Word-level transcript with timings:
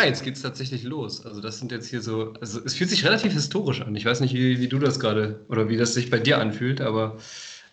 Ja, 0.00 0.06
jetzt 0.06 0.24
geht 0.24 0.36
es 0.36 0.42
tatsächlich 0.42 0.82
los. 0.82 1.26
Also 1.26 1.40
das 1.40 1.58
sind 1.58 1.72
jetzt 1.72 1.88
hier 1.88 2.00
so, 2.00 2.32
also 2.40 2.60
es 2.64 2.74
fühlt 2.74 2.88
sich 2.90 3.04
relativ 3.04 3.32
historisch 3.32 3.82
an. 3.82 3.94
Ich 3.94 4.04
weiß 4.04 4.20
nicht, 4.20 4.34
wie, 4.34 4.60
wie 4.60 4.68
du 4.68 4.78
das 4.78 4.98
gerade 4.98 5.44
oder 5.48 5.68
wie 5.68 5.76
das 5.76 5.94
sich 5.94 6.10
bei 6.10 6.18
dir 6.18 6.38
anfühlt, 6.38 6.80
aber 6.80 7.18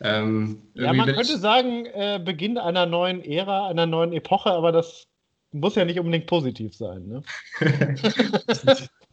ähm, 0.01 0.61
ja, 0.73 0.93
man 0.93 1.07
könnte 1.07 1.33
ich... 1.33 1.39
sagen, 1.39 1.85
äh, 1.85 2.19
Beginn 2.23 2.57
einer 2.57 2.85
neuen 2.85 3.23
Ära, 3.23 3.67
einer 3.69 3.85
neuen 3.85 4.13
Epoche, 4.13 4.51
aber 4.51 4.71
das 4.71 5.07
muss 5.51 5.75
ja 5.75 5.85
nicht 5.85 5.99
unbedingt 5.99 6.27
positiv 6.27 6.75
sein. 6.75 7.07
Ne? 7.07 7.23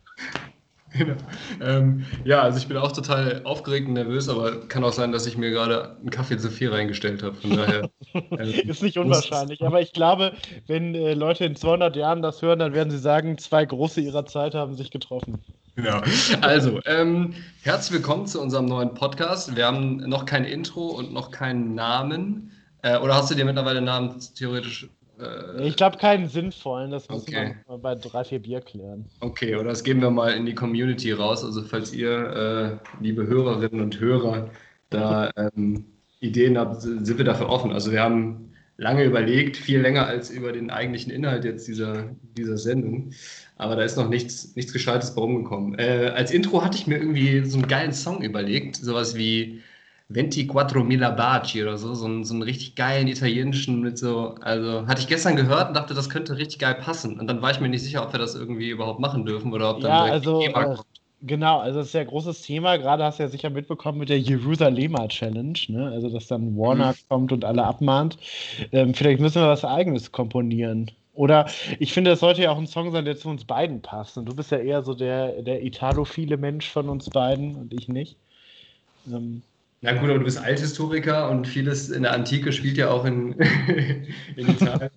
genau. 0.97 1.17
Ähm, 1.61 2.07
ja, 2.25 2.43
also 2.43 2.59
ich 2.59 2.67
bin 2.67 2.77
auch 2.77 2.93
total 2.93 3.43
aufgeregt 3.45 3.89
und 3.89 3.95
nervös, 3.95 4.29
aber 4.29 4.67
kann 4.69 4.85
auch 4.85 4.93
sein, 4.93 5.13
dass 5.13 5.27
ich 5.27 5.37
mir 5.37 5.51
gerade 5.51 5.97
einen 6.01 6.11
Kaffee 6.11 6.39
zu 6.39 6.51
viel 6.51 6.71
reingestellt 6.71 7.23
habe. 7.23 7.35
Von 7.35 7.57
daher 7.57 7.91
äh, 8.39 8.61
ist 8.63 8.83
nicht 8.83 8.99
unwahrscheinlich. 8.99 9.63
Aber 9.63 9.81
ich 9.81 9.93
glaube, 9.93 10.33
wenn 10.67 10.95
äh, 10.95 11.15
Leute 11.15 11.45
in 11.45 11.57
200 11.57 11.97
Jahren 11.97 12.23
das 12.23 12.41
hören, 12.43 12.59
dann 12.59 12.73
werden 12.73 12.91
sie 12.91 12.99
sagen, 12.99 13.39
zwei 13.39 13.65
große 13.65 14.01
ihrer 14.01 14.27
Zeit 14.27 14.55
haben 14.55 14.75
sich 14.75 14.91
getroffen. 14.91 15.39
Genau. 15.77 16.01
Also, 16.41 16.81
ähm, 16.87 17.35
herzlich 17.63 17.95
willkommen 17.95 18.27
zu 18.27 18.41
unserem 18.41 18.67
neuen 18.67 18.95
Podcast. 18.95 19.57
Wir 19.57 19.67
haben 19.67 19.97
noch 20.09 20.25
kein 20.25 20.45
Intro 20.45 20.87
und 20.87 21.13
noch 21.13 21.33
keinen 21.33 21.75
Namen. 21.75 22.53
Äh, 22.83 22.99
oder 22.99 23.15
hast 23.15 23.31
du 23.31 23.35
dir 23.35 23.45
mittlerweile 23.45 23.79
einen 23.79 23.87
Namen 23.87 24.15
theoretisch 24.37 24.89
äh, 25.21 25.67
ich 25.67 25.77
glaube 25.77 25.99
keinen 25.99 26.29
sinnvollen, 26.29 26.91
das 26.91 27.09
muss 27.09 27.23
okay. 27.23 27.57
man 27.69 27.81
bei 27.81 27.95
drei, 27.95 28.25
vier 28.25 28.41
Bier 28.41 28.61
klären. 28.61 29.07
Okay, 29.21 29.55
oder 29.55 29.71
das 29.71 29.85
geben 29.85 30.01
wir 30.01 30.11
mal 30.11 30.33
in 30.33 30.47
die 30.47 30.55
Community 30.55 31.13
raus. 31.13 31.45
Also 31.45 31.63
falls 31.63 31.93
ihr, 31.93 32.81
äh, 33.01 33.03
liebe 33.03 33.27
Hörerinnen 33.27 33.81
und 33.81 34.01
Hörer, 34.01 34.51
da 34.91 35.31
ähm, 35.37 35.85
Ideen 36.21 36.59
habt, 36.59 36.83
sind 36.83 37.19
wir 37.19 37.25
dafür 37.25 37.49
offen. 37.49 37.73
Also 37.73 37.93
wir 37.93 38.03
haben 38.03 38.53
lange 38.77 39.05
überlegt, 39.05 39.57
viel 39.57 39.81
länger 39.81 40.07
als 40.07 40.31
über 40.31 40.53
den 40.53 40.71
eigentlichen 40.71 41.13
Inhalt 41.13 41.45
jetzt 41.45 41.69
dieser, 41.69 42.11
dieser 42.37 42.59
Sendung. 42.59 43.13
Aber 43.57 43.77
da 43.77 43.83
ist 43.83 43.97
noch 43.97 44.09
nichts, 44.09 44.57
nichts 44.57 44.73
Gescheites 44.73 45.15
bei 45.15 45.23
rumgekommen. 45.23 45.79
Äh, 45.79 46.13
als 46.15 46.33
Intro 46.33 46.63
hatte 46.65 46.77
ich 46.77 46.87
mir 46.87 46.99
irgendwie 46.99 47.45
so 47.45 47.59
einen 47.59 47.69
geilen 47.69 47.93
Song 47.93 48.23
überlegt, 48.23 48.77
sowas 48.77 49.15
wie 49.15 49.63
24.000 50.13 51.11
Baci 51.13 51.63
oder 51.63 51.79
so, 51.79 51.95
so 51.95 52.05
einen, 52.05 52.25
so 52.25 52.35
einen 52.35 52.43
richtig 52.43 52.75
geilen 52.75 53.09
italienischen 53.09 53.81
mit 53.81 53.99
so, 53.99 54.35
also 54.43 54.87
hatte 54.87 55.01
ich 55.01 55.09
gestern 55.09 55.37
gehört 55.37 55.69
und 55.69 55.75
dachte, 55.75 55.95
das 55.95 56.11
könnte 56.11 56.37
richtig 56.37 56.59
geil 56.59 56.75
passen. 56.75 57.19
Und 57.19 57.27
dann 57.27 57.41
war 57.41 57.51
ich 57.51 57.61
mir 57.61 57.69
nicht 57.69 57.83
sicher, 57.83 58.03
ob 58.03 58.13
wir 58.13 58.19
das 58.19 58.35
irgendwie 58.35 58.69
überhaupt 58.69 59.01
machen 59.01 59.25
dürfen 59.25 59.53
oder 59.53 59.71
ob 59.71 59.81
dann 59.81 59.91
ja, 59.91 60.13
also, 60.13 60.41
Thema 60.41 60.61
äh, 60.61 60.65
kommt. 60.65 60.87
Genau, 61.27 61.59
also 61.59 61.79
das 61.79 61.89
ist 61.89 61.95
ja 61.95 62.03
ein 62.03 62.07
großes 62.07 62.43
Thema. 62.43 62.77
Gerade 62.77 63.03
hast 63.03 63.19
du 63.19 63.23
ja 63.23 63.31
sicher 63.31 63.49
mitbekommen 63.49 63.99
mit 63.99 64.11
der 64.11 64.21
Jerusalemer 64.21 65.09
Challenge, 65.09 65.59
ne? 65.69 65.91
Also 65.91 66.11
dass 66.11 66.27
dann 66.27 66.55
Warner 66.55 66.93
mhm. 66.93 67.09
kommt 67.09 67.33
und 67.33 67.47
alle 67.47 67.65
abmahnt. 67.65 68.19
Ähm, 68.73 68.93
vielleicht 68.93 69.21
müssen 69.21 69.41
wir 69.41 69.49
was 69.49 69.65
Eigenes 69.65 70.13
komponieren. 70.13 70.91
Oder 71.15 71.47
ich 71.79 71.95
finde, 71.95 72.11
das 72.11 72.21
sollte 72.21 72.43
ja 72.43 72.51
auch 72.51 72.59
ein 72.59 72.67
Song 72.67 72.91
sein, 72.93 73.07
der 73.07 73.17
zu 73.17 73.31
uns 73.31 73.47
beiden 73.47 73.81
passt. 73.81 74.19
Und 74.19 74.27
du 74.27 74.37
bist 74.37 74.51
ja 74.51 74.59
eher 74.59 74.83
so 74.83 74.93
der, 74.93 75.41
der 75.43 75.65
italophile 75.65 76.37
Mensch 76.37 76.69
von 76.69 76.91
uns 76.91 77.09
beiden 77.09 77.55
und 77.55 77.73
ich 77.73 77.89
nicht. 77.89 78.17
Ähm, 79.11 79.43
na 79.85 79.93
gut, 79.93 80.09
aber 80.09 80.19
du 80.19 80.25
bist 80.25 80.39
Althistoriker 80.39 81.29
und 81.29 81.47
vieles 81.47 81.91
in 81.91 82.05
der 82.05 82.13
Antike 82.15 82.53
spielt 82.53 82.79
ja 82.79 82.89
auch 82.89 83.05
in, 83.05 83.33
in 84.37 84.49
Italien. 84.49 84.91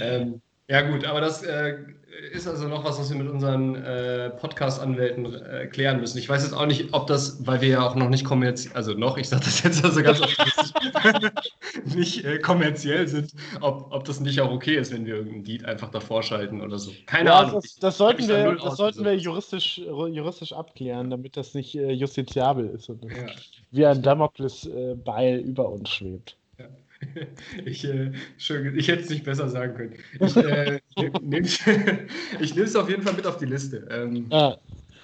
ähm, 0.00 0.42
ja 0.72 0.80
gut, 0.80 1.04
aber 1.04 1.20
das 1.20 1.42
äh, 1.42 1.76
ist 2.32 2.48
also 2.48 2.66
noch 2.66 2.82
was, 2.82 2.98
was 2.98 3.10
wir 3.10 3.22
mit 3.22 3.28
unseren 3.28 3.74
äh, 3.74 4.30
Podcast-Anwälten 4.30 5.34
äh, 5.34 5.66
klären 5.66 6.00
müssen. 6.00 6.16
Ich 6.16 6.28
weiß 6.28 6.42
jetzt 6.42 6.54
auch 6.54 6.64
nicht, 6.64 6.92
ob 6.92 7.06
das, 7.06 7.46
weil 7.46 7.60
wir 7.60 7.68
ja 7.68 7.86
auch 7.86 7.94
noch 7.94 8.08
nicht 8.08 8.24
kommerziell, 8.24 8.74
also 8.74 8.92
noch, 8.92 9.18
ich 9.18 9.28
sage 9.28 9.44
das 9.44 9.62
jetzt 9.62 9.84
also 9.84 10.02
ganz 10.02 10.20
nicht 11.94 12.24
äh, 12.24 12.38
kommerziell 12.38 13.06
sind, 13.06 13.32
ob, 13.60 13.92
ob 13.92 14.04
das 14.04 14.20
nicht 14.20 14.40
auch 14.40 14.50
okay 14.50 14.76
ist, 14.76 14.92
wenn 14.92 15.04
wir 15.04 15.16
irgendein 15.16 15.44
Lied 15.44 15.64
einfach 15.66 15.90
davor 15.90 16.22
schalten 16.22 16.62
oder 16.62 16.78
so. 16.78 16.90
Keine 17.04 17.28
ja, 17.28 17.40
Ahnung. 17.40 17.60
Das, 17.60 17.76
das 17.76 17.98
sollten, 17.98 18.26
wir, 18.26 18.56
das 18.56 18.78
sollten 18.78 19.04
wir 19.04 19.14
juristisch, 19.14 19.76
juristisch 19.76 20.54
abklären, 20.54 21.10
damit 21.10 21.36
das 21.36 21.52
nicht 21.52 21.74
äh, 21.74 21.92
justiziabel 21.92 22.68
ist 22.70 22.88
und 22.88 23.04
ja. 23.04 23.26
wie 23.72 23.84
ein 23.84 24.02
Damoklesbeil 24.02 25.38
über 25.38 25.68
uns 25.68 25.90
schwebt. 25.90 26.36
Ja. 27.14 27.22
Ich, 27.64 27.84
äh, 27.84 28.12
schön, 28.38 28.76
ich 28.76 28.88
hätte 28.88 29.02
es 29.02 29.10
nicht 29.10 29.24
besser 29.24 29.48
sagen 29.48 29.74
können. 29.74 29.94
Ich, 30.20 30.36
äh, 30.36 30.80
nehme 31.22 31.46
es 31.46 32.76
auf 32.76 32.88
jeden 32.88 33.02
Fall 33.02 33.14
mit 33.14 33.26
auf 33.26 33.36
die 33.36 33.46
Liste. 33.46 33.86
Ähm, 33.90 34.26
ah. 34.30 34.56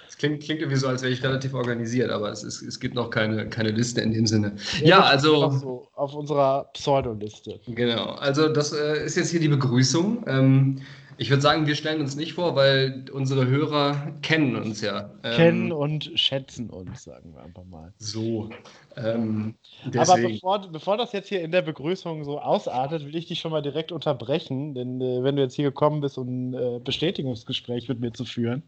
Es 0.07 0.17
klingt, 0.17 0.43
klingt 0.43 0.61
irgendwie 0.61 0.77
so, 0.77 0.87
als 0.87 1.01
wäre 1.01 1.13
ich 1.13 1.23
relativ 1.23 1.53
organisiert, 1.53 2.09
aber 2.09 2.31
es, 2.31 2.43
ist, 2.43 2.61
es 2.61 2.79
gibt 2.79 2.95
noch 2.95 3.09
keine, 3.09 3.47
keine 3.49 3.69
Liste 3.69 4.01
in 4.01 4.13
dem 4.13 4.25
Sinne. 4.25 4.55
Ja, 4.79 4.87
ja 4.87 5.03
also. 5.03 5.51
So 5.51 5.87
auf 5.93 6.13
unserer 6.13 6.65
Pseudoliste. 6.73 7.59
Genau, 7.67 8.13
also 8.13 8.49
das 8.49 8.73
äh, 8.73 9.05
ist 9.05 9.15
jetzt 9.15 9.29
hier 9.29 9.39
die 9.39 9.49
Begrüßung. 9.49 10.23
Ähm, 10.27 10.81
ich 11.19 11.29
würde 11.29 11.41
sagen, 11.41 11.67
wir 11.67 11.75
stellen 11.75 11.99
uns 11.99 12.15
nicht 12.15 12.33
vor, 12.33 12.55
weil 12.55 13.03
unsere 13.11 13.45
Hörer 13.45 14.13
kennen 14.21 14.55
uns 14.55 14.79
ja. 14.79 15.11
Ähm, 15.23 15.35
kennen 15.35 15.71
und 15.73 16.11
schätzen 16.15 16.69
uns, 16.69 17.03
sagen 17.03 17.33
wir 17.33 17.43
einfach 17.43 17.65
mal. 17.65 17.93
So. 17.97 18.49
Ähm, 18.95 19.55
Aber 19.97 20.15
bevor, 20.15 20.71
bevor 20.71 20.95
das 20.95 21.11
jetzt 21.11 21.27
hier 21.27 21.41
in 21.41 21.51
der 21.51 21.61
Begrüßung 21.61 22.23
so 22.23 22.39
ausartet, 22.39 23.05
will 23.05 23.15
ich 23.17 23.27
dich 23.27 23.39
schon 23.39 23.51
mal 23.51 23.61
direkt 23.61 23.91
unterbrechen, 23.91 24.73
denn 24.73 25.01
äh, 25.01 25.21
wenn 25.21 25.35
du 25.35 25.41
jetzt 25.41 25.55
hier 25.55 25.65
gekommen 25.65 25.99
bist, 25.99 26.17
um 26.17 26.51
ein 26.51 26.53
äh, 26.53 26.79
Bestätigungsgespräch 26.79 27.89
mit 27.89 27.99
mir 27.99 28.13
zu 28.13 28.23
führen, 28.23 28.63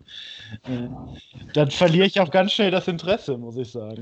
äh, 0.63 0.89
dann 1.53 1.71
verliere 1.71 2.05
ich 2.05 2.19
auch 2.19 2.31
ganz 2.31 2.51
schnell 2.51 2.71
das 2.71 2.87
Interesse, 2.89 3.37
muss 3.37 3.55
ich 3.55 3.71
sagen. 3.71 4.01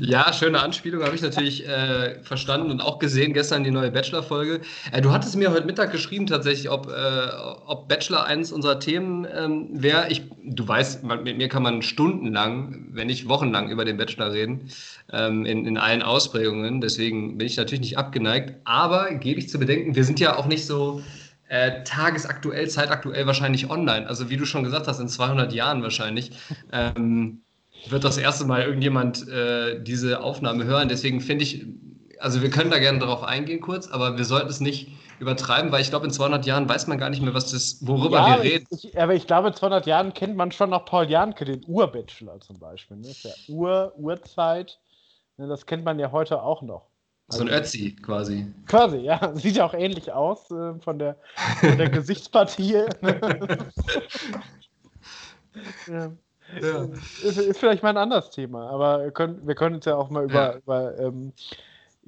Ja, 0.00 0.32
schöne 0.32 0.60
Anspielung, 0.60 1.02
habe 1.02 1.14
ich 1.14 1.22
natürlich 1.22 1.66
äh, 1.66 2.22
verstanden 2.22 2.70
und 2.70 2.80
auch 2.80 2.98
gesehen 2.98 3.32
gestern 3.32 3.64
die 3.64 3.70
neue 3.70 3.90
Bachelor-Folge. 3.90 4.60
Äh, 4.92 5.00
du 5.00 5.12
hattest 5.12 5.36
mir 5.36 5.50
heute 5.50 5.66
Mittag 5.66 5.92
geschrieben 5.92 6.26
tatsächlich, 6.26 6.68
ob, 6.68 6.88
äh, 6.88 7.37
ob 7.66 7.88
Bachelor 7.88 8.24
eines 8.24 8.52
unserer 8.52 8.80
Themen 8.80 9.26
ähm, 9.32 9.68
wäre. 9.70 10.08
Du 10.44 10.66
weißt, 10.66 11.04
mit 11.04 11.36
mir 11.36 11.48
kann 11.48 11.62
man 11.62 11.82
stundenlang, 11.82 12.88
wenn 12.92 13.06
nicht 13.06 13.28
wochenlang 13.28 13.70
über 13.70 13.84
den 13.84 13.96
Bachelor 13.96 14.32
reden 14.32 14.70
ähm, 15.12 15.46
in, 15.46 15.66
in 15.66 15.78
allen 15.78 16.02
Ausprägungen. 16.02 16.80
Deswegen 16.80 17.38
bin 17.38 17.46
ich 17.46 17.56
natürlich 17.56 17.80
nicht 17.80 17.98
abgeneigt. 17.98 18.54
Aber 18.64 19.14
gebe 19.14 19.38
ich 19.38 19.48
zu 19.48 19.58
bedenken, 19.58 19.94
wir 19.94 20.04
sind 20.04 20.20
ja 20.20 20.36
auch 20.36 20.46
nicht 20.46 20.66
so 20.66 21.02
äh, 21.48 21.82
tagesaktuell, 21.84 22.68
zeitaktuell 22.68 23.26
wahrscheinlich 23.26 23.70
online. 23.70 24.06
Also 24.06 24.30
wie 24.30 24.36
du 24.36 24.44
schon 24.44 24.64
gesagt 24.64 24.86
hast, 24.86 25.00
in 25.00 25.08
200 25.08 25.52
Jahren 25.52 25.82
wahrscheinlich. 25.82 26.32
Ähm, 26.72 27.42
wird 27.88 28.04
das 28.04 28.18
erste 28.18 28.44
Mal 28.44 28.62
irgendjemand 28.62 29.28
äh, 29.28 29.82
diese 29.82 30.20
Aufnahme 30.20 30.64
hören. 30.64 30.88
Deswegen 30.88 31.20
finde 31.20 31.44
ich, 31.44 31.66
also 32.18 32.42
wir 32.42 32.50
können 32.50 32.70
da 32.70 32.78
gerne 32.78 32.98
darauf 32.98 33.22
eingehen 33.22 33.60
kurz, 33.60 33.88
aber 33.88 34.18
wir 34.18 34.24
sollten 34.24 34.48
es 34.48 34.60
nicht 34.60 34.88
übertreiben, 35.20 35.72
weil 35.72 35.80
ich 35.82 35.90
glaube, 35.90 36.06
in 36.06 36.12
200 36.12 36.46
Jahren 36.46 36.68
weiß 36.68 36.86
man 36.86 36.98
gar 36.98 37.10
nicht 37.10 37.22
mehr, 37.22 37.34
was 37.34 37.50
das, 37.50 37.78
worüber 37.86 38.18
ja, 38.18 38.36
wir 38.36 38.42
reden. 38.42 38.66
Ich, 38.70 38.98
aber 38.98 39.14
ich 39.14 39.26
glaube, 39.26 39.48
in 39.48 39.54
200 39.54 39.86
Jahren 39.86 40.14
kennt 40.14 40.36
man 40.36 40.52
schon 40.52 40.70
noch 40.70 40.84
Paul 40.84 41.08
Janke, 41.08 41.44
den 41.44 41.64
Urbachelor 41.66 42.40
zum 42.40 42.58
Beispiel. 42.58 42.98
Ne? 42.98 43.02
Das 43.08 43.12
ist 43.12 43.24
ja 43.24 43.32
Ur, 43.54 43.92
Urzeit. 43.96 44.78
Ne, 45.36 45.46
das 45.48 45.66
kennt 45.66 45.84
man 45.84 45.98
ja 45.98 46.12
heute 46.12 46.42
auch 46.42 46.62
noch. 46.62 46.88
So 47.28 47.42
ein 47.42 47.48
also 47.48 47.60
Ötzi 47.60 47.94
quasi. 47.96 48.46
Quasi, 48.66 48.98
ja. 48.98 49.32
Sieht 49.36 49.56
ja 49.56 49.66
auch 49.66 49.74
ähnlich 49.74 50.12
aus 50.12 50.50
äh, 50.50 50.74
von, 50.80 50.98
der, 50.98 51.16
von 51.60 51.76
der 51.76 51.90
Gesichtspartie. 51.90 52.72
ja. 55.86 56.12
Ja. 56.62 56.84
Ist, 57.22 57.36
ist, 57.36 57.58
vielleicht 57.58 57.82
mal 57.82 57.90
ein 57.90 57.98
anderes 57.98 58.30
Thema, 58.30 58.70
aber 58.70 59.04
wir 59.04 59.10
können, 59.10 59.46
wir 59.46 59.54
können 59.54 59.74
uns 59.74 59.84
ja 59.84 59.96
auch 59.96 60.08
mal 60.08 60.24
über, 60.24 60.54
ja. 60.54 60.56
über 60.56 60.98
ähm, 60.98 61.34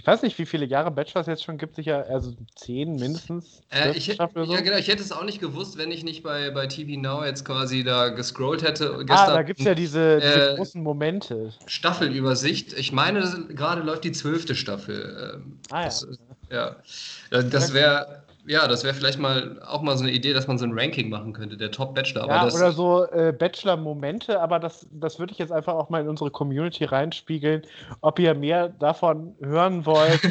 ich 0.01 0.07
weiß 0.07 0.23
nicht, 0.23 0.39
wie 0.39 0.47
viele 0.47 0.65
Jahre 0.65 0.91
Bachelor 0.91 1.21
es 1.21 1.27
jetzt 1.27 1.45
schon 1.45 1.59
gibt, 1.59 1.77
sicher, 1.77 2.07
also 2.09 2.33
zehn 2.57 2.97
mindestens. 2.97 3.61
Äh, 3.71 3.95
ich, 3.95 4.07
so. 4.07 4.43
Ja, 4.45 4.61
genau, 4.63 4.79
ich 4.79 4.89
hätte 4.89 5.03
es 5.03 5.13
auch 5.13 5.25
nicht 5.25 5.43
gewusst, 5.43 5.77
wenn 5.77 5.91
ich 5.91 6.05
nicht 6.05 6.23
bei, 6.23 6.49
bei 6.51 6.67
TV 6.67 6.99
Now 6.99 7.23
jetzt 7.23 7.45
quasi 7.45 7.85
da 7.85 8.09
gescrollt 8.09 8.63
hätte. 8.63 9.05
Gestern, 9.05 9.29
ah, 9.29 9.35
da 9.35 9.43
gibt 9.43 9.61
es 9.61 9.67
ja 9.67 9.75
diese, 9.75 10.19
diese 10.21 10.53
äh, 10.53 10.57
großen 10.57 10.83
Momente. 10.83 11.53
Staffelübersicht. 11.67 12.73
Ich 12.73 12.93
meine, 12.93 13.21
gerade 13.51 13.83
läuft 13.83 14.05
die 14.05 14.13
zwölfte 14.13 14.55
Staffel. 14.55 15.35
Ähm, 15.35 15.59
ah, 15.71 15.81
ja. 15.81 15.85
Das, 15.85 16.07
ja. 16.51 17.43
Das 17.43 17.75
wäre 17.75 18.23
ja, 18.47 18.67
das 18.67 18.85
wäre 18.85 18.95
vielleicht 18.95 19.19
mal 19.19 19.61
auch 19.63 19.83
mal 19.83 19.97
so 19.97 20.05
eine 20.05 20.13
Idee, 20.13 20.33
dass 20.33 20.47
man 20.47 20.59
so 20.59 20.65
ein 20.65 20.79
Ranking 20.79 21.09
machen 21.09 21.33
könnte, 21.33 21.57
der 21.57 21.71
Top-Bachelor. 21.71 22.27
Ja, 22.27 22.47
oder 22.47 22.73
so 22.73 23.05
äh, 23.11 23.33
Bachelor-Momente, 23.33 24.41
aber 24.41 24.59
das, 24.59 24.87
das 24.91 25.19
würde 25.19 25.33
ich 25.33 25.39
jetzt 25.39 25.53
einfach 25.53 25.75
auch 25.75 25.91
mal 25.91 26.01
in 26.01 26.09
unsere 26.09 26.31
Community 26.31 26.85
reinspiegeln. 26.85 27.63
Ob 28.01 28.19
ihr 28.19 28.35
mehr 28.35 28.69
davon 28.69 29.35
hören 29.41 29.85
wollt, 29.87 30.21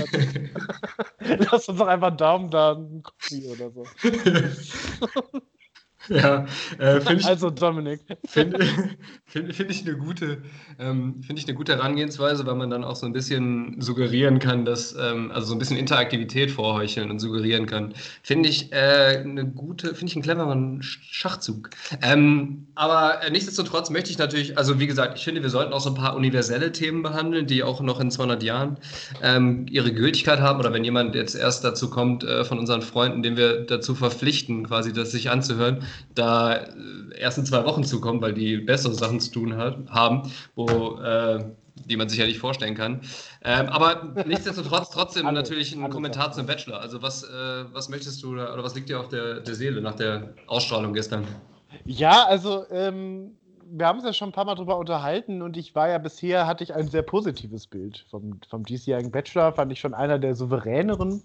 lasst 1.51 1.69
uns 1.69 1.79
doch 1.79 1.88
einfach 1.88 2.07
einen 2.07 2.17
Daumen 2.17 2.50
da, 2.50 2.73
einen 2.73 3.03
Kopie 3.03 3.47
oder 3.47 3.71
so. 3.71 3.83
Ja, 6.09 6.45
äh, 6.79 7.00
ich, 7.13 7.25
also 7.25 7.50
Dominik. 7.50 8.01
Finde 8.25 8.59
find, 9.25 9.56
find 9.56 9.71
ich, 9.71 9.85
eine 9.85 9.97
gute, 9.97 10.41
ähm, 10.79 11.21
find 11.23 11.39
ich 11.39 11.45
eine 11.47 11.56
gute 11.56 11.73
Herangehensweise, 11.73 12.45
weil 12.45 12.56
man 12.56 12.69
dann 12.69 12.83
auch 12.83 12.95
so 12.95 13.06
ein 13.06 13.13
bisschen 13.13 13.79
suggerieren 13.79 14.39
kann, 14.39 14.65
dass, 14.65 14.95
ähm, 15.00 15.31
also 15.31 15.47
so 15.47 15.56
ein 15.56 15.59
bisschen 15.59 15.77
Interaktivität 15.77 16.51
vorheucheln 16.51 17.11
und 17.11 17.19
suggerieren 17.19 17.65
kann. 17.65 17.94
Finde 18.23 18.50
ich 18.50 18.71
äh, 18.71 19.23
eine 19.23 19.45
gute, 19.45 19.95
finde 19.95 20.07
ich 20.07 20.15
einen 20.15 20.23
cleveren 20.23 20.81
Schachzug. 20.81 21.69
Ähm, 22.01 22.67
aber 22.75 23.23
äh, 23.23 23.29
nichtsdestotrotz 23.29 23.89
möchte 23.89 24.09
ich 24.09 24.17
natürlich, 24.17 24.57
also 24.57 24.79
wie 24.79 24.88
gesagt, 24.88 25.17
ich 25.17 25.23
finde, 25.23 25.41
wir 25.44 25.50
sollten 25.50 25.73
auch 25.73 25.81
so 25.81 25.89
ein 25.89 25.95
paar 25.95 26.15
universelle 26.15 26.71
Themen 26.71 27.03
behandeln, 27.03 27.45
die 27.45 27.63
auch 27.63 27.81
noch 27.81 28.00
in 28.00 28.11
200 28.11 28.41
Jahren 28.44 28.77
ähm, 29.21 29.65
ihre 29.69 29.94
Gültigkeit 29.94 30.39
haben. 30.39 30.59
Oder 30.59 30.73
wenn 30.73 30.83
jemand 30.83 31.15
jetzt 31.15 31.35
erst 31.35 31.63
dazu 31.63 31.89
kommt, 31.89 32.23
äh, 32.23 32.44
von 32.44 32.59
unseren 32.59 32.81
Freunden, 32.81 33.21
den 33.21 33.38
wir 33.38 33.65
dazu 33.65 33.95
verpflichten, 33.95 34.65
quasi 34.65 34.94
das 34.94 35.11
sich 35.11 35.29
anzuhören, 35.29 35.83
da 36.16 36.56
äh, 36.56 36.68
erst 37.18 37.38
in 37.38 37.46
zwei 37.46 37.63
Wochen 37.66 37.84
zukommen, 37.84 38.22
weil 38.22 38.34
die 38.34 38.57
bessere 38.57 38.94
Sachen 38.94 39.19
zu 39.19 39.31
tun 39.31 39.57
hat, 39.57 39.78
haben, 39.90 40.31
wo, 40.56 40.98
äh, 41.00 41.44
die 41.86 41.98
man 41.98 42.10
sich 42.10 42.19
ja 42.19 42.25
nicht 42.25 42.40
vorstellen 42.40 42.75
kann. 42.75 43.01
Ähm, 43.44 43.68
aber 43.68 44.13
nichtsdestotrotz 44.25 44.90
trotzdem 44.90 45.25
alles, 45.25 45.40
natürlich 45.40 45.75
ein 45.75 45.90
Kommentar 45.90 46.31
zum 46.31 46.46
Bachelor. 46.46 46.81
Also 46.81 47.01
was, 47.01 47.24
äh, 47.24 47.66
was 47.72 47.90
möchtest 47.90 48.22
du 48.24 48.34
oder 48.34 48.63
was 48.63 48.75
liegt 48.75 48.90
dir 48.90 49.00
auf 49.00 49.10
der, 49.10 49.40
der 49.40 49.56
Seele 49.56 49.81
nach 49.81 49.96
der 49.96 50.34
Ausstrahlung 50.48 50.94
gestern? 50.94 51.25
Ja, 51.86 52.25
also 52.25 52.66
ähm, 52.72 53.38
wir 53.72 53.88
haben 53.88 53.98
uns 53.98 54.06
ja 54.06 54.13
schon 54.13 54.30
ein 54.30 54.34
paar 54.34 54.45
Mal 54.45 54.56
drüber 54.56 54.78
unterhalten 54.78 55.42
und 55.42 55.57
ich 55.57 55.75
war 55.75 55.90
ja 55.90 55.98
bisher, 55.98 56.48
hatte 56.48 56.63
ich 56.63 56.74
ein 56.74 56.88
sehr 56.88 57.04
positives 57.04 57.68
Bild 57.68 58.06
vom, 58.10 58.40
vom 58.50 58.66
diesjährigen 58.66 59.12
Bachelor, 59.12 59.54
fand 59.54 59.72
ich 59.72 59.80
schon 59.80 59.94
einer 59.94 60.19
der 60.19 60.36
souveräneren 60.36 61.24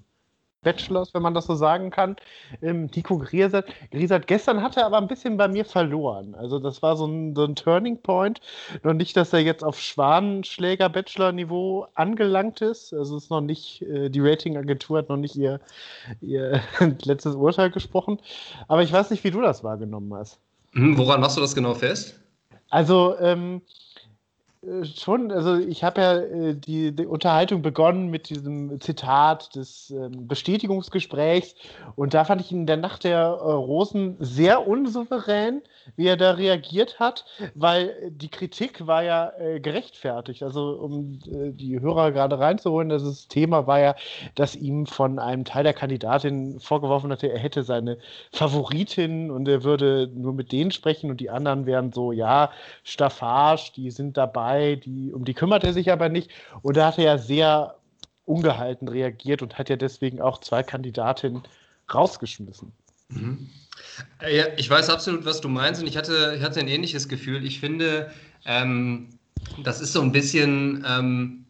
Bachelors, 0.64 1.14
wenn 1.14 1.22
man 1.22 1.34
das 1.34 1.46
so 1.46 1.54
sagen 1.54 1.90
kann. 1.90 2.16
Ähm, 2.60 2.90
Nico 2.94 3.18
Griesert, 3.18 3.68
Griesert 3.92 4.26
gestern 4.26 4.62
hat 4.62 4.76
er 4.76 4.86
aber 4.86 4.98
ein 4.98 5.06
bisschen 5.06 5.36
bei 5.36 5.46
mir 5.46 5.64
verloren. 5.64 6.34
Also 6.34 6.58
das 6.58 6.82
war 6.82 6.96
so 6.96 7.06
ein, 7.06 7.36
so 7.36 7.44
ein 7.44 7.54
Turning 7.54 7.98
Point. 7.98 8.40
Noch 8.82 8.94
nicht, 8.94 9.16
dass 9.16 9.32
er 9.32 9.40
jetzt 9.40 9.62
auf 9.62 9.78
Schwanenschläger-Bachelor-Niveau 9.78 11.86
angelangt 11.94 12.60
ist. 12.60 12.92
Also 12.92 13.16
es 13.16 13.24
ist 13.24 13.30
noch 13.30 13.40
nicht, 13.40 13.82
äh, 13.82 14.10
die 14.10 14.20
Ratingagentur 14.20 14.98
hat 14.98 15.08
noch 15.08 15.16
nicht 15.16 15.36
ihr, 15.36 15.60
ihr 16.20 16.60
letztes 17.04 17.36
Urteil 17.36 17.70
gesprochen. 17.70 18.18
Aber 18.66 18.82
ich 18.82 18.92
weiß 18.92 19.10
nicht, 19.10 19.22
wie 19.22 19.30
du 19.30 19.40
das 19.40 19.62
wahrgenommen 19.62 20.12
hast. 20.14 20.40
Hm, 20.72 20.98
woran 20.98 21.20
machst 21.20 21.36
du 21.36 21.40
das 21.40 21.54
genau 21.54 21.74
fest? 21.74 22.18
Also, 22.70 23.16
ähm, 23.20 23.58
äh, 23.58 23.83
schon, 24.96 25.30
also 25.30 25.56
ich 25.56 25.84
habe 25.84 26.00
ja 26.00 26.18
äh, 26.18 26.54
die, 26.54 26.92
die, 26.92 27.06
Unterhaltung 27.06 27.62
begonnen 27.62 28.08
mit 28.08 28.28
diesem 28.30 28.80
Zitat 28.80 29.54
des 29.54 29.90
ähm, 29.90 30.26
Bestätigungsgesprächs 30.26 31.54
und 31.96 32.14
da 32.14 32.24
fand 32.24 32.40
ich 32.40 32.52
ihn 32.52 32.60
in 32.60 32.66
der 32.66 32.76
Nacht 32.76 33.04
der 33.04 33.18
äh, 33.18 33.52
Rosen 33.52 34.16
sehr 34.20 34.66
unsouverän, 34.66 35.62
wie 35.96 36.06
er 36.06 36.16
da 36.16 36.32
reagiert 36.32 36.98
hat, 36.98 37.24
weil 37.54 37.94
die 38.10 38.28
Kritik 38.28 38.86
war 38.86 39.02
ja 39.02 39.32
äh, 39.38 39.60
gerechtfertigt. 39.60 40.42
Also 40.42 40.70
um 40.80 41.18
äh, 41.26 41.50
die 41.52 41.80
Hörer 41.80 42.12
gerade 42.12 42.38
reinzuholen, 42.38 42.88
das 42.88 43.28
Thema 43.28 43.66
war 43.66 43.80
ja, 43.80 43.94
dass 44.34 44.56
ihm 44.56 44.86
von 44.86 45.18
einem 45.18 45.44
Teil 45.44 45.64
der 45.64 45.74
Kandidatin 45.74 46.58
vorgeworfen 46.60 47.10
hatte, 47.10 47.30
er 47.30 47.38
hätte 47.38 47.62
seine 47.62 47.98
Favoritin 48.32 49.30
und 49.30 49.48
er 49.48 49.62
würde 49.64 50.10
nur 50.14 50.32
mit 50.32 50.52
denen 50.52 50.70
sprechen 50.70 51.10
und 51.10 51.20
die 51.20 51.30
anderen 51.30 51.66
wären 51.66 51.92
so, 51.92 52.12
ja, 52.12 52.50
Staffage, 52.82 53.72
die 53.76 53.90
sind 53.90 54.16
dabei, 54.16 54.53
die, 54.76 55.12
um 55.12 55.24
die 55.24 55.34
kümmert 55.34 55.64
er 55.64 55.72
sich 55.72 55.90
aber 55.92 56.08
nicht. 56.08 56.30
Und 56.62 56.76
da 56.76 56.88
hat 56.88 56.98
er 56.98 57.04
ja 57.04 57.18
sehr 57.18 57.76
ungehalten 58.24 58.88
reagiert 58.88 59.42
und 59.42 59.58
hat 59.58 59.68
ja 59.68 59.76
deswegen 59.76 60.20
auch 60.20 60.40
zwei 60.40 60.62
Kandidatinnen 60.62 61.42
rausgeschmissen. 61.92 62.72
Mhm. 63.08 63.50
Ja, 64.22 64.46
ich 64.56 64.68
weiß 64.70 64.88
absolut, 64.90 65.24
was 65.24 65.40
du 65.40 65.48
meinst 65.48 65.80
und 65.80 65.86
ich 65.86 65.96
hatte, 65.96 66.34
ich 66.36 66.42
hatte 66.42 66.60
ein 66.60 66.68
ähnliches 66.68 67.08
Gefühl. 67.08 67.44
Ich 67.44 67.60
finde, 67.60 68.10
ähm, 68.46 69.10
das 69.62 69.80
ist 69.80 69.92
so 69.92 70.00
ein 70.00 70.12
bisschen, 70.12 70.84
ähm, 70.88 71.43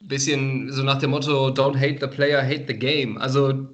bisschen 0.00 0.70
so 0.70 0.82
nach 0.84 0.98
dem 0.98 1.10
Motto, 1.10 1.48
don't 1.48 1.76
hate 1.76 1.98
the 2.00 2.06
player, 2.06 2.40
hate 2.40 2.64
the 2.68 2.74
game. 2.74 3.18
Also 3.18 3.68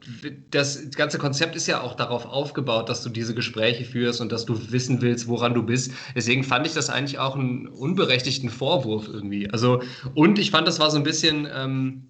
das 0.50 0.90
ganze 0.92 1.18
Konzept 1.18 1.54
ist 1.54 1.66
ja 1.66 1.82
auch 1.82 1.94
darauf 1.94 2.24
aufgebaut, 2.24 2.88
dass 2.88 3.02
du 3.02 3.10
diese 3.10 3.34
Gespräche 3.34 3.84
führst 3.84 4.20
und 4.20 4.32
dass 4.32 4.46
du 4.46 4.72
wissen 4.72 5.02
willst, 5.02 5.28
woran 5.28 5.52
du 5.52 5.62
bist. 5.62 5.92
Deswegen 6.14 6.42
fand 6.42 6.66
ich 6.66 6.72
das 6.72 6.88
eigentlich 6.88 7.18
auch 7.18 7.36
einen 7.36 7.68
unberechtigten 7.68 8.48
Vorwurf 8.48 9.06
irgendwie. 9.06 9.50
Also, 9.50 9.82
und 10.14 10.38
ich 10.38 10.50
fand, 10.50 10.66
das 10.66 10.80
war 10.80 10.90
so 10.90 10.96
ein 10.96 11.02
bisschen 11.02 11.46
ähm, 11.54 12.08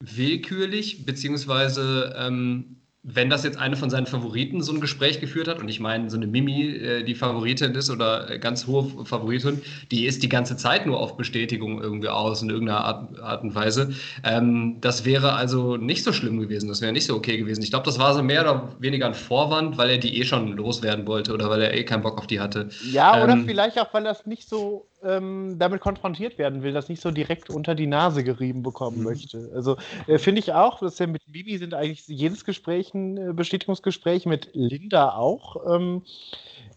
willkürlich, 0.00 1.06
beziehungsweise 1.06 2.14
ähm, 2.18 2.81
wenn 3.04 3.28
das 3.28 3.42
jetzt 3.42 3.58
eine 3.58 3.74
von 3.74 3.90
seinen 3.90 4.06
Favoriten 4.06 4.62
so 4.62 4.72
ein 4.72 4.80
Gespräch 4.80 5.20
geführt 5.20 5.48
hat, 5.48 5.58
und 5.58 5.68
ich 5.68 5.80
meine, 5.80 6.08
so 6.08 6.16
eine 6.16 6.28
Mimi, 6.28 6.68
äh, 6.68 7.02
die 7.02 7.16
Favoritin 7.16 7.74
ist 7.74 7.90
oder 7.90 8.38
ganz 8.38 8.68
hohe 8.68 9.04
Favoritin, 9.04 9.60
die 9.90 10.06
ist 10.06 10.22
die 10.22 10.28
ganze 10.28 10.56
Zeit 10.56 10.86
nur 10.86 11.00
auf 11.00 11.16
Bestätigung 11.16 11.82
irgendwie 11.82 12.08
aus 12.08 12.42
in 12.42 12.50
irgendeiner 12.50 12.84
Art, 12.84 13.18
Art 13.18 13.42
und 13.42 13.56
Weise. 13.56 13.92
Ähm, 14.22 14.76
das 14.80 15.04
wäre 15.04 15.32
also 15.32 15.76
nicht 15.76 16.04
so 16.04 16.12
schlimm 16.12 16.38
gewesen, 16.38 16.68
das 16.68 16.80
wäre 16.80 16.92
nicht 16.92 17.06
so 17.06 17.16
okay 17.16 17.38
gewesen. 17.38 17.62
Ich 17.62 17.70
glaube, 17.70 17.86
das 17.86 17.98
war 17.98 18.14
so 18.14 18.22
mehr 18.22 18.42
oder 18.42 18.76
weniger 18.78 19.06
ein 19.06 19.14
Vorwand, 19.14 19.78
weil 19.78 19.90
er 19.90 19.98
die 19.98 20.20
eh 20.20 20.24
schon 20.24 20.56
loswerden 20.56 21.04
wollte 21.06 21.32
oder 21.32 21.50
weil 21.50 21.60
er 21.60 21.74
eh 21.74 21.84
keinen 21.84 22.02
Bock 22.02 22.18
auf 22.18 22.28
die 22.28 22.38
hatte. 22.38 22.68
Ja, 22.92 23.16
ähm, 23.16 23.24
oder 23.24 23.36
vielleicht 23.38 23.80
auch, 23.80 23.92
weil 23.92 24.04
das 24.04 24.26
nicht 24.26 24.48
so 24.48 24.86
ähm, 25.04 25.56
damit 25.58 25.80
konfrontiert 25.80 26.38
werden 26.38 26.62
will, 26.62 26.72
das 26.72 26.88
nicht 26.88 27.02
so 27.02 27.10
direkt 27.10 27.50
unter 27.50 27.74
die 27.74 27.86
Nase 27.86 28.24
gerieben 28.24 28.62
bekommen 28.62 28.98
mhm. 28.98 29.04
möchte. 29.04 29.50
Also 29.54 29.76
äh, 30.06 30.18
finde 30.18 30.40
ich 30.40 30.52
auch, 30.52 30.80
dass 30.80 30.98
ja 30.98 31.06
mit 31.06 31.22
Bibi 31.26 31.58
sind 31.58 31.74
eigentlich 31.74 32.06
jedes 32.06 32.44
Gespräch 32.44 32.94
ein 32.94 33.16
äh, 33.16 33.32
Bestätigungsgespräch, 33.32 34.26
mit 34.26 34.50
Linda 34.52 35.10
auch. 35.10 35.74
Ähm, 35.74 36.02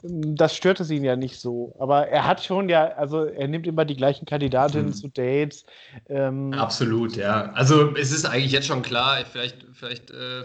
das 0.07 0.55
stört 0.55 0.79
es 0.79 0.91
ihn 0.91 1.03
ja 1.03 1.15
nicht 1.15 1.39
so. 1.39 1.75
Aber 1.79 2.07
er 2.07 2.25
hat 2.25 2.43
schon 2.43 2.69
ja, 2.69 2.89
also 2.89 3.25
er 3.25 3.47
nimmt 3.47 3.65
immer 3.67 3.85
die 3.85 3.95
gleichen 3.95 4.25
Kandidatinnen 4.25 4.87
mhm. 4.87 4.93
zu 4.93 5.07
Dates. 5.07 5.65
Ähm, 6.09 6.53
Absolut, 6.53 7.15
ja. 7.15 7.51
Also 7.53 7.95
es 7.95 8.11
ist 8.11 8.25
eigentlich 8.25 8.51
jetzt 8.51 8.67
schon 8.67 8.81
klar, 8.81 9.17
vielleicht, 9.25 9.65
vielleicht 9.73 10.11
äh, 10.11 10.43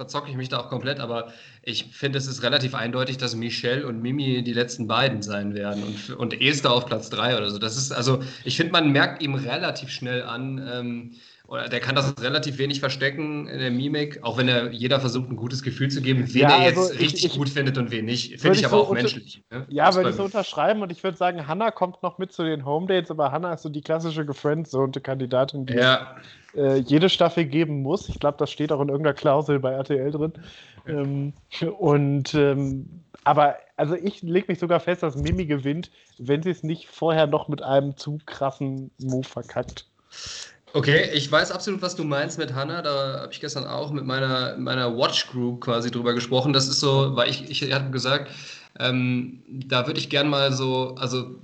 verzocke 0.00 0.30
ich 0.30 0.36
mich 0.38 0.48
da 0.48 0.60
auch 0.60 0.70
komplett, 0.70 0.98
aber 0.98 1.30
ich 1.62 1.84
finde, 1.92 2.16
es 2.16 2.26
ist 2.26 2.42
relativ 2.42 2.74
eindeutig, 2.74 3.18
dass 3.18 3.36
Michelle 3.36 3.86
und 3.86 4.00
Mimi 4.00 4.42
die 4.42 4.54
letzten 4.54 4.86
beiden 4.86 5.20
sein 5.20 5.52
werden 5.52 5.84
und, 5.84 6.16
und 6.16 6.40
Esther 6.40 6.72
auf 6.72 6.86
Platz 6.86 7.10
drei 7.10 7.36
oder 7.36 7.50
so. 7.50 7.58
Das 7.58 7.76
ist, 7.76 7.92
also, 7.92 8.22
ich 8.44 8.56
finde, 8.56 8.72
man 8.72 8.92
merkt 8.92 9.22
ihm 9.22 9.34
relativ 9.34 9.90
schnell 9.90 10.22
an, 10.22 10.66
ähm, 10.72 11.10
der 11.50 11.80
kann 11.80 11.96
das 11.96 12.14
relativ 12.20 12.58
wenig 12.58 12.78
verstecken 12.78 13.48
in 13.48 13.58
der 13.58 13.72
Mimik, 13.72 14.20
auch 14.22 14.38
wenn 14.38 14.46
er 14.46 14.70
jeder 14.70 15.00
versucht, 15.00 15.30
ein 15.30 15.36
gutes 15.36 15.62
Gefühl 15.62 15.90
zu 15.90 16.00
geben, 16.00 16.32
wen 16.32 16.42
ja, 16.42 16.48
er 16.48 16.66
also 16.66 16.82
jetzt 16.82 17.00
richtig 17.00 17.24
ich, 17.24 17.36
gut 17.36 17.48
findet 17.48 17.76
und 17.76 17.90
wen 17.90 18.04
nicht. 18.04 18.40
Finde 18.40 18.58
ich 18.58 18.64
aber 18.64 18.76
so 18.76 18.82
auch 18.84 18.92
menschlich. 18.92 19.42
Ne? 19.50 19.66
Ja, 19.68 19.92
würde 19.94 20.10
ich 20.10 20.16
so 20.16 20.24
unterschreiben 20.24 20.80
und 20.82 20.92
ich 20.92 21.02
würde 21.02 21.16
sagen, 21.16 21.48
Hannah 21.48 21.72
kommt 21.72 22.04
noch 22.04 22.18
mit 22.18 22.32
zu 22.32 22.44
den 22.44 22.64
Home 22.64 22.86
Dates, 22.86 23.10
aber 23.10 23.32
Hannah 23.32 23.54
ist 23.54 23.62
so 23.62 23.68
die 23.68 23.80
klassische 23.80 24.24
gefriendzonte 24.24 25.00
Kandidatin, 25.00 25.66
die 25.66 25.74
ja. 25.74 26.14
äh, 26.54 26.76
jede 26.76 27.08
Staffel 27.08 27.44
geben 27.44 27.82
muss. 27.82 28.08
Ich 28.08 28.20
glaube, 28.20 28.38
das 28.38 28.52
steht 28.52 28.70
auch 28.70 28.80
in 28.80 28.88
irgendeiner 28.88 29.14
Klausel 29.14 29.58
bei 29.58 29.72
RTL 29.72 30.12
drin. 30.12 30.32
Ähm, 30.86 31.32
und 31.78 32.32
ähm, 32.34 32.88
aber 33.24 33.56
also 33.76 33.96
ich 33.96 34.22
lege 34.22 34.46
mich 34.48 34.60
sogar 34.60 34.78
fest, 34.78 35.02
dass 35.02 35.16
Mimi 35.16 35.46
gewinnt, 35.46 35.90
wenn 36.18 36.42
sie 36.42 36.50
es 36.50 36.62
nicht 36.62 36.88
vorher 36.88 37.26
noch 37.26 37.48
mit 37.48 37.60
einem 37.60 37.96
zu 37.96 38.18
krassen 38.24 38.90
Move 38.98 39.26
verkackt. 39.26 39.86
Okay, 40.72 41.10
ich 41.14 41.30
weiß 41.30 41.50
absolut, 41.50 41.82
was 41.82 41.96
du 41.96 42.04
meinst 42.04 42.38
mit 42.38 42.54
Hannah. 42.54 42.82
Da 42.82 43.20
habe 43.22 43.32
ich 43.32 43.40
gestern 43.40 43.66
auch 43.66 43.90
mit 43.90 44.04
meiner, 44.04 44.56
meiner 44.56 44.96
Watch 44.96 45.28
Group 45.28 45.62
quasi 45.62 45.90
drüber 45.90 46.14
gesprochen. 46.14 46.52
Das 46.52 46.68
ist 46.68 46.80
so, 46.80 47.16
weil 47.16 47.28
ich, 47.28 47.50
ich 47.50 47.72
hatte 47.72 47.90
gesagt, 47.90 48.30
ähm, 48.78 49.42
da 49.48 49.86
würde 49.86 49.98
ich 49.98 50.10
gern 50.10 50.28
mal 50.28 50.52
so, 50.52 50.94
also 50.96 51.40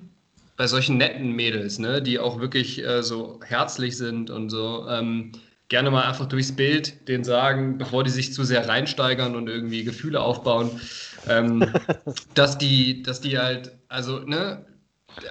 bei 0.56 0.66
solchen 0.66 0.96
netten 0.96 1.32
Mädels, 1.32 1.78
ne, 1.78 2.00
die 2.00 2.18
auch 2.18 2.40
wirklich 2.40 2.82
äh, 2.84 3.02
so 3.02 3.40
herzlich 3.44 3.96
sind 3.96 4.30
und 4.30 4.48
so, 4.50 4.86
ähm, 4.88 5.32
gerne 5.68 5.90
mal 5.90 6.04
einfach 6.04 6.26
durchs 6.26 6.54
Bild 6.54 7.08
den 7.08 7.24
sagen, 7.24 7.78
bevor 7.78 8.04
die 8.04 8.10
sich 8.10 8.32
zu 8.32 8.44
sehr 8.44 8.68
reinsteigern 8.68 9.34
und 9.34 9.48
irgendwie 9.48 9.84
Gefühle 9.84 10.20
aufbauen, 10.20 10.80
ähm, 11.28 11.64
dass 12.34 12.58
die, 12.58 13.02
dass 13.02 13.20
die 13.20 13.38
halt, 13.38 13.72
also, 13.88 14.20
ne, 14.20 14.64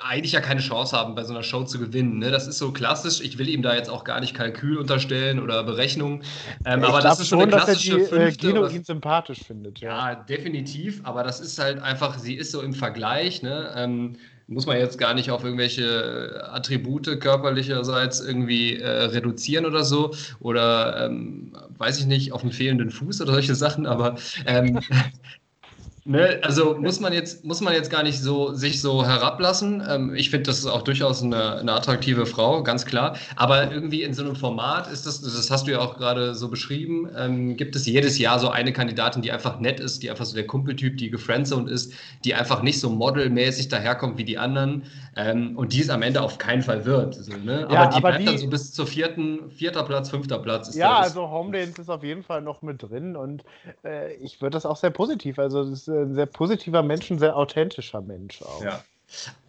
eigentlich 0.04 0.32
ja 0.32 0.42
keine 0.42 0.62
Chance 0.62 0.98
haben, 0.98 1.16
bei 1.16 1.24
so 1.24 1.34
einer 1.34 1.44
Show 1.44 1.64
zu 1.64 1.80
gewinnen. 1.80 2.20
Ne? 2.20 2.32
Das 2.32 2.48
ist 2.48 2.58
so 2.58 2.72
klassisch. 2.72 3.22
Ich 3.22 3.38
will 3.38 3.50
ihm 3.50 3.62
da 3.62 3.76
jetzt 3.76 3.90
auch 3.90 4.04
gar 4.04 4.20
nicht 4.20 4.34
Kalkül 4.34 4.78
unterstellen 4.78 5.40
oder 5.40 5.64
Berechnung. 5.64 6.22
Ähm, 6.66 6.84
aber 6.84 7.02
das 7.02 7.20
ist 7.20 7.28
schon 7.28 7.42
eine 7.42 7.52
klassische 7.52 8.00
dass 8.00 8.12
er 8.12 8.20
die, 8.20 8.24
äh, 8.26 8.38
Gino 8.38 8.68
ihn 8.68 8.84
sympathisch 8.84 9.44
findet. 9.44 9.80
Ja. 9.80 10.12
ja. 10.12 10.16
definitiv. 10.16 11.02
Aber 11.04 11.24
das 11.24 11.40
ist 11.40 11.60
halt 11.60 11.82
einfach, 11.82 12.18
sie 12.18 12.36
ist 12.36 12.52
so 12.52 12.62
im 12.62 12.74
Vergleich. 12.74 13.44
Ne? 13.44 13.72
Ähm, 13.76 14.18
muss 14.48 14.66
man 14.66 14.78
jetzt 14.78 14.98
gar 14.98 15.14
nicht 15.14 15.32
auf 15.32 15.44
irgendwelche 15.44 16.48
Attribute 16.52 17.20
körperlicherseits 17.20 18.20
irgendwie 18.20 18.78
äh, 18.78 18.88
reduzieren 18.88 19.66
oder 19.66 19.84
so. 19.84 20.14
Oder 20.40 21.06
ähm, 21.06 21.54
weiß 21.78 22.00
ich 22.00 22.06
nicht, 22.06 22.32
auf 22.32 22.44
einen 22.44 22.52
fehlenden 22.52 22.92
Fuß 22.92 23.22
oder 23.22 23.34
solche 23.34 23.56
Sachen. 23.56 23.86
Aber 23.86 24.16
ähm, 24.46 24.80
Ne, 26.08 26.40
also 26.44 26.78
muss 26.78 27.00
man 27.00 27.14
jetzt 27.14 27.44
muss 27.44 27.62
man 27.62 27.74
jetzt 27.74 27.90
gar 27.90 28.04
nicht 28.04 28.20
so 28.22 28.54
sich 28.54 28.80
so 28.80 29.04
herablassen. 29.04 29.82
Ähm, 29.90 30.14
ich 30.14 30.30
finde, 30.30 30.44
das 30.44 30.60
ist 30.60 30.68
auch 30.68 30.84
durchaus 30.84 31.24
eine, 31.24 31.58
eine, 31.58 31.74
attraktive 31.74 32.28
Frau, 32.28 32.62
ganz 32.62 32.86
klar. 32.86 33.18
Aber 33.36 33.72
irgendwie 33.72 34.04
in 34.04 34.14
so 34.14 34.24
einem 34.24 34.36
Format 34.36 34.86
ist 34.92 35.08
das, 35.08 35.22
das 35.22 35.50
hast 35.50 35.66
du 35.66 35.72
ja 35.72 35.80
auch 35.80 35.98
gerade 35.98 36.36
so 36.36 36.48
beschrieben, 36.48 37.10
ähm, 37.18 37.58
gibt 37.58 37.76
es 37.76 37.88
jedes 37.88 38.20
Jahr 38.20 38.38
so 38.38 38.50
eine 38.50 38.72
Kandidatin, 38.72 39.24
die 39.24 39.32
einfach 39.32 39.60
nett 39.60 39.80
ist, 39.80 40.04
die 40.04 40.12
einfach 40.12 40.26
so 40.26 40.36
der 40.36 40.46
Kumpeltyp, 40.46 40.96
die 40.98 41.10
gefriendzoned 41.10 41.72
ist, 41.72 41.92
die 42.24 42.36
einfach 42.36 42.62
nicht 42.62 42.80
so 42.80 42.92
modelmäßig 42.92 43.70
daherkommt 43.70 44.20
wie 44.20 44.26
die 44.26 44.38
anderen 44.38 44.84
ähm, 45.16 45.58
und 45.58 45.74
die 45.74 45.82
es 45.82 45.90
am 45.90 46.02
Ende 46.02 46.22
auf 46.22 46.38
keinen 46.38 46.62
Fall 46.62 46.86
wird. 46.86 47.16
So, 47.16 47.36
ne? 47.38 47.66
Aber 47.66 47.74
ja, 47.74 47.88
die 47.88 47.96
aber 47.96 48.10
bleibt 48.10 48.22
die, 48.22 48.26
dann 48.26 48.38
so 48.38 48.48
bis 48.48 48.74
zur 48.74 48.86
vierten, 48.86 49.50
vierter 49.50 49.84
Platz, 49.84 50.10
fünfter 50.10 50.40
Platz. 50.40 50.76
ja, 50.76 50.98
also 51.00 51.30
Homedance 51.30 51.82
ist 51.82 51.90
auf 51.90 52.04
jeden 52.04 52.24
Fall 52.24 52.42
noch 52.42 52.62
mit 52.62 52.84
drin 52.84 53.16
und 53.16 53.44
äh, 53.84 54.14
ich 54.16 54.42
würde 54.42 54.56
das 54.56 54.66
auch 54.66 54.78
sehr 54.78 54.90
positiv. 54.90 55.40
Also 55.40 55.64
das 55.64 55.72
ist 55.72 55.90
ein 55.90 56.14
sehr 56.14 56.26
positiver 56.26 56.84
Mensch, 56.84 57.10
ein 57.10 57.20
sehr 57.20 57.36
authentischer 57.36 58.02
Mensch 58.02 58.42
auch. 58.42 58.64
Ja. 58.64 58.84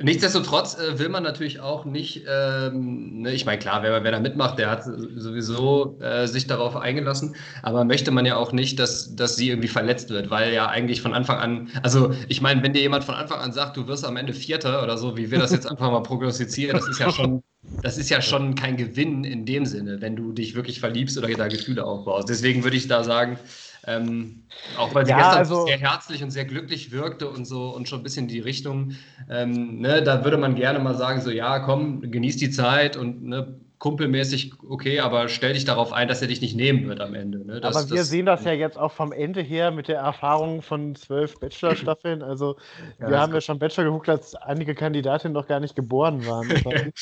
Nichtsdestotrotz 0.00 0.78
äh, 0.78 0.98
will 0.98 1.08
man 1.08 1.22
natürlich 1.22 1.60
auch 1.60 1.84
nicht, 1.84 2.24
ähm, 2.28 3.22
ne, 3.22 3.32
ich 3.32 3.46
meine, 3.46 3.58
klar, 3.58 3.82
wer, 3.82 4.04
wer 4.04 4.12
da 4.12 4.20
mitmacht, 4.20 4.58
der 4.58 4.70
hat 4.70 4.84
sowieso 4.84 5.98
äh, 6.00 6.26
sich 6.26 6.46
darauf 6.46 6.76
eingelassen, 6.76 7.34
aber 7.62 7.84
möchte 7.84 8.10
man 8.10 8.26
ja 8.26 8.36
auch 8.36 8.52
nicht, 8.52 8.78
dass, 8.78 9.16
dass 9.16 9.36
sie 9.36 9.48
irgendwie 9.48 9.68
verletzt 9.68 10.10
wird, 10.10 10.30
weil 10.30 10.52
ja 10.52 10.68
eigentlich 10.68 11.00
von 11.00 11.14
Anfang 11.14 11.38
an, 11.38 11.70
also 11.82 12.12
ich 12.28 12.40
meine, 12.40 12.62
wenn 12.62 12.72
dir 12.74 12.82
jemand 12.82 13.04
von 13.04 13.14
Anfang 13.14 13.40
an 13.40 13.52
sagt, 13.52 13.76
du 13.76 13.86
wirst 13.88 14.04
am 14.04 14.16
Ende 14.16 14.34
Vierter 14.34 14.82
oder 14.82 14.98
so, 14.98 15.16
wie 15.16 15.30
wir 15.30 15.38
das 15.38 15.52
jetzt 15.52 15.66
einfach 15.66 15.90
mal 15.90 16.02
prognostizieren, 16.02 16.76
das 16.76 16.88
ist 16.88 16.98
ja 16.98 17.10
schon, 17.10 17.42
das 17.80 17.98
ist 17.98 18.10
ja 18.10 18.20
schon 18.20 18.54
kein 18.54 18.76
Gewinn 18.76 19.24
in 19.24 19.46
dem 19.46 19.64
Sinne, 19.66 20.00
wenn 20.00 20.16
du 20.16 20.32
dich 20.32 20.54
wirklich 20.54 20.80
verliebst 20.80 21.16
oder 21.18 21.28
da 21.28 21.48
Gefühle 21.48 21.84
aufbaust. 21.84 22.28
Deswegen 22.28 22.64
würde 22.64 22.76
ich 22.76 22.88
da 22.88 23.04
sagen, 23.04 23.38
ähm, 23.86 24.42
auch 24.76 24.94
weil 24.94 25.06
sie 25.06 25.12
ja, 25.12 25.18
gestern 25.18 25.38
also, 25.38 25.66
sehr 25.66 25.78
herzlich 25.78 26.22
und 26.22 26.30
sehr 26.30 26.44
glücklich 26.44 26.90
wirkte 26.90 27.28
und 27.28 27.44
so 27.44 27.68
und 27.68 27.88
schon 27.88 28.00
ein 28.00 28.02
bisschen 28.02 28.26
die 28.28 28.40
Richtung. 28.40 28.92
Ähm, 29.30 29.80
ne, 29.80 30.02
da 30.02 30.24
würde 30.24 30.38
man 30.38 30.54
gerne 30.54 30.78
mal 30.78 30.94
sagen: 30.94 31.20
so, 31.20 31.30
ja, 31.30 31.60
komm, 31.60 32.00
genieß 32.10 32.36
die 32.36 32.50
Zeit 32.50 32.96
und 32.96 33.24
ne, 33.24 33.60
kumpelmäßig 33.78 34.54
okay, 34.68 35.00
aber 35.00 35.28
stell 35.28 35.52
dich 35.52 35.64
darauf 35.64 35.92
ein, 35.92 36.08
dass 36.08 36.22
er 36.22 36.28
dich 36.28 36.40
nicht 36.40 36.56
nehmen 36.56 36.88
wird 36.88 37.00
am 37.00 37.14
Ende. 37.14 37.44
Ne? 37.44 37.60
Das, 37.60 37.76
aber 37.76 37.90
wir 37.90 37.98
das, 37.98 38.08
sehen 38.08 38.26
das 38.26 38.44
ja 38.44 38.52
jetzt 38.52 38.78
auch 38.78 38.92
vom 38.92 39.12
Ende 39.12 39.42
her 39.42 39.70
mit 39.70 39.88
der 39.88 39.98
Erfahrung 39.98 40.62
von 40.62 40.94
zwölf 40.94 41.38
Bachelor-Staffeln. 41.38 42.22
Also 42.22 42.56
ja, 43.00 43.10
wir 43.10 43.20
haben 43.20 43.34
ja 43.34 43.40
schon 43.40 43.58
Bachelor 43.58 43.84
geguckt, 43.84 44.08
als 44.08 44.34
einige 44.34 44.74
Kandidatinnen 44.74 45.34
noch 45.34 45.46
gar 45.46 45.60
nicht 45.60 45.76
geboren 45.76 46.26
waren. 46.26 46.48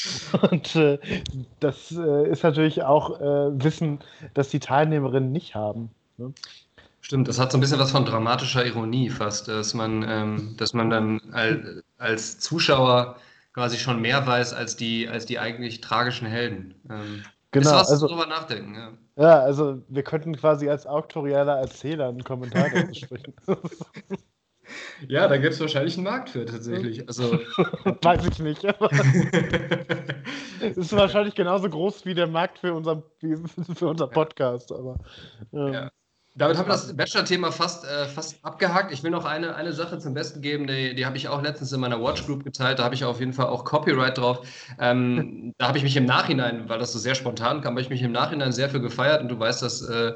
und 0.51 0.77
äh, 0.77 0.99
das 1.61 1.93
äh, 1.93 2.29
ist 2.29 2.43
natürlich 2.43 2.83
auch 2.83 3.21
äh, 3.21 3.65
Wissen, 3.65 4.01
dass 4.35 4.49
die 4.49 4.61
Teilnehmerinnen 4.61 5.31
nicht 5.31 5.55
haben. 5.55 5.91
Ne? 6.17 6.33
Stimmt, 7.05 7.29
das 7.29 7.39
hat 7.39 7.53
so 7.53 7.59
ein 7.59 7.61
bisschen 7.61 7.79
was 7.79 7.91
von 7.91 8.07
dramatischer 8.07 8.65
Ironie 8.65 9.11
fast, 9.11 9.47
dass 9.47 9.75
man, 9.75 10.07
ähm, 10.09 10.55
dass 10.57 10.73
man 10.73 10.89
dann 10.89 11.21
als, 11.33 11.85
als 11.99 12.39
Zuschauer 12.39 13.17
quasi 13.53 13.77
schon 13.77 14.01
mehr 14.01 14.27
weiß 14.27 14.55
als 14.55 14.75
die, 14.75 15.07
als 15.07 15.27
die 15.27 15.39
eigentlich 15.39 15.83
tragischen 15.83 16.27
Helden. 16.27 16.75
Ähm, 16.89 17.23
genau, 17.51 17.73
ist 17.73 17.77
was 17.77 17.91
also, 17.91 18.09
drüber 18.09 18.25
nachdenken. 18.25 18.75
Ja. 18.75 18.93
ja, 19.17 19.39
also 19.41 19.83
wir 19.89 20.03
könnten 20.03 20.35
quasi 20.35 20.71
als 20.71 20.87
auktorialer 20.87 21.59
Erzähler 21.59 22.09
einen 22.09 22.25
Kommentar 22.25 22.71
dazu 22.71 22.95
sprechen. 22.95 23.35
Ja, 25.09 25.29
da 25.29 25.37
gibt 25.37 25.53
es 25.53 25.61
wahrscheinlich 25.61 25.99
einen 25.99 26.05
Markt 26.05 26.31
für 26.31 26.47
tatsächlich. 26.47 27.07
Also, 27.07 27.33
Weiß 28.03 28.27
ich 28.27 28.39
nicht. 28.39 28.65
ist 30.61 30.97
wahrscheinlich 30.97 31.35
genauso 31.35 31.69
groß 31.69 32.07
wie 32.07 32.15
der 32.15 32.29
Markt 32.29 32.61
für, 32.61 32.73
unser, 32.73 33.03
für 33.75 33.89
unser 33.89 34.07
Podcast. 34.07 34.73
Aber, 34.73 34.97
ähm, 35.53 35.73
ja. 35.75 35.91
Damit 36.37 36.59
haben 36.59 36.67
wir 36.67 36.73
das 36.73 36.97
Bachelor-Thema 36.97 37.53
fast, 37.53 37.85
äh, 37.85 38.07
fast 38.07 38.45
abgehakt. 38.45 38.93
Ich 38.93 39.05
will 39.05 39.13
noch 39.13 39.25
eine, 39.25 39.55
eine 39.55 39.73
Sache 39.73 40.01
zum 40.01 40.15
Besten 40.15 40.41
geben, 40.41 40.67
die, 40.67 40.97
die 40.97 41.07
habe 41.07 41.17
ich 41.17 41.29
auch 41.29 41.41
letztens 41.41 41.71
in 41.71 41.79
meiner 41.79 42.03
Watch 42.03 42.27
Group 42.27 42.43
geteilt. 42.43 42.81
Da 42.81 42.85
habe 42.85 42.97
ich 42.97 43.05
auf 43.05 43.21
jeden 43.21 43.33
Fall 43.33 43.47
auch 43.47 43.65
Copyright 43.65 44.19
drauf. 44.19 44.45
Ähm, 44.81 45.55
da 45.59 45.69
habe 45.69 45.79
ich 45.79 45.85
mich 45.85 45.97
im 45.97 46.07
Nachhinein, 46.07 46.69
weil 46.69 46.81
das 46.81 46.93
so 46.93 46.99
sehr 46.99 47.15
spontan 47.15 47.61
kam, 47.61 47.75
habe 47.75 47.83
ich 47.83 47.89
mich 47.89 48.03
im 48.03 48.11
Nachhinein 48.11 48.51
sehr 48.51 48.69
für 48.69 48.81
gefeiert 48.81 49.23
und 49.23 49.29
du 49.29 49.39
weißt, 49.39 49.63
dass 49.63 49.83
äh, 49.83 50.15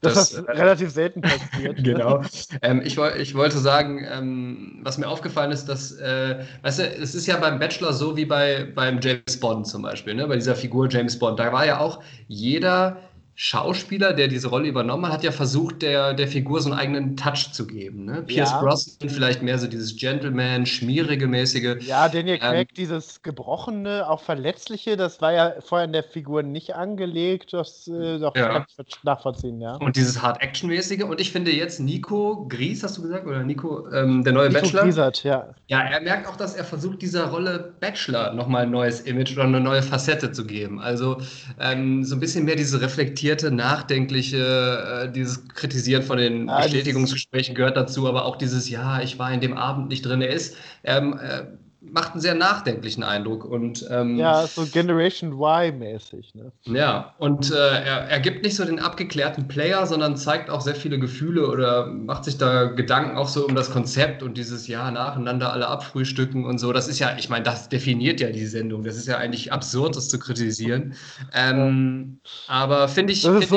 das, 0.00 0.14
das 0.14 0.32
äh, 0.32 0.50
relativ 0.52 0.90
selten 0.90 1.20
passiert. 1.20 1.76
genau. 1.84 2.22
Ähm, 2.62 2.80
ich, 2.82 2.96
ich 2.96 3.34
wollte 3.34 3.58
sagen, 3.58 4.06
ähm, 4.10 4.80
was 4.84 4.96
mir 4.96 5.06
aufgefallen 5.06 5.52
ist, 5.52 5.66
dass, 5.66 5.92
äh, 5.92 6.44
weißt 6.62 6.78
du, 6.78 6.82
es 6.84 7.14
ist 7.14 7.26
ja 7.26 7.36
beim 7.36 7.58
Bachelor 7.58 7.92
so 7.92 8.16
wie 8.16 8.24
bei, 8.24 8.72
beim 8.74 9.00
James 9.02 9.38
Bond 9.38 9.66
zum 9.66 9.82
Beispiel, 9.82 10.14
ne? 10.14 10.26
bei 10.26 10.36
dieser 10.36 10.54
Figur 10.54 10.88
James 10.88 11.18
Bond. 11.18 11.38
Da 11.38 11.52
war 11.52 11.66
ja 11.66 11.78
auch 11.78 12.02
jeder 12.26 12.96
Schauspieler, 13.40 14.14
der 14.14 14.26
diese 14.26 14.48
Rolle 14.48 14.66
übernommen 14.66 15.06
hat, 15.06 15.18
hat 15.18 15.22
ja 15.22 15.30
versucht, 15.30 15.82
der, 15.82 16.12
der 16.12 16.26
Figur 16.26 16.60
so 16.60 16.70
einen 16.70 16.78
eigenen 16.80 17.16
Touch 17.16 17.52
zu 17.52 17.68
geben. 17.68 18.04
Ne? 18.04 18.22
Pierce 18.22 18.50
ja. 18.50 18.60
Brosnan 18.60 19.08
vielleicht 19.08 19.42
mehr 19.42 19.58
so 19.60 19.68
dieses 19.68 19.94
Gentleman, 19.94 20.66
schmierige 20.66 21.28
mäßige. 21.28 21.76
Ja, 21.86 22.08
Daniel 22.08 22.34
ähm, 22.34 22.40
Craig, 22.40 22.68
ähm, 22.70 22.74
dieses 22.76 23.22
gebrochene, 23.22 24.10
auch 24.10 24.20
verletzliche, 24.20 24.96
das 24.96 25.20
war 25.20 25.32
ja 25.32 25.54
vorher 25.60 25.86
in 25.86 25.92
der 25.92 26.02
Figur 26.02 26.42
nicht 26.42 26.74
angelegt. 26.74 27.52
Das 27.52 27.86
äh, 27.86 28.18
doch, 28.18 28.34
ja. 28.34 28.48
kann 28.48 28.66
ich 28.84 29.04
nachvollziehen, 29.04 29.60
ja. 29.60 29.76
Und 29.76 29.94
dieses 29.94 30.20
Hard-Action-mäßige. 30.20 31.04
Und 31.04 31.20
ich 31.20 31.30
finde 31.30 31.52
jetzt 31.52 31.78
Nico 31.78 32.44
Gries, 32.48 32.82
hast 32.82 32.98
du 32.98 33.02
gesagt, 33.02 33.24
oder 33.24 33.44
Nico, 33.44 33.88
ähm, 33.92 34.24
der 34.24 34.32
neue 34.32 34.48
Nico 34.48 34.62
Bachelor. 34.62 34.82
Griesert, 34.82 35.22
ja. 35.22 35.54
Ja, 35.68 35.82
er 35.82 36.00
merkt 36.00 36.26
auch, 36.26 36.36
dass 36.36 36.56
er 36.56 36.64
versucht, 36.64 37.02
dieser 37.02 37.26
Rolle 37.26 37.72
Bachelor 37.78 38.34
nochmal 38.34 38.64
ein 38.64 38.72
neues 38.72 39.02
Image 39.02 39.32
oder 39.34 39.44
eine 39.44 39.60
neue 39.60 39.82
Facette 39.82 40.32
zu 40.32 40.44
geben. 40.44 40.80
Also 40.80 41.18
ähm, 41.60 42.02
so 42.02 42.16
ein 42.16 42.20
bisschen 42.20 42.44
mehr 42.44 42.56
diese 42.56 42.80
reflektierte 42.80 43.27
reflektierte, 43.28 43.54
nachdenkliche, 43.54 45.04
äh, 45.04 45.12
dieses 45.12 45.46
Kritisieren 45.48 46.02
von 46.02 46.18
den 46.18 46.48
ja, 46.48 46.62
Bestätigungsgesprächen 46.62 47.54
gehört 47.54 47.76
dazu, 47.76 48.08
aber 48.08 48.24
auch 48.24 48.36
dieses, 48.36 48.68
ja, 48.70 49.00
ich 49.00 49.18
war 49.18 49.32
in 49.32 49.40
dem 49.40 49.56
Abend 49.56 49.88
nicht 49.88 50.04
drin. 50.04 50.22
Er 50.22 50.30
ist, 50.30 50.56
ähm, 50.84 51.18
äh, 51.20 51.44
macht 51.92 52.12
einen 52.12 52.20
sehr 52.20 52.34
nachdenklichen 52.34 53.02
Eindruck. 53.02 53.44
Und, 53.44 53.86
ähm, 53.90 54.16
ja, 54.16 54.46
so 54.46 54.66
Generation 54.66 55.32
Y-mäßig. 55.32 56.34
Ne? 56.34 56.52
Ja, 56.64 57.14
und 57.18 57.50
äh, 57.50 57.54
er, 57.54 58.08
er 58.08 58.20
gibt 58.20 58.42
nicht 58.42 58.56
so 58.56 58.64
den 58.64 58.78
abgeklärten 58.78 59.48
Player, 59.48 59.86
sondern 59.86 60.16
zeigt 60.16 60.50
auch 60.50 60.60
sehr 60.60 60.74
viele 60.74 60.98
Gefühle 60.98 61.48
oder 61.48 61.86
macht 61.86 62.24
sich 62.24 62.38
da 62.38 62.64
Gedanken 62.64 63.16
auch 63.16 63.28
so 63.28 63.46
um 63.46 63.54
das 63.54 63.70
Konzept 63.70 64.22
und 64.22 64.36
dieses 64.36 64.66
Ja, 64.66 64.90
nacheinander 64.90 65.52
alle 65.52 65.68
abfrühstücken 65.68 66.44
und 66.44 66.58
so. 66.58 66.72
Das 66.72 66.88
ist 66.88 66.98
ja, 66.98 67.16
ich 67.18 67.28
meine, 67.28 67.44
das 67.44 67.68
definiert 67.68 68.20
ja 68.20 68.30
die 68.30 68.46
Sendung. 68.46 68.84
Das 68.84 68.96
ist 68.96 69.08
ja 69.08 69.16
eigentlich 69.16 69.52
absurd, 69.52 69.96
das 69.96 70.08
zu 70.08 70.18
kritisieren. 70.18 70.94
Ähm, 71.32 72.20
aber 72.46 72.88
finde 72.88 73.12
ich. 73.12 73.24
Wie 73.24 73.28
also 73.28 73.56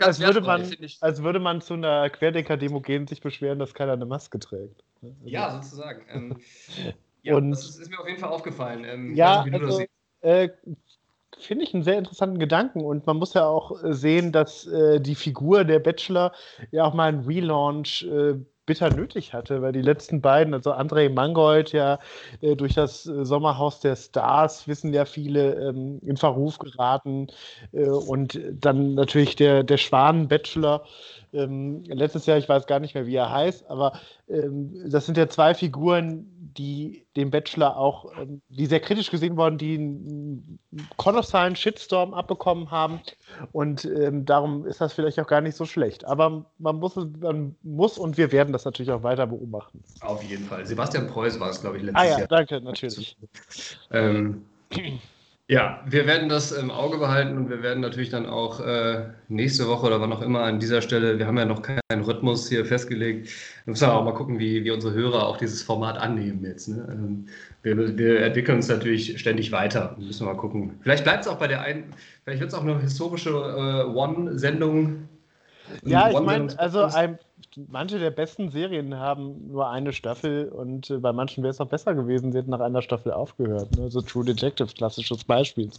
als, 0.00 0.20
würde 0.20 0.40
man, 0.40 0.62
ich, 0.80 0.98
als 1.00 1.22
würde 1.22 1.40
man 1.40 1.60
zu 1.60 1.74
einer 1.74 2.08
Querdenker-Demo 2.10 2.80
gehen, 2.80 3.06
sich 3.06 3.20
beschweren, 3.20 3.58
dass 3.58 3.74
keiner 3.74 3.92
eine 3.92 4.06
Maske 4.06 4.38
trägt. 4.38 4.82
Also 5.02 5.14
ja, 5.24 5.50
sozusagen. 5.50 6.02
Ähm, 6.10 6.36
Ja, 7.22 7.36
und, 7.36 7.50
das 7.50 7.78
ist, 7.78 7.90
mir 7.90 8.00
auf 8.00 8.08
jeden 8.08 8.18
Fall 8.18 8.30
aufgefallen. 8.30 8.84
Ähm, 8.84 9.14
ja, 9.14 9.44
nicht, 9.44 9.62
also, 9.62 9.82
äh, 10.22 10.48
finde 11.38 11.64
ich 11.64 11.74
einen 11.74 11.82
sehr 11.82 11.98
interessanten 11.98 12.38
Gedanken 12.38 12.80
und 12.80 13.06
man 13.06 13.16
muss 13.16 13.34
ja 13.34 13.46
auch 13.46 13.82
äh, 13.82 13.92
sehen, 13.92 14.32
dass 14.32 14.66
äh, 14.66 15.00
die 15.00 15.14
Figur 15.14 15.64
der 15.64 15.78
Bachelor 15.78 16.32
ja 16.70 16.84
auch 16.84 16.94
mal 16.94 17.08
einen 17.08 17.24
Relaunch 17.24 18.02
äh, 18.04 18.34
bitter 18.64 18.90
nötig 18.94 19.32
hatte, 19.32 19.60
weil 19.60 19.72
die 19.72 19.82
letzten 19.82 20.20
beiden, 20.20 20.54
also 20.54 20.72
André 20.72 21.10
Mangold 21.10 21.72
ja 21.72 21.98
äh, 22.40 22.54
durch 22.54 22.74
das 22.74 23.06
äh, 23.06 23.24
Sommerhaus 23.24 23.80
der 23.80 23.96
Stars, 23.96 24.68
wissen 24.68 24.94
ja 24.94 25.04
viele, 25.04 25.54
ähm, 25.68 25.98
in 26.02 26.16
Verruf 26.16 26.58
geraten 26.58 27.26
äh, 27.72 27.88
und 27.88 28.40
dann 28.52 28.94
natürlich 28.94 29.34
der, 29.34 29.64
der 29.64 29.78
Schwanen-Bachelor 29.78 30.84
ähm, 31.32 31.82
letztes 31.84 32.26
Jahr, 32.26 32.38
ich 32.38 32.48
weiß 32.48 32.66
gar 32.66 32.80
nicht 32.80 32.94
mehr, 32.94 33.06
wie 33.06 33.16
er 33.16 33.30
heißt, 33.30 33.68
aber 33.68 33.98
ähm, 34.28 34.90
das 34.90 35.06
sind 35.06 35.16
ja 35.16 35.28
zwei 35.28 35.54
Figuren, 35.54 36.26
die 36.56 37.06
den 37.16 37.30
Bachelor 37.30 37.76
auch, 37.76 38.12
ähm, 38.18 38.42
die 38.48 38.66
sehr 38.66 38.80
kritisch 38.80 39.10
gesehen 39.10 39.36
worden, 39.36 39.58
die 39.58 39.74
einen 39.74 40.58
kolossalen 40.96 41.56
Shitstorm 41.56 42.14
abbekommen 42.14 42.70
haben. 42.70 43.00
Und 43.52 43.84
ähm, 43.84 44.24
darum 44.24 44.66
ist 44.66 44.80
das 44.80 44.92
vielleicht 44.92 45.18
auch 45.20 45.26
gar 45.26 45.40
nicht 45.40 45.56
so 45.56 45.64
schlecht. 45.64 46.04
Aber 46.04 46.44
man 46.58 46.76
muss, 46.76 46.96
man 47.20 47.56
muss 47.62 47.98
und 47.98 48.18
wir 48.18 48.32
werden 48.32 48.52
das 48.52 48.64
natürlich 48.64 48.92
auch 48.92 49.02
weiter 49.02 49.26
beobachten. 49.26 49.82
Auf 50.00 50.22
jeden 50.22 50.44
Fall. 50.44 50.66
Sebastian 50.66 51.06
Preuß 51.06 51.40
war 51.40 51.50
es, 51.50 51.60
glaube 51.60 51.78
ich, 51.78 51.82
letztes 51.84 52.02
Jahr. 52.02 52.10
Ah 52.10 52.12
ja, 52.12 52.18
Jahr. 52.18 52.28
danke, 52.28 52.60
natürlich. 52.60 53.16
Ja, 55.52 55.80
wir 55.84 56.06
werden 56.06 56.30
das 56.30 56.50
im 56.50 56.70
Auge 56.70 56.96
behalten 56.96 57.36
und 57.36 57.50
wir 57.50 57.62
werden 57.62 57.80
natürlich 57.80 58.08
dann 58.08 58.24
auch 58.24 58.60
äh, 58.60 59.10
nächste 59.28 59.68
Woche 59.68 59.86
oder 59.86 60.00
wann 60.00 60.10
auch 60.10 60.22
immer 60.22 60.44
an 60.44 60.60
dieser 60.60 60.80
Stelle, 60.80 61.18
wir 61.18 61.26
haben 61.26 61.36
ja 61.36 61.44
noch 61.44 61.60
keinen 61.60 62.04
Rhythmus 62.04 62.48
hier 62.48 62.64
festgelegt, 62.64 63.28
wir 63.66 63.72
müssen 63.72 63.84
auch 63.84 64.02
mal 64.02 64.14
gucken, 64.14 64.38
wie, 64.38 64.64
wie 64.64 64.70
unsere 64.70 64.94
Hörer 64.94 65.26
auch 65.26 65.36
dieses 65.36 65.62
Format 65.62 65.98
annehmen 65.98 66.42
jetzt. 66.42 66.68
Ne? 66.68 66.88
Ähm, 66.90 67.26
wir, 67.62 67.98
wir, 67.98 68.22
entwickeln 68.22 68.56
uns 68.56 68.68
natürlich 68.68 69.20
ständig 69.20 69.52
weiter. 69.52 69.94
Wir 69.98 70.06
müssen 70.06 70.24
mal 70.24 70.38
gucken. 70.38 70.78
Vielleicht 70.80 71.04
bleibt 71.04 71.26
es 71.26 71.28
auch 71.28 71.38
bei 71.38 71.48
der 71.48 71.60
einen, 71.60 71.92
vielleicht 72.24 72.40
wird 72.40 72.50
es 72.50 72.56
auch 72.58 72.62
eine 72.62 72.80
historische 72.80 73.28
äh, 73.28 73.94
One-Sendung. 73.94 75.06
Ja, 75.84 76.08
ich 76.08 76.18
meine, 76.20 76.58
also 76.58 76.84
ein, 76.84 77.18
manche 77.68 77.98
der 77.98 78.10
besten 78.10 78.50
Serien 78.50 78.98
haben 78.98 79.48
nur 79.50 79.68
eine 79.70 79.92
Staffel 79.92 80.48
und 80.48 80.90
äh, 80.90 80.98
bei 80.98 81.12
manchen 81.12 81.42
wäre 81.42 81.50
es 81.50 81.60
auch 81.60 81.68
besser 81.68 81.94
gewesen, 81.94 82.32
sie 82.32 82.38
hätten 82.38 82.50
nach 82.50 82.60
einer 82.60 82.82
Staffel 82.82 83.12
aufgehört. 83.12 83.76
Ne? 83.76 83.90
So 83.90 84.00
True 84.00 84.24
Detective, 84.24 84.68
klassisches 84.74 85.24
Beispiel. 85.24 85.70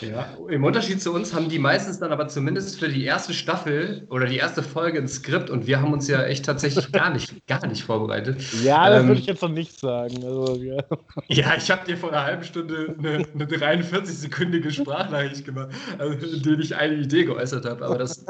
Ja, 0.00 0.28
im 0.48 0.64
Unterschied 0.64 1.00
zu 1.00 1.12
uns 1.12 1.34
haben 1.34 1.48
die 1.48 1.58
meistens 1.58 1.98
dann 1.98 2.12
aber 2.12 2.28
zumindest 2.28 2.78
für 2.78 2.88
die 2.88 3.04
erste 3.04 3.32
Staffel 3.32 4.06
oder 4.10 4.26
die 4.26 4.36
erste 4.36 4.62
Folge 4.62 4.98
ein 4.98 5.08
Skript 5.08 5.50
und 5.50 5.66
wir 5.66 5.80
haben 5.80 5.92
uns 5.92 6.08
ja 6.08 6.22
echt 6.24 6.44
tatsächlich 6.44 6.92
gar 6.92 7.10
nicht, 7.10 7.34
gar 7.46 7.66
nicht 7.66 7.82
vorbereitet. 7.82 8.42
Ja, 8.62 8.90
das 8.90 9.02
ähm, 9.02 9.08
würde 9.08 9.20
ich 9.20 9.26
jetzt 9.26 9.42
noch 9.42 9.48
nicht 9.48 9.78
sagen. 9.78 10.24
Also, 10.24 10.56
ja. 10.56 10.82
ja. 11.28 11.54
ich 11.56 11.70
habe 11.70 11.86
dir 11.86 11.96
vor 11.96 12.10
einer 12.10 12.24
halben 12.24 12.44
Stunde 12.44 12.94
eine, 12.98 13.26
eine 13.34 13.46
43-sekündige 13.46 14.70
Sprachnachricht 14.70 15.44
gemacht, 15.44 15.70
also, 15.98 16.12
in 16.26 16.42
der 16.42 16.58
ich 16.58 16.74
eine 16.74 16.94
Idee 16.94 17.24
geäußert 17.24 17.64
habe, 17.64 17.84
aber 17.84 17.98
das, 17.98 18.24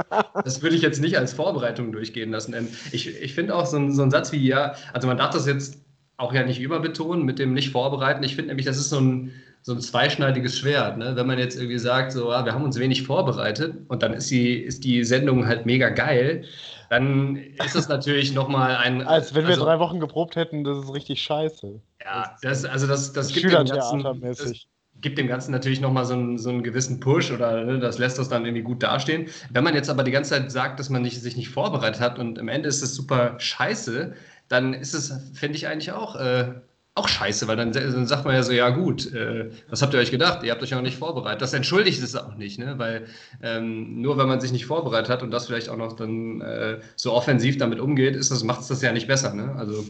das 0.45 0.63
würde 0.63 0.77
ich 0.77 0.83
jetzt 0.83 1.01
nicht 1.01 1.17
als 1.19 1.33
Vorbereitung 1.33 1.93
durchgehen 1.93 2.31
lassen. 2.31 2.46
Ähm, 2.55 2.69
ich 2.93 3.09
ich 3.21 3.35
finde 3.35 3.55
auch 3.55 3.67
so, 3.67 3.77
ein, 3.77 3.93
so 3.93 4.03
ein 4.03 4.11
Satz 4.11 4.33
wie, 4.33 4.47
ja, 4.47 4.75
also 4.93 5.07
man 5.07 5.17
darf 5.17 5.31
das 5.31 5.47
jetzt 5.47 5.79
auch 6.17 6.33
ja 6.33 6.45
nicht 6.45 6.61
überbetonen 6.61 7.25
mit 7.25 7.39
dem 7.39 7.53
nicht 7.53 7.71
vorbereiten. 7.71 8.23
Ich 8.23 8.35
finde 8.35 8.49
nämlich, 8.49 8.67
das 8.67 8.79
ist 8.79 8.91
so 8.91 9.01
ein, 9.01 9.33
so 9.63 9.73
ein 9.73 9.81
zweischneidiges 9.81 10.59
Schwert. 10.59 10.97
Ne? 10.97 11.17
Wenn 11.17 11.27
man 11.27 11.39
jetzt 11.39 11.57
irgendwie 11.57 11.79
sagt, 11.79 12.13
so, 12.13 12.31
ah, 12.31 12.45
wir 12.45 12.55
haben 12.55 12.65
uns 12.65 12.79
wenig 12.79 13.03
vorbereitet 13.03 13.75
und 13.89 14.03
dann 14.03 14.15
ist 14.15 14.31
die, 14.31 14.59
ist 14.59 14.85
die 14.85 15.05
Sendung 15.05 15.47
halt 15.47 15.67
mega 15.67 15.91
geil, 15.91 16.45
dann 16.89 17.37
ist 17.37 17.75
es 17.75 17.89
natürlich 17.89 18.33
nochmal 18.33 18.77
ein. 18.77 19.03
Als 19.07 19.35
wenn 19.35 19.45
wir 19.45 19.55
also, 19.55 19.65
drei 19.65 19.79
Wochen 19.79 20.01
geprobt 20.01 20.37
hätten, 20.37 20.65
das 20.65 20.79
ist 20.79 20.95
richtig 20.95 21.21
scheiße. 21.21 21.81
Ja, 22.05 22.37
das, 22.43 22.65
also 22.65 22.87
das, 22.87 23.13
das 23.13 23.33
gibt 23.33 23.47
dem 23.47 23.67
Ganzen, 23.67 24.23
das 24.23 24.67
gibt 25.07 25.19
dem 25.19 25.29
Ganzen 25.29 25.53
natürlich 25.53 25.81
nochmal 25.81 26.05
so 26.05 26.15
einen, 26.15 26.37
so 26.37 26.51
einen 26.51 26.65
gewissen 26.65 26.99
Push 26.99 27.31
oder 27.31 27.65
ne, 27.65 27.79
das 27.79 27.99
lässt 27.99 28.19
das 28.19 28.29
dann 28.29 28.45
irgendwie 28.45 28.65
gut 28.65 28.83
dastehen. 28.83 29.29
Wenn 29.51 29.63
man 29.63 29.77
jetzt 29.77 29.89
aber 29.89 30.03
die 30.03 30.11
ganze 30.11 30.31
Zeit 30.31 30.51
sagt, 30.51 30.81
dass 30.81 30.91
man 30.91 31.03
nicht, 31.03 31.23
sich 31.23 31.37
nicht 31.37 31.49
vorbereitet 31.49 32.01
hat 32.01 32.19
und 32.19 32.41
am 32.41 32.49
Ende 32.49 32.69
ist 32.69 32.83
es 32.83 32.97
super 32.97 33.37
scheiße, 33.39 34.15
dann 34.49 34.75
ist 34.75 34.95
es, 34.95 35.15
finde 35.33 35.57
ich 35.59 35.69
eigentlich 35.69 35.93
auch. 35.93 36.17
Äh, 36.17 36.55
auch 36.97 37.09
scheiße, 37.09 37.47
weil 37.47 37.57
dann, 37.57 37.73
dann, 37.73 38.07
sagt 38.07 38.25
man 38.25 38.35
ja 38.35 38.43
so, 38.43 38.53
ja 38.53 38.71
gut, 38.71 39.13
äh, 39.13 39.51
was 39.69 39.83
habt 39.83 39.93
ihr 39.93 40.01
euch 40.01 40.11
gedacht? 40.11 40.43
Ihr 40.43 40.51
habt 40.51 40.63
euch 40.63 40.75
auch 40.75 40.81
nicht 40.81 40.97
vorbereitet. 40.97 41.43
Das 41.43 41.53
entschuldigt 41.53 42.03
es 42.03 42.17
auch 42.17 42.37
nicht, 42.37 42.59
ne? 42.59 42.79
weil 42.79 43.05
ähm, 43.43 44.01
nur 44.01 44.17
wenn 44.17 44.27
man 44.27 44.41
sich 44.41 44.51
nicht 44.51 44.65
vorbereitet 44.65 45.11
hat 45.11 45.23
und 45.23 45.31
das 45.31 45.47
vielleicht 45.47 45.69
auch 45.69 45.77
noch 45.77 45.93
dann 45.95 46.41
äh, 46.41 46.81
so 46.97 47.13
offensiv 47.13 47.59
damit 47.59 47.81
umgeht, 47.81 48.19
macht 48.45 48.63
es 48.63 48.69
das 48.69 48.81
ja 48.81 48.93
nicht 48.93 49.09
besser. 49.09 49.35
Ne? 49.35 49.55
Also, 49.59 49.85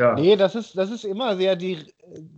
ja. 0.00 0.14
Nee, 0.14 0.36
das 0.36 0.54
ist, 0.54 0.78
das 0.78 0.90
ist 0.90 1.04
immer 1.04 1.36
sehr 1.36 1.56
die, 1.56 1.78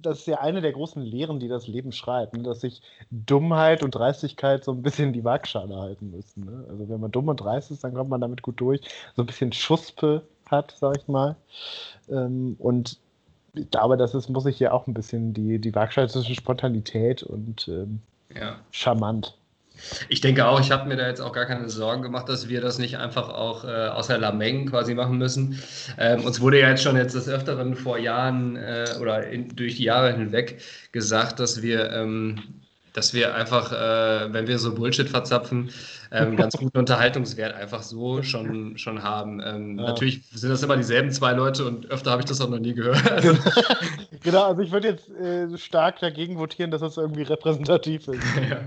das 0.02 0.18
ist 0.18 0.26
ja 0.26 0.40
eine 0.40 0.60
der 0.60 0.72
großen 0.72 1.00
Lehren, 1.00 1.38
die 1.38 1.46
das 1.46 1.68
Leben 1.68 1.92
schreibt, 1.92 2.36
ne? 2.36 2.42
dass 2.42 2.60
sich 2.60 2.82
Dummheit 3.10 3.84
und 3.84 3.94
Dreistigkeit 3.94 4.64
so 4.64 4.72
ein 4.72 4.82
bisschen 4.82 5.12
die 5.12 5.22
Waagschale 5.22 5.76
halten 5.76 6.10
müssen. 6.10 6.44
Ne? 6.44 6.64
Also 6.68 6.88
wenn 6.88 6.98
man 6.98 7.12
dumm 7.12 7.28
und 7.28 7.36
dreist 7.36 7.70
ist, 7.70 7.84
dann 7.84 7.94
kommt 7.94 8.10
man 8.10 8.20
damit 8.20 8.42
gut 8.42 8.60
durch. 8.60 8.80
So 9.14 9.22
ein 9.22 9.26
bisschen 9.26 9.52
Schuspe 9.52 10.22
hat, 10.50 10.74
sag 10.76 10.96
ich 10.98 11.06
mal. 11.06 11.36
Ähm, 12.10 12.56
und 12.58 12.98
glaube, 13.70 13.96
das 13.96 14.14
ist, 14.14 14.28
muss 14.28 14.46
ich 14.46 14.58
ja 14.58 14.72
auch 14.72 14.88
ein 14.88 14.94
bisschen 14.94 15.32
die, 15.32 15.60
die 15.60 15.74
Waagschale 15.74 16.08
zwischen 16.08 16.34
Spontanität 16.34 17.22
und 17.22 17.68
ähm, 17.68 18.00
ja. 18.34 18.56
charmant. 18.72 19.36
Ich 20.08 20.20
denke 20.20 20.46
auch, 20.46 20.60
ich 20.60 20.70
habe 20.70 20.88
mir 20.88 20.96
da 20.96 21.06
jetzt 21.06 21.20
auch 21.20 21.32
gar 21.32 21.46
keine 21.46 21.68
Sorgen 21.68 22.02
gemacht, 22.02 22.28
dass 22.28 22.48
wir 22.48 22.60
das 22.60 22.78
nicht 22.78 22.98
einfach 22.98 23.28
auch 23.28 23.64
äh, 23.64 23.88
außer 23.88 24.18
Lameng 24.18 24.66
quasi 24.66 24.94
machen 24.94 25.18
müssen. 25.18 25.62
Ähm, 25.98 26.24
uns 26.24 26.40
wurde 26.40 26.60
ja 26.60 26.68
jetzt 26.70 26.82
schon 26.82 26.96
jetzt 26.96 27.14
des 27.14 27.28
Öfteren 27.28 27.74
vor 27.74 27.98
Jahren 27.98 28.56
äh, 28.56 28.86
oder 29.00 29.26
in, 29.26 29.48
durch 29.54 29.76
die 29.76 29.84
Jahre 29.84 30.12
hinweg 30.12 30.60
gesagt, 30.92 31.40
dass 31.40 31.62
wir, 31.62 31.90
ähm, 31.92 32.42
dass 32.92 33.14
wir 33.14 33.34
einfach, 33.34 33.72
äh, 33.72 34.32
wenn 34.32 34.46
wir 34.46 34.58
so 34.58 34.74
Bullshit 34.74 35.08
verzapfen, 35.08 35.70
ähm, 36.12 36.36
ganz 36.36 36.56
guten 36.56 36.76
Unterhaltungswert 36.78 37.54
einfach 37.54 37.82
so 37.82 38.22
schon, 38.22 38.76
schon 38.76 39.02
haben. 39.02 39.40
Ähm, 39.44 39.78
ja. 39.78 39.86
Natürlich 39.86 40.26
sind 40.30 40.50
das 40.50 40.62
immer 40.62 40.76
dieselben 40.76 41.10
zwei 41.10 41.32
Leute 41.32 41.64
und 41.64 41.90
öfter 41.90 42.10
habe 42.10 42.20
ich 42.20 42.26
das 42.26 42.40
auch 42.40 42.50
noch 42.50 42.58
nie 42.58 42.74
gehört. 42.74 43.02
genau, 44.22 44.44
also 44.44 44.60
ich 44.60 44.70
würde 44.70 44.88
jetzt 44.88 45.08
äh, 45.10 45.56
stark 45.56 46.00
dagegen 46.00 46.38
votieren, 46.38 46.70
dass 46.70 46.82
das 46.82 46.98
irgendwie 46.98 47.22
repräsentativ 47.22 48.08
ist. 48.08 48.22
ja. 48.50 48.60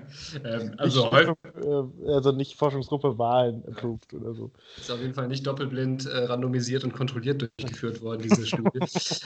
ähm, 0.44 0.74
also, 0.78 1.10
nicht, 1.12 1.30
äh, 1.64 2.12
also 2.12 2.32
nicht 2.32 2.58
Forschungsgruppe 2.58 3.18
Wahlen 3.20 3.64
approved 3.68 4.14
oder 4.14 4.34
so. 4.34 4.52
Ist 4.78 4.92
auf 4.92 5.00
jeden 5.00 5.14
Fall 5.14 5.28
nicht 5.28 5.46
doppelblind 5.46 6.08
äh, 6.08 6.26
randomisiert 6.26 6.84
und 6.84 6.94
kontrolliert 6.94 7.42
durchgeführt 7.42 8.02
worden, 8.02 8.24
diese 8.24 8.46
Studie. 8.48 8.80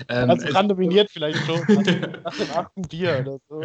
ähm, 0.09 0.29
also 0.29 0.47
randominiert 0.49 1.09
vielleicht 1.09 1.39
schon 1.45 1.61
nach 2.23 2.35
dem 2.35 2.51
achten 2.53 2.81
Bier 2.81 3.19
oder 3.21 3.39
so. 3.47 3.61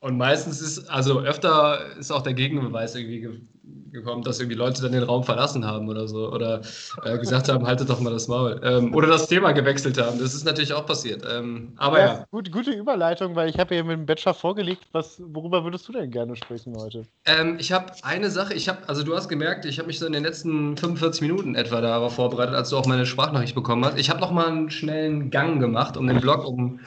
Und 0.00 0.16
meistens 0.18 0.60
ist, 0.60 0.88
also 0.90 1.20
öfter 1.20 1.96
ist 1.98 2.10
auch 2.10 2.22
der 2.22 2.34
Gegenbeweis 2.34 2.94
irgendwie 2.94 3.48
gekommen, 3.92 4.22
dass 4.22 4.40
irgendwie 4.40 4.56
Leute 4.56 4.82
dann 4.82 4.92
den 4.92 5.02
Raum 5.02 5.24
verlassen 5.24 5.66
haben 5.66 5.88
oder 5.88 6.08
so. 6.08 6.32
Oder 6.32 6.60
äh, 7.04 7.18
gesagt 7.18 7.48
haben, 7.48 7.66
haltet 7.66 7.90
doch 7.90 8.00
mal 8.00 8.12
das 8.12 8.28
Maul. 8.28 8.60
Ähm, 8.62 8.94
oder 8.94 9.08
das 9.08 9.26
Thema 9.26 9.52
gewechselt 9.52 10.00
haben. 10.00 10.18
Das 10.18 10.34
ist 10.34 10.44
natürlich 10.44 10.72
auch 10.72 10.86
passiert. 10.86 11.24
Ähm, 11.30 11.72
aber 11.76 11.98
ja. 11.98 12.06
ja. 12.06 12.24
Gut, 12.30 12.50
gute 12.52 12.72
Überleitung, 12.72 13.34
weil 13.36 13.48
ich 13.48 13.58
habe 13.58 13.74
ja 13.74 13.82
mit 13.82 13.92
dem 13.92 14.06
Bachelor 14.06 14.34
vorgelegt. 14.34 14.82
Was, 14.92 15.20
worüber 15.24 15.64
würdest 15.64 15.88
du 15.88 15.92
denn 15.92 16.10
gerne 16.10 16.36
sprechen 16.36 16.76
heute? 16.76 17.04
Ähm, 17.24 17.56
ich 17.58 17.72
habe 17.72 17.92
eine 18.02 18.30
Sache, 18.30 18.54
ich 18.54 18.68
habe, 18.68 18.78
also 18.88 19.02
du 19.02 19.14
hast 19.14 19.28
gemerkt, 19.28 19.64
ich 19.64 19.78
habe 19.78 19.86
mich 19.86 19.98
so 19.98 20.06
in 20.06 20.12
den 20.12 20.24
letzten 20.24 20.76
45 20.76 21.22
Minuten 21.22 21.54
etwa 21.54 21.80
darauf 21.80 22.14
vorbereitet, 22.14 22.54
als 22.54 22.70
du 22.70 22.76
auch 22.76 22.86
meine 22.86 23.06
Sprachnachricht 23.06 23.54
bekommen 23.54 23.84
hast. 23.84 23.98
Ich 23.98 24.10
habe 24.10 24.20
noch 24.20 24.30
mal 24.30 24.46
einen 24.46 24.70
schnellen 24.70 25.30
Gang 25.30 25.60
gemacht 25.60 25.96
um 25.96 26.06
den 26.06 26.20
Blog, 26.20 26.46
um, 26.46 26.80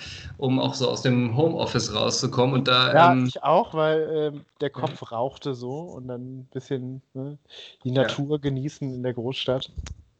um 0.43 0.59
auch 0.59 0.73
so 0.73 0.89
aus 0.89 1.01
dem 1.01 1.37
Homeoffice 1.37 1.95
rauszukommen. 1.95 2.53
Und 2.53 2.67
da, 2.67 2.93
ja, 2.93 3.11
ähm, 3.13 3.25
ich 3.25 3.41
auch, 3.43 3.73
weil 3.73 4.33
äh, 4.35 4.39
der 4.59 4.71
Kopf 4.71 5.09
rauchte 5.09 5.53
so 5.53 5.79
und 5.79 6.09
dann 6.09 6.39
ein 6.39 6.49
bisschen 6.51 7.01
ne, 7.13 7.37
die 7.85 7.91
Natur 7.91 8.31
ja. 8.31 8.37
genießen 8.37 8.93
in 8.93 9.03
der 9.03 9.13
Großstadt. 9.13 9.71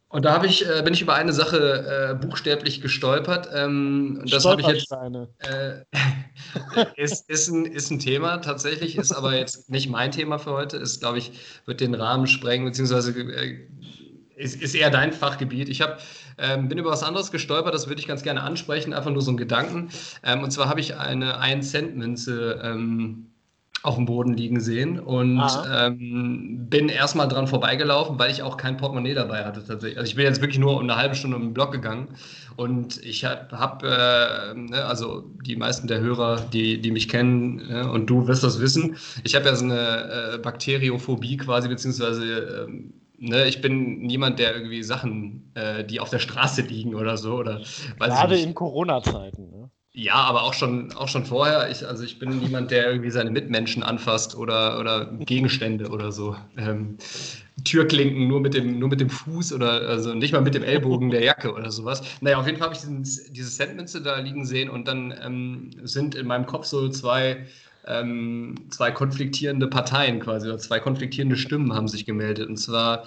Und 0.08 0.24
da 0.24 0.42
ich, 0.42 0.66
äh, 0.66 0.80
bin 0.82 0.94
ich 0.94 1.02
über 1.02 1.14
eine 1.14 1.34
Sache 1.34 1.58
äh, 2.10 2.14
buchstäblich 2.14 2.80
gestolpert. 2.80 3.50
Ähm, 3.52 4.24
das 4.30 4.46
habe 4.46 4.62
ich 4.62 4.66
jetzt. 4.66 4.90
Äh, 4.92 5.84
ist, 6.96 7.28
ist, 7.28 7.48
ein, 7.48 7.66
ist 7.66 7.90
ein 7.90 7.98
Thema 7.98 8.38
tatsächlich, 8.38 8.96
ist 8.96 9.12
aber 9.12 9.36
jetzt 9.36 9.68
nicht 9.68 9.90
mein 9.90 10.10
Thema 10.10 10.38
für 10.38 10.52
heute. 10.52 10.78
Ist, 10.78 11.00
glaube 11.00 11.18
ich, 11.18 11.32
wird 11.66 11.82
den 11.82 11.94
Rahmen 11.94 12.26
sprengen, 12.28 12.64
beziehungsweise 12.64 13.10
äh, 13.10 13.68
ist, 14.36 14.60
ist 14.60 14.74
eher 14.74 14.90
dein 14.90 15.12
Fachgebiet. 15.12 15.68
Ich 15.68 15.80
habe 15.80 15.98
ähm, 16.38 16.68
bin 16.68 16.78
über 16.78 16.90
was 16.90 17.02
anderes 17.02 17.30
gestolpert, 17.30 17.74
das 17.74 17.88
würde 17.88 18.00
ich 18.00 18.08
ganz 18.08 18.22
gerne 18.22 18.42
ansprechen, 18.42 18.92
einfach 18.92 19.10
nur 19.10 19.22
so 19.22 19.30
ein 19.30 19.36
Gedanken. 19.36 19.90
Ähm, 20.22 20.42
und 20.42 20.50
zwar 20.50 20.68
habe 20.68 20.80
ich 20.80 20.96
eine 20.96 21.40
1-Cent-Münze 21.42 22.60
ähm, 22.62 23.30
auf 23.84 23.96
dem 23.96 24.06
Boden 24.06 24.32
liegen 24.32 24.60
sehen 24.60 24.98
und 24.98 25.42
ähm, 25.70 26.66
bin 26.70 26.88
erstmal 26.88 27.28
dran 27.28 27.46
vorbeigelaufen, 27.46 28.18
weil 28.18 28.30
ich 28.30 28.42
auch 28.42 28.56
kein 28.56 28.78
Portemonnaie 28.78 29.12
dabei 29.12 29.44
hatte 29.44 29.62
tatsächlich. 29.62 29.98
Also 29.98 30.08
ich 30.08 30.16
bin 30.16 30.24
jetzt 30.24 30.40
wirklich 30.40 30.58
nur 30.58 30.80
eine 30.80 30.96
halbe 30.96 31.14
Stunde 31.14 31.36
um 31.36 31.42
den 31.42 31.52
Block 31.52 31.70
gegangen 31.70 32.08
und 32.56 33.04
ich 33.04 33.26
habe, 33.26 33.58
hab, 33.58 33.82
äh, 33.82 34.54
ne, 34.54 34.86
also 34.86 35.30
die 35.44 35.56
meisten 35.56 35.86
der 35.86 36.00
Hörer, 36.00 36.40
die, 36.40 36.80
die 36.80 36.90
mich 36.92 37.10
kennen 37.10 37.56
ne, 37.56 37.90
und 37.90 38.06
du 38.06 38.26
wirst 38.26 38.42
das 38.42 38.58
wissen, 38.58 38.96
ich 39.22 39.34
habe 39.34 39.44
ja 39.44 39.54
so 39.54 39.66
eine 39.66 40.32
äh, 40.34 40.38
Bakteriophobie 40.38 41.36
quasi, 41.36 41.68
beziehungsweise 41.68 42.66
äh, 42.66 42.68
Ne, 43.16 43.46
ich 43.46 43.60
bin 43.60 44.00
niemand, 44.00 44.38
der 44.38 44.54
irgendwie 44.54 44.82
Sachen, 44.82 45.52
äh, 45.54 45.84
die 45.84 46.00
auf 46.00 46.10
der 46.10 46.18
Straße 46.18 46.62
liegen 46.62 46.94
oder 46.94 47.16
so. 47.16 47.36
Oder, 47.36 47.62
Gerade 47.98 48.38
in 48.38 48.54
Corona-Zeiten. 48.54 49.50
Ne? 49.50 49.70
Ja, 49.96 50.14
aber 50.14 50.42
auch 50.42 50.54
schon, 50.54 50.92
auch 50.94 51.06
schon 51.06 51.24
vorher. 51.24 51.70
Ich, 51.70 51.86
also 51.86 52.02
ich 52.02 52.18
bin 52.18 52.40
niemand, 52.40 52.72
der 52.72 52.88
irgendwie 52.88 53.10
seine 53.10 53.30
Mitmenschen 53.30 53.84
anfasst 53.84 54.36
oder, 54.36 54.80
oder 54.80 55.06
Gegenstände 55.20 55.88
oder 55.88 56.10
so. 56.10 56.34
Ähm, 56.56 56.98
Türklinken 57.62 58.26
nur 58.26 58.40
mit, 58.40 58.54
dem, 58.54 58.80
nur 58.80 58.88
mit 58.88 59.00
dem 59.00 59.08
Fuß 59.08 59.52
oder 59.52 59.88
also 59.88 60.12
nicht 60.12 60.32
mal 60.32 60.42
mit 60.42 60.56
dem 60.56 60.64
Ellbogen 60.64 61.10
der 61.10 61.22
Jacke 61.22 61.54
oder 61.54 61.70
sowas. 61.70 62.02
Naja, 62.20 62.38
auf 62.38 62.46
jeden 62.46 62.58
Fall 62.58 62.66
habe 62.66 62.74
ich 62.74 62.80
diesen, 62.80 63.04
diese 63.32 63.50
Centmünze 63.50 64.02
da 64.02 64.18
liegen 64.18 64.44
sehen 64.44 64.68
und 64.68 64.88
dann 64.88 65.14
ähm, 65.22 65.70
sind 65.84 66.16
in 66.16 66.26
meinem 66.26 66.46
Kopf 66.46 66.66
so 66.66 66.88
zwei, 66.88 67.46
ähm, 67.86 68.54
zwei 68.70 68.90
konfliktierende 68.90 69.66
Parteien 69.68 70.20
quasi 70.20 70.48
oder 70.48 70.58
zwei 70.58 70.80
konfliktierende 70.80 71.36
Stimmen 71.36 71.72
haben 71.74 71.88
sich 71.88 72.06
gemeldet. 72.06 72.48
Und 72.48 72.56
zwar 72.56 73.04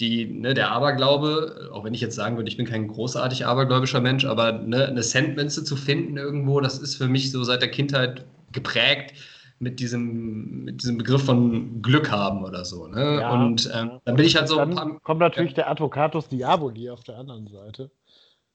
die, 0.00 0.26
ne, 0.26 0.54
der 0.54 0.70
Aberglaube, 0.70 1.70
auch 1.72 1.84
wenn 1.84 1.94
ich 1.94 2.00
jetzt 2.00 2.16
sagen 2.16 2.36
würde, 2.36 2.48
ich 2.48 2.56
bin 2.56 2.66
kein 2.66 2.88
großartig 2.88 3.46
abergläubischer 3.46 4.00
Mensch, 4.00 4.24
aber 4.24 4.52
ne, 4.52 4.86
eine 4.86 5.02
Centmünze 5.02 5.62
zu 5.62 5.76
finden 5.76 6.16
irgendwo, 6.16 6.60
das 6.60 6.78
ist 6.78 6.96
für 6.96 7.08
mich 7.08 7.30
so 7.30 7.44
seit 7.44 7.60
der 7.60 7.70
Kindheit 7.70 8.24
geprägt 8.52 9.14
mit 9.58 9.78
diesem, 9.78 10.64
mit 10.64 10.82
diesem 10.82 10.96
Begriff 10.96 11.24
von 11.24 11.82
Glück 11.82 12.10
haben 12.10 12.44
oder 12.44 12.64
so. 12.64 12.86
Ne? 12.86 13.20
Ja, 13.20 13.30
und 13.30 13.70
ähm, 13.74 14.00
dann 14.04 14.16
bin 14.16 14.24
ich 14.24 14.36
halt 14.36 14.48
so. 14.48 14.56
Dann 14.56 15.02
kommt 15.02 15.20
natürlich 15.20 15.52
der 15.52 15.70
Advocatus 15.70 16.28
Diaboli 16.28 16.88
auf 16.88 17.04
der 17.04 17.18
anderen 17.18 17.46
Seite. 17.46 17.90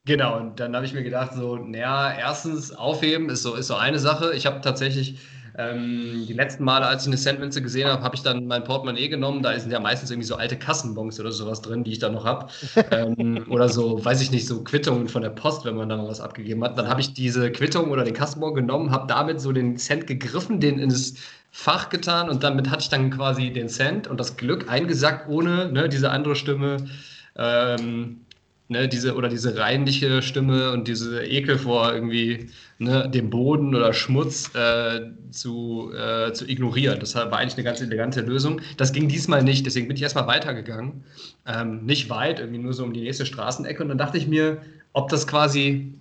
Genau, 0.04 0.38
und 0.38 0.60
dann 0.60 0.74
habe 0.74 0.84
ich 0.84 0.94
mir 0.94 1.02
gedacht, 1.02 1.32
so, 1.34 1.56
naja, 1.56 2.12
erstens 2.12 2.72
aufheben 2.72 3.28
ist 3.28 3.42
so, 3.42 3.54
ist 3.54 3.66
so 3.68 3.74
eine 3.74 3.98
Sache. 3.98 4.34
Ich 4.34 4.46
habe 4.46 4.60
tatsächlich 4.60 5.18
ähm, 5.58 6.24
die 6.28 6.32
letzten 6.32 6.64
Male, 6.64 6.86
als 6.86 7.02
ich 7.02 7.08
eine 7.08 7.16
Centmünze 7.16 7.62
gesehen 7.62 7.88
habe, 7.88 8.02
habe 8.02 8.14
ich 8.14 8.22
dann 8.22 8.46
mein 8.46 8.64
Portemonnaie 8.64 9.08
genommen. 9.08 9.42
Da 9.42 9.58
sind 9.58 9.70
ja 9.70 9.80
meistens 9.80 10.10
irgendwie 10.10 10.26
so 10.26 10.36
alte 10.36 10.56
Kassenbons 10.56 11.18
oder 11.18 11.32
sowas 11.32 11.62
drin, 11.62 11.84
die 11.84 11.92
ich 11.92 11.98
da 11.98 12.10
noch 12.10 12.24
habe. 12.24 12.48
ähm, 12.90 13.46
oder 13.50 13.68
so, 13.68 14.04
weiß 14.04 14.20
ich 14.20 14.30
nicht, 14.30 14.46
so 14.46 14.62
Quittungen 14.62 15.08
von 15.08 15.22
der 15.22 15.30
Post, 15.30 15.64
wenn 15.64 15.76
man 15.76 15.88
da 15.88 15.96
mal 15.96 16.08
was 16.08 16.20
abgegeben 16.20 16.62
hat. 16.62 16.76
Dann 16.76 16.88
habe 16.88 17.00
ich 17.00 17.14
diese 17.14 17.50
Quittung 17.50 17.90
oder 17.90 18.04
den 18.04 18.14
Kassenbon 18.14 18.54
genommen, 18.54 18.90
habe 18.90 19.06
damit 19.06 19.40
so 19.40 19.52
den 19.52 19.76
Cent 19.78 20.06
gegriffen, 20.06 20.60
den 20.60 20.78
ins 20.78 21.14
Fach 21.50 21.88
getan 21.88 22.28
und 22.28 22.42
damit 22.42 22.68
hatte 22.68 22.82
ich 22.82 22.90
dann 22.90 23.10
quasi 23.10 23.50
den 23.50 23.70
Cent 23.70 24.08
und 24.08 24.20
das 24.20 24.36
Glück 24.36 24.70
eingesackt, 24.70 25.26
ohne 25.28 25.72
ne, 25.72 25.88
diese 25.88 26.10
andere 26.10 26.36
Stimme. 26.36 26.86
Ähm, 27.34 28.25
ne, 28.68 28.88
diese 28.88 29.14
oder 29.14 29.28
diese 29.28 29.56
reinliche 29.56 30.22
Stimme 30.22 30.72
und 30.72 30.88
diese 30.88 31.24
Ekel 31.24 31.58
vor 31.58 31.92
irgendwie 31.92 32.50
ne, 32.78 33.08
dem 33.08 33.30
Boden 33.30 33.74
oder 33.74 33.92
Schmutz 33.92 34.54
äh, 34.54 35.02
zu, 35.30 35.92
äh, 35.94 36.32
zu 36.32 36.48
ignorieren. 36.48 37.00
Das 37.00 37.14
war 37.14 37.32
eigentlich 37.32 37.54
eine 37.54 37.64
ganz 37.64 37.80
elegante 37.80 38.20
Lösung. 38.20 38.60
Das 38.76 38.92
ging 38.92 39.08
diesmal 39.08 39.42
nicht, 39.42 39.66
deswegen 39.66 39.88
bin 39.88 39.96
ich 39.96 40.02
erstmal 40.02 40.26
weitergegangen. 40.26 41.04
Ähm, 41.46 41.84
nicht 41.84 42.10
weit, 42.10 42.40
irgendwie 42.40 42.60
nur 42.60 42.72
so 42.72 42.84
um 42.84 42.92
die 42.92 43.02
nächste 43.02 43.26
Straßenecke. 43.26 43.82
Und 43.82 43.88
dann 43.88 43.98
dachte 43.98 44.18
ich 44.18 44.26
mir, 44.26 44.62
ob 44.92 45.08
das 45.08 45.26
quasi 45.26 45.94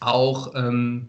auch 0.00 0.54
ähm, 0.54 1.08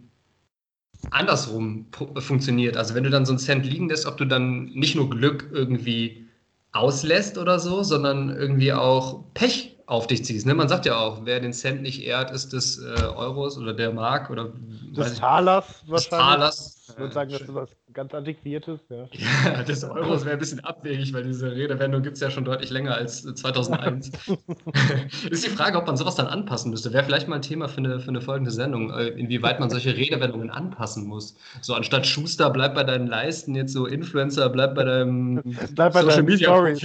andersrum 1.10 1.88
funktioniert. 2.20 2.78
Also 2.78 2.96
wenn 2.96 3.04
du 3.04 3.10
dann 3.10 3.26
so 3.26 3.34
einen 3.34 3.40
Cent 3.40 3.66
liegen 3.66 3.90
lässt, 3.90 4.06
ob 4.06 4.18
du 4.18 4.26
dann 4.26 4.66
nicht 4.66 4.96
nur 4.96 5.10
Glück 5.10 5.50
irgendwie 5.52 6.28
auslässt 6.72 7.38
oder 7.38 7.60
so, 7.60 7.84
sondern 7.84 8.30
irgendwie 8.30 8.74
auch 8.74 9.24
Pech 9.34 9.73
auf 9.86 10.08
dich 10.08 10.24
ziehst. 10.24 10.46
Ne? 10.46 10.54
Man 10.54 10.70
sagt 10.70 10.86
ja 10.86 10.98
auch, 10.98 11.26
wer 11.26 11.40
den 11.40 11.54
Cent 11.54 11.82
nicht 11.82 12.04
ehrt, 12.04 12.32
ist 12.32 12.54
des 12.54 12.80
äh, 12.80 13.02
Euros 13.16 13.58
oder 13.58 13.74
der 13.74 13.92
Mark 13.92 14.30
oder 14.30 14.50
des 14.96 15.16
Talers 15.16 15.84
wahrscheinlich. 15.88 15.94
Des 15.96 16.10
Talers. 16.10 16.84
Ich 16.90 16.98
würde 16.98 17.14
sagen, 17.14 17.32
das 17.32 17.42
ist 17.42 17.54
was 17.54 17.70
ganz 17.94 18.14
Antiquiertes. 18.14 18.80
Ja, 18.90 19.06
ja 19.46 19.64
des 19.64 19.84
Euros 19.84 20.26
wäre 20.26 20.34
ein 20.34 20.40
bisschen 20.40 20.60
abwegig, 20.62 21.14
weil 21.14 21.24
diese 21.24 21.52
Redewendung 21.52 22.02
gibt 22.02 22.16
es 22.16 22.22
ja 22.22 22.30
schon 22.30 22.46
deutlich 22.46 22.70
länger 22.70 22.96
als 22.96 23.24
2001. 23.24 24.12
ist 25.30 25.46
die 25.46 25.50
Frage, 25.50 25.78
ob 25.78 25.88
man 25.88 25.98
sowas 25.98 26.16
dann 26.16 26.28
anpassen 26.28 26.72
müsste. 26.72 26.94
Wäre 26.94 27.04
vielleicht 27.04 27.28
mal 27.28 27.38
ein 27.38 27.42
Thema 27.42 27.68
für 27.68 27.78
eine, 27.78 28.00
für 28.00 28.10
eine 28.10 28.22
folgende 28.22 28.52
Sendung, 28.52 28.92
äh, 28.92 29.08
inwieweit 29.08 29.60
man 29.60 29.70
solche 29.70 29.96
Redewendungen 29.96 30.50
anpassen 30.50 31.06
muss. 31.08 31.36
So 31.62 31.74
anstatt 31.74 32.08
Schuster, 32.08 32.50
bleib 32.50 32.76
bei 32.76 32.84
deinen 32.84 33.08
Leisten, 33.08 33.56
jetzt 33.56 33.74
so 33.74 33.86
Influencer, 33.86 34.50
bleib 34.50 34.76
bei 34.76 34.84
deinem 34.84 35.42
bleib 35.76 35.94
bei 35.94 36.02
Social 36.04 36.24
Media 36.24 36.50
Stories. 36.50 36.82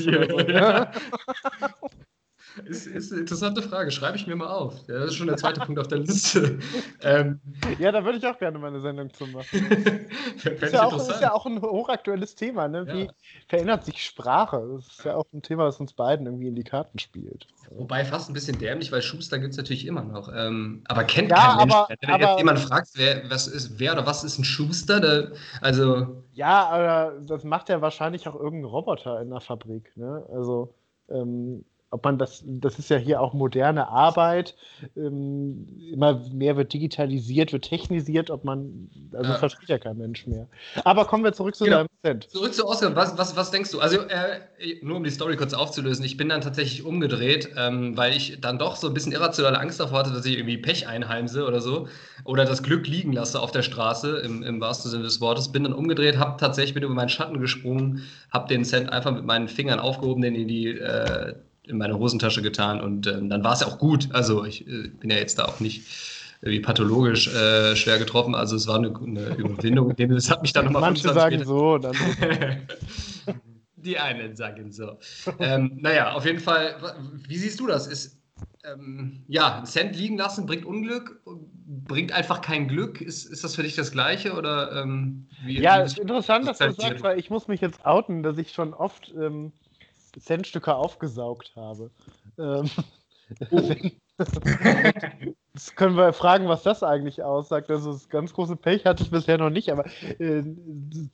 Ja. 0.49 0.91
Ist, 2.65 2.87
ist, 2.87 3.13
eine 3.13 3.21
interessante 3.21 3.63
Frage. 3.63 3.91
Schreibe 3.91 4.17
ich 4.17 4.27
mir 4.27 4.37
mal 4.37 4.49
auf. 4.49 4.75
Ja, 4.89 4.99
das 4.99 5.11
ist 5.11 5.15
schon 5.15 5.27
der 5.27 5.37
zweite 5.37 5.61
Punkt 5.61 5.81
auf 5.81 5.89
der 5.89 5.99
Liste. 5.99 6.59
Ähm, 7.03 7.41
ja, 7.79 7.93
da 7.93 8.05
würde 8.05 8.19
ich 8.19 8.27
auch 8.27 8.39
gerne 8.39 8.59
mal 8.59 8.69
eine 8.69 8.81
Sendung 8.81 9.13
zu 9.13 9.27
machen. 9.27 9.47
ist, 10.61 10.73
ja 10.73 10.85
auch, 10.85 10.97
ist, 10.97 11.21
ja 11.21 11.33
auch, 11.33 11.47
ein 11.47 11.61
hochaktuelles 11.61 12.35
Thema. 12.35 12.69
Ne? 12.69 12.87
Wie 12.87 13.05
ja. 13.05 13.13
verändert 13.49 13.85
sich 13.85 14.05
Sprache? 14.05 14.69
Das 14.77 14.87
ist 14.89 15.05
ja 15.05 15.15
auch 15.15 15.27
ein 15.33 15.43
Thema, 15.43 15.65
das 15.65 15.79
uns 15.79 15.93
beiden 15.93 16.27
irgendwie 16.27 16.49
in 16.49 16.55
die 16.55 16.65
Karten 16.65 16.99
spielt. 16.99 17.47
Wobei 17.71 18.05
fast 18.05 18.31
ein 18.31 18.33
bisschen 18.33 18.59
dämlich, 18.59 18.91
weil 18.91 19.03
Schuster 19.03 19.39
gibt 19.39 19.53
es 19.53 19.59
natürlich 19.59 19.87
immer 19.87 20.03
noch. 20.03 20.31
Ähm, 20.35 20.83
aber 20.89 21.05
kennt 21.05 21.31
ja, 21.31 21.37
kein 21.37 21.57
Mensch. 21.59 21.75
Aber, 21.75 21.89
Wenn 22.01 22.11
aber, 22.11 22.25
jetzt 22.25 22.39
jemand 22.39 22.59
fragt, 22.61 22.89
wer, 22.95 23.31
was 23.31 23.47
ist, 23.47 23.79
wer 23.79 23.93
oder 23.93 24.07
was 24.07 24.25
ist 24.25 24.39
ein 24.39 24.45
Schuster, 24.45 25.01
da, 25.01 25.29
also. 25.61 26.25
Ja, 26.33 26.69
aber 26.69 27.21
das 27.21 27.45
macht 27.45 27.69
ja 27.69 27.81
wahrscheinlich 27.81 28.27
auch 28.27 28.35
irgendein 28.35 28.71
Roboter 28.71 29.21
in 29.21 29.31
der 29.31 29.41
Fabrik. 29.41 29.97
Ne? 29.97 30.25
Also. 30.33 30.75
Ähm, 31.11 31.65
ob 31.91 32.05
man 32.05 32.19
das, 32.19 32.43
das 32.45 32.79
ist 32.79 32.91
ja 32.91 32.99
hier 32.99 33.21
auch 33.21 33.33
moderne 33.33 33.89
Arbeit, 33.89 34.55
ähm, 34.95 35.67
immer 35.91 36.23
mehr 36.33 36.57
wird 36.57 36.73
digitalisiert, 36.73 37.53
wird 37.53 37.65
technisiert, 37.65 38.31
ob 38.31 38.45
man, 38.45 38.91
also 39.15 39.31
ja. 39.31 39.39
versteht 39.39 39.69
ja 39.71 39.79
kein 39.79 39.97
Mensch 39.97 40.27
mehr. 40.27 40.49
Aber 40.85 41.07
kommen 41.07 41.25
wir 41.25 41.33
zurück 41.33 41.57
zu 41.57 41.65
genau. 41.65 41.79
deinem 41.79 41.89
Cent. 42.03 42.31
Zurück 42.31 42.53
zu 42.53 42.67
Oscar, 42.67 42.95
was, 42.95 43.17
was, 43.17 43.37
was 43.37 43.51
denkst 43.51 43.71
du? 43.71 43.81
Also, 43.81 44.01
äh, 44.03 44.41
nur 44.83 44.99
um 44.99 45.05
die 45.05 45.11
Story 45.11 45.37
kurz 45.37 45.55
aufzulösen, 45.55 46.05
ich 46.05 46.19
bin 46.19 46.29
dann 46.29 46.43
tatsächlich 46.43 46.85
umgedreht, 46.85 47.51
ähm, 47.57 47.97
weil 47.97 48.15
ich 48.15 48.39
dann 48.41 48.59
doch 48.59 48.77
so 48.77 48.89
ein 48.89 48.95
bisschen 48.95 49.13
irrationale 49.13 49.59
Angst 49.59 49.81
davor 49.81 50.01
hatte, 50.01 50.13
dass 50.13 50.27
ich 50.27 50.37
irgendwie 50.37 50.59
Pech 50.59 50.87
einheimse 50.87 51.47
oder 51.47 51.63
so, 51.63 51.89
oder 52.25 52.45
das 52.45 52.63
Glück 52.63 52.87
liegen 52.87 53.13
lasse 53.15 53.41
auf 53.41 53.51
der 53.51 53.63
Straße, 53.63 54.19
im, 54.19 54.43
im 54.43 54.61
wahrsten 54.61 54.91
Sinne 54.91 55.05
des 55.05 55.23
Wortes. 55.23 55.51
Bin 55.53 55.65
dann 55.65 55.73
umgedreht, 55.73 56.19
habe 56.19 56.37
tatsächlich 56.39 56.75
bin 56.75 56.83
über 56.83 56.95
meinen 56.95 57.09
Schatten 57.09 57.41
gesprungen, 57.41 58.03
habe 58.31 58.47
den 58.49 58.65
Cent 58.65 58.93
einfach 58.93 59.13
mit 59.13 59.25
meinen 59.25 59.49
Fingern 59.49 59.81
aufgehoben, 59.81 60.21
den 60.21 60.35
in 60.35 60.49
die 60.49 60.69
äh, 60.69 61.35
in 61.69 61.79
meine 61.79 61.99
Hosentasche 61.99 62.43
getan 62.43 62.81
und 62.81 63.07
ähm, 63.07 63.29
dann 63.29 63.45
war 63.45 63.53
es 63.53 63.61
ja 63.61 63.67
auch 63.67 63.79
gut. 63.79 64.09
Also 64.13 64.45
ich 64.45 64.67
äh, 64.67 64.89
bin 64.89 65.11
ja 65.11 65.17
jetzt 65.17 65.39
da 65.39 65.45
auch 65.45 65.61
nicht 65.61 65.87
irgendwie 66.41 66.61
pathologisch 66.61 67.29
äh, 67.29 67.75
schwer 67.77 67.99
getroffen. 67.99 68.35
Also 68.35 68.57
es 68.57 68.67
war 68.67 68.77
eine, 68.77 68.89
eine 68.89 69.35
Überwindung. 69.37 69.95
Das 69.97 70.31
hat 70.31 70.43
mich 70.43 70.53
dann 70.53 70.67
nochmal 70.67 70.83
Manche 70.83 71.13
sagen 71.13 71.45
so. 71.45 71.79
Dann 71.79 71.97
Die 73.77 73.99
einen 73.99 74.35
sagen 74.37 74.73
so. 74.73 74.99
ähm, 75.39 75.79
naja, 75.81 76.13
auf 76.13 76.25
jeden 76.25 76.41
Fall, 76.41 76.77
wie 77.29 77.37
siehst 77.37 77.61
du 77.61 77.67
das? 77.67 77.87
Ist, 77.87 78.19
ähm, 78.65 79.25
ja, 79.29 79.63
Cent 79.65 79.97
liegen 79.97 80.17
lassen 80.17 80.47
bringt 80.47 80.65
Unglück, 80.65 81.21
bringt 81.67 82.13
einfach 82.13 82.41
kein 82.41 82.67
Glück. 82.67 83.01
Ist, 83.01 83.25
ist 83.27 83.45
das 83.45 83.55
für 83.55 83.63
dich 83.63 83.77
das 83.77 83.93
Gleiche? 83.93 84.35
Oder, 84.35 84.83
ähm, 84.83 85.29
wie, 85.45 85.61
ja, 85.61 85.87
wie 85.87 86.01
interessant, 86.01 86.49
dass 86.49 86.59
du 86.59 86.73
sagst, 86.73 87.03
weil 87.03 87.19
ich 87.19 87.31
muss 87.31 87.47
mich 87.47 87.61
jetzt 87.61 87.85
outen, 87.87 88.23
dass 88.23 88.37
ich 88.39 88.53
schon 88.53 88.75
oft 88.75 89.13
ähm, 89.17 89.53
Centstücke 90.21 90.75
aufgesaugt 90.75 91.53
habe. 91.57 91.91
Ähm, 92.39 92.71
oh. 93.51 93.75
das 95.55 95.75
können 95.77 95.97
wir 95.97 96.13
fragen, 96.13 96.49
was 96.49 96.65
das 96.65 96.83
eigentlich 96.83 97.23
aussagt. 97.23 97.71
Also 97.71 97.93
das 97.93 98.09
ganz 98.09 98.33
große 98.33 98.57
Pech 98.57 98.85
hatte 98.85 99.05
ich 99.05 99.11
bisher 99.11 99.39
noch 99.39 99.51
nicht, 99.51 99.71
aber 99.71 99.85
äh, 100.19 100.43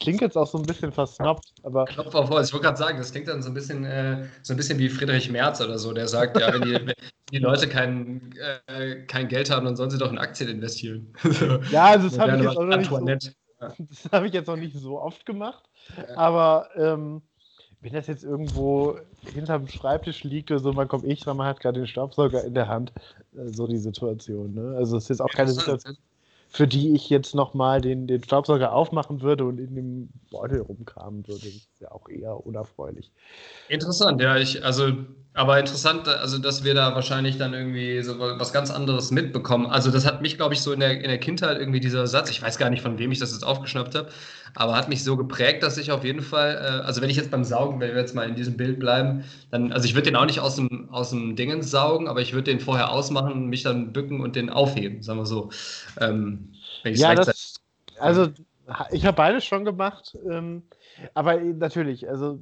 klingt 0.01 0.23
jetzt 0.23 0.37
auch 0.37 0.47
so 0.47 0.59
ein 0.59 0.65
bisschen 0.65 0.91
versnobbt. 0.91 1.53
Aber 1.63 1.85
Klopf 1.85 2.15
auf 2.15 2.31
Holz. 2.31 2.49
Ich 2.49 2.55
wollte 2.55 2.65
gerade 2.65 2.79
sagen, 2.79 2.99
das 2.99 3.13
klingt 3.13 3.29
dann 3.29 3.43
so 3.43 3.51
ein 3.51 3.55
bisschen 3.55 3.85
äh, 3.85 4.25
so 4.43 4.55
ein 4.55 4.57
bisschen 4.57 4.79
wie 4.79 4.89
Friedrich 4.89 5.31
Merz 5.31 5.61
oder 5.61 5.79
so, 5.79 5.93
der 5.93 6.09
sagt, 6.09 6.41
ja, 6.41 6.53
wenn 6.55 6.63
die, 6.63 6.73
wenn 6.73 6.95
die 7.31 7.39
Leute 7.39 7.69
kein, 7.69 8.33
äh, 8.67 9.03
kein 9.07 9.29
Geld 9.29 9.51
haben, 9.51 9.67
dann 9.67 9.77
sollen 9.77 9.91
sie 9.91 9.99
doch 9.99 10.11
in 10.11 10.19
Aktien 10.19 10.49
investieren. 10.49 11.13
ja, 11.71 11.85
also 11.87 12.09
das 12.09 12.19
habe 12.19 12.37
ich, 12.37 12.43
jetzt 12.43 12.57
auch 12.57 12.65
noch 12.65 12.77
nicht 12.79 12.91
so, 12.91 13.35
das 14.11 14.25
ich 14.25 14.33
jetzt 14.33 14.47
noch 14.47 14.57
nicht 14.57 14.77
so 14.77 14.99
oft 15.01 15.27
gemacht. 15.27 15.65
Aber 16.17 16.69
ähm, 16.77 17.23
wenn 17.85 17.93
das 17.93 18.07
jetzt 18.07 18.25
irgendwo 18.25 18.99
hinterm 19.35 19.69
Schreibtisch 19.69 20.25
liegt 20.25 20.51
oder 20.51 20.59
so, 20.59 20.73
man 20.73 20.89
kommt 20.89 21.05
ich 21.05 21.21
dran, 21.21 21.37
man 21.37 21.47
hat 21.47 21.61
gerade 21.61 21.81
den 21.81 21.87
Staubsauger 21.87 22.43
in 22.43 22.55
der 22.55 22.67
Hand, 22.67 22.93
äh, 23.37 23.47
so 23.49 23.67
die 23.67 23.77
Situation. 23.77 24.55
Ne? 24.55 24.75
Also 24.79 24.97
es 24.97 25.05
ist 25.05 25.09
jetzt 25.11 25.21
auch 25.21 25.29
keine 25.29 25.53
Situation, 25.53 25.99
für 26.49 26.67
die 26.67 26.95
ich 26.95 27.11
jetzt 27.11 27.35
nochmal 27.35 27.83
den, 27.83 28.07
den 28.07 28.25
Staubsauger 28.25 28.73
aufmachen 28.73 29.21
würde 29.21 29.45
und 29.45 29.59
in 29.59 29.75
dem 29.75 30.09
Beutel 30.31 30.63
rumkramen 30.63 31.29
würde. 31.29 31.41
Das 31.41 31.55
ist 31.55 31.81
ja 31.81 31.93
auch 31.93 32.09
eher 32.09 32.47
unerfreulich. 32.47 33.13
Interessant, 33.69 34.19
ja. 34.23 34.39
Ich, 34.39 34.65
also, 34.65 34.93
aber 35.37 35.59
interessant, 35.59 36.07
also 36.07 36.39
dass 36.39 36.63
wir 36.63 36.75
da 36.75 36.95
wahrscheinlich 36.95 37.39
dann 37.39 37.55
irgendwie 37.55 38.01
so 38.03 38.21
was 38.21 38.53
ganz 38.53 38.71
anderes 38.71 39.11
mitbekommen. 39.11 39.67
Also 39.67 39.91
das 39.91 40.07
hat 40.07 40.23
mich, 40.23 40.37
glaube 40.37 40.55
ich, 40.55 40.61
so 40.61 40.73
in 40.73 40.79
der, 40.79 40.93
in 41.01 41.09
der 41.09 41.19
Kindheit 41.19 41.59
irgendwie 41.59 41.81
dieser 41.81 42.07
Satz, 42.07 42.31
ich 42.31 42.41
weiß 42.41 42.57
gar 42.57 42.71
nicht, 42.71 42.83
von 42.83 42.99
wem 43.01 43.11
ich 43.11 43.19
das 43.19 43.33
jetzt 43.33 43.43
aufgeschnappt 43.43 43.97
habe, 43.97 44.09
aber 44.55 44.77
hat 44.77 44.89
mich 44.89 45.03
so 45.03 45.17
geprägt, 45.17 45.65
dass 45.65 45.77
ich 45.77 45.91
auf 45.91 46.05
jeden 46.05 46.23
Fall, 46.23 46.55
äh, 46.55 46.85
also 46.85 47.03
wenn 47.03 47.11
ich 47.11 47.17
jetzt 47.17 47.33
beim 47.33 47.43
Saugen, 47.43 47.81
wenn 47.81 47.91
wir 47.91 48.01
jetzt 48.01 48.15
mal 48.15 48.29
in 48.29 48.37
diesem 48.37 48.57
Bild 48.57 48.79
bleiben, 48.79 49.25
dann, 49.51 49.73
also 49.73 49.87
ich 49.87 49.95
würde 49.95 50.05
den 50.05 50.17
auch 50.17 50.27
nicht 50.27 50.39
aus 50.39 50.55
dem, 50.55 50.89
aus 50.91 51.11
dem 51.11 51.35
Dingens 51.35 51.69
saugen, 51.69 52.07
aber 52.07 52.21
ich 52.21 52.33
würde 52.33 52.53
den 52.53 52.61
vorher 52.61 52.91
ausmachen, 52.91 53.49
mich 53.49 53.65
dann 53.65 53.93
bücken 53.93 54.21
und 54.21 54.37
den 54.37 54.51
aufheben, 54.51 55.03
sagen 55.03 55.19
wir 55.19 55.27
so. 55.27 55.51
Ähm, 56.01 56.53
ja, 56.85 57.13
das, 57.13 57.57
also 57.99 58.29
ich 58.93 59.05
habe 59.05 59.17
beides 59.17 59.45
schon 59.45 59.65
gemacht, 59.65 60.17
ähm, 60.31 60.63
aber 61.13 61.41
natürlich, 61.41 62.09
also 62.09 62.39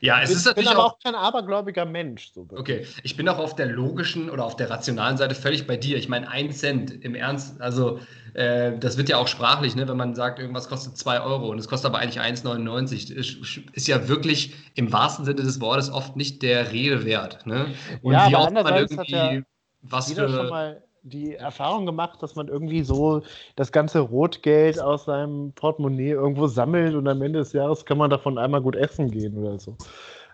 ja, 0.00 0.22
es 0.22 0.30
ich 0.30 0.36
ist 0.36 0.46
natürlich 0.46 0.68
bin 0.68 0.76
aber 0.76 0.86
auch, 0.86 0.98
kein 0.98 1.14
abergläubiger 1.14 1.84
Mensch. 1.84 2.30
So 2.32 2.46
okay, 2.54 2.86
ich 3.02 3.16
bin 3.16 3.28
auch 3.28 3.38
auf 3.38 3.56
der 3.56 3.66
logischen 3.66 4.30
oder 4.30 4.44
auf 4.44 4.56
der 4.56 4.70
rationalen 4.70 5.16
Seite 5.16 5.34
völlig 5.34 5.66
bei 5.66 5.76
dir. 5.76 5.96
Ich 5.96 6.08
meine, 6.08 6.28
ein 6.28 6.52
Cent 6.52 6.90
im 7.04 7.14
Ernst, 7.14 7.60
also 7.60 8.00
äh, 8.34 8.78
das 8.78 8.96
wird 8.96 9.08
ja 9.08 9.18
auch 9.18 9.28
sprachlich, 9.28 9.74
ne, 9.76 9.88
wenn 9.88 9.96
man 9.96 10.14
sagt, 10.14 10.38
irgendwas 10.38 10.68
kostet 10.68 10.96
2 10.96 11.20
Euro 11.20 11.48
und 11.48 11.58
es 11.58 11.68
kostet 11.68 11.90
aber 11.90 11.98
eigentlich 11.98 12.20
1,99, 12.20 13.12
ist, 13.12 13.58
ist, 13.72 13.88
ja 13.88 14.08
wirklich 14.08 14.54
im 14.74 14.92
wahrsten 14.92 15.24
Sinne 15.24 15.42
des 15.42 15.60
Wortes 15.60 15.90
oft 15.90 16.16
nicht 16.16 16.42
der 16.42 16.72
Rede 16.72 17.04
wert. 17.04 17.46
Ne? 17.46 17.74
Und 18.02 18.12
ja, 18.12 18.28
wie 18.28 18.36
andererseits 18.36 18.96
hat 18.96 19.08
ja 19.08 19.40
was 19.82 20.12
für. 20.12 20.82
Die 21.02 21.34
Erfahrung 21.34 21.86
gemacht, 21.86 22.22
dass 22.22 22.34
man 22.34 22.48
irgendwie 22.48 22.82
so 22.82 23.22
das 23.56 23.72
ganze 23.72 24.00
Rotgeld 24.00 24.78
aus 24.80 25.06
seinem 25.06 25.52
Portemonnaie 25.52 26.10
irgendwo 26.10 26.46
sammelt 26.46 26.94
und 26.94 27.08
am 27.08 27.22
Ende 27.22 27.38
des 27.38 27.54
Jahres 27.54 27.86
kann 27.86 27.96
man 27.96 28.10
davon 28.10 28.36
einmal 28.36 28.60
gut 28.60 28.76
essen 28.76 29.10
gehen 29.10 29.36
oder 29.38 29.58
so. 29.58 29.76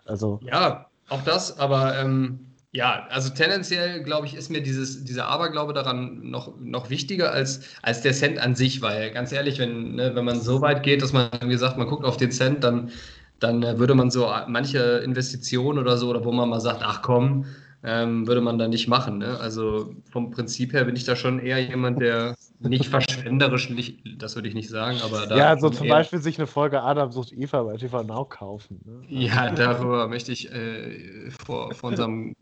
Also. 0.07 0.41
Ja, 0.43 0.87
auch 1.09 1.23
das, 1.23 1.59
aber 1.61 1.97
ähm, 1.99 2.47
ja, 2.73 3.07
also 3.11 3.31
tendenziell, 3.31 4.03
glaube 4.03 4.27
ich, 4.27 4.35
ist 4.35 4.51
mir 4.51 4.61
dieses, 4.61 5.05
dieser 5.05 5.29
Aberglaube 5.29 5.73
daran 5.73 6.31
noch, 6.31 6.53
noch 6.61 6.91
wichtiger 6.91 7.33
als, 7.33 7.61
als 7.83 8.03
der 8.03 8.13
Cent 8.13 8.39
an 8.39 8.55
sich, 8.55 8.83
weil 8.83 9.13
ganz 9.13 9.33
ehrlich, 9.33 9.59
wenn, 9.59 9.95
ne, 9.95 10.15
wenn 10.15 10.25
man 10.25 10.41
so 10.41 10.61
weit 10.61 10.83
geht, 10.83 11.01
dass 11.01 11.13
man, 11.13 11.31
wie 11.43 11.49
gesagt, 11.49 11.79
man 11.79 11.87
guckt 11.87 12.05
auf 12.05 12.17
den 12.17 12.33
Cent, 12.33 12.65
dann, 12.65 12.91
dann 13.39 13.63
äh, 13.63 13.79
würde 13.79 13.95
man 13.95 14.11
so 14.11 14.31
manche 14.49 14.79
Investitionen 14.99 15.79
oder 15.79 15.97
so, 15.97 16.11
oder 16.11 16.25
wo 16.25 16.33
man 16.33 16.49
mal 16.49 16.61
sagt, 16.61 16.83
ach 16.85 17.03
komm, 17.03 17.47
ähm, 17.87 18.27
würde 18.27 18.41
man 18.41 18.59
da 18.59 18.67
nicht 18.67 18.89
machen. 18.89 19.19
Ne? 19.19 19.39
Also 19.39 19.95
vom 20.11 20.33
Prinzip 20.33 20.73
her 20.73 20.85
bin 20.85 20.97
ich 20.97 21.05
da 21.05 21.15
schon 21.15 21.39
eher 21.39 21.63
jemand, 21.63 22.01
der 22.01 22.35
nicht 22.59 22.89
verschwenderisch, 22.89 23.71
nicht, 23.71 24.03
das 24.19 24.35
würde 24.35 24.49
ich 24.49 24.55
nicht 24.55 24.69
sagen, 24.69 24.99
aber 25.05 25.27
da. 25.27 25.37
Ja, 25.37 25.57
so 25.57 25.71
zum 25.71 25.87
Beispiel 25.87 26.21
sich 26.21 26.37
eine 26.37 26.49
Folge 26.49 26.83
Adam 26.83 27.13
sucht 27.13 27.33
Eva 27.33 27.63
bei 27.63 27.77
TV 27.77 28.03
Now 28.03 28.25
kaufen. 28.25 28.81
Ne? 28.85 29.03
Ja, 29.09 29.53
darüber 29.53 30.09
möchte 30.09 30.33
ich 30.33 30.51
äh, 30.53 31.31
vor, 31.31 31.73
vor 31.75 31.91
unserem 31.91 32.35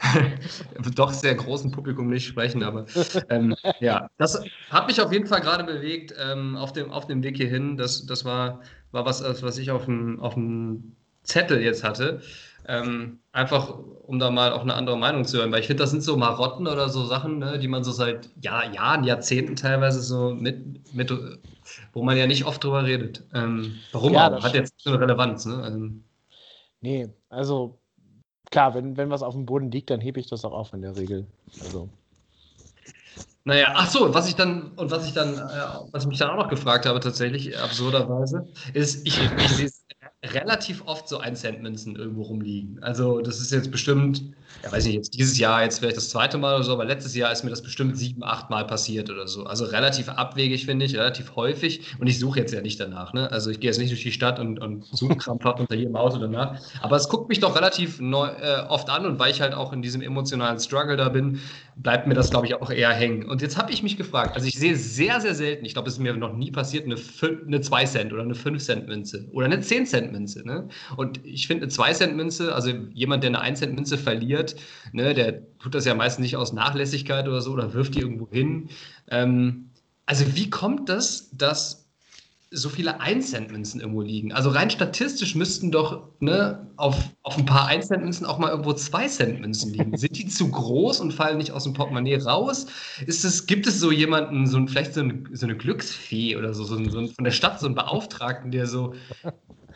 doch 0.94 1.12
sehr 1.12 1.34
großen 1.34 1.70
Publikum 1.70 2.08
nicht 2.08 2.26
sprechen, 2.26 2.62
aber 2.62 2.86
ähm, 3.28 3.54
ja, 3.80 4.08
das 4.16 4.42
hat 4.70 4.86
mich 4.86 5.02
auf 5.02 5.12
jeden 5.12 5.26
Fall 5.26 5.42
gerade 5.42 5.64
bewegt 5.64 6.14
ähm, 6.18 6.56
auf, 6.56 6.72
dem, 6.72 6.90
auf 6.90 7.06
dem 7.06 7.22
Weg 7.22 7.36
hierhin. 7.36 7.76
Das, 7.76 8.06
das 8.06 8.24
war, 8.24 8.60
war 8.92 9.04
was, 9.04 9.22
was 9.42 9.58
ich 9.58 9.70
auf 9.70 9.84
dem, 9.84 10.18
auf 10.20 10.32
dem 10.32 10.94
Zettel 11.28 11.62
jetzt 11.62 11.84
hatte. 11.84 12.20
Ähm, 12.66 13.20
einfach, 13.32 13.78
um 14.06 14.18
da 14.18 14.30
mal 14.30 14.52
auch 14.52 14.60
eine 14.60 14.74
andere 14.74 14.98
Meinung 14.98 15.24
zu 15.24 15.38
hören, 15.38 15.50
weil 15.52 15.60
ich 15.60 15.66
finde, 15.68 15.82
das 15.82 15.90
sind 15.90 16.02
so 16.02 16.16
Marotten 16.18 16.66
oder 16.66 16.90
so 16.90 17.06
Sachen, 17.06 17.38
ne, 17.38 17.58
die 17.58 17.68
man 17.68 17.82
so 17.82 17.92
seit 17.92 18.28
Jahr, 18.42 18.70
Jahren, 18.74 19.04
Jahrzehnten 19.04 19.56
teilweise 19.56 20.02
so 20.02 20.34
mit, 20.34 20.92
mit, 20.92 21.10
wo 21.94 22.02
man 22.02 22.18
ja 22.18 22.26
nicht 22.26 22.44
oft 22.44 22.62
drüber 22.62 22.84
redet. 22.84 23.24
Ähm, 23.32 23.76
warum 23.92 24.12
ja? 24.12 24.42
Hat 24.42 24.52
jetzt 24.52 24.74
so 24.78 24.90
eine 24.90 25.00
Relevanz, 25.00 25.46
ne? 25.46 25.62
Also, 25.62 25.78
nee, 26.82 27.08
also 27.30 27.78
klar, 28.50 28.74
wenn, 28.74 28.98
wenn 28.98 29.08
was 29.08 29.22
auf 29.22 29.34
dem 29.34 29.46
Boden 29.46 29.70
liegt, 29.70 29.88
dann 29.88 30.00
hebe 30.00 30.20
ich 30.20 30.26
das 30.26 30.44
auch 30.44 30.52
auf 30.52 30.72
in 30.74 30.82
der 30.82 30.96
Regel. 30.96 31.26
Also. 31.64 31.88
Naja, 33.44 33.72
ach 33.74 33.88
so, 33.88 34.12
was 34.12 34.28
ich 34.28 34.34
dann, 34.34 34.72
und 34.72 34.90
was 34.90 35.06
ich 35.06 35.14
dann, 35.14 35.38
äh, 35.38 35.88
was 35.90 36.02
ich 36.02 36.08
mich 36.08 36.18
dann 36.18 36.28
auch 36.28 36.36
noch 36.36 36.50
gefragt 36.50 36.84
habe, 36.84 37.00
tatsächlich, 37.00 37.58
absurderweise, 37.58 38.46
ist, 38.74 39.06
ich, 39.06 39.18
ich 39.18 39.48
sehe 39.48 39.66
es 39.66 39.86
relativ 40.24 40.82
oft 40.86 41.08
so 41.08 41.20
1-Cent-Münzen 41.20 41.94
irgendwo 41.94 42.22
rumliegen. 42.22 42.82
Also 42.82 43.20
das 43.20 43.40
ist 43.40 43.52
jetzt 43.52 43.70
bestimmt, 43.70 44.22
ja, 44.64 44.72
weiß 44.72 44.86
ich 44.86 44.94
jetzt 44.94 45.14
dieses 45.14 45.38
Jahr 45.38 45.62
jetzt 45.62 45.78
vielleicht 45.78 45.96
das 45.96 46.08
zweite 46.08 46.38
Mal 46.38 46.56
oder 46.56 46.64
so, 46.64 46.72
aber 46.72 46.84
letztes 46.84 47.14
Jahr 47.14 47.30
ist 47.30 47.44
mir 47.44 47.50
das 47.50 47.62
bestimmt 47.62 47.96
sieben, 47.96 48.24
acht 48.24 48.50
Mal 48.50 48.66
passiert 48.66 49.10
oder 49.10 49.28
so. 49.28 49.44
Also 49.44 49.64
relativ 49.66 50.08
abwegig, 50.08 50.66
finde 50.66 50.86
ich, 50.86 50.96
relativ 50.96 51.36
häufig. 51.36 51.94
Und 52.00 52.08
ich 52.08 52.18
suche 52.18 52.40
jetzt 52.40 52.52
ja 52.52 52.60
nicht 52.60 52.80
danach. 52.80 53.12
Ne? 53.12 53.30
Also 53.30 53.50
ich 53.50 53.60
gehe 53.60 53.70
jetzt 53.70 53.78
nicht 53.78 53.90
durch 53.90 54.02
die 54.02 54.10
Stadt 54.10 54.40
und, 54.40 54.58
und 54.58 54.86
suche 54.86 55.14
krampfhaft 55.14 55.60
unter 55.60 55.76
jedem 55.76 55.94
Auto 55.94 56.18
danach. 56.18 56.60
Aber 56.82 56.96
es 56.96 57.08
guckt 57.08 57.28
mich 57.28 57.38
doch 57.38 57.54
relativ 57.54 58.00
neu, 58.00 58.26
äh, 58.26 58.64
oft 58.68 58.90
an 58.90 59.06
und 59.06 59.20
weil 59.20 59.30
ich 59.30 59.40
halt 59.40 59.54
auch 59.54 59.72
in 59.72 59.82
diesem 59.82 60.02
emotionalen 60.02 60.58
Struggle 60.58 60.96
da 60.96 61.10
bin, 61.10 61.38
bleibt 61.76 62.08
mir 62.08 62.14
das, 62.14 62.30
glaube 62.30 62.46
ich, 62.46 62.54
auch 62.54 62.70
eher 62.70 62.90
hängen. 62.90 63.28
Und 63.28 63.40
jetzt 63.40 63.56
habe 63.56 63.70
ich 63.70 63.84
mich 63.84 63.96
gefragt, 63.96 64.34
also 64.34 64.48
ich 64.48 64.58
sehe 64.58 64.74
sehr, 64.74 65.20
sehr 65.20 65.36
selten, 65.36 65.64
ich 65.64 65.74
glaube, 65.74 65.88
es 65.88 65.94
ist 65.94 66.00
mir 66.00 66.12
noch 66.14 66.32
nie 66.32 66.50
passiert, 66.50 66.86
eine, 66.86 66.96
2-Cent- 66.96 68.12
oder 68.12 68.22
eine 68.22 68.34
5-Cent-Münze 68.34 69.28
oder 69.30 69.46
eine 69.46 69.58
10-Cent-Münze. 69.58 70.07
1-Cent-Münze. 70.08 70.46
Ne? 70.46 70.68
Und 70.96 71.24
ich 71.24 71.46
finde, 71.46 71.64
eine 71.64 71.72
2-Cent-Münze, 71.72 72.54
also 72.54 72.70
jemand, 72.92 73.22
der 73.22 73.28
eine 73.30 73.42
1-Cent-Münze 73.42 73.98
verliert, 73.98 74.56
ne, 74.92 75.14
der 75.14 75.58
tut 75.58 75.74
das 75.74 75.84
ja 75.84 75.94
meistens 75.94 76.22
nicht 76.22 76.36
aus 76.36 76.52
Nachlässigkeit 76.52 77.28
oder 77.28 77.40
so 77.40 77.52
oder 77.52 77.74
wirft 77.74 77.94
die 77.94 78.00
irgendwo 78.00 78.28
hin. 78.30 78.68
Ähm, 79.10 79.70
also, 80.06 80.24
wie 80.34 80.50
kommt 80.50 80.88
das, 80.88 81.30
dass 81.32 81.88
so 82.50 82.70
viele 82.70 83.00
1-Cent-Münzen 83.00 83.80
irgendwo 83.80 84.00
liegen. 84.00 84.32
Also 84.32 84.48
rein 84.48 84.70
statistisch 84.70 85.34
müssten 85.34 85.70
doch 85.70 86.08
ne, 86.20 86.66
auf, 86.76 86.96
auf 87.22 87.36
ein 87.36 87.44
paar 87.44 87.68
1-Cent-Münzen 87.68 88.24
auch 88.24 88.38
mal 88.38 88.48
irgendwo 88.48 88.70
2-Cent-Münzen 88.70 89.74
liegen. 89.74 89.96
Sind 89.98 90.16
die 90.16 90.28
zu 90.28 90.50
groß 90.50 91.00
und 91.00 91.12
fallen 91.12 91.36
nicht 91.36 91.52
aus 91.52 91.64
dem 91.64 91.74
Portemonnaie 91.74 92.16
raus? 92.16 92.66
Ist 93.06 93.24
es, 93.24 93.46
gibt 93.46 93.66
es 93.66 93.80
so 93.80 93.92
jemanden, 93.92 94.46
so 94.46 94.56
ein, 94.56 94.68
vielleicht 94.68 94.94
so 94.94 95.00
eine, 95.00 95.24
so 95.32 95.44
eine 95.44 95.56
Glücksfee 95.56 96.36
oder 96.36 96.54
so, 96.54 96.64
so, 96.64 96.76
ein, 96.76 96.90
so 96.90 96.98
ein, 96.98 97.08
von 97.08 97.24
der 97.24 97.32
Stadt, 97.32 97.60
so 97.60 97.66
einen 97.66 97.74
Beauftragten, 97.74 98.50
der 98.50 98.66
so 98.66 98.94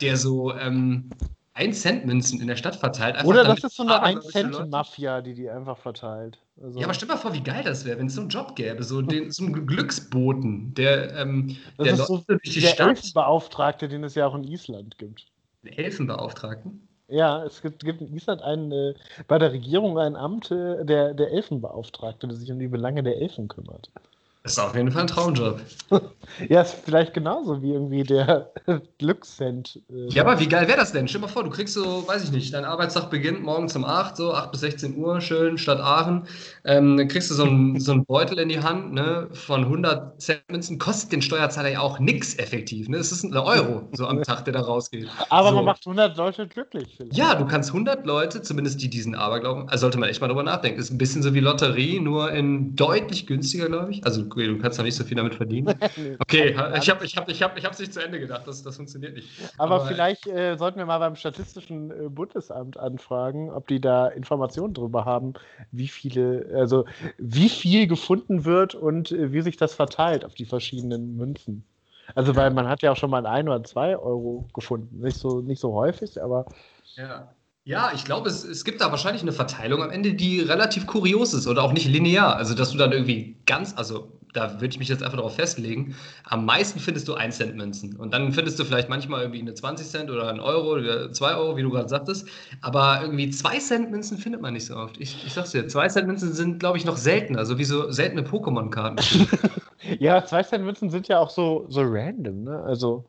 der 0.03 0.17
so 0.17 0.55
ähm, 0.55 1.11
1-Cent-Münzen 1.55 2.41
in 2.41 2.47
der 2.47 2.57
Stadt 2.57 2.77
verteilt. 2.77 3.23
Oder 3.25 3.45
das 3.45 3.63
ist 3.63 3.77
so 3.77 3.83
eine 3.83 4.03
1-Cent-Mafia, 4.03 5.21
die 5.21 5.35
die 5.35 5.51
einfach 5.51 5.77
verteilt. 5.77 6.39
Also 6.63 6.79
ja, 6.79 6.87
aber 6.87 6.95
stell 6.95 7.09
mal 7.09 7.17
vor, 7.17 7.35
wie 7.35 7.43
geil 7.43 7.63
das 7.65 7.85
wäre, 7.85 7.99
wenn 7.99 8.07
es 8.07 8.15
so 8.15 8.23
einen 8.23 8.31
Job 8.31 8.57
gäbe, 8.57 8.83
so, 8.83 9.03
den, 9.03 9.31
so 9.31 9.45
einen 9.45 9.67
Glücksboten, 9.67 10.73
der, 10.75 11.15
ähm, 11.17 11.57
der 11.79 11.95
ist 11.95 12.07
so 12.07 12.23
durch 12.27 12.43
die 12.43 12.61
der 12.61 12.69
Stadt. 12.69 12.89
Elfenbeauftragte, 12.89 13.89
den 13.89 14.05
es 14.05 14.15
ja 14.15 14.27
auch 14.27 14.35
in 14.35 14.45
Island 14.45 14.97
gibt. 14.99 15.27
Den 15.63 15.75
Elfenbeauftragten? 15.75 16.89
Ja, 17.09 17.45
es 17.45 17.61
gibt, 17.61 17.85
gibt 17.85 18.01
in 18.01 18.15
Island 18.15 18.41
einen, 18.41 18.73
äh, 18.73 18.95
bei 19.29 19.39
der 19.39 19.53
Regierung 19.53 19.99
ein 19.99 20.17
Amt, 20.17 20.51
äh, 20.51 20.85
der, 20.85 21.13
der 21.13 21.31
Elfenbeauftragte, 21.33 22.27
der 22.27 22.37
sich 22.37 22.51
um 22.51 22.59
die 22.59 22.69
Belange 22.69 23.03
der 23.03 23.21
Elfen 23.21 23.49
kümmert. 23.49 23.91
Das 24.43 24.55
ist 24.55 24.59
auf 24.59 24.75
jeden 24.75 24.91
Fall 24.91 25.03
ein 25.03 25.07
Traumjob. 25.07 25.61
ja, 26.49 26.63
ist 26.63 26.75
vielleicht 26.85 27.15
genauso 27.15 27.63
wie 27.63 27.75
irgendwie 27.75 28.03
der 28.03 28.51
Glückscent. 28.99 29.81
Äh, 29.89 30.09
ja, 30.09 30.25
aber 30.25 30.41
wie 30.41 30.49
geil 30.49 30.67
wäre 30.67 30.79
das 30.79 30.91
denn? 30.91 31.07
Stell 31.07 31.21
dir 31.21 31.27
mal 31.29 31.33
vor, 31.33 31.45
du 31.45 31.51
kriegst 31.51 31.75
so, 31.75 32.09
weiß 32.09 32.25
ich 32.25 32.33
nicht, 32.33 32.53
dein 32.53 32.65
Arbeitstag 32.65 33.09
beginnt 33.09 33.45
morgens 33.45 33.77
um 33.77 33.85
8, 33.85 34.17
so 34.17 34.35
8 34.35 34.51
bis 34.51 34.61
16 34.63 34.97
Uhr, 34.97 35.21
schön, 35.21 35.59
Stadt 35.59 35.79
Aachen. 35.79 36.27
Ähm, 36.65 36.97
dann 36.97 37.07
kriegst 37.07 37.31
du 37.31 37.35
so 37.35 37.45
einen, 37.45 37.79
so 37.81 37.93
einen 37.93 38.05
Beutel 38.05 38.41
in 38.41 38.49
die 38.49 38.59
Hand 38.59 38.93
ne, 38.93 39.29
von 39.33 39.63
100 39.63 40.21
Cent 40.21 40.43
Münzen, 40.51 40.77
kostet 40.77 41.13
den 41.13 41.23
Steuerzahler 41.23 41.69
ja 41.69 41.81
auch 41.81 42.01
nichts 42.01 42.35
effektiv. 42.35 42.89
Ne? 42.89 42.97
Es 42.97 43.13
ist 43.13 43.23
ein 43.23 43.37
Euro 43.37 43.89
so 43.93 44.09
am 44.09 44.25
Tag, 44.25 44.45
der 44.45 44.55
da 44.55 44.63
rausgeht. 44.63 45.07
Aber 45.31 45.51
so. 45.51 45.55
man 45.55 45.67
macht 45.67 45.87
100 45.87 46.17
Leute 46.17 46.49
glücklich. 46.49 46.95
Vielleicht. 46.97 47.17
Ja, 47.17 47.37
du 47.37 47.47
kannst 47.47 47.71
100 47.71 48.05
Leute, 48.07 48.43
zumindest 48.43 48.83
die 48.83 48.91
diesen 48.91 49.15
Aberglauben, 49.15 49.69
also 49.69 49.83
sollte 49.83 49.99
man 49.99 50.09
echt 50.09 50.21
mal 50.21 50.27
drüber 50.27 50.43
nachdenken. 50.43 50.81
Ist 50.81 50.91
ein 50.91 50.99
bisschen 50.99 51.23
so 51.23 51.33
wie 51.33 51.41
Lotterie, 51.41 52.01
nur 52.01 52.33
in 52.33 52.75
deutlich 52.75 53.29
günstiger, 53.29 53.67
glaube 53.67 53.93
ich. 53.93 54.05
Also 54.05 54.32
du 54.35 54.59
kannst 54.59 54.79
noch 54.79 54.85
nicht 54.85 54.97
so 54.97 55.05
viel 55.05 55.17
damit 55.17 55.35
verdienen. 55.35 55.75
Okay, 56.19 56.57
ich 56.79 56.91
habe 56.91 57.05
ich 57.05 57.17
hab, 57.17 57.29
ich 57.29 57.43
hab, 57.43 57.59
ich 57.59 57.65
es 57.65 57.79
nicht 57.79 57.93
zu 57.93 58.01
Ende 58.01 58.19
gedacht, 58.19 58.43
das, 58.47 58.63
das 58.63 58.77
funktioniert 58.77 59.15
nicht. 59.15 59.29
Aber, 59.59 59.77
Aber 59.77 59.87
vielleicht 59.87 60.27
äh, 60.27 60.57
sollten 60.57 60.79
wir 60.79 60.87
mal 60.87 60.99
beim 60.99 61.17
Statistischen 61.17 61.91
äh, 61.91 62.09
Bundesamt 62.09 62.77
anfragen, 62.77 63.51
ob 63.51 63.69
die 63.69 63.81
da 63.81 64.09
Informationen 64.09 64.75
darüber 64.75 65.05
haben, 65.05 65.35
wie 65.71 65.89
viele, 65.89 66.47
also 66.55 66.85
wie 67.19 67.49
viel 67.49 67.87
gefunden 67.87 68.45
wird 68.45 68.75
und 68.75 69.13
äh, 69.13 69.33
wie 69.33 69.43
sich 69.43 69.57
das 69.57 69.75
verteilt 69.75 70.25
auf 70.25 70.35
die 70.35 70.47
verschiedenen 70.47 71.17
Münzen. 71.17 71.65
Also, 72.15 72.37
weil 72.37 72.51
man 72.51 72.69
hat 72.69 72.83
ja 72.83 72.93
auch 72.93 72.97
schon 72.97 73.11
mal 73.11 73.27
ein 73.27 73.49
oder 73.49 73.63
zwei 73.65 73.97
Euro 73.97 74.49
gefunden. 74.55 75.01
Nicht 75.01 75.17
so, 75.17 75.41
nicht 75.41 75.61
so 75.61 75.73
häufig, 75.73 76.23
aber. 76.23 76.47
Ja. 76.97 77.33
Ja, 77.65 77.93
ich 77.95 78.05
glaube, 78.05 78.29
es, 78.29 78.43
es 78.43 78.65
gibt 78.65 78.81
da 78.81 78.91
wahrscheinlich 78.91 79.23
eine 79.23 79.31
Verteilung 79.31 79.85
am 79.85 79.91
Ende, 79.91 80.15
die 80.15 80.41
relativ 80.41 80.85
kurios 80.89 81.33
ist 81.33 81.47
oder 81.47 81.63
auch 81.63 81.73
nicht 81.73 81.87
linear. 81.87 82.35
Also, 82.35 82.55
dass 82.55 82.73
du 82.73 82.79
dann 82.79 82.91
irgendwie 82.91 83.37
ganz, 83.47 83.75
also 83.77 84.09
da 84.33 84.55
würde 84.55 84.69
ich 84.69 84.79
mich 84.79 84.89
jetzt 84.89 85.03
einfach 85.03 85.19
darauf 85.19 85.37
festlegen, 85.37 85.95
am 86.25 86.45
meisten 86.45 86.79
findest 86.81 87.09
du 87.09 87.15
1 87.15 87.37
Cent 87.37 87.57
Münzen. 87.57 87.97
Und 87.97 88.13
dann 88.13 88.33
findest 88.33 88.59
du 88.59 88.65
vielleicht 88.65 88.89
manchmal 88.89 89.23
irgendwie 89.23 89.41
eine 89.41 89.55
20 89.55 89.87
Cent 89.87 90.11
oder 90.11 90.29
ein 90.29 90.41
Euro 90.41 90.73
oder 90.75 91.13
2 91.13 91.37
Euro, 91.37 91.57
wie 91.57 91.63
du 91.63 91.71
gerade 91.71 91.89
sagtest. 91.89 92.27
Aber 92.61 93.01
irgendwie 93.03 93.31
2 93.31 93.59
Cent 93.59 93.91
Münzen 93.91 94.19
findet 94.19 94.41
man 94.41 94.55
nicht 94.55 94.67
so 94.67 94.77
oft. 94.77 94.99
Ich, 94.99 95.27
ich 95.27 95.33
sag's 95.33 95.51
dir, 95.51 95.69
2 95.69 95.89
Cent 95.89 96.07
Münzen 96.07 96.33
sind, 96.33 96.61
glaube 96.61 96.79
ich, 96.79 96.85
noch 96.85 96.97
seltener, 96.97 97.45
so 97.45 97.59
wie 97.59 97.65
so 97.65 97.91
seltene 97.91 98.23
Pokémon-Karten. 98.23 99.29
ja, 99.99 100.25
2 100.25 100.43
Cent 100.45 100.65
Münzen 100.65 100.91
sind 100.91 101.09
ja 101.09 101.19
auch 101.19 101.31
so, 101.31 101.67
so 101.69 101.83
random, 101.85 102.45
ne? 102.45 102.63
Also. 102.65 103.05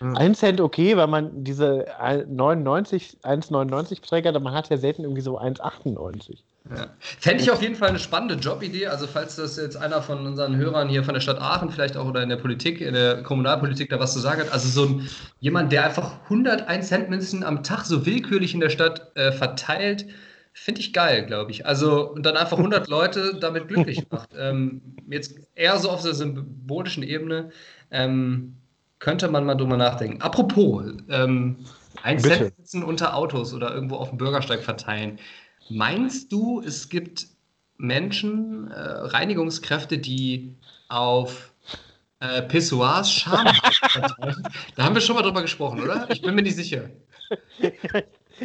1 0.00 0.36
Cent 0.36 0.60
okay, 0.60 0.96
weil 0.96 1.06
man 1.06 1.44
diese 1.44 1.86
99, 2.28 3.18
1,99 3.22 4.02
Träger, 4.02 4.30
aber 4.30 4.40
man 4.40 4.52
hat 4.52 4.68
ja 4.68 4.76
selten 4.76 5.04
irgendwie 5.04 5.20
so 5.20 5.38
1,98. 5.38 6.38
Ja. 6.70 6.90
Fände 7.00 7.42
ich 7.42 7.50
auf 7.50 7.60
jeden 7.60 7.74
Fall 7.74 7.88
eine 7.88 7.98
spannende 7.98 8.36
Jobidee. 8.36 8.86
Also, 8.86 9.06
falls 9.06 9.36
das 9.36 9.56
jetzt 9.56 9.76
einer 9.76 10.00
von 10.00 10.26
unseren 10.26 10.56
Hörern 10.56 10.88
hier 10.88 11.02
von 11.02 11.14
der 11.14 11.20
Stadt 11.20 11.40
Aachen 11.40 11.70
vielleicht 11.70 11.96
auch 11.96 12.06
oder 12.06 12.22
in 12.22 12.28
der 12.28 12.36
Politik, 12.36 12.80
in 12.80 12.94
der 12.94 13.22
Kommunalpolitik 13.22 13.90
da 13.90 13.98
was 13.98 14.12
zu 14.12 14.20
sagen 14.20 14.40
hat. 14.40 14.52
Also, 14.52 14.68
so 14.68 14.88
ein, 14.88 15.08
jemand, 15.40 15.72
der 15.72 15.84
einfach 15.84 16.22
101 16.24 16.88
Cent 16.88 17.10
Münzen 17.10 17.42
am 17.42 17.62
Tag 17.62 17.84
so 17.84 18.06
willkürlich 18.06 18.54
in 18.54 18.60
der 18.60 18.70
Stadt 18.70 19.10
äh, 19.16 19.32
verteilt, 19.32 20.06
finde 20.52 20.80
ich 20.80 20.92
geil, 20.92 21.26
glaube 21.26 21.50
ich. 21.50 21.66
Also, 21.66 22.10
und 22.10 22.24
dann 22.24 22.36
einfach 22.36 22.58
100 22.58 22.86
Leute 22.88 23.38
damit 23.40 23.68
glücklich 23.68 24.08
macht. 24.10 24.30
Ähm, 24.38 24.82
jetzt 25.08 25.34
eher 25.54 25.78
so 25.78 25.90
auf 25.90 26.02
der 26.02 26.14
symbolischen 26.14 27.02
Ebene. 27.02 27.50
Ähm, 27.90 28.56
könnte 29.00 29.28
man 29.28 29.44
mal 29.44 29.56
drüber 29.56 29.76
nachdenken. 29.76 30.22
Apropos, 30.22 30.84
ähm, 31.08 31.56
ein 32.04 32.20
Cent 32.20 32.84
unter 32.84 33.16
Autos 33.16 33.52
oder 33.52 33.74
irgendwo 33.74 33.96
auf 33.96 34.10
dem 34.10 34.18
Bürgersteig 34.18 34.62
verteilen. 34.62 35.18
Meinst 35.76 36.32
du, 36.32 36.60
es 36.60 36.88
gibt 36.88 37.26
Menschen, 37.78 38.70
äh, 38.70 38.78
Reinigungskräfte, 38.78 39.98
die 39.98 40.54
auf 40.88 41.52
äh, 42.20 42.42
Pissoirs 42.42 43.10
Scham 43.10 43.46
verteilen? 43.88 44.42
Da 44.76 44.84
haben 44.84 44.94
wir 44.94 45.02
schon 45.02 45.16
mal 45.16 45.22
drüber 45.22 45.42
gesprochen, 45.42 45.80
oder? 45.80 46.06
Ich 46.10 46.22
bin 46.22 46.34
mir 46.34 46.42
nicht 46.42 46.56
sicher. 46.56 46.90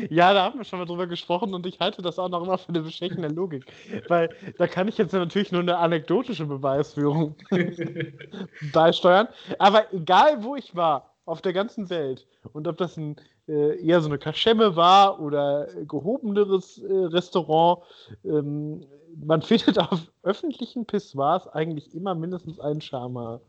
Ja, 0.10 0.34
da 0.34 0.44
haben 0.44 0.60
wir 0.60 0.66
schon 0.66 0.80
mal 0.80 0.86
drüber 0.86 1.08
gesprochen 1.08 1.54
und 1.54 1.66
ich 1.66 1.80
halte 1.80 2.02
das 2.02 2.20
auch 2.20 2.30
noch 2.30 2.44
immer 2.44 2.58
für 2.58 2.70
eine 2.70 2.82
bestechende 2.82 3.28
Logik. 3.30 3.66
Weil 4.08 4.30
da 4.58 4.68
kann 4.68 4.88
ich 4.88 4.98
jetzt 4.98 5.14
natürlich 5.14 5.52
nur 5.52 5.62
eine 5.62 5.78
anekdotische 5.78 6.46
Beweisführung 6.46 7.36
beisteuern. 8.74 9.28
Aber 9.60 9.92
egal, 9.94 10.44
wo 10.44 10.56
ich 10.56 10.76
war, 10.76 11.17
auf 11.28 11.42
der 11.42 11.54
ganzen 11.54 11.90
Welt, 11.90 12.26
und 12.54 12.68
ob 12.68 12.78
das 12.78 12.98
ein, 12.98 13.18
äh, 13.48 13.80
eher 13.86 14.02
so 14.02 14.08
eine 14.08 14.18
Kaschemme 14.18 14.76
war 14.76 15.20
oder 15.20 15.68
gehobeneres 15.88 16.80
äh, 16.80 16.94
Restaurant, 16.94 17.84
ähm, 18.24 18.86
man 19.24 19.42
findet 19.44 19.78
auf 19.78 20.00
öffentlichen 20.24 20.86
Pissoirs 20.86 21.48
eigentlich 21.50 21.94
immer 21.94 22.16
mindestens 22.16 22.60
einen 22.60 22.82
Charmer. 22.82 23.42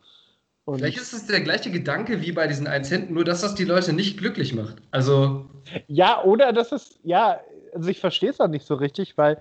Und 0.65 0.81
Vielleicht 0.81 0.99
ist 0.99 1.15
es 1.15 1.27
der 1.27 1.41
gleiche 1.41 1.71
Gedanke 1.71 2.21
wie 2.21 2.33
bei 2.33 2.47
diesen 2.47 2.67
1 2.67 2.89
Cent, 2.89 3.11
nur 3.11 3.25
dass 3.25 3.41
das 3.41 3.55
die 3.55 3.65
Leute 3.65 3.95
nicht 3.95 4.19
glücklich 4.19 4.55
macht. 4.55 4.77
Also. 4.91 5.47
Ja, 5.87 6.23
oder 6.25 6.53
das 6.53 6.73
ist, 6.73 6.99
ja, 7.05 7.41
also 7.73 7.89
ich 7.89 8.01
verstehe 8.01 8.31
es 8.31 8.41
auch 8.41 8.49
nicht 8.49 8.67
so 8.67 8.75
richtig, 8.75 9.17
weil 9.17 9.41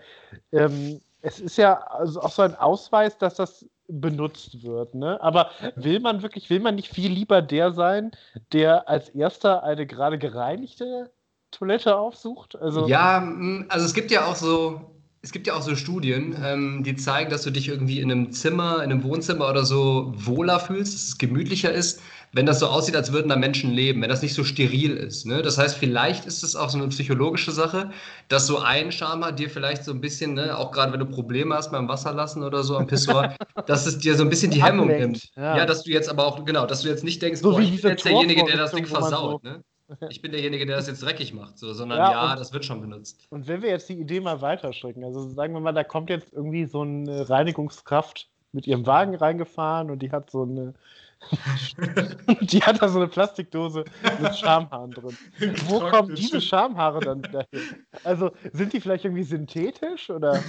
ähm, 0.53 1.01
es 1.21 1.39
ist 1.39 1.57
ja 1.57 1.73
also 1.73 2.21
auch 2.21 2.31
so 2.31 2.43
ein 2.43 2.55
Ausweis, 2.55 3.17
dass 3.17 3.35
das 3.35 3.65
benutzt 3.87 4.63
wird. 4.63 4.95
Ne? 4.95 5.21
Aber 5.21 5.51
will 5.75 5.99
man 5.99 6.21
wirklich, 6.21 6.49
will 6.49 6.59
man 6.59 6.75
nicht 6.75 6.93
viel 6.93 7.11
lieber 7.11 7.41
der 7.41 7.71
sein, 7.71 8.11
der 8.51 8.89
als 8.89 9.09
erster 9.09 9.63
eine 9.63 9.87
gerade 9.87 10.17
gereinigte 10.17 11.11
Toilette 11.51 11.97
aufsucht? 11.97 12.55
Also, 12.55 12.87
ja, 12.87 13.25
also 13.69 13.85
es 13.85 13.93
gibt 13.93 14.11
ja 14.11 14.25
auch 14.25 14.35
so 14.35 14.96
es 15.27 15.33
gibt 15.33 15.45
ja 15.45 15.55
auch 15.55 15.61
so 15.61 15.75
Studien, 15.75 16.37
ähm, 16.41 16.83
die 16.85 16.95
zeigen, 16.95 17.29
dass 17.29 17.41
du 17.41 17.51
dich 17.51 17.67
irgendwie 17.67 17.99
in 17.99 18.09
einem 18.09 18.31
Zimmer, 18.31 18.77
in 18.77 18.91
einem 18.91 19.03
Wohnzimmer 19.03 19.49
oder 19.49 19.65
so 19.65 20.13
wohler 20.15 20.57
fühlst, 20.57 20.93
dass 20.93 21.03
es 21.03 21.17
gemütlicher 21.17 21.69
ist, 21.69 22.01
wenn 22.31 22.45
das 22.45 22.61
so 22.61 22.67
aussieht, 22.67 22.95
als 22.95 23.11
würden 23.11 23.27
da 23.27 23.35
Menschen 23.35 23.73
leben, 23.73 24.01
wenn 24.01 24.07
das 24.07 24.21
nicht 24.21 24.33
so 24.33 24.45
steril 24.45 24.95
ist. 24.95 25.25
Ne? 25.25 25.41
Das 25.41 25.57
heißt, 25.57 25.75
vielleicht 25.75 26.25
ist 26.25 26.43
es 26.43 26.55
auch 26.55 26.69
so 26.69 26.77
eine 26.77 26.87
psychologische 26.87 27.51
Sache, 27.51 27.91
dass 28.29 28.47
so 28.47 28.59
ein 28.59 28.93
Schammer 28.93 29.33
dir 29.33 29.49
vielleicht 29.49 29.83
so 29.83 29.91
ein 29.91 29.99
bisschen, 29.99 30.35
ne, 30.35 30.57
auch 30.57 30.71
gerade 30.71 30.93
wenn 30.93 31.01
du 31.01 31.05
Probleme 31.05 31.55
hast 31.55 31.73
beim 31.73 31.89
Wasserlassen 31.89 32.41
oder 32.43 32.63
so 32.63 32.77
am 32.77 32.87
Pissoir, 32.87 33.35
dass 33.65 33.85
es 33.85 33.97
dir 33.97 34.15
so 34.15 34.23
ein 34.23 34.29
bisschen 34.29 34.51
die 34.51 34.63
Hemmung 34.63 34.87
nimmt. 34.87 35.27
Ja. 35.35 35.57
ja. 35.57 35.65
dass 35.65 35.83
du 35.83 35.91
jetzt 35.91 36.07
aber 36.07 36.25
auch, 36.25 36.45
genau, 36.45 36.65
dass 36.65 36.83
du 36.83 36.87
jetzt 36.87 37.03
nicht 37.03 37.21
denkst, 37.21 37.41
so 37.41 37.51
boah, 37.51 37.59
ich 37.59 37.81
bin 37.81 37.91
jetzt 37.91 38.05
derjenige, 38.05 38.45
der 38.45 38.55
das 38.55 38.71
Ding 38.71 38.85
versaut. 38.85 39.41
So 39.43 39.49
ne? 39.49 39.61
ich 40.09 40.21
bin 40.21 40.31
derjenige, 40.31 40.65
der 40.65 40.77
das 40.77 40.87
jetzt 40.87 41.03
dreckig 41.03 41.33
macht, 41.33 41.57
so, 41.57 41.73
sondern 41.73 41.99
ja, 41.99 42.11
ja 42.11 42.35
das 42.35 42.53
wird 42.53 42.65
schon 42.65 42.81
benutzt. 42.81 43.25
Und 43.29 43.47
wenn 43.47 43.61
wir 43.61 43.69
jetzt 43.69 43.89
die 43.89 43.99
Idee 43.99 44.19
mal 44.19 44.41
weiterstrecken, 44.41 45.03
also 45.03 45.29
sagen 45.29 45.53
wir 45.53 45.59
mal, 45.59 45.73
da 45.73 45.83
kommt 45.83 46.09
jetzt 46.09 46.33
irgendwie 46.33 46.65
so 46.65 46.81
eine 46.81 47.29
Reinigungskraft 47.29 48.29
mit 48.51 48.67
ihrem 48.67 48.85
Wagen 48.85 49.15
reingefahren 49.15 49.91
und 49.91 49.99
die 49.99 50.11
hat 50.11 50.29
so 50.29 50.43
eine 50.43 50.73
die 52.41 52.61
hat 52.61 52.81
da 52.81 52.89
so 52.89 52.99
eine 52.99 53.07
Plastikdose 53.07 53.85
mit 54.21 54.35
Schamhaaren 54.37 54.91
drin. 54.91 55.17
Wo 55.65 55.79
kommen 55.79 56.13
diese 56.13 56.39
Schamhaare 56.39 56.99
dann 56.99 57.23
dahin? 57.23 57.85
Also 58.03 58.31
sind 58.53 58.71
die 58.71 58.79
vielleicht 58.79 59.05
irgendwie 59.05 59.23
synthetisch 59.23 60.11
oder? 60.11 60.39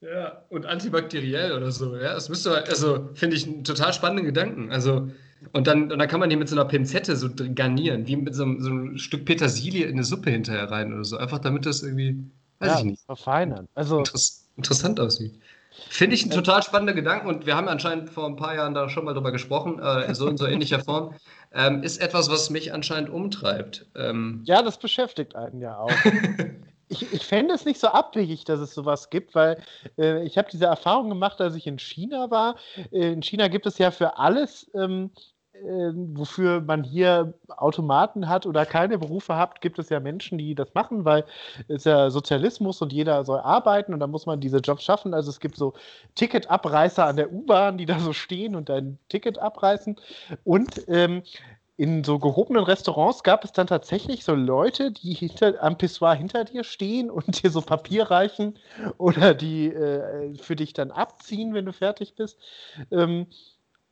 ja, 0.00 0.42
und 0.50 0.66
antibakteriell 0.66 1.52
oder 1.52 1.72
so. 1.72 1.96
Ja, 1.96 2.12
das 2.12 2.28
müsste, 2.28 2.64
also 2.66 3.08
finde 3.14 3.36
ich 3.36 3.46
einen 3.46 3.64
total 3.64 3.94
spannenden 3.94 4.26
Gedanken. 4.26 4.70
Also 4.70 5.08
und 5.52 5.66
dann, 5.66 5.92
und 5.92 5.98
dann 5.98 6.08
kann 6.08 6.20
man 6.20 6.30
die 6.30 6.36
mit 6.36 6.48
so 6.48 6.56
einer 6.56 6.64
Pinzette 6.64 7.16
so 7.16 7.28
garnieren, 7.54 8.06
wie 8.06 8.16
mit 8.16 8.34
so, 8.34 8.44
so 8.58 8.70
einem 8.70 8.98
Stück 8.98 9.24
Petersilie 9.24 9.86
in 9.86 9.94
eine 9.94 10.04
Suppe 10.04 10.30
hinterher 10.30 10.70
rein 10.70 10.92
oder 10.92 11.04
so. 11.04 11.16
Einfach 11.16 11.38
damit 11.38 11.66
das 11.66 11.82
irgendwie, 11.82 12.18
weiß 12.58 12.70
ja, 12.70 12.78
ich 12.78 12.84
nicht. 12.84 13.02
Verfeinern. 13.04 13.68
Also, 13.74 13.98
Interess 13.98 14.48
interessant 14.56 15.00
aussieht. 15.00 15.34
Finde 15.90 16.14
ich 16.14 16.24
ein 16.24 16.30
total 16.30 16.62
spannender 16.62 16.94
Gedanke 16.94 17.28
und 17.28 17.44
wir 17.44 17.54
haben 17.54 17.68
anscheinend 17.68 18.08
vor 18.08 18.26
ein 18.26 18.36
paar 18.36 18.54
Jahren 18.54 18.72
da 18.72 18.88
schon 18.88 19.04
mal 19.04 19.12
drüber 19.12 19.30
gesprochen, 19.30 19.78
äh, 19.78 20.14
so 20.14 20.26
in 20.26 20.38
so 20.38 20.46
ähnlicher 20.46 20.80
Form. 20.80 21.14
Ähm, 21.52 21.82
ist 21.82 21.98
etwas, 21.98 22.30
was 22.30 22.48
mich 22.48 22.72
anscheinend 22.72 23.10
umtreibt. 23.10 23.86
Ähm, 23.94 24.40
ja, 24.44 24.62
das 24.62 24.78
beschäftigt 24.78 25.36
einen 25.36 25.60
ja 25.60 25.76
auch. 25.76 25.90
ich, 26.88 27.12
ich 27.12 27.26
fände 27.26 27.54
es 27.54 27.64
nicht 27.64 27.80
so 27.80 27.88
abwegig, 27.88 28.44
dass 28.44 28.60
es 28.60 28.74
sowas 28.74 29.10
gibt, 29.10 29.34
weil 29.34 29.62
äh, 29.98 30.24
ich 30.24 30.38
habe 30.38 30.48
diese 30.50 30.66
Erfahrung 30.66 31.08
gemacht, 31.08 31.40
als 31.40 31.54
ich 31.54 31.66
in 31.66 31.78
China 31.78 32.30
war. 32.30 32.56
Äh, 32.92 33.12
in 33.12 33.22
China 33.22 33.48
gibt 33.48 33.66
es 33.66 33.78
ja 33.78 33.90
für 33.90 34.18
alles 34.18 34.70
ähm, 34.74 35.10
ähm, 35.64 36.16
wofür 36.16 36.60
man 36.60 36.84
hier 36.84 37.34
Automaten 37.48 38.28
hat 38.28 38.46
oder 38.46 38.66
keine 38.66 38.98
Berufe 38.98 39.36
hat, 39.36 39.60
gibt 39.60 39.78
es 39.78 39.88
ja 39.88 40.00
Menschen, 40.00 40.38
die 40.38 40.54
das 40.54 40.74
machen, 40.74 41.04
weil 41.04 41.24
es 41.68 41.84
ja 41.84 42.10
Sozialismus 42.10 42.82
und 42.82 42.92
jeder 42.92 43.24
soll 43.24 43.40
arbeiten 43.40 43.94
und 43.94 44.00
da 44.00 44.06
muss 44.06 44.26
man 44.26 44.40
diese 44.40 44.58
Jobs 44.58 44.84
schaffen. 44.84 45.14
Also 45.14 45.30
es 45.30 45.40
gibt 45.40 45.56
so 45.56 45.74
Ticketabreißer 46.14 47.06
an 47.06 47.16
der 47.16 47.32
U-Bahn, 47.32 47.78
die 47.78 47.86
da 47.86 47.98
so 47.98 48.12
stehen 48.12 48.54
und 48.54 48.70
ein 48.70 48.98
Ticket 49.08 49.38
abreißen. 49.38 49.96
Und 50.44 50.84
ähm, 50.88 51.22
in 51.78 52.04
so 52.04 52.18
gehobenen 52.18 52.64
Restaurants 52.64 53.22
gab 53.22 53.44
es 53.44 53.52
dann 53.52 53.66
tatsächlich 53.66 54.24
so 54.24 54.34
Leute, 54.34 54.92
die 54.92 55.12
hinter, 55.12 55.62
am 55.62 55.76
Pissoir 55.76 56.14
hinter 56.14 56.44
dir 56.44 56.64
stehen 56.64 57.10
und 57.10 57.42
dir 57.42 57.50
so 57.50 57.60
Papier 57.60 58.10
reichen 58.10 58.58
oder 58.96 59.34
die 59.34 59.66
äh, 59.66 60.34
für 60.38 60.56
dich 60.56 60.72
dann 60.72 60.90
abziehen, 60.90 61.52
wenn 61.52 61.66
du 61.66 61.72
fertig 61.72 62.14
bist. 62.14 62.38
Ähm, 62.90 63.26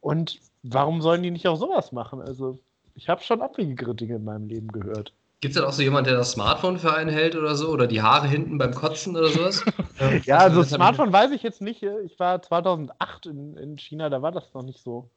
und 0.00 0.40
warum 0.62 1.02
sollen 1.02 1.22
die 1.22 1.30
nicht 1.30 1.46
auch 1.46 1.56
sowas 1.56 1.92
machen? 1.92 2.22
Also, 2.22 2.58
ich 2.94 3.08
habe 3.08 3.22
schon 3.22 3.42
abwegigere 3.42 3.94
Dinge 3.94 4.16
in 4.16 4.24
meinem 4.24 4.48
Leben 4.48 4.68
gehört. 4.68 5.12
Gibt 5.40 5.54
es 5.54 5.60
denn 5.60 5.68
auch 5.68 5.74
so 5.74 5.82
jemand, 5.82 6.06
der 6.06 6.16
das 6.16 6.32
Smartphone 6.32 6.78
für 6.78 6.94
einen 6.94 7.10
hält 7.10 7.36
oder 7.36 7.54
so? 7.54 7.68
Oder 7.68 7.86
die 7.86 8.00
Haare 8.00 8.28
hinten 8.28 8.56
beim 8.56 8.74
Kotzen 8.74 9.14
oder 9.14 9.28
sowas? 9.28 9.62
ja, 10.24 10.38
also 10.38 10.62
Smartphone 10.62 11.12
weiß 11.12 11.32
ich 11.32 11.42
jetzt 11.42 11.60
nicht. 11.60 11.82
Ich 11.82 12.18
war 12.18 12.40
2008 12.40 13.26
in, 13.26 13.56
in 13.58 13.76
China, 13.76 14.08
da 14.08 14.22
war 14.22 14.32
das 14.32 14.54
noch 14.54 14.62
nicht 14.62 14.82
so. 14.82 15.10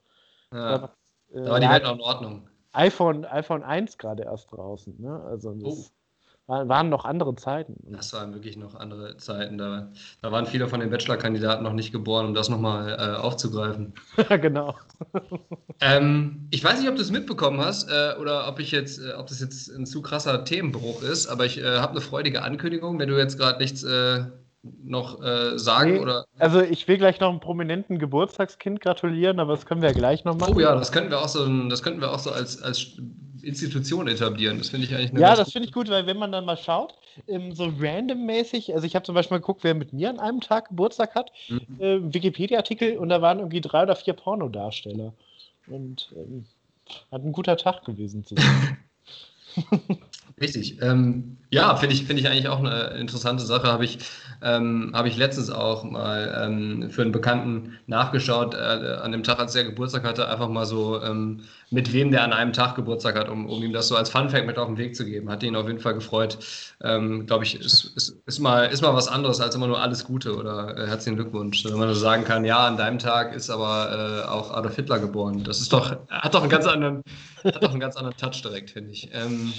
Ja, 0.52 0.80
da, 0.80 0.96
äh, 1.34 1.44
da 1.46 1.52
war 1.52 1.60
die 1.62 1.70
Welt 1.70 1.84
noch 1.84 1.94
in 1.94 2.02
Ordnung. 2.02 2.50
iPhone, 2.74 3.26
iPhone 3.26 3.64
1 3.64 3.98
gerade 3.98 4.24
erst 4.24 4.52
draußen. 4.52 5.00
Ne? 5.00 5.22
Also 5.24 5.54
das, 5.54 5.74
oh 5.74 5.86
waren 6.48 6.90
noch 6.90 7.04
andere 7.04 7.36
Zeiten. 7.36 7.76
Das 7.92 8.14
waren 8.14 8.34
wirklich 8.34 8.56
noch 8.56 8.76
andere 8.76 9.18
Zeiten. 9.18 9.58
Da, 9.58 9.92
da 10.22 10.32
waren 10.32 10.46
viele 10.46 10.68
von 10.68 10.80
den 10.80 10.90
Bachelor-Kandidaten 10.90 11.64
noch 11.64 11.74
nicht 11.74 11.92
geboren, 11.92 12.28
um 12.28 12.34
das 12.34 12.48
nochmal 12.48 12.90
äh, 12.92 13.18
aufzugreifen. 13.18 13.94
Ja, 14.30 14.38
genau. 14.38 14.76
ähm, 15.82 16.48
ich 16.52 16.64
weiß 16.64 16.80
nicht, 16.80 16.90
ob 16.90 16.96
du 16.96 17.02
es 17.02 17.12
mitbekommen 17.12 17.60
hast 17.60 17.90
äh, 17.90 18.16
oder 18.20 18.48
ob 18.48 18.60
ich 18.60 18.72
jetzt, 18.72 19.00
äh, 19.00 19.14
ob 19.14 19.28
das 19.28 19.42
jetzt 19.42 19.70
ein 19.70 19.86
zu 19.86 20.02
krasser 20.02 20.46
Themenbruch 20.46 21.04
ist, 21.04 21.28
aber 21.28 21.46
ich 21.46 21.58
äh, 21.60 21.80
habe 21.80 21.92
eine 21.92 22.02
freudige 22.02 22.44
Ankündigung, 22.44 22.98
wenn 22.98 23.10
du 23.10 23.18
jetzt 23.18 23.38
gerade 23.38 23.60
nichts 23.60 23.84
äh, 23.84 24.24
noch 24.64 25.22
äh, 25.22 25.58
sagen 25.58 25.94
nee, 25.94 26.00
oder. 26.00 26.26
Also 26.40 26.62
ich 26.62 26.88
will 26.88 26.98
gleich 26.98 27.20
noch 27.20 27.30
einem 27.30 27.40
prominenten 27.40 28.00
Geburtstagskind 28.00 28.82
gratulieren, 28.82 29.40
aber 29.40 29.54
das 29.54 29.66
können 29.66 29.82
wir 29.82 29.90
ja 29.90 29.96
gleich 29.96 30.26
noch 30.26 30.38
machen. 30.38 30.54
Oh 30.56 30.60
ja, 30.60 30.76
das 30.76 30.92
könnten 30.92 31.12
wir 31.12 31.22
auch 31.22 31.28
so, 31.28 31.48
das 31.70 31.84
könnten 31.84 32.02
wir 32.02 32.12
auch 32.12 32.20
so 32.20 32.32
als, 32.32 32.62
als 32.62 32.98
Institution 33.44 34.08
etablieren. 34.08 34.58
Das 34.58 34.70
finde 34.70 34.88
ich 34.88 34.96
eigentlich 34.96 35.20
Ja, 35.20 35.36
das 35.36 35.52
finde 35.52 35.68
ich 35.68 35.74
gut, 35.74 35.90
weil 35.90 36.06
wenn 36.06 36.18
man 36.18 36.32
dann 36.32 36.46
mal 36.46 36.58
schaut, 36.58 36.96
ähm, 37.28 37.54
so 37.54 37.72
randommäßig, 37.80 38.74
also 38.74 38.86
ich 38.86 38.96
habe 38.96 39.06
zum 39.06 39.16
Beispiel 39.16 39.36
mal 39.36 39.42
geguckt, 39.42 39.64
wer 39.64 39.74
mit 39.74 39.94
mir 39.94 40.10
an 40.10 40.20
einem 40.20 40.42
Tag 40.42 40.70
Geburtstag 40.70 41.16
hat, 41.16 41.32
mhm. 41.48 41.62
äh, 41.80 42.14
Wikipedia-Artikel 42.14 42.98
und 42.98 43.10
da 43.10 43.22
waren 43.22 43.40
irgendwie 43.40 43.62
drei 43.62 43.84
oder 43.84 43.96
vier 43.96 44.14
Pornodarsteller. 44.14 45.14
Und 45.68 46.14
ähm, 46.16 46.46
hat 47.12 47.24
ein 47.24 47.32
guter 47.32 47.58
Tag 47.58 47.84
gewesen 47.86 48.26
zu 48.26 48.36
sein. 48.36 48.78
Richtig. 50.40 50.82
Ähm, 50.82 51.38
ja, 51.50 51.76
finde 51.78 51.96
ich, 51.96 52.06
find 52.06 52.20
ich 52.20 52.28
eigentlich 52.28 52.48
auch 52.48 52.60
eine 52.60 52.98
interessante 53.00 53.44
Sache. 53.46 53.68
Habe 53.72 53.86
ich, 53.86 53.98
ähm, 54.42 54.92
hab 54.94 55.06
ich 55.06 55.18
letztens 55.18 55.50
auch 55.50 55.84
mal 55.84 56.44
ähm, 56.46 56.90
für 56.92 57.02
einen 57.02 57.12
Bekannten 57.12 57.78
nachgeschaut, 57.88 58.54
äh, 58.54 58.58
an 59.02 59.12
dem 59.12 59.24
Tag, 59.24 59.40
als 59.40 59.56
er 59.56 59.64
Geburtstag 59.64 60.04
hatte, 60.04 60.28
einfach 60.28 60.50
mal 60.50 60.66
so, 60.66 61.02
ähm, 61.02 61.42
mit 61.70 61.92
wem 61.92 62.12
der 62.12 62.24
an 62.24 62.32
einem 62.32 62.54
Tag 62.54 62.76
Geburtstag 62.76 63.16
hat, 63.16 63.28
um, 63.28 63.48
um 63.48 63.62
ihm 63.62 63.74
das 63.74 63.90
so 63.90 63.96
als 63.96 64.10
Funfact 64.10 64.46
mit 64.46 64.58
auf 64.58 64.68
den 64.68 64.78
Weg 64.78 64.96
zu 64.96 65.06
geben. 65.06 65.30
Hat 65.30 65.44
ihn 65.44 65.56
auf 65.56 65.68
jeden 65.68 65.80
Fall 65.80 65.96
gefreut. 65.96 66.38
Ähm, 66.82 67.26
Glaube 67.26 67.44
ich, 67.44 67.60
ist, 67.60 67.92
ist, 67.96 68.16
ist, 68.26 68.40
mal, 68.40 68.66
ist 68.66 68.82
mal 68.82 68.94
was 68.94 69.10
anderes 69.10 69.42
als 69.42 69.54
immer 69.54 69.68
nur 69.68 69.82
alles 69.82 70.06
Gute 70.06 70.36
oder 70.38 70.78
äh, 70.78 70.88
herzlichen 70.88 71.18
Glückwunsch. 71.18 71.66
Wenn 71.66 71.78
man 71.78 71.90
so 71.90 71.96
sagen 71.96 72.24
kann, 72.24 72.46
ja, 72.46 72.66
an 72.66 72.78
deinem 72.78 73.00
Tag 73.00 73.36
ist 73.36 73.50
aber 73.50 74.24
äh, 74.26 74.30
auch 74.30 74.52
Adolf 74.52 74.78
Hitler 74.78 75.00
geboren. 75.00 75.44
Das 75.44 75.60
ist 75.60 75.74
doch, 75.74 75.98
hat 76.10 76.34
doch 76.34 76.42
einen 76.42 76.50
ganz 76.50 76.68
anderen, 76.68 77.02
hat 77.44 77.62
doch 77.62 77.72
einen 77.72 77.82
ganz 77.82 77.98
anderen 77.98 78.16
Touch 78.16 78.42
direkt, 78.42 78.70
finde 78.70 78.92
ich. 78.92 79.10
Ähm, 79.14 79.52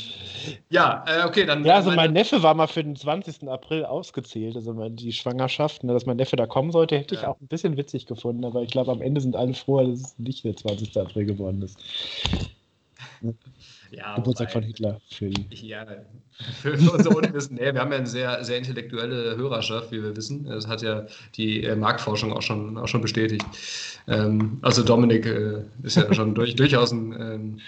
ja, 0.71 1.05
äh, 1.07 1.27
okay, 1.27 1.45
dann. 1.45 1.63
Ja, 1.65 1.75
also 1.75 1.91
mein 1.91 2.15
Neffe 2.15 2.43
war 2.43 2.55
mal 2.55 2.69
für 2.69 2.83
den 2.83 2.97
20. 2.97 3.49
April 3.49 3.85
ausgezählt, 3.85 4.57
also 4.57 4.73
die 4.89 5.13
Schwangerschaft, 5.13 5.85
ne, 5.85 5.93
dass 5.93 6.07
mein 6.07 6.17
Neffe 6.17 6.37
da 6.37 6.47
kommen 6.47 6.73
sollte, 6.73 6.97
hätte 6.97 7.17
ja. 7.17 7.21
ich 7.21 7.27
auch 7.27 7.41
ein 7.41 7.49
bisschen 7.49 7.77
witzig 7.77 8.07
gefunden, 8.07 8.47
aber 8.47 8.63
ich 8.63 8.71
glaube, 8.71 8.93
am 8.93 9.03
Ende 9.03 9.21
sind 9.21 9.37
alle 9.37 9.53
froh, 9.53 9.85
dass 9.85 10.01
es 10.01 10.19
nicht 10.19 10.45
der 10.45 10.57
20. 10.57 10.97
April 10.97 11.27
geworden 11.27 11.61
ist. 11.61 11.79
Ja, 13.91 14.17
Geburtstag 14.17 14.53
von 14.53 14.63
Hitler 14.63 15.01
für 15.11 15.27
ihn. 15.27 15.47
Ja, 15.51 15.87
für, 16.61 16.77
für 16.77 16.93
unser 16.93 17.17
Unwissen. 17.17 17.57
nee, 17.57 17.73
wir 17.73 17.81
haben 17.81 17.91
ja 17.91 17.99
eine 17.99 18.07
sehr, 18.07 18.45
sehr 18.45 18.59
intellektuelle 18.59 19.37
Hörerschaft, 19.37 19.91
wie 19.91 20.03
wir 20.03 20.15
wissen. 20.15 20.45
Das 20.45 20.67
hat 20.67 20.83
ja 20.83 21.07
die 21.35 21.65
äh, 21.65 21.75
Marktforschung 21.75 22.33
auch 22.33 22.43
schon, 22.43 22.77
auch 22.77 22.87
schon 22.87 23.01
bestätigt. 23.01 23.45
Ähm, 24.07 24.59
also 24.63 24.83
Dominik 24.83 25.27
äh, 25.27 25.63
ist 25.83 25.97
ja 25.97 26.13
schon 26.13 26.35
durch, 26.35 26.55
durchaus 26.55 26.93
ein. 26.93 27.13
Ähm, 27.13 27.61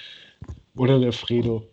Oder 0.76 0.98
der 0.98 1.12
Fredo. 1.12 1.69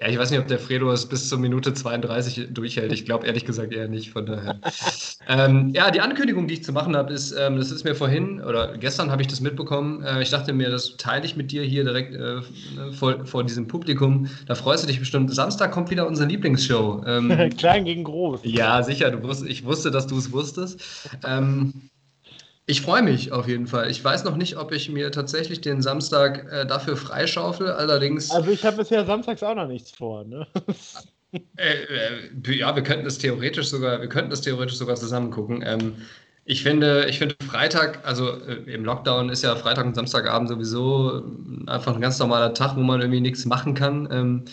Ja, 0.00 0.08
ich 0.08 0.18
weiß 0.18 0.32
nicht, 0.32 0.40
ob 0.40 0.48
der 0.48 0.58
Fredo 0.58 0.90
es 0.90 1.06
bis 1.06 1.28
zur 1.28 1.38
Minute 1.38 1.72
32 1.72 2.48
durchhält. 2.50 2.92
Ich 2.92 3.04
glaube 3.04 3.26
ehrlich 3.26 3.44
gesagt 3.44 3.72
eher 3.72 3.86
nicht. 3.86 4.10
Von 4.10 4.26
daher. 4.26 4.58
ähm, 5.28 5.68
ja, 5.68 5.92
die 5.92 6.00
Ankündigung, 6.00 6.48
die 6.48 6.54
ich 6.54 6.64
zu 6.64 6.72
machen 6.72 6.96
habe, 6.96 7.12
ist, 7.12 7.30
ähm, 7.30 7.58
das 7.58 7.70
ist 7.70 7.84
mir 7.84 7.94
vorhin 7.94 8.40
oder 8.42 8.76
gestern 8.76 9.12
habe 9.12 9.22
ich 9.22 9.28
das 9.28 9.40
mitbekommen. 9.40 10.02
Äh, 10.02 10.22
ich 10.22 10.30
dachte 10.30 10.52
mir, 10.52 10.68
das 10.68 10.96
teile 10.96 11.24
ich 11.24 11.36
mit 11.36 11.52
dir 11.52 11.62
hier 11.62 11.84
direkt 11.84 12.12
äh, 12.16 12.42
vor, 12.92 13.24
vor, 13.24 13.44
diesem 13.44 13.68
Publikum. 13.68 14.26
Da 14.46 14.56
freust 14.56 14.82
du 14.82 14.88
dich 14.88 14.98
bestimmt. 14.98 15.32
Samstag 15.32 15.70
kommt 15.70 15.90
wieder 15.90 16.08
unsere 16.08 16.28
Lieblingsshow. 16.28 17.04
Ähm, 17.06 17.50
Klein 17.56 17.84
gegen 17.84 18.02
groß. 18.02 18.40
Ja, 18.42 18.82
sicher. 18.82 19.12
Du 19.12 19.22
wusst, 19.22 19.46
ich 19.46 19.64
wusste, 19.64 19.92
dass 19.92 20.08
du 20.08 20.18
es 20.18 20.32
wusstest. 20.32 20.80
Ähm, 21.24 21.72
ich 22.66 22.80
freue 22.80 23.02
mich 23.02 23.30
auf 23.30 23.46
jeden 23.46 23.66
Fall. 23.66 23.90
Ich 23.90 24.02
weiß 24.02 24.24
noch 24.24 24.36
nicht, 24.36 24.56
ob 24.56 24.72
ich 24.72 24.88
mir 24.88 25.12
tatsächlich 25.12 25.60
den 25.60 25.82
Samstag 25.82 26.50
äh, 26.50 26.66
dafür 26.66 26.96
freischaufel. 26.96 27.70
Allerdings. 27.70 28.30
Also 28.30 28.50
ich 28.50 28.64
habe 28.64 28.78
bisher 28.78 29.04
samstags 29.04 29.42
auch 29.42 29.54
noch 29.54 29.68
nichts 29.68 29.90
vor. 29.90 30.24
Ne? 30.24 30.46
äh, 31.56 31.74
äh, 32.46 32.52
ja, 32.54 32.74
wir 32.74 32.82
könnten 32.82 33.04
das 33.04 33.18
theoretisch 33.18 33.68
sogar, 33.68 34.00
wir 34.00 34.08
könnten 34.08 34.30
das 34.30 34.40
theoretisch 34.40 34.76
sogar 34.76 34.96
zusammen 34.96 35.30
gucken. 35.30 35.62
Ähm, 35.66 35.96
ich 36.46 36.62
finde, 36.62 37.06
ich 37.08 37.18
finde 37.18 37.36
Freitag, 37.46 38.06
also 38.06 38.30
äh, 38.30 38.72
im 38.72 38.84
Lockdown 38.84 39.28
ist 39.28 39.42
ja 39.42 39.56
Freitag 39.56 39.84
und 39.84 39.94
Samstagabend 39.94 40.48
sowieso 40.48 41.22
einfach 41.66 41.94
ein 41.94 42.00
ganz 42.00 42.18
normaler 42.18 42.54
Tag, 42.54 42.76
wo 42.76 42.80
man 42.80 43.00
irgendwie 43.00 43.20
nichts 43.20 43.44
machen 43.44 43.74
kann. 43.74 44.08
Ähm, 44.10 44.44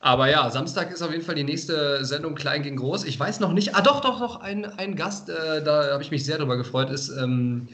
aber 0.00 0.30
ja, 0.30 0.48
Samstag 0.50 0.90
ist 0.90 1.02
auf 1.02 1.12
jeden 1.12 1.22
Fall 1.22 1.34
die 1.34 1.44
nächste 1.44 2.04
Sendung 2.06 2.34
Klein 2.34 2.62
gegen 2.62 2.76
Groß. 2.76 3.04
Ich 3.04 3.20
weiß 3.20 3.38
noch 3.40 3.52
nicht. 3.52 3.76
Ah, 3.76 3.82
doch, 3.82 4.00
doch, 4.00 4.18
doch, 4.18 4.40
ein, 4.40 4.64
ein 4.64 4.96
Gast, 4.96 5.28
äh, 5.28 5.62
da 5.62 5.92
habe 5.92 6.02
ich 6.02 6.10
mich 6.10 6.24
sehr 6.24 6.38
drüber 6.38 6.56
gefreut, 6.56 6.88
ist, 6.88 7.10
ähm, 7.10 7.68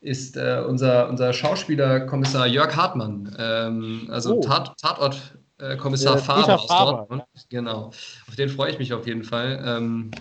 ist 0.00 0.36
äh, 0.36 0.62
unser, 0.66 1.08
unser 1.08 1.32
Schauspielerkommissar 1.32 2.46
Jörg 2.46 2.76
Hartmann. 2.76 3.34
Ähm, 3.36 4.08
also 4.12 4.36
oh. 4.36 4.40
Tat, 4.40 4.76
Tatortkommissar 4.80 6.16
äh, 6.16 6.20
Faber 6.20 6.54
aus 6.54 6.66
Faber, 6.68 6.92
Dortmund. 6.92 7.24
Ja. 7.34 7.42
Genau. 7.48 7.86
Auf 8.28 8.36
den 8.36 8.48
freue 8.48 8.70
ich 8.70 8.78
mich 8.78 8.92
auf 8.92 9.08
jeden 9.08 9.24
Fall. 9.24 9.60
Ähm, 9.66 10.12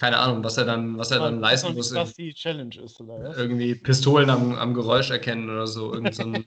keine 0.00 0.18
Ahnung, 0.18 0.42
was 0.42 0.56
er 0.56 0.64
dann, 0.64 0.96
was 0.96 1.10
er 1.10 1.18
dann 1.18 1.40
leisten 1.40 1.74
muss. 1.74 1.94
Was 1.94 2.14
die 2.14 2.32
Challenge 2.32 2.74
ist, 2.82 2.98
oder? 3.00 3.36
Irgendwie 3.36 3.74
Pistolen 3.74 4.30
am, 4.30 4.54
am 4.54 4.72
Geräusch 4.72 5.10
erkennen 5.10 5.50
oder 5.50 5.66
so. 5.66 5.92
Irgend 5.92 6.14
so 6.14 6.22
ein, 6.22 6.46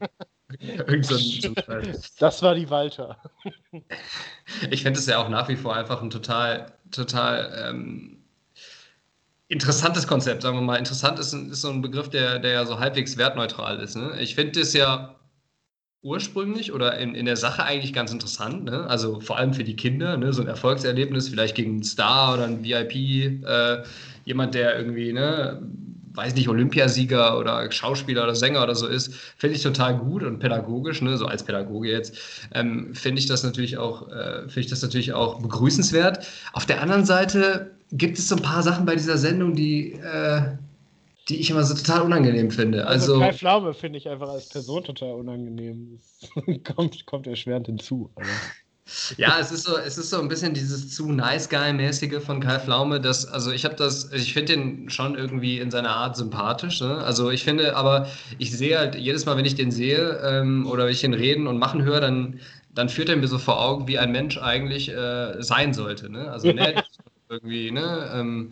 Irgend 0.60 1.06
so 1.06 1.16
ein, 1.16 1.96
das 2.18 2.42
war 2.42 2.56
die 2.56 2.68
Walter. 2.72 3.20
Ich 4.72 4.82
finde 4.82 5.00
es 5.00 5.06
ja 5.06 5.20
auch 5.20 5.30
nach 5.30 5.50
wie 5.50 5.56
vor 5.56 5.76
einfach 5.76 6.02
ein 6.02 6.10
total, 6.10 6.74
total 6.90 7.70
ähm, 7.70 8.24
interessantes 9.50 10.08
Konzept, 10.08 10.42
sagen 10.42 10.58
wir 10.58 10.62
mal. 10.62 10.78
Interessant 10.78 11.20
ist, 11.20 11.32
ist 11.34 11.62
so 11.62 11.70
ein 11.70 11.84
Begriff, 11.84 12.10
der, 12.10 12.40
der 12.40 12.54
ja 12.54 12.66
so 12.66 12.80
halbwegs 12.80 13.18
wertneutral 13.18 13.80
ist. 13.80 13.96
Ne? 13.96 14.20
Ich 14.20 14.34
finde 14.34 14.62
es 14.62 14.74
ja 14.74 15.16
ursprünglich 16.04 16.74
oder 16.74 16.98
in, 17.00 17.16
in 17.16 17.26
der 17.26 17.38
Sache 17.38 17.64
eigentlich 17.64 17.94
ganz 17.94 18.12
interessant. 18.12 18.66
Ne? 18.66 18.86
Also 18.88 19.22
vor 19.22 19.38
allem 19.38 19.54
für 19.54 19.64
die 19.64 19.76
Kinder, 19.76 20.18
ne? 20.18 20.34
so 20.34 20.42
ein 20.42 20.48
Erfolgserlebnis, 20.48 21.30
vielleicht 21.30 21.56
gegen 21.56 21.72
einen 21.72 21.84
Star 21.84 22.34
oder 22.34 22.44
einen 22.44 22.64
VIP, 22.64 22.96
äh, 23.46 23.84
jemand, 24.26 24.54
der 24.54 24.78
irgendwie 24.78 25.14
ne, 25.14 25.62
weiß 26.14 26.36
nicht, 26.36 26.50
Olympiasieger 26.50 27.40
oder 27.40 27.72
Schauspieler 27.72 28.24
oder 28.24 28.36
Sänger 28.36 28.64
oder 28.64 28.76
so 28.76 28.88
ist, 28.88 29.14
finde 29.38 29.56
ich 29.56 29.64
total 29.64 29.98
gut 29.98 30.24
und 30.24 30.40
pädagogisch, 30.40 31.02
ne, 31.02 31.18
so 31.18 31.26
als 31.26 31.44
Pädagoge 31.44 31.90
jetzt, 31.90 32.16
ähm, 32.54 32.94
finde 32.94 33.20
ich 33.20 33.26
das 33.26 33.44
natürlich 33.44 33.78
auch, 33.78 34.10
äh, 34.10 34.42
finde 34.42 34.60
ich 34.60 34.68
das 34.68 34.82
natürlich 34.82 35.14
auch 35.14 35.42
begrüßenswert. 35.42 36.28
Auf 36.52 36.66
der 36.66 36.82
anderen 36.82 37.06
Seite 37.06 37.72
gibt 37.92 38.18
es 38.18 38.28
so 38.28 38.36
ein 38.36 38.42
paar 38.42 38.62
Sachen 38.62 38.86
bei 38.86 38.96
dieser 38.96 39.18
Sendung, 39.18 39.56
die, 39.56 39.94
äh, 39.94 40.42
die 41.30 41.40
ich 41.40 41.50
immer 41.50 41.64
so 41.64 41.74
total 41.74 42.02
unangenehm 42.02 42.52
finde. 42.52 42.86
Also, 42.86 43.14
also 43.14 43.20
Kai 43.20 43.34
Pflaume 43.34 43.74
finde 43.74 43.98
ich 43.98 44.10
einfach 44.10 44.30
als 44.30 44.50
Person 44.50 44.84
total 44.84 45.14
unangenehm. 45.14 46.00
Das 46.36 46.46
kommt, 46.76 47.06
kommt 47.06 47.28
erschwerend 47.28 47.68
hinzu. 47.68 48.12
Aber. 48.16 48.28
Ja, 49.16 49.40
es 49.40 49.52
ist 49.52 49.64
so, 49.64 49.78
es 49.78 49.98
ist 49.98 50.10
so 50.10 50.20
ein 50.20 50.28
bisschen 50.28 50.54
dieses 50.54 50.94
zu 50.94 51.10
nice 51.10 51.48
guy-mäßige 51.50 52.22
von 52.22 52.42
Kai 52.42 52.60
Pflaume, 52.60 53.00
dass, 53.00 53.26
also 53.26 53.52
ich 53.52 53.64
habe 53.64 53.76
das, 53.76 54.12
ich 54.12 54.34
finde 54.34 54.54
den 54.54 54.90
schon 54.90 55.16
irgendwie 55.16 55.60
in 55.60 55.72
seiner 55.72 55.92
Art 55.92 56.18
sympathisch. 56.18 56.82
Ne? 56.82 56.98
Also 56.98 57.32
ich 57.32 57.46
finde, 57.46 57.78
aber 57.78 58.08
ich 58.40 58.52
sehe 58.52 58.78
halt 58.78 58.96
jedes 58.96 59.26
Mal, 59.26 59.38
wenn 59.38 59.46
ich 59.46 59.56
den 59.56 59.72
sehe 59.72 60.20
ähm, 60.22 60.68
oder 60.68 60.86
wenn 60.86 60.92
ich 60.92 61.04
ihn 61.04 61.14
reden 61.14 61.48
und 61.48 61.60
machen 61.60 61.82
höre, 61.84 62.02
dann, 62.02 62.42
dann 62.76 62.90
führt 62.90 63.08
er 63.08 63.16
mir 63.16 63.28
so 63.28 63.38
vor 63.38 63.62
Augen, 63.62 63.88
wie 63.88 63.98
ein 63.98 64.12
Mensch 64.12 64.38
eigentlich 64.38 64.90
äh, 64.90 65.42
sein 65.42 65.74
sollte. 65.74 66.12
Ne? 66.12 66.30
Also 66.30 66.48
nett, 66.52 66.84
irgendwie, 67.30 67.72
ne? 67.72 68.12
Ähm, 68.14 68.52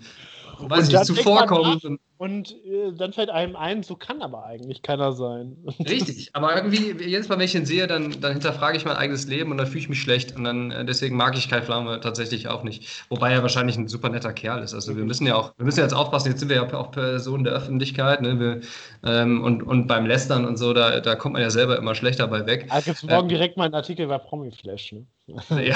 weiß 0.60 0.88
nicht, 0.88 1.06
zuvorkommend. 1.06 2.00
Und 2.22 2.52
äh, 2.66 2.92
dann 2.96 3.14
fällt 3.14 3.32
einem 3.32 3.56
ein, 3.56 3.82
so 3.82 3.96
kann 3.96 4.22
aber 4.22 4.46
eigentlich 4.46 4.84
keiner 4.84 5.12
sein. 5.12 5.58
Richtig, 5.80 6.30
aber 6.34 6.56
irgendwie, 6.56 6.94
jedes 7.04 7.28
Mal, 7.30 7.40
wenn 7.40 7.46
ich 7.46 7.56
ihn 7.56 7.66
sehe, 7.66 7.88
dann, 7.88 8.22
dann 8.22 8.34
hinterfrage 8.34 8.78
ich 8.78 8.86
mein 8.86 8.96
eigenes 8.96 9.26
Leben 9.26 9.50
und 9.50 9.58
dann 9.58 9.66
fühle 9.66 9.80
ich 9.80 9.90
mich 9.90 10.04
schlecht. 10.04 10.36
Und 10.36 10.44
dann 10.44 10.70
äh, 10.70 10.86
deswegen 10.86 11.16
mag 11.16 11.36
ich 11.36 11.50
Kai 11.50 11.64
Flamme 11.64 12.00
tatsächlich 12.00 12.48
auch 12.48 12.62
nicht. 12.62 13.06
Wobei 13.10 13.34
er 13.34 13.42
wahrscheinlich 13.42 13.76
ein 13.76 13.88
super 13.88 14.10
netter 14.10 14.34
Kerl 14.34 14.62
ist. 14.62 14.76
Also 14.76 14.96
wir 14.96 15.04
müssen 15.04 15.26
ja 15.26 15.34
auch, 15.34 15.58
wir 15.58 15.66
müssen 15.66 15.80
jetzt 15.80 15.96
aufpassen, 15.96 16.30
jetzt 16.30 16.42
sind 16.42 16.50
wir 16.50 16.58
ja 16.58 16.72
auch 16.72 16.92
Personen 16.92 17.44
der 17.44 17.54
Öffentlichkeit, 17.54 18.22
ne? 18.22 18.40
Wir, 18.40 18.62
ähm, 19.04 19.44
und, 19.44 19.64
und 19.64 19.88
beim 19.88 20.06
Lästern 20.06 20.46
und 20.46 20.58
so, 20.58 20.74
da, 20.74 21.00
da 21.00 21.16
kommt 21.16 21.34
man 21.34 21.42
ja 21.42 21.50
selber 21.50 21.76
immer 21.80 21.96
schlecht 21.96 22.20
dabei 22.20 22.46
weg. 22.46 22.68
Also 22.70 22.86
gibt 22.86 22.98
es 22.98 23.04
morgen 23.04 23.24
ähm, 23.24 23.30
direkt 23.30 23.58
mal 23.58 23.64
einen 23.64 23.74
Artikel 23.74 24.06
bei 24.06 24.20
Promiflash, 24.20 24.92
ne? 24.92 25.08
ja, 25.50 25.76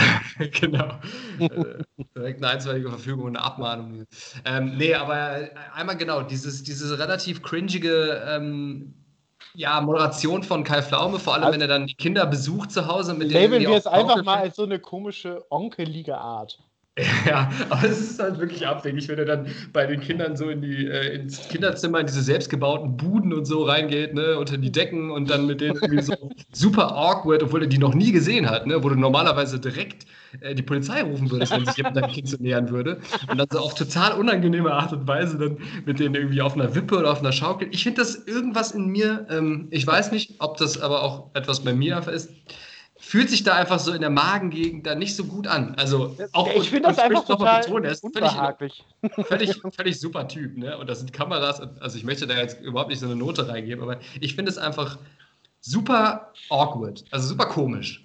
genau. 0.59 0.99
äh, 1.39 1.83
direkt 2.15 2.43
eine 2.43 2.53
einstweilige 2.53 2.89
Verfügung 2.89 3.25
und 3.25 3.37
eine 3.37 3.45
Abmahnung. 3.45 4.05
Ähm, 4.45 4.77
nee, 4.77 4.93
aber 4.93 5.49
einmal 5.73 5.97
genau, 5.97 6.21
dieses, 6.21 6.63
diese 6.63 6.97
relativ 6.97 7.41
cringige 7.41 8.23
ähm, 8.27 8.93
ja, 9.53 9.79
Moderation 9.81 10.43
von 10.43 10.63
Kai 10.63 10.81
Pflaume, 10.81 11.19
vor 11.19 11.33
allem 11.33 11.43
also, 11.45 11.53
wenn 11.53 11.61
er 11.61 11.67
dann 11.67 11.87
die 11.87 11.95
Kinder 11.95 12.25
besucht 12.25 12.71
zu 12.71 12.87
Hause 12.87 13.13
mit 13.13 13.31
denen. 13.31 13.43
Labeln 13.43 13.61
wir 13.61 13.77
es 13.77 13.87
einfach 13.87 14.23
mal 14.23 14.39
als 14.39 14.55
so 14.55 14.63
eine 14.63 14.79
komische 14.79 15.45
onkelige 15.49 16.17
Art. 16.17 16.59
Ja, 17.25 17.49
aber 17.69 17.89
es 17.89 17.99
ist 17.99 18.19
halt 18.19 18.39
wirklich 18.39 18.65
abwegig, 18.65 19.07
wenn 19.09 19.19
er 19.19 19.25
dann 19.25 19.47
bei 19.73 19.85
den 19.85 19.99
Kindern 19.99 20.37
so 20.37 20.49
in 20.49 20.61
die, 20.61 20.87
äh, 20.87 21.15
ins 21.15 21.47
Kinderzimmer, 21.49 21.99
in 21.99 22.07
diese 22.07 22.21
selbstgebauten 22.21 22.95
Buden 22.95 23.33
und 23.33 23.45
so 23.45 23.63
reingeht, 23.63 24.13
ne, 24.13 24.37
unter 24.37 24.57
die 24.57 24.71
Decken 24.71 25.11
und 25.11 25.29
dann 25.29 25.45
mit 25.45 25.59
denen 25.59 25.75
irgendwie 25.75 26.01
so 26.01 26.13
super 26.53 26.95
awkward, 26.95 27.43
obwohl 27.43 27.63
er 27.63 27.67
die 27.67 27.79
noch 27.79 27.93
nie 27.93 28.11
gesehen 28.11 28.49
hat, 28.49 28.65
ne, 28.65 28.81
wo 28.81 28.89
du 28.89 28.95
normalerweise 28.95 29.59
direkt 29.59 30.05
äh, 30.39 30.55
die 30.55 30.61
Polizei 30.61 31.01
rufen 31.01 31.29
würdest, 31.31 31.51
wenn 31.51 31.65
sich 31.65 31.75
jemand 31.75 31.97
deinem 31.97 32.11
Kind 32.11 32.29
so 32.29 32.37
nähern 32.39 32.69
würde. 32.69 33.01
Und 33.29 33.37
dann 33.39 33.47
so 33.51 33.59
auf 33.59 33.73
total 33.73 34.13
unangenehme 34.17 34.71
Art 34.71 34.93
und 34.93 35.05
Weise 35.05 35.37
dann 35.37 35.57
mit 35.85 35.99
denen 35.99 36.15
irgendwie 36.15 36.41
auf 36.41 36.53
einer 36.53 36.75
Wippe 36.75 36.97
oder 36.97 37.11
auf 37.11 37.19
einer 37.19 37.33
Schaukel. 37.33 37.67
Ich 37.71 37.83
finde 37.83 38.01
das 38.01 38.15
irgendwas 38.15 38.71
in 38.71 38.87
mir, 38.87 39.27
ähm, 39.29 39.67
ich 39.71 39.85
weiß 39.85 40.13
nicht, 40.13 40.35
ob 40.39 40.57
das 40.57 40.79
aber 40.79 41.03
auch 41.03 41.31
etwas 41.33 41.61
bei 41.61 41.73
mir 41.73 41.97
einfach 41.97 42.13
ist 42.13 42.29
fühlt 43.05 43.29
sich 43.29 43.43
da 43.43 43.53
einfach 43.53 43.79
so 43.79 43.93
in 43.93 44.01
der 44.01 44.09
Magengegend 44.09 44.87
dann 44.87 44.97
nicht 44.97 45.15
so 45.15 45.25
gut 45.25 45.45
an. 45.45 45.75
Also 45.75 46.17
auch 46.31 46.49
ich 46.55 46.71
finde 46.71 46.89
das 46.89 46.97
einfach 46.97 47.23
total 47.23 47.63
ist 47.85 48.01
völlig, 48.01 48.33
völlig, 49.27 49.61
völlig 49.75 49.99
super 49.99 50.27
Typ, 50.27 50.57
ne? 50.57 50.75
Und 50.75 50.89
das 50.89 50.99
sind 50.99 51.13
Kameras, 51.13 51.61
also 51.79 51.97
ich 51.99 52.03
möchte 52.03 52.25
da 52.25 52.35
jetzt 52.35 52.59
überhaupt 52.61 52.89
nicht 52.89 52.99
so 52.99 53.05
eine 53.05 53.15
Note 53.15 53.47
reingeben, 53.47 53.83
aber 53.83 53.99
ich 54.19 54.33
finde 54.33 54.49
es 54.49 54.57
einfach 54.57 54.97
super 55.61 56.33
awkward, 56.49 57.05
also 57.11 57.27
super 57.27 57.45
komisch. 57.45 58.04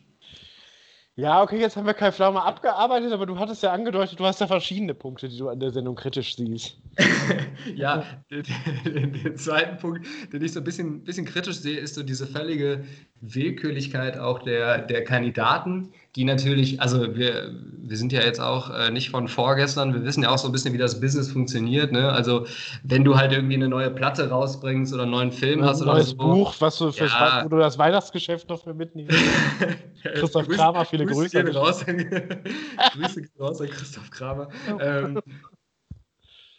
Ja, 1.21 1.43
okay, 1.43 1.61
jetzt 1.61 1.77
haben 1.77 1.85
wir 1.85 1.93
Kai 1.93 2.13
Pflaume 2.13 2.43
abgearbeitet, 2.43 3.13
aber 3.13 3.27
du 3.27 3.39
hattest 3.39 3.63
ja 3.63 3.73
angedeutet, 3.73 4.19
du 4.19 4.25
hast 4.25 4.41
ja 4.41 4.47
verschiedene 4.47 4.95
Punkte, 4.95 5.29
die 5.29 5.37
du 5.37 5.51
an 5.51 5.61
der 5.61 5.71
Sendung 5.71 5.95
kritisch 5.95 6.35
siehst. 6.35 6.79
ja, 7.75 8.05
den, 8.31 8.43
den, 8.87 9.13
den, 9.13 9.37
zweiten 9.37 9.77
Punkt, 9.77 10.07
den 10.33 10.43
ich 10.43 10.55
so 10.55 10.61
ein 10.61 10.65
bisschen, 10.65 11.05
bisschen 11.05 11.27
kritisch 11.27 11.59
sehe, 11.59 11.79
ist 11.79 11.95
so 11.95 12.03
diese 12.03 12.27
völlige 12.27 12.85
Willkürlichkeit 13.21 14.19
auch 14.19 14.39
der, 14.39 14.79
der 14.79 15.05
Kandidaten, 15.05 15.93
die 16.17 16.25
natürlich, 16.25 16.81
also 16.81 17.15
wir, 17.15 17.53
wir 17.79 17.97
sind 17.97 18.13
ja 18.13 18.21
jetzt 18.21 18.41
auch 18.41 18.71
äh, 18.71 18.91
nicht 18.91 19.11
von 19.11 19.29
vorgestern, 19.29 19.95
wir 19.95 20.05
wissen 20.05 20.25
ja 20.25 20.31
auch 20.31 20.39
so 20.39 20.49
ein 20.49 20.53
bisschen, 20.53 20.75
wie 20.75 20.79
das 20.79 21.01
Business 21.01 21.31
funktioniert. 21.31 21.93
Ne? 21.93 22.11
Also 22.11 22.47
wenn 22.83 23.05
du 23.05 23.17
halt 23.17 23.33
irgendwie 23.33 23.55
eine 23.55 23.69
neue 23.69 23.91
Platte 23.91 24.29
rausbringst 24.29 24.93
oder 24.93 25.05
einen 25.05 25.13
neuen 25.13 25.31
Film 25.31 25.65
hast 25.65 25.83
oder 25.83 26.03
so. 26.03 26.13
Ein 26.13 26.17
neues 26.17 26.17
Buch, 26.17 26.55
was 26.59 26.79
du, 26.79 26.91
für 26.91 27.07
ja. 27.07 27.43
wo 27.45 27.49
du 27.49 27.59
das 27.59 27.79
Weihnachtsgeschäft 27.79 28.49
noch 28.49 28.63
für 28.63 28.75
mitnimmst. 28.75 29.17
Christoph 30.03 30.49
Kramer, 30.49 30.85
viele 30.85 31.07
Grüße. 31.07 31.45
Grüße 31.45 31.85
Grüße 32.95 33.23
raus 33.39 33.61
an 33.61 33.69
Christoph 33.69 34.11
Kramer. 34.11 34.49
Ähm, 34.81 35.21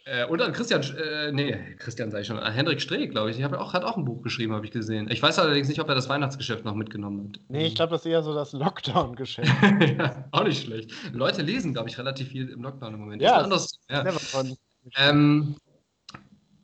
äh, 0.04 0.26
und 0.26 0.42
an 0.42 0.52
Christian, 0.52 0.82
äh, 0.82 1.30
nee, 1.32 1.56
Christian 1.78 2.10
sage 2.10 2.22
ich 2.22 2.26
schon, 2.26 2.38
an 2.38 2.52
Hendrik 2.52 2.80
Streeck, 2.80 3.12
glaube 3.12 3.30
ich. 3.30 3.38
Ich 3.38 3.44
auch, 3.44 3.72
hat 3.72 3.84
auch 3.84 3.96
ein 3.96 4.04
Buch 4.04 4.22
geschrieben, 4.22 4.52
habe 4.52 4.66
ich 4.66 4.72
gesehen. 4.72 5.08
Ich 5.10 5.22
weiß 5.22 5.38
allerdings 5.38 5.68
nicht, 5.68 5.80
ob 5.80 5.88
er 5.88 5.94
das 5.94 6.08
Weihnachtsgeschäft 6.08 6.64
noch 6.64 6.74
mitgenommen 6.74 7.28
hat. 7.28 7.40
Nee, 7.48 7.66
ich 7.66 7.74
glaube, 7.74 7.92
das 7.92 8.04
ist 8.04 8.10
eher 8.10 8.22
so 8.22 8.34
das 8.34 8.52
Lockdown-Geschäft. 8.52 9.52
ja, 9.98 10.24
auch 10.32 10.44
nicht 10.44 10.64
schlecht. 10.64 10.90
Leute 11.12 11.42
lesen, 11.42 11.72
glaube 11.72 11.88
ich, 11.88 11.98
relativ 11.98 12.28
viel 12.28 12.48
im 12.48 12.62
Lockdown 12.62 12.94
im 12.94 13.00
Moment. 13.00 13.22
Ja, 13.22 13.46
das 13.46 13.66
ist 13.66 13.80
anders, 13.90 14.58
ja. 14.96 15.08
Ähm, 15.08 15.56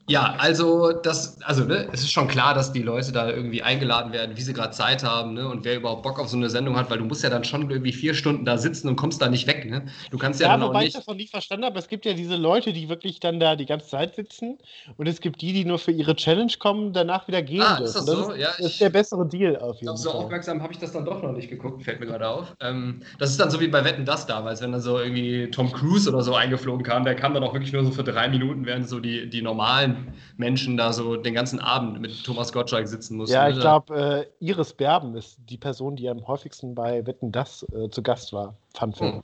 ja, 0.08 0.36
also 0.38 0.92
das, 0.92 1.38
also 1.42 1.64
ne, 1.64 1.86
es 1.92 2.00
ist 2.00 2.12
schon 2.12 2.28
klar, 2.28 2.54
dass 2.54 2.72
die 2.72 2.82
Leute 2.82 3.12
da 3.12 3.28
irgendwie 3.28 3.62
eingeladen 3.62 4.10
werden, 4.12 4.36
wie 4.36 4.40
sie 4.40 4.54
gerade 4.54 4.72
Zeit 4.72 5.04
haben, 5.04 5.34
ne, 5.34 5.46
und 5.46 5.64
wer 5.64 5.76
überhaupt 5.76 6.02
Bock 6.02 6.18
auf 6.18 6.28
so 6.28 6.36
eine 6.38 6.48
Sendung 6.48 6.76
hat, 6.76 6.88
weil 6.88 6.96
du 6.96 7.04
musst 7.04 7.22
ja 7.22 7.28
dann 7.28 7.44
schon 7.44 7.70
irgendwie 7.70 7.92
vier 7.92 8.14
Stunden 8.14 8.46
da 8.46 8.56
sitzen 8.56 8.88
und 8.88 8.96
kommst 8.96 9.20
da 9.20 9.28
nicht 9.28 9.46
weg, 9.46 9.68
ne? 9.68 9.86
Du 10.10 10.16
kannst 10.16 10.40
ja, 10.40 10.46
ja 10.46 10.52
dann 10.54 10.62
wobei 10.62 10.74
auch 10.74 10.80
nicht. 10.80 10.88
ich 10.88 10.94
das 10.94 11.06
noch 11.06 11.14
nicht 11.14 11.30
verstanden 11.30 11.66
habe, 11.66 11.78
es 11.78 11.88
gibt 11.88 12.06
ja 12.06 12.14
diese 12.14 12.36
Leute, 12.36 12.72
die 12.72 12.88
wirklich 12.88 13.20
dann 13.20 13.38
da 13.38 13.54
die 13.54 13.66
ganze 13.66 13.88
Zeit 13.88 14.14
sitzen 14.14 14.56
und 14.96 15.06
es 15.06 15.20
gibt 15.20 15.42
die, 15.42 15.52
die 15.52 15.66
nur 15.66 15.78
für 15.78 15.92
ihre 15.92 16.16
Challenge 16.16 16.52
kommen, 16.58 16.94
danach 16.94 17.28
wieder 17.28 17.42
gehen. 17.42 17.60
Ah, 17.60 17.76
ist 17.76 17.94
das, 17.94 18.06
das 18.06 18.16
so? 18.16 18.32
Ist, 18.32 18.40
ja, 18.40 18.48
das 18.56 18.66
ist 18.66 18.80
der 18.80 18.88
bessere 18.88 19.28
Deal 19.28 19.56
auf 19.58 19.76
jeden 19.76 19.94
glaub, 19.94 19.98
Fall. 19.98 20.04
So 20.04 20.10
aufmerksam 20.12 20.62
habe 20.62 20.72
ich 20.72 20.78
das 20.78 20.92
dann 20.92 21.04
doch 21.04 21.22
noch 21.22 21.32
nicht 21.32 21.50
geguckt, 21.50 21.82
fällt 21.82 22.00
mir 22.00 22.06
gerade 22.06 22.26
auf. 22.26 22.56
Ähm, 22.60 23.02
das 23.18 23.28
ist 23.28 23.38
dann 23.38 23.50
so 23.50 23.60
wie 23.60 23.68
bei 23.68 23.84
Wetten 23.84 24.06
das 24.06 24.26
damals, 24.26 24.62
wenn 24.62 24.72
dann 24.72 24.80
so 24.80 24.98
irgendwie 24.98 25.50
Tom 25.50 25.70
Cruise 25.70 26.08
oder 26.08 26.22
so 26.22 26.34
eingeflogen 26.34 26.82
kam, 26.82 27.04
der 27.04 27.14
kam 27.14 27.34
dann 27.34 27.44
auch 27.44 27.52
wirklich 27.52 27.74
nur 27.74 27.84
so 27.84 27.90
für 27.90 28.04
drei 28.04 28.28
Minuten, 28.28 28.64
während 28.64 28.88
so 28.88 29.00
die, 29.00 29.28
die 29.28 29.42
normalen 29.42 29.97
Menschen 30.36 30.76
da 30.76 30.92
so 30.92 31.16
den 31.16 31.34
ganzen 31.34 31.58
Abend 31.60 32.00
mit 32.00 32.24
Thomas 32.24 32.52
Gottschalk 32.52 32.88
sitzen 32.88 33.16
mussten. 33.16 33.34
Ja, 33.34 33.48
ich 33.48 33.58
glaube, 33.58 34.28
äh, 34.40 34.44
Iris 34.44 34.72
Berben 34.72 35.16
ist 35.16 35.38
die 35.48 35.58
Person, 35.58 35.96
die 35.96 36.08
am 36.08 36.26
häufigsten 36.26 36.74
bei 36.74 37.06
Wetten 37.06 37.32
Das 37.32 37.66
äh, 37.74 37.88
zu 37.90 38.02
Gast 38.02 38.32
war. 38.32 38.56
Fun 38.74 38.92
Fact. 38.94 39.14
Hm. 39.14 39.22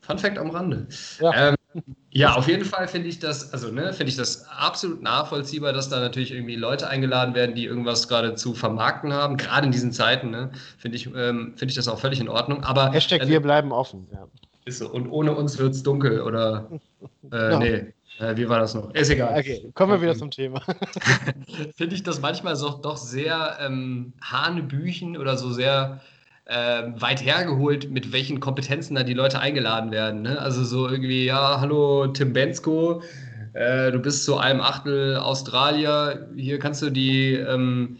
Fun 0.00 0.18
Fact 0.18 0.38
am 0.38 0.50
Rande. 0.50 0.86
Ja. 1.20 1.48
Ähm, 1.48 1.54
ja, 2.10 2.34
auf 2.34 2.46
jeden 2.46 2.64
Fall 2.64 2.86
finde 2.86 3.08
ich 3.08 3.18
das, 3.18 3.52
also 3.52 3.70
ne, 3.70 3.92
finde 3.92 4.10
ich 4.10 4.16
das 4.16 4.46
absolut 4.48 5.02
nachvollziehbar, 5.02 5.72
dass 5.72 5.88
da 5.88 5.98
natürlich 5.98 6.32
irgendwie 6.32 6.54
Leute 6.54 6.88
eingeladen 6.88 7.34
werden, 7.34 7.54
die 7.54 7.64
irgendwas 7.64 8.06
gerade 8.06 8.34
zu 8.36 8.54
vermarkten 8.54 9.12
haben. 9.12 9.36
Gerade 9.36 9.66
in 9.66 9.72
diesen 9.72 9.90
Zeiten, 9.90 10.30
ne, 10.30 10.52
finde 10.78 10.96
ich, 10.96 11.06
ähm, 11.06 11.54
finde 11.56 11.72
ich 11.72 11.74
das 11.74 11.88
auch 11.88 11.98
völlig 11.98 12.20
in 12.20 12.28
Ordnung. 12.28 12.62
Aber 12.62 12.92
Hashtag 12.92 13.22
äh, 13.22 13.28
wir 13.28 13.40
bleiben 13.40 13.72
offen. 13.72 14.06
Ja. 14.12 14.28
Ist 14.64 14.78
so. 14.78 14.88
Und 14.88 15.10
ohne 15.10 15.34
uns 15.34 15.58
wird 15.58 15.74
es 15.74 15.82
dunkel 15.82 16.20
oder 16.20 16.68
äh, 17.32 17.52
ja. 17.52 17.58
nee. 17.58 17.92
Äh, 18.18 18.36
wie 18.36 18.48
war 18.48 18.60
das 18.60 18.74
noch? 18.74 18.94
Ist 18.94 19.10
egal. 19.10 19.38
Okay, 19.38 19.70
kommen 19.74 19.92
wir 19.92 20.02
wieder 20.02 20.14
zum 20.14 20.30
Thema. 20.30 20.62
Finde 21.76 21.94
ich 21.94 22.02
das 22.02 22.20
manchmal 22.20 22.56
so, 22.56 22.70
doch 22.70 22.96
sehr 22.96 23.58
ähm, 23.60 24.12
Hanebüchen 24.22 25.16
oder 25.16 25.36
so 25.36 25.52
sehr 25.52 26.00
äh, 26.46 26.82
weit 26.96 27.24
hergeholt, 27.24 27.90
mit 27.90 28.12
welchen 28.12 28.40
Kompetenzen 28.40 28.94
da 28.94 29.02
die 29.02 29.14
Leute 29.14 29.40
eingeladen 29.40 29.90
werden. 29.90 30.22
Ne? 30.22 30.38
Also 30.38 30.64
so 30.64 30.88
irgendwie, 30.88 31.26
ja, 31.26 31.60
hallo 31.60 32.06
Tim 32.08 32.32
Bensko, 32.32 33.02
äh, 33.54 33.90
du 33.90 33.98
bist 33.98 34.24
zu 34.24 34.36
einem 34.36 34.60
Achtel 34.60 35.16
Australier, 35.16 36.28
hier 36.36 36.58
kannst 36.58 36.82
du 36.82 36.90
die 36.90 37.32
ähm, 37.32 37.96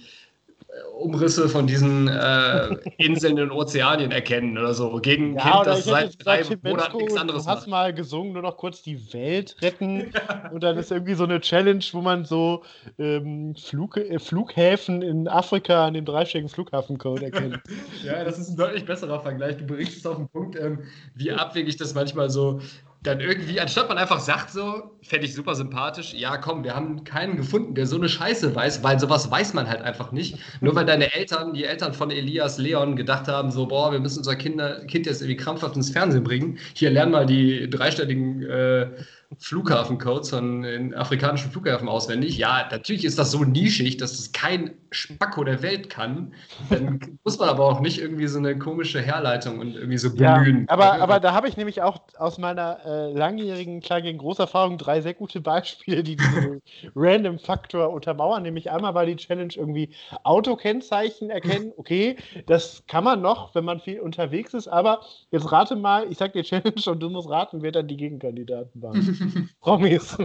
Umrisse 1.05 1.49
von 1.49 1.67
diesen 1.67 2.09
äh, 2.09 2.77
Inseln 2.99 3.37
in 3.37 3.51
Ozeanien 3.51 4.11
erkennen 4.11 4.57
oder 4.57 4.73
so. 4.73 4.97
Gegen 4.97 5.35
ja, 5.35 5.43
Kind, 5.43 5.67
das 5.67 5.85
seit 5.85 6.25
drei 6.25 6.39
gesagt, 6.39 6.65
Monaten 6.65 6.97
nichts 6.97 7.17
anderes 7.17 7.45
Du 7.45 7.51
hast 7.51 7.61
macht. 7.61 7.69
mal 7.69 7.95
gesungen, 7.95 8.33
nur 8.33 8.43
noch 8.43 8.57
kurz 8.57 8.83
die 8.83 9.13
Welt 9.13 9.57
retten. 9.63 10.13
Und 10.53 10.63
dann 10.63 10.79
ist 10.79 10.91
irgendwie 10.91 11.15
so 11.15 11.25
eine 11.25 11.41
Challenge, 11.41 11.85
wo 11.93 12.01
man 12.01 12.25
so 12.25 12.63
ähm, 12.99 13.55
Flug, 13.55 13.99
äh, 13.99 14.19
Flughäfen 14.19 15.03
in 15.03 15.29
Afrika 15.29 15.87
an 15.87 15.95
dem 15.95 16.07
dreistelligen 16.07 16.49
Flughafencode 16.49 17.25
erkennt. 17.25 17.61
ja, 18.05 18.25
das 18.25 18.39
ist 18.39 18.51
ein 18.51 18.57
deutlich 18.57 18.87
besserer 18.87 19.21
Vergleich. 19.21 19.59
Du 19.59 19.67
berichtest 19.67 20.07
auf 20.07 20.17
den 20.17 20.29
Punkt, 20.29 20.57
ähm, 20.57 20.81
wie 21.15 21.31
abwegig 21.31 21.77
das 21.77 21.95
manchmal 21.95 22.31
so 22.31 22.61
dann 23.05 23.21
irgendwie, 23.21 23.61
anstatt 23.61 23.89
man 23.89 23.99
einfach 23.99 24.19
sagt 24.19 24.51
so, 24.51 24.97
fände 25.03 25.27
ich 25.27 25.35
super 25.35 25.55
sympathisch, 25.55 26.15
ja 26.15 26.39
komm, 26.39 26.65
wir 26.65 26.75
haben 26.75 27.05
keinen 27.05 27.37
gefunden, 27.37 27.75
der 27.75 27.87
so 27.87 27.97
eine 27.97 28.09
Scheiße 28.09 28.55
weiß, 28.55 28.83
weil 28.83 28.99
sowas 28.99 29.31
weiß 29.31 29.53
man 29.53 29.69
halt 29.69 29.83
einfach 29.83 30.11
nicht. 30.11 30.39
Nur 30.63 30.75
weil 30.75 30.87
deine 30.87 31.13
Eltern, 31.13 31.53
die 31.53 31.65
Eltern 31.65 31.93
von 31.93 32.11
Elias 32.11 32.57
Leon 32.57 32.97
gedacht 32.97 33.29
haben, 33.29 33.51
so, 33.51 33.67
boah, 33.67 33.93
wir 33.93 34.01
müssen 34.01 34.19
unser 34.19 34.37
Kinder, 34.37 34.87
Kind 34.87 35.05
jetzt 35.05 35.21
irgendwie 35.21 35.37
krampfhaft 35.37 35.77
ins 35.77 35.91
Fernsehen 35.91 36.25
bringen. 36.25 36.59
Hier 36.75 36.91
lernen 36.91 37.13
mal 37.13 37.27
die 37.27 37.69
dreistelligen 37.69 38.43
äh, 38.43 38.91
Flughafencodes 39.39 40.31
von 40.31 40.63
den 40.63 40.95
afrikanischen 40.95 41.51
Flughäfen 41.51 41.89
auswendig. 41.89 42.39
Ja, 42.39 42.69
natürlich 42.71 43.05
ist 43.05 43.19
das 43.19 43.31
so 43.31 43.45
nischig, 43.45 43.97
dass 43.97 44.17
das 44.17 44.33
kein 44.33 44.75
Spacko 44.91 45.45
der 45.45 45.63
Welt 45.63 45.91
kann. 45.91 46.33
Dann 46.71 47.01
muss 47.25 47.39
man 47.39 47.49
aber 47.49 47.65
auch 47.65 47.81
nicht 47.81 48.01
irgendwie 48.01 48.27
so 48.27 48.39
eine 48.39 48.59
komische 48.59 49.01
Herleitung 49.01 49.59
und 49.59 49.75
irgendwie 49.75 49.99
so 49.99 50.15
bemühen. 50.15 50.67
Ja, 50.69 50.73
aber, 50.73 51.01
aber 51.01 51.21
da 51.21 51.33
habe 51.33 51.49
ich 51.49 51.57
nämlich 51.57 51.83
auch 51.83 52.01
aus 52.19 52.39
meiner 52.39 52.79
äh, 52.85 53.13
langjährigen 53.13 53.81
klein 53.81 54.05
gegen 54.05 54.19
Großerfahrung 54.19 54.79
drei 54.79 55.01
sehr 55.01 55.15
gute 55.15 55.41
Beispiele, 55.41 56.03
die 56.03 56.17
diesen 56.17 56.63
Random 56.95 57.39
Faktor 57.39 57.91
untermauern. 57.91 58.43
Nämlich 58.43 58.71
einmal 58.71 58.95
war 58.95 59.07
die 59.07 59.17
Challenge 59.17 59.53
irgendwie 59.55 59.91
Autokennzeichen 60.23 61.31
erkennen. 61.31 61.73
Okay, 61.77 62.17
das 62.47 62.85
kann 62.87 63.05
man 63.05 63.21
noch, 63.21 63.55
wenn 63.55 63.65
man 63.65 63.81
viel 63.81 64.01
unterwegs 64.01 64.55
ist, 64.55 64.69
aber 64.69 65.01
jetzt 65.31 65.51
rate 65.51 65.77
mal, 65.77 66.07
ich 66.11 66.19
sag 66.19 66.33
dir 66.33 66.43
Challenge 66.43 66.83
und 66.87 67.01
du 67.01 67.11
musst 67.11 67.29
raten, 67.29 67.63
wer 67.63 67.73
dann 67.73 67.89
die 67.89 67.97
Gegenkandidaten 67.97 68.83
waren. 68.83 68.95
Promis. 69.61 70.17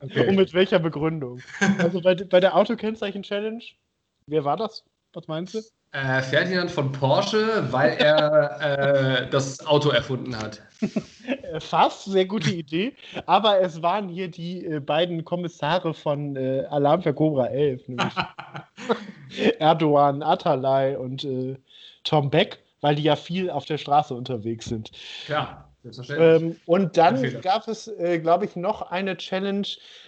Okay. 0.00 0.28
Und 0.28 0.36
mit 0.36 0.52
welcher 0.52 0.78
Begründung? 0.78 1.40
Also 1.78 2.00
bei, 2.00 2.14
bei 2.14 2.40
der 2.40 2.54
Autokennzeichen-Challenge, 2.56 3.62
wer 4.26 4.44
war 4.44 4.56
das? 4.56 4.84
Was 5.14 5.26
meinst 5.26 5.54
du? 5.54 5.62
Äh, 5.92 6.20
Ferdinand 6.20 6.70
von 6.70 6.92
Porsche, 6.92 7.66
weil 7.72 7.96
er 7.98 8.60
äh, 8.60 9.30
das 9.30 9.64
Auto 9.66 9.88
erfunden 9.88 10.36
hat. 10.36 10.62
Fast, 11.60 12.04
sehr 12.04 12.26
gute 12.26 12.50
Idee. 12.50 12.94
Aber 13.24 13.60
es 13.60 13.80
waren 13.80 14.08
hier 14.08 14.28
die 14.28 14.66
äh, 14.66 14.80
beiden 14.80 15.24
Kommissare 15.24 15.94
von 15.94 16.36
äh, 16.36 16.66
Alarm 16.68 17.02
für 17.02 17.14
Cobra 17.14 17.46
11, 17.46 17.88
nämlich 17.88 18.12
Erdogan, 19.58 20.22
Atalay 20.22 20.94
und 20.94 21.24
äh, 21.24 21.56
Tom 22.04 22.28
Beck, 22.28 22.58
weil 22.82 22.96
die 22.96 23.04
ja 23.04 23.16
viel 23.16 23.48
auf 23.48 23.64
der 23.64 23.78
Straße 23.78 24.14
unterwegs 24.14 24.66
sind. 24.66 24.90
Ja. 25.26 25.67
Ähm, 26.10 26.56
und 26.66 26.96
dann 26.96 27.40
gab 27.40 27.68
es, 27.68 27.88
äh, 27.88 28.18
glaube 28.18 28.44
ich, 28.44 28.56
noch 28.56 28.82
eine 28.82 29.16
Challenge. 29.16 29.66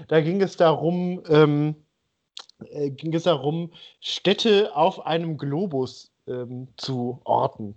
Da 0.08 0.20
ging 0.20 0.42
es 0.42 0.56
darum, 0.56 1.22
ähm, 1.28 1.76
äh, 2.70 2.90
ging 2.90 3.14
es 3.14 3.24
darum, 3.24 3.72
Städte 4.00 4.74
auf 4.74 5.06
einem 5.06 5.38
Globus 5.38 6.10
ähm, 6.26 6.68
zu 6.76 7.20
orten. 7.24 7.74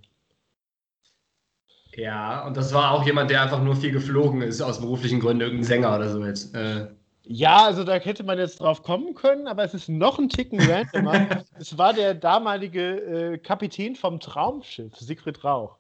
Ja, 1.95 2.45
und 2.47 2.57
das 2.57 2.73
war 2.73 2.91
auch 2.91 3.05
jemand, 3.05 3.29
der 3.29 3.43
einfach 3.43 3.61
nur 3.61 3.75
viel 3.75 3.91
geflogen 3.91 4.41
ist, 4.41 4.61
aus 4.61 4.81
beruflichen 4.81 5.19
Gründen, 5.19 5.41
irgendein 5.41 5.65
Sänger 5.65 5.95
oder 5.95 6.09
so 6.09 6.25
jetzt. 6.25 6.55
Äh. 6.55 6.87
Ja, 7.25 7.65
also 7.65 7.83
da 7.83 7.93
hätte 7.93 8.23
man 8.23 8.37
jetzt 8.37 8.59
drauf 8.59 8.83
kommen 8.83 9.13
können, 9.13 9.47
aber 9.47 9.63
es 9.63 9.73
ist 9.73 9.87
noch 9.87 10.19
ein 10.19 10.27
Ticken 10.27 10.59
randomer. 10.59 11.43
es 11.59 11.77
war 11.77 11.93
der 11.93 12.15
damalige 12.15 13.33
äh, 13.33 13.37
Kapitän 13.37 13.95
vom 13.95 14.19
Traumschiff, 14.19 14.97
Siegfried 14.97 15.43
Rauch. 15.43 15.77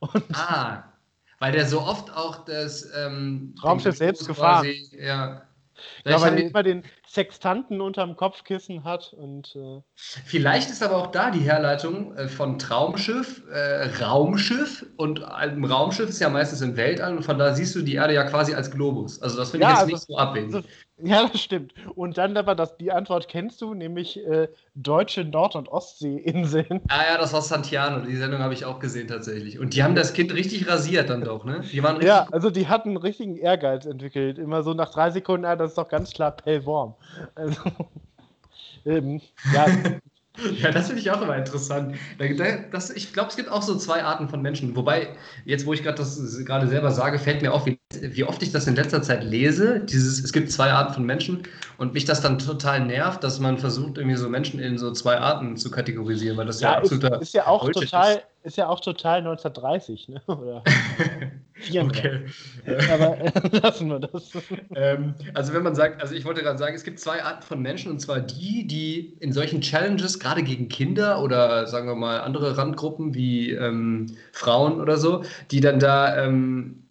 Und 0.00 0.24
ah, 0.32 0.84
weil 1.38 1.52
der 1.52 1.66
so 1.66 1.80
oft 1.80 2.14
auch 2.14 2.44
das 2.44 2.90
ähm, 2.96 3.54
Traumschiff 3.60 3.96
selbst 3.96 4.26
gefahren. 4.26 4.66
Ja. 4.92 5.42
Ja, 6.04 6.20
weil 6.20 6.38
er 6.38 6.48
immer 6.48 6.62
den 6.62 6.82
Sextanten 7.08 7.80
unterm 7.80 8.16
Kopfkissen 8.16 8.84
hat 8.84 9.12
und. 9.12 9.54
Äh 9.56 9.80
Vielleicht 9.94 10.70
ist 10.70 10.82
aber 10.82 10.96
auch 10.96 11.06
da 11.08 11.30
die 11.30 11.40
Herleitung 11.40 12.14
äh, 12.16 12.28
von 12.28 12.58
Traumschiff, 12.58 13.42
äh, 13.50 14.04
Raumschiff 14.04 14.84
und 14.96 15.22
ein 15.22 15.64
Raumschiff 15.64 16.08
ist 16.08 16.20
ja 16.20 16.28
meistens 16.28 16.60
im 16.62 16.76
Weltall 16.76 17.16
und 17.16 17.22
von 17.22 17.38
da 17.38 17.54
siehst 17.54 17.74
du 17.76 17.82
die 17.82 17.94
Erde 17.94 18.14
ja 18.14 18.24
quasi 18.24 18.54
als 18.54 18.70
Globus. 18.70 19.22
Also 19.22 19.36
das 19.36 19.50
finde 19.50 19.66
ja, 19.66 19.70
ich 19.70 19.74
jetzt 19.74 19.82
also, 19.82 19.94
nicht 19.94 20.06
so 20.06 20.18
abwegig. 20.18 20.54
Also, 20.54 20.68
ja, 21.02 21.28
das 21.28 21.40
stimmt. 21.40 21.74
Und 21.94 22.18
dann 22.18 22.36
aber 22.36 22.54
das, 22.54 22.76
die 22.76 22.90
Antwort 22.90 23.28
kennst 23.28 23.62
du, 23.62 23.74
nämlich 23.74 24.18
äh, 24.26 24.48
deutsche 24.74 25.24
Nord- 25.24 25.54
und 25.54 25.68
Ostseeinseln. 25.68 26.80
Ah 26.88 27.02
ja, 27.12 27.18
das 27.18 27.32
war 27.32 27.42
Santiano. 27.42 28.04
Die 28.04 28.16
Sendung 28.16 28.40
habe 28.40 28.54
ich 28.54 28.64
auch 28.64 28.80
gesehen 28.80 29.08
tatsächlich. 29.08 29.58
Und 29.58 29.74
die 29.74 29.82
haben 29.82 29.94
das 29.94 30.12
Kind 30.12 30.34
richtig 30.34 30.68
rasiert 30.68 31.08
dann 31.08 31.22
doch, 31.22 31.44
ne? 31.44 31.62
Die 31.72 31.82
waren 31.82 32.00
ja, 32.00 32.26
also 32.32 32.50
die 32.50 32.68
hatten 32.68 32.90
einen 32.90 32.96
richtigen 32.98 33.36
Ehrgeiz 33.36 33.86
entwickelt. 33.86 34.38
Immer 34.38 34.62
so 34.62 34.74
nach 34.74 34.90
drei 34.90 35.10
Sekunden, 35.10 35.44
ah, 35.44 35.56
das 35.56 35.70
ist 35.70 35.78
doch 35.78 35.88
ganz 35.88 36.12
klar 36.12 36.32
Pellworm. 36.32 36.94
Also, 37.34 37.60
ähm, 38.84 39.20
ja, 39.52 39.66
Ja, 40.58 40.70
das 40.70 40.86
finde 40.86 41.00
ich 41.00 41.10
auch 41.10 41.22
immer 41.22 41.36
interessant. 41.36 41.96
Das, 42.70 42.90
ich 42.90 43.12
glaube, 43.12 43.30
es 43.30 43.36
gibt 43.36 43.48
auch 43.48 43.62
so 43.62 43.76
zwei 43.78 44.04
Arten 44.04 44.28
von 44.28 44.42
Menschen. 44.42 44.76
Wobei, 44.76 45.16
jetzt 45.44 45.66
wo 45.66 45.72
ich 45.72 45.82
gerade 45.82 45.96
das 45.96 46.44
gerade 46.44 46.68
selber 46.68 46.92
sage, 46.92 47.18
fällt 47.18 47.42
mir 47.42 47.52
auf, 47.52 47.66
wie, 47.66 47.80
wie, 48.00 48.24
oft 48.24 48.42
ich 48.42 48.52
das 48.52 48.66
in 48.66 48.74
letzter 48.74 49.02
Zeit 49.02 49.24
lese. 49.24 49.80
Dieses, 49.80 50.22
es 50.22 50.32
gibt 50.32 50.50
zwei 50.50 50.72
Arten 50.72 50.94
von 50.94 51.04
Menschen 51.04 51.42
und 51.78 51.94
mich 51.94 52.04
das 52.04 52.20
dann 52.20 52.38
total 52.38 52.84
nervt, 52.84 53.22
dass 53.22 53.38
man 53.38 53.58
versucht, 53.58 53.98
irgendwie 53.98 54.16
so 54.16 54.28
Menschen 54.28 54.58
in 54.60 54.76
so 54.78 54.92
zwei 54.92 55.18
Arten 55.18 55.56
zu 55.56 55.70
kategorisieren, 55.70 56.36
weil 56.36 56.46
das 56.46 56.60
ja, 56.60 56.72
ja 56.72 56.78
absoluter. 56.78 57.14
Ist, 57.16 57.28
ist 57.28 57.34
ja 57.34 57.46
auch 57.46 57.62
Bullshit 57.62 57.90
total, 57.90 58.14
ist 58.14 58.22
ist 58.42 58.56
ja 58.56 58.68
auch 58.68 58.78
total 58.78 59.18
1930, 59.18 60.08
ne? 60.08 60.22
Oder 60.26 60.62
okay. 61.80 62.20
Aber 62.92 63.18
äh, 63.18 63.32
lassen 63.62 63.88
wir 63.88 63.98
das. 63.98 64.30
Ähm, 64.74 65.14
also 65.34 65.52
wenn 65.52 65.64
man 65.64 65.74
sagt, 65.74 66.00
also 66.00 66.14
ich 66.14 66.24
wollte 66.24 66.42
gerade 66.42 66.58
sagen, 66.58 66.76
es 66.76 66.84
gibt 66.84 67.00
zwei 67.00 67.22
Arten 67.22 67.42
von 67.42 67.60
Menschen 67.60 67.90
und 67.90 68.00
zwar 68.00 68.20
die, 68.20 68.66
die 68.66 69.16
in 69.18 69.32
solchen 69.32 69.60
Challenges, 69.60 70.20
gerade 70.20 70.42
gegen 70.44 70.68
Kinder 70.68 71.22
oder 71.22 71.66
sagen 71.66 71.88
wir 71.88 71.96
mal 71.96 72.20
andere 72.20 72.56
Randgruppen 72.56 73.14
wie 73.14 73.50
ähm, 73.50 74.16
Frauen 74.32 74.80
oder 74.80 74.96
so, 74.96 75.24
die 75.50 75.60
dann 75.60 75.80
da 75.80 76.24
ähm, 76.24 76.85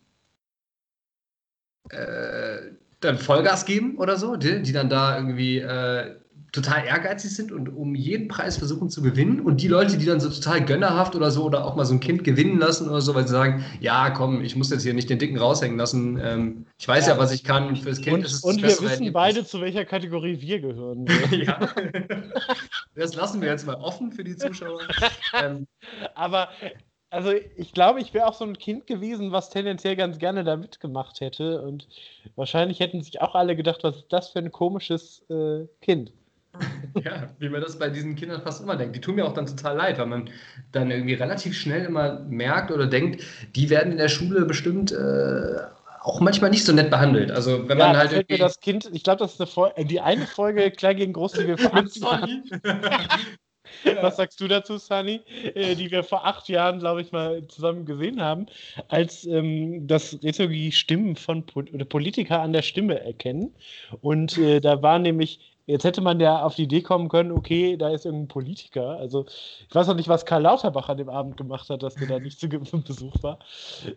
äh, 1.90 2.72
dann 3.02 3.18
Vollgas 3.18 3.66
geben 3.66 3.98
oder 3.98 4.18
so, 4.18 4.36
die, 4.36 4.62
die 4.62 4.72
dann 4.72 4.90
da 4.90 5.18
irgendwie 5.18 5.60
äh, 5.60 6.16
total 6.56 6.86
ehrgeizig 6.86 7.36
sind 7.36 7.52
und 7.52 7.68
um 7.68 7.96
jeden 7.96 8.30
Preis 8.30 8.58
versuchen 8.58 8.90
zu 8.90 9.02
gewinnen. 9.02 9.42
Und 9.42 9.62
die 9.62 9.68
Leute, 9.68 9.98
die 9.98 10.06
dann 10.06 10.22
so 10.22 10.30
total 10.30 10.64
gönnerhaft 10.64 11.14
oder 11.16 11.30
so 11.30 11.44
oder 11.44 11.66
auch 11.66 11.76
mal 11.76 11.86
so 11.86 11.94
ein 11.94 12.00
Kind 12.00 12.24
gewinnen 12.24 12.58
lassen 12.58 12.88
oder 12.90 13.02
so, 13.02 13.14
weil 13.14 13.28
sie 13.28 13.34
sagen, 13.34 13.66
ja, 13.82 14.10
komm, 14.10 14.42
ich 14.42 14.56
muss 14.56 14.70
jetzt 14.70 14.84
hier 14.84 14.94
nicht 14.94 15.10
den 15.10 15.20
Dicken 15.20 15.38
raushängen 15.38 15.78
lassen. 15.78 16.18
Ähm, 16.24 16.66
ich 16.78 16.88
weiß 16.88 17.08
ja. 17.08 17.14
ja. 17.14 17.20
was 17.20 17.34
ich 17.34 17.44
kann. 17.44 17.76
Fürs 17.76 18.00
Kind 18.00 18.18
und, 18.18 18.26
ist 18.26 18.34
es 18.34 18.44
Und 18.44 18.62
wir 18.62 18.70
wissen 18.70 19.12
beide, 19.12 19.46
zu 19.46 19.60
welcher 19.60 19.84
Kategorie 19.84 20.40
wir 20.40 20.60
gehören. 20.62 21.06
ja. 21.32 21.60
Das 22.96 23.16
lassen 23.16 23.42
wir 23.42 23.50
jetzt 23.50 23.68
mal 23.68 23.76
offen 23.76 24.14
für 24.14 24.24
die 24.24 24.38
Zuschauer. 24.38 24.80
ähm, 25.44 25.68
Aber 26.16 26.48
also 27.16 27.32
ich 27.56 27.72
glaube, 27.72 28.02
ich 28.02 28.14
wäre 28.14 28.28
auch 28.28 28.34
so 28.34 28.44
ein 28.44 28.58
Kind 28.58 28.88
gewesen, 28.88 29.32
was 29.32 29.50
tendenziell 29.50 29.96
ganz 29.96 30.20
gerne 30.20 30.44
da 30.44 30.58
mitgemacht 30.58 31.22
hätte. 31.22 31.62
Und 31.62 31.88
wahrscheinlich 32.36 32.82
hätten 32.82 33.02
sich 33.02 33.22
auch 33.22 33.36
alle 33.36 33.56
gedacht, 33.56 33.84
was 33.84 33.96
ist 33.96 34.12
das 34.12 34.30
für 34.30 34.40
ein 34.40 34.52
komisches 34.52 35.24
äh, 35.30 35.66
Kind. 35.82 36.12
Ja, 37.04 37.28
wie 37.40 37.50
man 37.50 37.60
das 37.60 37.78
bei 37.78 37.90
diesen 37.90 38.16
Kindern 38.16 38.42
fast 38.42 38.64
immer 38.64 38.78
denkt. 38.78 38.96
Die 38.96 39.02
tun 39.02 39.16
mir 39.16 39.26
auch 39.26 39.34
dann 39.34 39.46
total 39.46 39.76
leid, 39.76 40.00
weil 40.00 40.06
man 40.06 40.30
dann 40.72 40.90
irgendwie 40.92 41.16
relativ 41.16 41.54
schnell 41.54 41.84
immer 41.84 42.22
merkt 42.22 42.72
oder 42.72 42.88
denkt, 42.88 43.22
die 43.54 43.70
werden 43.70 43.92
in 43.92 43.98
der 43.98 44.08
Schule 44.08 44.46
bestimmt 44.46 44.94
äh, 44.94 45.58
auch 46.02 46.22
manchmal 46.22 46.52
nicht 46.52 46.64
so 46.64 46.72
nett 46.72 46.90
behandelt. 46.90 47.32
Also 47.32 47.68
wenn 47.68 47.78
ja, 47.80 47.88
man 47.88 47.98
halt 47.98 48.14
irgendwie... 48.14 48.38
das 48.38 48.62
Kind, 48.62 48.90
ich 48.94 49.04
glaube, 49.04 49.20
das 49.20 49.34
ist 49.34 49.42
eine 49.42 49.48
Folge, 49.48 49.84
die 49.84 50.00
eine 50.00 50.26
Folge 50.26 50.72
Klein 50.72 50.96
gegen 50.96 51.12
Groß, 51.12 51.34
die 51.34 51.48
wir 51.48 51.58
Was 54.02 54.18
sagst 54.18 54.40
du 54.42 54.48
dazu, 54.48 54.78
Sunny? 54.78 55.22
Äh, 55.54 55.76
die 55.76 55.92
wir 55.92 56.04
vor 56.04 56.26
acht 56.26 56.50
Jahren, 56.50 56.80
glaube 56.80 57.02
ich, 57.02 57.12
mal 57.12 57.46
zusammen 57.48 57.86
gesehen 57.86 58.22
haben, 58.22 58.48
als 58.90 59.26
ähm, 59.26 59.88
das 59.88 60.18
Rhetoriker 60.24 60.76
Stimmen 60.76 61.16
von 61.16 61.46
po 61.46 61.64
Politiker 61.90 62.42
an 62.42 62.54
der 62.54 62.62
Stimme 62.62 63.00
erkennen. 63.00 63.54
Und 64.02 64.38
äh, 64.38 64.60
da 64.60 64.82
war 64.82 65.00
nämlich 65.00 65.40
Jetzt 65.68 65.84
hätte 65.84 66.02
man 66.02 66.20
ja 66.20 66.44
auf 66.44 66.56
die 66.56 66.64
Idee 66.64 66.82
kommen 66.82 67.10
können, 67.10 67.32
okay, 67.32 67.76
da 67.76 67.90
ist 67.90 68.06
irgendein 68.06 68.28
Politiker. 68.28 68.98
Also 69.00 69.26
ich 69.68 69.74
weiß 69.74 69.88
noch 69.88 69.96
nicht, 69.96 70.08
was 70.08 70.26
Karl 70.26 70.44
Lauterbach 70.44 70.90
an 70.90 70.98
dem 70.98 71.10
Abend 71.10 71.38
gemacht 71.38 71.70
hat, 71.70 71.82
dass 71.82 71.96
der 71.96 72.08
da 72.08 72.20
nicht 72.20 72.40
zu 72.40 72.48
Besuch 72.50 73.16
war. 73.24 73.40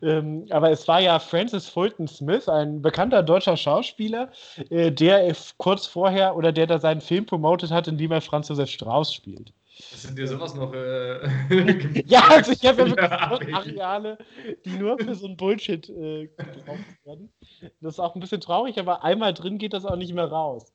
Ähm, 0.01 0.47
aber 0.49 0.71
es 0.71 0.89
war 0.89 1.01
ja 1.01 1.19
Francis 1.19 1.69
Fulton 1.69 2.09
Smith, 2.09 2.49
ein 2.49 2.81
bekannter 2.81 3.23
deutscher 3.23 3.57
Schauspieler, 3.57 4.31
äh, 4.71 4.91
der 4.91 5.35
kurz 5.59 5.87
vorher 5.87 6.37
oder 6.37 6.53
der 6.53 6.67
da 6.67 6.79
seinen 6.79 7.03
Film 7.03 7.27
promotet 7.27 7.71
hat, 7.71 7.87
in 7.87 7.99
dem 7.99 8.13
er 8.13 8.23
Franz 8.23 8.49
Josef 8.49 8.71
Strauß 8.71 9.13
spielt. 9.13 9.53
Das 9.91 10.03
sind 10.03 10.19
dir 10.19 10.27
sowas 10.27 10.55
noch. 10.55 10.73
Äh, 10.75 12.03
ja, 12.07 12.23
also 12.31 12.53
ich 12.53 12.65
habe 12.67 12.83
ja 12.83 12.91
wirklich 12.91 13.55
Areale, 13.55 14.19
die 14.65 14.71
nur 14.71 14.99
für 14.99 15.15
so 15.15 15.29
ein 15.29 15.37
Bullshit 15.37 15.89
äh, 15.89 16.27
gebraucht 16.27 17.05
werden. 17.05 17.33
Das 17.81 17.95
ist 17.95 18.01
auch 18.01 18.15
ein 18.15 18.21
bisschen 18.21 18.41
traurig, 18.41 18.79
aber 18.79 19.05
einmal 19.05 19.33
drin 19.35 19.59
geht 19.59 19.73
das 19.73 19.85
auch 19.85 19.97
nicht 19.97 20.15
mehr 20.15 20.27
raus. 20.27 20.73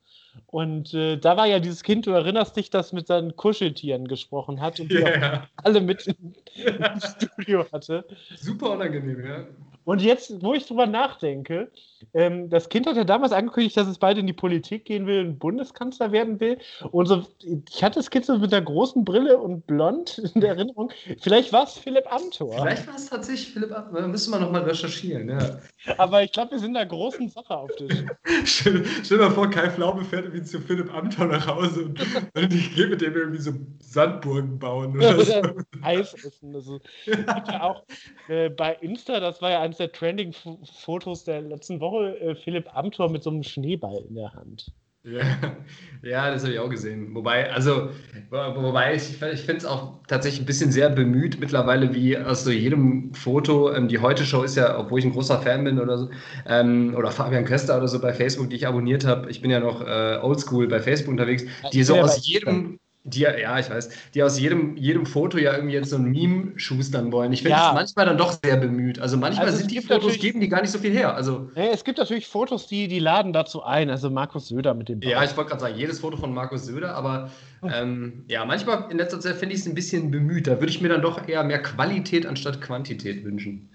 Und 0.47 0.93
äh, 0.93 1.17
da 1.17 1.37
war 1.37 1.47
ja 1.47 1.59
dieses 1.59 1.83
Kind, 1.83 2.05
du 2.05 2.11
erinnerst 2.11 2.55
dich, 2.55 2.69
das 2.69 2.93
mit 2.93 3.07
seinen 3.07 3.35
Kuscheltieren 3.35 4.07
gesprochen 4.07 4.61
hat 4.61 4.79
und 4.79 4.89
die 4.89 4.95
yeah. 4.95 5.47
alle 5.57 5.81
mit 5.81 6.07
im 6.07 6.33
Studio 7.01 7.65
hatte. 7.71 8.05
Super 8.37 8.71
unangenehm, 8.71 9.25
ja. 9.25 9.47
Und 9.85 10.01
jetzt, 10.01 10.41
wo 10.43 10.53
ich 10.53 10.65
drüber 10.65 10.85
nachdenke, 10.85 11.71
ähm, 12.13 12.49
das 12.49 12.69
Kind 12.69 12.87
hat 12.87 12.95
ja 12.95 13.03
damals 13.03 13.31
angekündigt, 13.31 13.77
dass 13.77 13.87
es 13.87 13.97
bald 13.97 14.17
in 14.17 14.27
die 14.27 14.33
Politik 14.33 14.85
gehen 14.85 15.07
will 15.07 15.25
und 15.25 15.39
Bundeskanzler 15.39 16.11
werden 16.11 16.39
will. 16.39 16.57
Und 16.91 17.05
so, 17.07 17.23
ich 17.69 17.83
hatte 17.83 17.99
das 17.99 18.09
Kind 18.09 18.25
so 18.25 18.37
mit 18.37 18.51
der 18.51 18.61
großen 18.61 19.03
Brille 19.05 19.37
und 19.37 19.65
blond 19.67 20.17
in 20.33 20.41
der 20.41 20.51
Erinnerung. 20.51 20.91
Vielleicht 21.21 21.53
war 21.53 21.63
es 21.63 21.73
Philipp 21.73 22.11
Amthor. 22.11 22.53
Vielleicht 22.61 22.87
war 22.87 22.95
es 22.95 23.09
tatsächlich 23.09 23.53
Philipp 23.53 23.71
Amthor. 23.71 24.01
Da 24.01 24.07
müssen 24.07 24.31
wir 24.31 24.39
nochmal 24.39 24.63
recherchieren, 24.63 25.29
ja. 25.29 25.59
Aber 25.97 26.23
ich 26.23 26.31
glaube, 26.31 26.51
wir 26.51 26.59
sind 26.59 26.69
in 26.69 26.73
der 26.75 26.85
großen 26.85 27.29
Sache 27.29 27.55
auf 27.55 27.73
dich. 27.75 27.91
stell, 28.45 28.85
stell 29.03 29.17
dir 29.17 29.25
mal 29.25 29.31
vor, 29.31 29.49
Kai 29.49 29.69
Pflaume 29.69 30.03
fährt 30.03 30.25
irgendwie 30.25 30.43
zu 30.43 30.59
Philipp 30.59 30.93
Amthor 30.93 31.25
nach 31.25 31.47
Hause 31.47 31.85
und, 31.85 31.99
und 32.35 32.53
ich 32.53 32.75
gehe 32.75 32.87
mit 32.87 33.01
dem 33.01 33.15
irgendwie 33.15 33.41
so 33.41 33.51
Sandburgen 33.79 34.59
bauen. 34.59 34.95
Oder, 34.97 35.15
oder 35.15 35.25
so. 35.25 35.41
Eis 35.81 36.13
essen. 36.13 36.55
Also, 36.55 36.79
ja 37.05 37.63
auch 37.63 37.83
äh, 38.27 38.49
bei 38.49 38.73
Insta, 38.81 39.19
das 39.19 39.41
war 39.41 39.51
ja 39.51 39.61
ein 39.61 39.72
eines 39.73 39.77
der 39.77 39.91
Trending-Fotos 39.91 41.23
der 41.23 41.41
letzten 41.41 41.79
Woche 41.79 42.19
äh, 42.19 42.35
Philipp 42.35 42.75
Amthor 42.75 43.09
mit 43.09 43.23
so 43.23 43.29
einem 43.29 43.43
Schneeball 43.43 44.03
in 44.07 44.15
der 44.15 44.33
Hand. 44.33 44.71
Ja, 45.03 45.21
ja 46.03 46.31
das 46.31 46.43
habe 46.43 46.53
ich 46.53 46.59
auch 46.59 46.69
gesehen. 46.69 47.13
Wobei, 47.13 47.51
also, 47.51 47.89
wobei 48.29 48.95
ich, 48.95 49.21
ich 49.21 49.41
finde 49.41 49.57
es 49.57 49.65
auch 49.65 49.99
tatsächlich 50.07 50.41
ein 50.41 50.45
bisschen 50.45 50.71
sehr 50.71 50.89
bemüht 50.89 51.39
mittlerweile, 51.39 51.93
wie 51.93 52.17
aus 52.17 52.43
so 52.43 52.51
jedem 52.51 53.13
Foto, 53.13 53.73
ähm, 53.73 53.87
die 53.87 53.99
Heute-Show 53.99 54.43
ist 54.43 54.55
ja, 54.55 54.77
obwohl 54.79 54.99
ich 54.99 55.05
ein 55.05 55.11
großer 55.11 55.41
Fan 55.41 55.63
bin 55.63 55.79
oder 55.79 55.97
so, 55.97 56.09
ähm, 56.47 56.95
oder 56.95 57.11
Fabian 57.11 57.45
Köster 57.45 57.77
oder 57.77 57.87
so 57.87 57.99
bei 57.99 58.13
Facebook, 58.13 58.49
die 58.49 58.55
ich 58.55 58.67
abonniert 58.67 59.05
habe, 59.05 59.29
ich 59.29 59.41
bin 59.41 59.51
ja 59.51 59.59
noch 59.59 59.81
äh, 59.81 60.19
oldschool 60.21 60.67
bei 60.67 60.79
Facebook 60.79 61.11
unterwegs, 61.11 61.43
die 61.73 61.83
so 61.83 61.99
aus 61.99 62.25
jedem, 62.25 62.79
die 63.05 63.21
ja, 63.21 63.59
ich 63.59 63.69
weiß, 63.69 63.89
die 64.13 64.23
aus 64.23 64.39
jedem, 64.39 64.77
jedem 64.77 65.05
Foto 65.05 65.37
ja 65.37 65.53
irgendwie 65.53 65.73
jetzt 65.73 65.89
so 65.89 65.97
ein 65.97 66.05
Meme 66.05 66.53
schustern 66.57 67.11
wollen. 67.11 67.33
Ich 67.33 67.43
finde 67.43 67.57
es 67.57 67.73
manchmal 67.73 68.05
dann 68.05 68.17
doch 68.17 68.39
sehr 68.41 68.55
bemüht. 68.55 68.97
Also 68.97 69.17
manchmal 69.17 69.47
also 69.47 69.57
sind 69.57 69.71
die 69.71 69.81
Fotos, 69.81 70.17
geben 70.19 70.39
die 70.39 70.47
gar 70.47 70.61
nicht 70.61 70.71
so 70.71 70.79
viel 70.79 70.93
her. 70.93 71.13
Also, 71.13 71.49
ja, 71.55 71.65
es 71.65 71.83
gibt 71.83 71.97
natürlich 71.97 72.27
Fotos, 72.27 72.67
die, 72.67 72.87
die 72.87 72.99
laden 72.99 73.33
dazu 73.33 73.61
ein. 73.61 73.89
Also 73.89 74.09
Markus 74.09 74.47
Söder 74.47 74.73
mit 74.73 74.87
dem 74.87 75.01
Bauch. 75.01 75.09
Ja, 75.09 75.23
ich 75.23 75.35
wollte 75.35 75.49
gerade 75.49 75.61
sagen, 75.61 75.75
jedes 75.75 75.99
Foto 75.99 76.15
von 76.15 76.33
Markus 76.33 76.65
Söder, 76.65 76.95
aber 76.95 77.29
ähm, 77.61 78.23
ja, 78.29 78.45
manchmal 78.45 78.89
in 78.89 78.97
letzter 78.97 79.19
Zeit 79.19 79.35
finde 79.35 79.55
ich 79.55 79.61
es 79.61 79.67
ein 79.67 79.75
bisschen 79.75 80.09
bemüht. 80.09 80.47
Da 80.47 80.59
würde 80.61 80.69
ich 80.69 80.79
mir 80.79 80.89
dann 80.89 81.01
doch 81.01 81.27
eher 81.27 81.43
mehr 81.43 81.61
Qualität 81.61 82.25
anstatt 82.25 82.61
Quantität 82.61 83.25
wünschen. 83.25 83.69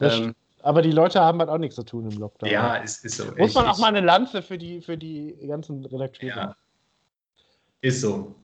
Ähm, 0.00 0.34
aber 0.62 0.82
die 0.82 0.92
Leute 0.92 1.20
haben 1.20 1.38
halt 1.38 1.48
auch 1.48 1.58
nichts 1.58 1.76
zu 1.76 1.84
tun 1.84 2.10
im 2.10 2.18
Lockdown. 2.18 2.50
Ja, 2.50 2.76
ist, 2.76 3.02
ist 3.04 3.16
so. 3.16 3.24
Muss 3.38 3.54
man 3.54 3.66
auch 3.66 3.78
mal 3.78 3.88
eine 3.88 4.00
Lanze 4.00 4.42
für 4.42 4.58
die, 4.58 4.82
für 4.82 4.98
die 4.98 5.36
ganzen 5.46 5.86
Redakteure. 5.86 6.36
Ja. 6.36 6.56
Ist 7.80 8.02
so. 8.02 8.34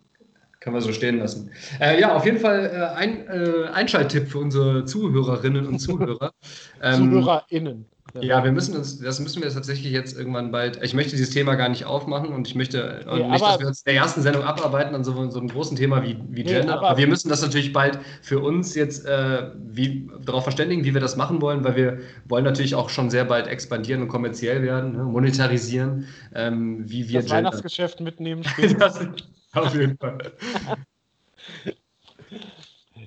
Kann 0.60 0.74
man 0.74 0.82
so 0.82 0.92
stehen 0.92 1.18
lassen. 1.18 1.50
Äh, 1.80 2.00
ja, 2.00 2.14
auf 2.14 2.26
jeden 2.26 2.38
Fall 2.38 2.66
äh, 2.66 2.96
ein 2.96 3.26
äh, 3.28 3.68
Einschalttipp 3.72 4.28
für 4.28 4.38
unsere 4.38 4.84
Zuhörerinnen 4.84 5.66
und 5.66 5.78
Zuhörer. 5.78 6.32
ähm, 6.82 7.10
ZuhörerInnen. 7.10 7.86
Ja. 8.14 8.22
ja, 8.22 8.44
wir 8.44 8.52
müssen 8.52 8.76
uns, 8.76 8.98
das 8.98 9.20
müssen 9.20 9.42
wir 9.42 9.50
tatsächlich 9.50 9.92
jetzt 9.92 10.18
irgendwann 10.18 10.50
bald. 10.50 10.82
Ich 10.82 10.94
möchte 10.94 11.12
dieses 11.12 11.30
Thema 11.30 11.54
gar 11.54 11.68
nicht 11.68 11.84
aufmachen 11.84 12.30
und 12.30 12.48
ich 12.48 12.54
möchte 12.54 13.04
nee, 13.06 13.28
nicht, 13.28 13.44
dass 13.44 13.60
wir 13.60 13.68
uns 13.68 13.82
in 13.82 13.92
der 13.92 14.02
ersten 14.02 14.22
Sendung 14.22 14.42
abarbeiten 14.42 14.94
an 14.94 15.04
so, 15.04 15.30
so 15.30 15.38
einem 15.38 15.48
großen 15.48 15.76
Thema 15.76 16.02
wie, 16.02 16.16
wie 16.28 16.42
Gender. 16.42 16.64
Nee, 16.64 16.70
aber, 16.70 16.90
aber, 16.90 16.98
wir 16.98 17.06
müssen 17.06 17.28
das 17.28 17.42
natürlich 17.42 17.72
bald 17.72 17.98
für 18.22 18.40
uns 18.40 18.74
jetzt 18.74 19.06
äh, 19.06 19.50
wie, 19.56 20.10
darauf 20.24 20.42
verständigen, 20.42 20.84
wie 20.84 20.92
wir 20.92 21.00
das 21.00 21.16
machen 21.16 21.40
wollen, 21.40 21.62
weil 21.62 21.76
wir 21.76 21.98
wollen 22.28 22.44
natürlich 22.44 22.74
auch 22.74 22.90
schon 22.90 23.10
sehr 23.10 23.24
bald 23.24 23.46
expandieren 23.46 24.02
und 24.02 24.08
kommerziell 24.08 24.62
werden, 24.62 24.92
ne, 24.92 25.04
monetarisieren, 25.04 26.06
ähm, 26.34 26.82
wie 26.86 27.08
wir 27.08 27.20
das 27.20 27.26
Gender. 27.26 27.36
Weihnachtsgeschäft 27.36 28.00
mitnehmen. 28.00 28.42
das, 28.78 29.06
auf 29.52 29.74
jeden 29.74 29.96
Fall. 29.98 30.32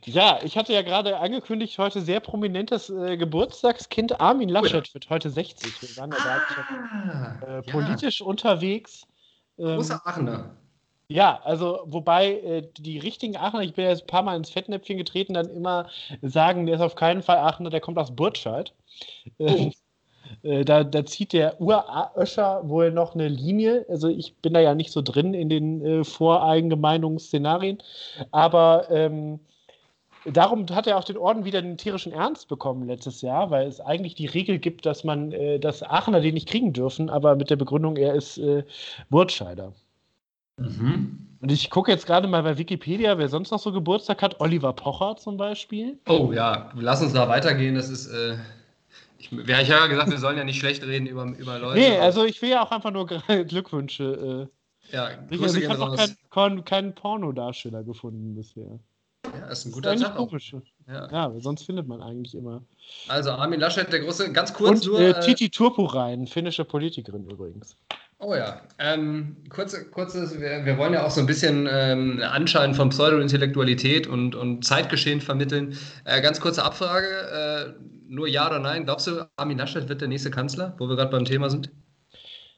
Ja, 0.06 0.40
ich 0.44 0.58
hatte 0.58 0.74
ja 0.74 0.82
gerade 0.82 1.18
angekündigt, 1.18 1.78
heute 1.78 2.02
sehr 2.02 2.20
prominentes 2.20 2.90
äh, 2.90 3.16
Geburtstagskind 3.16 4.20
Armin 4.20 4.50
Laschet 4.50 4.88
cool. 4.88 4.94
wird 4.94 5.10
heute 5.10 5.30
60. 5.30 5.82
Wir 5.82 5.98
waren 5.98 6.14
ah, 6.14 7.60
äh, 7.60 7.62
politisch 7.62 8.20
ja. 8.20 8.26
unterwegs. 8.26 9.08
Ähm, 9.58 9.76
Großer 9.76 10.02
Aachener. 10.06 10.58
Ja, 11.08 11.40
also 11.44 11.82
wobei 11.86 12.40
äh, 12.40 12.68
die 12.78 12.98
richtigen 12.98 13.38
Aachener, 13.38 13.64
ich 13.64 13.74
bin 13.74 13.86
ja 13.86 13.92
jetzt 13.92 14.04
ein 14.04 14.08
paar 14.08 14.24
Mal 14.24 14.36
ins 14.36 14.50
Fettnäpfchen 14.50 14.98
getreten, 14.98 15.34
dann 15.34 15.50
immer 15.50 15.90
sagen, 16.22 16.66
der 16.66 16.76
ist 16.76 16.82
auf 16.82 16.96
keinen 16.96 17.22
Fall 17.22 17.38
Aachener, 17.38 17.70
der 17.70 17.82
kommt 17.82 17.98
aus 17.98 18.16
Burtscheid. 18.16 18.74
Oh. 19.38 19.72
Äh, 20.42 20.66
da, 20.66 20.84
da, 20.84 21.06
zieht 21.06 21.34
der 21.34 21.60
Uröscher 21.62 22.68
wohl 22.68 22.92
noch 22.92 23.14
eine 23.14 23.28
Linie. 23.28 23.86
Also 23.90 24.08
ich 24.08 24.36
bin 24.38 24.54
da 24.54 24.60
ja 24.60 24.76
nicht 24.76 24.92
so 24.92 25.02
drin 25.02 25.34
in 25.34 25.50
den 25.50 25.86
äh, 25.86 26.04
Voreingemeindungsszenarien. 26.04 27.78
Aber 28.32 28.88
ähm, 28.90 29.40
darum 30.26 30.66
hat 30.70 30.88
er 30.88 30.98
auch 30.98 31.04
den 31.04 31.18
Orden 31.18 31.46
wieder 31.46 31.62
den 31.62 31.78
tierischen 31.78 32.14
Ernst 32.14 32.48
bekommen 32.48 32.88
letztes 32.88 33.22
Jahr, 33.22 33.52
weil 33.52 33.68
es 33.68 33.80
eigentlich 33.80 34.16
die 34.16 34.26
Regel 34.26 34.60
gibt, 34.60 34.86
dass 34.86 35.04
man 35.04 35.32
äh, 35.32 35.60
das 35.60 35.84
Aachener 35.84 36.22
den 36.22 36.34
nicht 36.34 36.48
kriegen 36.48 36.74
dürfen, 36.74 37.10
aber 37.10 37.36
mit 37.36 37.50
der 37.50 37.56
Begründung, 37.56 37.98
er 37.98 38.14
ist 38.14 38.38
äh, 38.38 38.64
Burtscheider. 39.10 39.74
Mhm. 40.58 41.30
Und 41.42 41.52
ich 41.52 41.70
gucke 41.70 41.92
jetzt 41.92 42.06
gerade 42.06 42.28
mal 42.28 42.44
bei 42.44 42.58
Wikipedia, 42.58 43.18
wer 43.18 43.28
sonst 43.28 43.52
noch 43.52 43.60
so 43.60 43.74
Geburtstag 43.74 44.22
hat. 44.22 44.40
Oliver 44.40 44.72
Pocher 44.72 45.18
zum 45.18 45.36
Beispiel. 45.36 46.00
Oh 46.08 46.32
ja, 46.32 46.72
lass 46.76 47.02
uns 47.02 47.12
da 47.12 47.28
weitergehen. 47.28 47.76
Das 47.76 47.90
ist. 47.90 48.08
Äh 48.08 48.38
ich, 49.32 49.48
ja, 49.48 49.62
ich 49.62 49.72
habe 49.72 49.82
ja 49.82 49.88
gesagt, 49.88 50.12
wir 50.12 50.18
sollen 50.18 50.38
ja 50.38 50.44
nicht 50.44 50.60
schlecht 50.60 50.84
reden 50.84 51.08
über, 51.08 51.26
über 51.26 51.60
Leute. 51.60 51.80
Nee, 51.80 51.98
also 51.98 52.26
ich 52.26 52.42
will 52.42 52.50
ja 52.50 52.64
auch 52.64 52.72
einfach 52.72 52.92
nur 52.92 53.06
Glückwünsche. 53.48 54.50
Äh, 54.92 54.96
ja, 54.96 55.10
Grüße 55.30 55.58
ich, 55.58 55.64
ich 55.64 55.70
habe 55.70 55.84
auch 55.84 55.98
keinen 56.30 56.66
kein 56.66 56.96
Pornodarsteller 56.96 57.84
gefunden 57.84 58.36
bisher. 58.36 58.80
Ja, 59.26 59.48
ist 59.48 59.66
ein 59.66 59.72
guter 59.72 59.96
Tag. 59.96 60.16
Komisch. 60.16 60.54
Ja. 60.88 61.10
ja, 61.10 61.34
sonst 61.40 61.64
findet 61.64 61.88
man 61.88 62.02
eigentlich 62.02 62.36
immer. 62.36 62.62
Also 63.08 63.32
Armin 63.32 63.60
Laschet, 63.60 63.92
der 63.92 64.02
große, 64.02 64.32
ganz 64.34 64.54
kurz 64.54 64.86
Und, 64.86 64.92
nur. 64.92 65.00
Äh, 65.00 65.20
Titi 65.22 65.50
Turpurein, 65.50 66.28
finnische 66.28 66.66
Politikerin 66.66 67.26
übrigens. 67.30 67.76
Oh 68.20 68.36
ja, 68.36 68.62
ähm, 68.80 69.36
kurze, 69.50 69.86
kurzes, 69.90 70.40
wir, 70.40 70.66
wir, 70.66 70.78
wollen 70.78 70.94
ja 70.94 71.06
auch 71.06 71.12
so 71.12 71.20
ein 71.20 71.26
bisschen 71.26 71.68
ähm, 71.70 72.22
Anschein 72.24 72.74
von 72.74 72.90
Pseudo-Intellektualität 72.90 74.08
und, 74.08 74.34
und 74.34 74.64
Zeitgeschehen 74.64 75.20
vermitteln. 75.20 75.78
Äh, 76.06 76.22
ganz 76.22 76.40
kurze 76.40 76.64
Abfrage, 76.64 77.08
äh, 77.08 77.74
nur 78.08 78.28
ja 78.28 78.48
oder 78.48 78.60
nein. 78.60 78.86
Glaubst 78.86 79.08
du, 79.08 79.30
Armin 79.36 79.58
Laschet 79.58 79.88
wird 79.90 80.02
der 80.02 80.08
nächste 80.08 80.32
Kanzler, 80.32 80.76
wo 80.78 80.88
wir 80.88 80.96
gerade 80.96 81.12
beim 81.12 81.26
Thema 81.26 81.50
sind? 81.50 81.72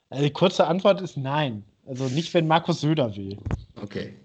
Also 0.10 0.24
die 0.24 0.32
kurze 0.32 0.68
Antwort 0.68 1.02
ist 1.02 1.18
nein. 1.18 1.64
Also 1.86 2.06
nicht, 2.06 2.34
wenn 2.34 2.48
Markus 2.48 2.82
Söder 2.82 3.16
will. 3.16 3.38
Okay. 3.82 4.16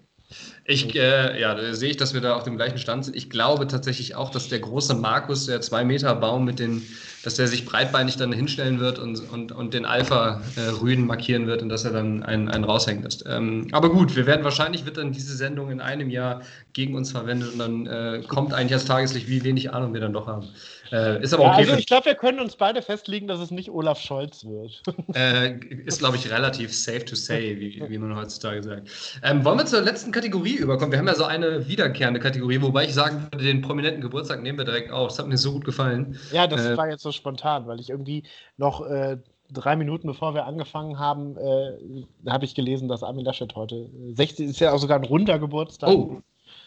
Ich, 0.71 0.95
äh, 0.95 1.37
ja, 1.37 1.53
da 1.53 1.73
sehe 1.73 1.89
ich, 1.89 1.97
dass 1.97 2.13
wir 2.13 2.21
da 2.21 2.33
auf 2.37 2.43
dem 2.43 2.55
gleichen 2.55 2.77
Stand 2.77 3.03
sind. 3.03 3.17
Ich 3.17 3.29
glaube 3.29 3.67
tatsächlich 3.67 4.15
auch, 4.15 4.29
dass 4.29 4.47
der 4.47 4.59
große 4.59 4.95
Markus, 4.95 5.45
der 5.45 5.59
zwei 5.59 5.83
Meter 5.83 6.15
Baum 6.15 6.45
mit 6.45 6.59
den, 6.59 6.81
dass 7.23 7.35
der 7.35 7.47
sich 7.47 7.65
breitbeinig 7.65 8.15
dann 8.15 8.31
hinstellen 8.31 8.79
wird 8.79 8.97
und, 8.97 9.19
und, 9.31 9.51
und 9.51 9.73
den 9.73 9.83
Alpha-Rüden 9.83 11.05
markieren 11.05 11.45
wird 11.45 11.61
und 11.61 11.67
dass 11.67 11.83
er 11.83 11.91
dann 11.91 12.23
einen, 12.23 12.47
einen 12.47 12.63
raushängen 12.63 13.03
lässt. 13.03 13.25
Ähm, 13.27 13.67
aber 13.73 13.89
gut, 13.89 14.15
wir 14.15 14.25
werden 14.25 14.45
wahrscheinlich, 14.45 14.85
wird 14.85 14.95
dann 14.95 15.11
diese 15.11 15.35
Sendung 15.35 15.71
in 15.71 15.81
einem 15.81 16.09
Jahr 16.09 16.41
gegen 16.71 16.95
uns 16.95 17.11
verwendet 17.11 17.51
und 17.51 17.59
dann 17.59 17.87
äh, 17.87 18.21
kommt 18.25 18.53
eigentlich 18.53 18.71
das 18.71 18.85
Tageslicht, 18.85 19.27
wie 19.27 19.43
wenig 19.43 19.73
Ahnung 19.73 19.93
wir 19.93 19.99
dann 19.99 20.13
doch 20.13 20.27
haben. 20.27 20.47
Äh, 20.91 21.23
ist 21.23 21.33
aber 21.33 21.43
okay. 21.43 21.63
Ja, 21.63 21.69
also 21.69 21.75
ich 21.75 21.85
glaube, 21.85 22.05
wir 22.05 22.15
können 22.15 22.39
uns 22.39 22.57
beide 22.57 22.81
festlegen, 22.81 23.27
dass 23.27 23.39
es 23.39 23.49
nicht 23.49 23.69
Olaf 23.69 23.99
Scholz 23.99 24.45
wird. 24.45 24.81
Äh, 25.15 25.57
ist, 25.85 25.99
glaube 25.99 26.17
ich, 26.17 26.29
relativ 26.29 26.73
safe 26.73 27.05
to 27.05 27.15
say, 27.15 27.57
wie, 27.59 27.83
wie 27.87 27.97
man 27.97 28.15
heutzutage 28.15 28.61
sagt. 28.61 28.89
Ähm, 29.23 29.43
wollen 29.45 29.57
wir 29.57 29.65
zur 29.65 29.81
letzten 29.81 30.11
Kategorie 30.11 30.57
überkommen? 30.61 30.91
Wir 30.91 30.99
haben 30.99 31.07
ja 31.07 31.15
so 31.15 31.25
eine 31.25 31.67
wiederkehrende 31.67 32.19
Kategorie, 32.19 32.61
wobei 32.61 32.85
ich 32.85 32.93
sagen 32.93 33.27
würde, 33.31 33.43
den 33.43 33.61
prominenten 33.61 34.01
Geburtstag 34.01 34.41
nehmen 34.41 34.57
wir 34.57 34.65
direkt 34.65 34.91
auf. 34.91 35.09
Das 35.09 35.19
hat 35.19 35.27
mir 35.27 35.37
so 35.37 35.51
gut 35.51 35.65
gefallen. 35.65 36.17
Ja, 36.31 36.47
das 36.47 36.65
äh, 36.65 36.77
war 36.77 36.89
jetzt 36.89 37.03
so 37.03 37.11
spontan, 37.11 37.67
weil 37.67 37.79
ich 37.79 37.89
irgendwie 37.89 38.23
noch 38.57 38.85
äh, 38.85 39.17
drei 39.51 39.75
Minuten 39.75 40.07
bevor 40.07 40.33
wir 40.33 40.45
angefangen 40.45 40.97
haben, 40.99 41.37
äh, 41.37 42.29
habe 42.29 42.45
ich 42.45 42.55
gelesen, 42.55 42.87
dass 42.87 43.03
Armin 43.03 43.25
Laschet 43.25 43.53
heute 43.55 43.89
60 44.13 44.49
ist 44.49 44.59
ja 44.59 44.71
auch 44.71 44.79
sogar 44.79 44.97
ein 44.97 45.05
runder 45.05 45.39
Geburtstag. 45.39 45.89
Oh. 45.89 46.21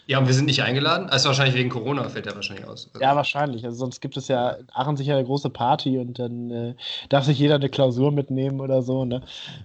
Ja, 0.07 0.19
und 0.19 0.27
wir 0.27 0.35
sind 0.35 0.45
nicht 0.45 0.63
eingeladen? 0.63 1.09
Also 1.09 1.29
wahrscheinlich 1.29 1.55
wegen 1.55 1.71
Corona 1.71 2.09
fällt 2.11 2.27
er 2.27 2.35
wahrscheinlich 2.35 2.67
aus. 2.67 2.91
Also 2.93 3.03
ja, 3.03 3.17
wahrscheinlich. 3.17 3.65
Also 3.65 3.79
sonst 3.79 4.01
gibt 4.01 4.17
es 4.19 4.29
ja 4.29 4.51
in 4.51 4.67
Aachen 4.73 4.97
sicher 4.97 5.15
eine 5.15 5.25
große 5.25 5.49
Party 5.49 5.99
und 5.99 6.19
dann 6.19 6.51
äh, 6.51 6.75
darf 7.09 7.25
sich 7.25 7.39
jeder 7.39 7.55
eine 7.55 7.71
Klausur 7.71 8.13
mitnehmen 8.13 8.61
oder 8.61 8.83
so. 8.83 9.07
Ne? 9.07 9.23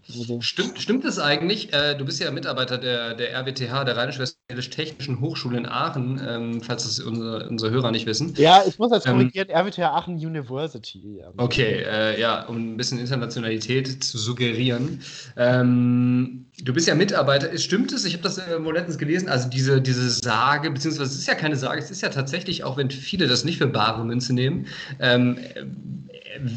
Also. 0.07 0.39
Stimmt, 0.39 0.79
stimmt 0.79 1.03
es 1.03 1.19
eigentlich? 1.19 1.73
Äh, 1.73 1.95
du 1.95 2.05
bist 2.05 2.21
ja 2.21 2.31
Mitarbeiter 2.31 2.77
der, 2.77 3.15
der 3.15 3.33
RWTH, 3.33 3.83
der 3.83 3.97
Rheinisch-Westfälisch-Technischen 3.97 5.19
Hochschule 5.19 5.57
in 5.57 5.65
Aachen, 5.65 6.21
ähm, 6.25 6.61
falls 6.61 6.83
das 6.83 6.99
unsere, 7.01 7.49
unsere 7.49 7.71
Hörer 7.71 7.91
nicht 7.91 8.05
wissen. 8.05 8.33
Ja, 8.37 8.63
ich 8.65 8.79
muss 8.79 8.91
jetzt 8.91 9.07
ähm, 9.07 9.17
korrigieren, 9.17 9.49
ähm, 9.49 9.57
RWTH 9.57 9.79
Aachen 9.79 10.15
University. 10.15 11.21
Okay, 11.35 11.83
äh, 11.83 12.19
ja, 12.19 12.45
um 12.45 12.73
ein 12.73 12.77
bisschen 12.77 12.99
Internationalität 12.99 14.03
zu 14.03 14.17
suggerieren. 14.17 15.01
Ähm, 15.35 16.45
du 16.63 16.73
bist 16.73 16.87
ja 16.87 16.95
Mitarbeiter. 16.95 17.57
Stimmt 17.57 17.91
es? 17.91 18.05
Ich 18.05 18.13
habe 18.13 18.23
das 18.23 18.37
äh, 18.37 18.57
letztens 18.57 18.97
gelesen. 18.97 19.29
Also 19.29 19.49
diese, 19.49 19.81
diese 19.81 20.09
Sage, 20.09 20.71
beziehungsweise 20.71 21.11
es 21.11 21.19
ist 21.19 21.27
ja 21.27 21.35
keine 21.35 21.55
Sage, 21.55 21.81
es 21.81 21.91
ist 21.91 22.01
ja 22.01 22.09
tatsächlich, 22.09 22.63
auch 22.63 22.77
wenn 22.77 22.89
viele 22.89 23.27
das 23.27 23.43
nicht 23.43 23.57
für 23.57 23.67
bare 23.67 24.05
Münze 24.05 24.33
nehmen, 24.33 24.67
ähm, 24.99 25.37
äh, 25.37 26.49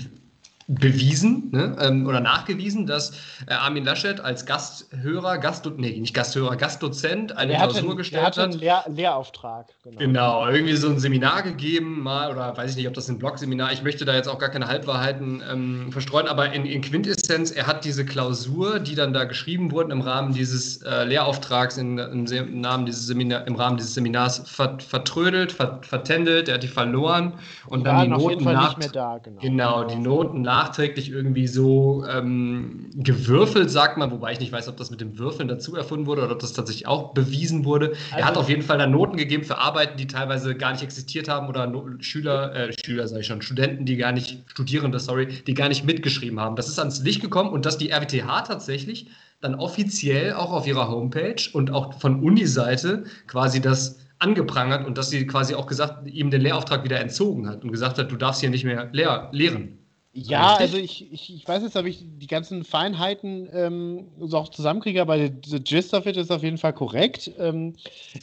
bewiesen 0.68 1.48
ne, 1.52 1.76
ähm, 1.80 2.06
oder 2.06 2.20
nachgewiesen, 2.20 2.86
dass 2.86 3.12
äh, 3.46 3.54
Armin 3.54 3.84
Laschet 3.84 4.20
als 4.20 4.46
Gasthörer, 4.46 5.38
Gast, 5.38 5.68
nee, 5.76 5.98
nicht 5.98 6.14
Gasthörer, 6.14 6.56
Gastdozent 6.56 7.36
eine 7.36 7.54
Klausur 7.54 7.96
gestellt 7.96 8.24
hat. 8.24 8.36
Er 8.36 8.42
hatte 8.42 8.52
einen 8.52 8.60
Lehr 8.60 8.84
Lehrauftrag. 8.88 9.66
Genau. 9.82 9.98
genau. 9.98 10.48
irgendwie 10.48 10.76
so 10.76 10.88
ein 10.88 10.98
Seminar 10.98 11.42
gegeben, 11.42 12.00
mal, 12.00 12.30
oder 12.30 12.56
weiß 12.56 12.70
ich 12.70 12.76
nicht, 12.76 12.88
ob 12.88 12.94
das 12.94 13.08
ein 13.08 13.18
Blog-Seminar, 13.18 13.72
ich 13.72 13.82
möchte 13.82 14.04
da 14.04 14.14
jetzt 14.14 14.28
auch 14.28 14.38
gar 14.38 14.48
keine 14.48 14.68
Halbwahrheiten 14.68 15.42
ähm, 15.50 15.92
verstreuen, 15.92 16.28
aber 16.28 16.52
in, 16.52 16.64
in, 16.64 16.80
Quintessenz, 16.80 17.50
er 17.50 17.66
hat 17.66 17.84
diese 17.84 18.04
Klausur, 18.04 18.78
die 18.78 18.94
dann 18.94 19.12
da 19.12 19.24
geschrieben 19.24 19.70
wurden 19.72 19.90
im 19.90 20.00
Rahmen 20.00 20.32
dieses 20.32 20.82
äh, 20.82 21.04
Lehrauftrags, 21.04 21.76
in, 21.76 21.98
im, 21.98 22.60
Namen 22.60 22.86
dieses 22.86 23.06
Seminar, 23.06 23.46
im 23.46 23.56
Rahmen 23.56 23.76
dieses 23.76 23.94
Seminars 23.94 24.42
ver, 24.48 24.78
vertrödelt, 24.78 25.52
ver, 25.52 25.80
vertändelt, 25.82 26.48
er 26.48 26.54
hat 26.54 26.62
die 26.62 26.68
verloren 26.68 27.34
und, 27.66 27.78
und 27.78 27.84
dann 27.84 28.02
die 28.02 28.08
Noten 28.08 28.44
nach, 28.44 28.78
da, 28.78 29.18
genau. 29.18 29.40
genau, 29.40 29.84
die 29.84 29.96
Noten 29.96 30.42
nach 30.42 30.51
nachträglich 30.52 31.10
irgendwie 31.10 31.46
so 31.46 32.04
ähm, 32.06 32.90
gewürfelt, 32.94 33.70
sagt 33.70 33.96
man, 33.96 34.10
wobei 34.10 34.32
ich 34.32 34.40
nicht 34.40 34.52
weiß, 34.52 34.68
ob 34.68 34.76
das 34.76 34.90
mit 34.90 35.00
dem 35.00 35.18
Würfeln 35.18 35.48
dazu 35.48 35.74
erfunden 35.76 36.04
wurde 36.04 36.24
oder 36.24 36.32
ob 36.32 36.40
das 36.40 36.52
tatsächlich 36.52 36.86
auch 36.86 37.14
bewiesen 37.14 37.64
wurde. 37.64 37.86
Also, 37.86 38.00
er 38.10 38.24
hat 38.24 38.28
also 38.32 38.40
auf 38.40 38.48
jeden 38.50 38.60
Fall 38.60 38.76
dann 38.76 38.90
Noten 38.90 39.16
gegeben 39.16 39.44
für 39.44 39.56
Arbeiten, 39.56 39.96
die 39.96 40.06
teilweise 40.06 40.54
gar 40.54 40.72
nicht 40.72 40.82
existiert 40.82 41.26
haben 41.26 41.48
oder 41.48 41.66
no 41.66 41.86
Schüler, 42.00 42.54
äh, 42.54 42.72
Schüler 42.84 43.08
sage 43.08 43.22
ich 43.22 43.28
schon, 43.28 43.40
Studenten, 43.40 43.86
die 43.86 43.96
gar 43.96 44.12
nicht, 44.12 44.44
Studierende, 44.46 45.00
sorry, 45.00 45.26
die 45.46 45.54
gar 45.54 45.70
nicht 45.70 45.86
mitgeschrieben 45.86 46.38
haben. 46.38 46.54
Das 46.54 46.68
ist 46.68 46.78
ans 46.78 47.02
Licht 47.02 47.22
gekommen 47.22 47.48
und 47.48 47.64
dass 47.64 47.78
die 47.78 47.90
RWTH 47.90 48.42
tatsächlich 48.42 49.06
dann 49.40 49.54
offiziell 49.54 50.34
auch 50.34 50.52
auf 50.52 50.66
ihrer 50.66 50.90
Homepage 50.90 51.42
und 51.54 51.70
auch 51.70 51.98
von 51.98 52.22
Uni-Seite 52.22 53.04
quasi 53.26 53.62
das 53.62 54.00
angeprangert 54.18 54.86
und 54.86 54.98
dass 54.98 55.08
sie 55.08 55.26
quasi 55.26 55.54
auch 55.54 55.66
gesagt, 55.66 56.06
ihm 56.08 56.30
den 56.30 56.42
Lehrauftrag 56.42 56.84
wieder 56.84 57.00
entzogen 57.00 57.48
hat 57.48 57.64
und 57.64 57.72
gesagt 57.72 57.96
hat, 57.96 58.12
du 58.12 58.16
darfst 58.16 58.42
hier 58.42 58.50
nicht 58.50 58.64
mehr 58.64 58.90
lehr 58.92 59.30
lehren. 59.32 59.78
Ja, 60.14 60.56
also 60.56 60.76
ich, 60.76 61.10
ich, 61.10 61.34
ich 61.34 61.48
weiß 61.48 61.62
jetzt, 61.62 61.74
ob 61.74 61.86
ich 61.86 62.04
die 62.04 62.26
ganzen 62.26 62.64
Feinheiten 62.64 63.48
ähm, 63.50 64.08
so 64.20 64.36
auch 64.36 64.50
zusammenkriege, 64.50 65.00
aber 65.00 65.16
the 65.16 65.58
gist 65.58 65.94
of 65.94 66.04
it 66.04 66.18
ist 66.18 66.30
auf 66.30 66.42
jeden 66.42 66.58
Fall 66.58 66.74
korrekt. 66.74 67.30
Ähm, 67.38 67.76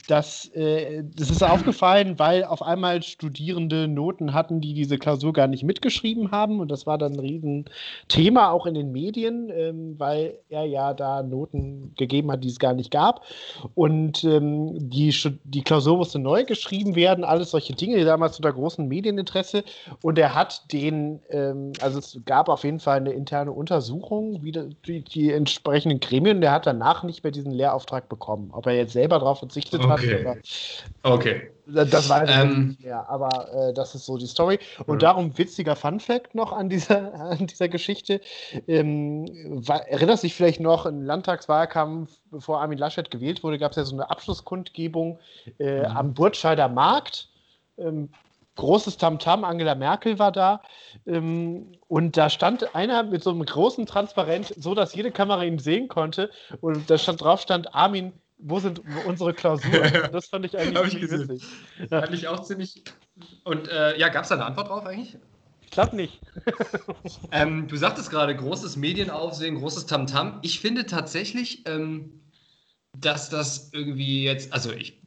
das, 0.07 0.45
äh, 0.53 1.03
das 1.15 1.31
ist 1.31 1.41
aufgefallen, 1.43 2.19
weil 2.19 2.43
auf 2.43 2.61
einmal 2.61 3.01
Studierende 3.01 3.87
Noten 3.87 4.35
hatten, 4.35 4.61
die 4.61 4.75
diese 4.75 4.99
Klausur 4.99 5.33
gar 5.33 5.47
nicht 5.47 5.63
mitgeschrieben 5.63 6.29
haben. 6.29 6.59
Und 6.59 6.69
das 6.69 6.85
war 6.85 6.99
dann 6.99 7.13
ein 7.13 7.19
Riesenthema 7.19 8.51
auch 8.51 8.67
in 8.67 8.75
den 8.75 8.91
Medien, 8.91 9.49
ähm, 9.51 9.95
weil 9.97 10.37
er 10.49 10.65
ja 10.65 10.93
da 10.93 11.23
Noten 11.23 11.95
gegeben 11.97 12.31
hat, 12.31 12.43
die 12.43 12.49
es 12.49 12.59
gar 12.59 12.75
nicht 12.75 12.91
gab. 12.91 13.25
Und 13.73 14.23
ähm, 14.25 14.75
die, 14.77 15.11
die 15.43 15.63
Klausur 15.63 15.97
musste 15.97 16.19
neu 16.19 16.45
geschrieben 16.45 16.93
werden, 16.93 17.23
alles 17.23 17.49
solche 17.49 17.73
Dinge, 17.73 18.05
damals 18.05 18.37
unter 18.37 18.53
großem 18.53 18.87
Medieninteresse. 18.87 19.63
Und 20.03 20.19
er 20.19 20.35
hat 20.35 20.71
den 20.71 21.19
ähm, 21.31 21.73
also 21.81 21.99
es 21.99 22.19
gab 22.25 22.49
auf 22.49 22.63
jeden 22.63 22.79
Fall 22.79 22.97
eine 22.97 23.11
interne 23.11 23.51
Untersuchung, 23.51 24.43
wie 24.43 24.51
die, 24.51 25.03
die 25.03 25.31
entsprechenden 25.31 25.99
Gremien. 25.99 26.41
Der 26.41 26.51
hat 26.51 26.65
danach 26.65 27.03
nicht 27.03 27.23
mehr 27.23 27.31
diesen 27.31 27.51
Lehrauftrag 27.51 28.09
bekommen. 28.09 28.49
Ob 28.53 28.67
er 28.67 28.73
jetzt 28.73 28.93
selber 28.93 29.19
darauf 29.19 29.39
verzichtet 29.39 29.83
okay. 29.83 30.25
hat. 30.25 30.37
Oder, 31.03 31.15
okay. 31.15 31.51
Das 31.71 32.09
weiß 32.09 32.29
ich 32.29 32.35
ähm, 32.35 32.67
nicht 32.69 32.83
mehr, 32.83 33.07
aber 33.09 33.29
äh, 33.53 33.73
das 33.73 33.93
ist 33.93 34.05
so 34.05 34.17
die 34.17 34.25
Story. 34.25 34.59
Und 34.87 35.03
ja. 35.03 35.09
darum 35.09 35.37
witziger 35.37 35.75
Fun-Fact 35.75 36.33
noch 36.33 36.51
an 36.51 36.69
dieser, 36.69 37.13
an 37.31 37.45
dieser 37.45 37.69
Geschichte. 37.69 38.21
Ähm, 38.67 39.27
war, 39.67 39.87
erinnerst 39.87 40.23
dich 40.23 40.33
vielleicht 40.33 40.59
noch, 40.59 40.85
im 40.85 41.03
Landtagswahlkampf, 41.03 42.11
bevor 42.31 42.61
Armin 42.61 42.79
Laschet 42.79 43.11
gewählt 43.11 43.43
wurde, 43.43 43.59
gab 43.59 43.71
es 43.71 43.77
ja 43.77 43.83
so 43.83 43.95
eine 43.95 44.09
Abschlusskundgebung 44.09 45.19
äh, 45.59 45.79
mhm. 45.79 45.85
am 45.85 46.13
Burtscheider 46.13 46.69
Markt. 46.69 47.29
Ähm, 47.77 48.09
großes 48.59 48.97
Tamtam, 48.97 49.41
-Tam, 49.41 49.47
Angela 49.47 49.75
Merkel 49.75 50.19
war 50.19 50.31
da. 50.31 50.61
Ähm, 51.05 51.71
und 51.87 52.17
da 52.17 52.29
stand 52.29 52.75
einer 52.75 53.03
mit 53.03 53.23
so 53.23 53.31
einem 53.31 53.45
großen 53.45 53.85
Transparent, 53.85 54.53
so 54.57 54.75
dass 54.75 54.93
jede 54.93 55.11
Kamera 55.11 55.43
ihn 55.43 55.59
sehen 55.59 55.87
konnte. 55.87 56.29
Und 56.61 56.89
da 56.89 56.97
stand 56.97 57.21
drauf 57.21 57.41
stand, 57.41 57.73
Armin, 57.73 58.13
wo 58.37 58.59
sind 58.59 58.81
unsere 59.05 59.33
Klausuren? 59.33 59.71
Das 60.11 60.27
fand 60.27 60.45
ich 60.45 60.57
eigentlich 60.57 60.95
ich 60.95 61.11
witzig. 61.11 61.43
Ja. 61.89 62.01
Fand 62.01 62.13
ich 62.13 62.27
auch 62.27 62.41
ziemlich. 62.41 62.83
Und 63.43 63.67
äh, 63.69 63.97
ja, 63.97 64.09
gab 64.09 64.23
es 64.23 64.29
da 64.29 64.35
eine 64.35 64.45
Antwort 64.45 64.69
drauf 64.69 64.85
eigentlich? 64.85 65.17
Ich 65.61 65.71
glaube 65.71 65.95
nicht. 65.95 66.19
ähm, 67.31 67.67
du 67.67 67.75
sagtest 67.77 68.09
gerade, 68.09 68.35
großes 68.35 68.75
Medienaufsehen, 68.75 69.55
großes 69.55 69.85
Tamtam. 69.85 70.27
-Tam. 70.27 70.39
Ich 70.41 70.59
finde 70.59 70.85
tatsächlich, 70.85 71.63
ähm, 71.67 72.21
dass 72.97 73.29
das 73.29 73.71
irgendwie 73.71 74.23
jetzt, 74.23 74.51
also 74.51 74.71
ich 74.71 75.01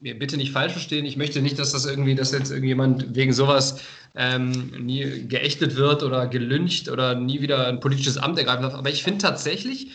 mir 0.00 0.18
bitte 0.18 0.36
nicht 0.36 0.52
falsch 0.52 0.72
verstehen. 0.72 1.04
Ich 1.04 1.16
möchte 1.16 1.42
nicht, 1.42 1.58
dass 1.58 1.72
das 1.72 1.86
irgendwie, 1.86 2.14
dass 2.14 2.32
jetzt 2.32 2.50
irgendjemand 2.50 3.14
wegen 3.14 3.32
sowas 3.32 3.80
ähm, 4.14 4.70
nie 4.78 5.26
geächtet 5.26 5.76
wird 5.76 6.02
oder 6.02 6.26
gelyncht 6.26 6.88
oder 6.88 7.14
nie 7.14 7.40
wieder 7.40 7.66
ein 7.66 7.80
politisches 7.80 8.16
Amt 8.16 8.38
ergreifen 8.38 8.62
darf. 8.62 8.74
Aber 8.74 8.90
ich 8.90 9.02
finde 9.02 9.18
tatsächlich 9.18 9.88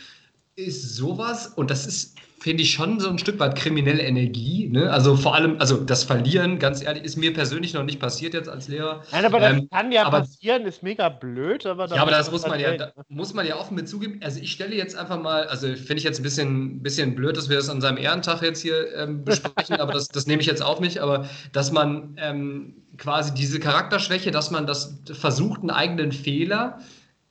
ist 0.56 0.95
sowas, 0.95 1.47
und 1.47 1.72
das 1.72 1.88
ist 1.88 2.16
finde 2.43 2.63
ich 2.63 2.73
schon 2.73 2.99
so 2.99 3.09
ein 3.09 3.17
Stück 3.17 3.39
weit 3.39 3.55
kriminelle 3.55 4.03
Energie. 4.03 4.67
Ne? 4.67 4.91
Also 4.91 5.15
vor 5.15 5.33
allem, 5.33 5.55
also 5.59 5.77
das 5.77 6.03
Verlieren, 6.03 6.59
ganz 6.59 6.83
ehrlich, 6.83 7.05
ist 7.05 7.15
mir 7.15 7.33
persönlich 7.33 7.73
noch 7.73 7.85
nicht 7.85 8.01
passiert 8.01 8.33
jetzt 8.33 8.49
als 8.49 8.67
Lehrer. 8.67 9.01
Nein, 9.13 9.23
aber 9.23 9.39
das 9.39 9.53
ähm, 9.53 9.69
kann 9.71 9.93
ja 9.93 10.05
aber, 10.05 10.19
passieren, 10.19 10.65
ist 10.65 10.83
mega 10.83 11.07
blöd. 11.07 11.65
Aber 11.65 11.87
ja, 11.87 12.01
aber 12.01 12.11
das 12.11 12.29
muss 12.31 12.45
man 12.45 12.59
ja, 12.59 12.75
da 12.75 12.91
muss 13.07 13.33
man 13.33 13.47
ja 13.47 13.57
offen 13.57 13.75
mit 13.75 13.87
zugeben. 13.87 14.19
Also 14.21 14.41
ich 14.41 14.51
stelle 14.51 14.75
jetzt 14.75 14.93
einfach 14.97 15.21
mal, 15.21 15.45
also 15.45 15.67
finde 15.67 15.95
ich 15.95 16.03
jetzt 16.03 16.19
ein 16.19 16.23
bisschen, 16.23 16.83
bisschen 16.83 17.15
blöd, 17.15 17.37
dass 17.37 17.47
wir 17.47 17.55
das 17.55 17.69
an 17.69 17.79
seinem 17.79 17.97
Ehrentag 17.97 18.41
jetzt 18.41 18.61
hier 18.61 18.93
ähm, 18.93 19.23
besprechen, 19.25 19.77
aber 19.77 19.93
das, 19.93 20.09
das 20.09 20.27
nehme 20.27 20.41
ich 20.41 20.47
jetzt 20.47 20.61
auf 20.61 20.81
mich, 20.81 21.01
aber 21.01 21.29
dass 21.53 21.71
man 21.71 22.17
ähm, 22.17 22.75
quasi 22.97 23.33
diese 23.33 23.61
Charakterschwäche, 23.61 24.31
dass 24.31 24.51
man 24.51 24.67
das 24.67 24.99
versucht, 25.13 25.61
einen 25.61 25.69
eigenen 25.69 26.11
Fehler 26.11 26.79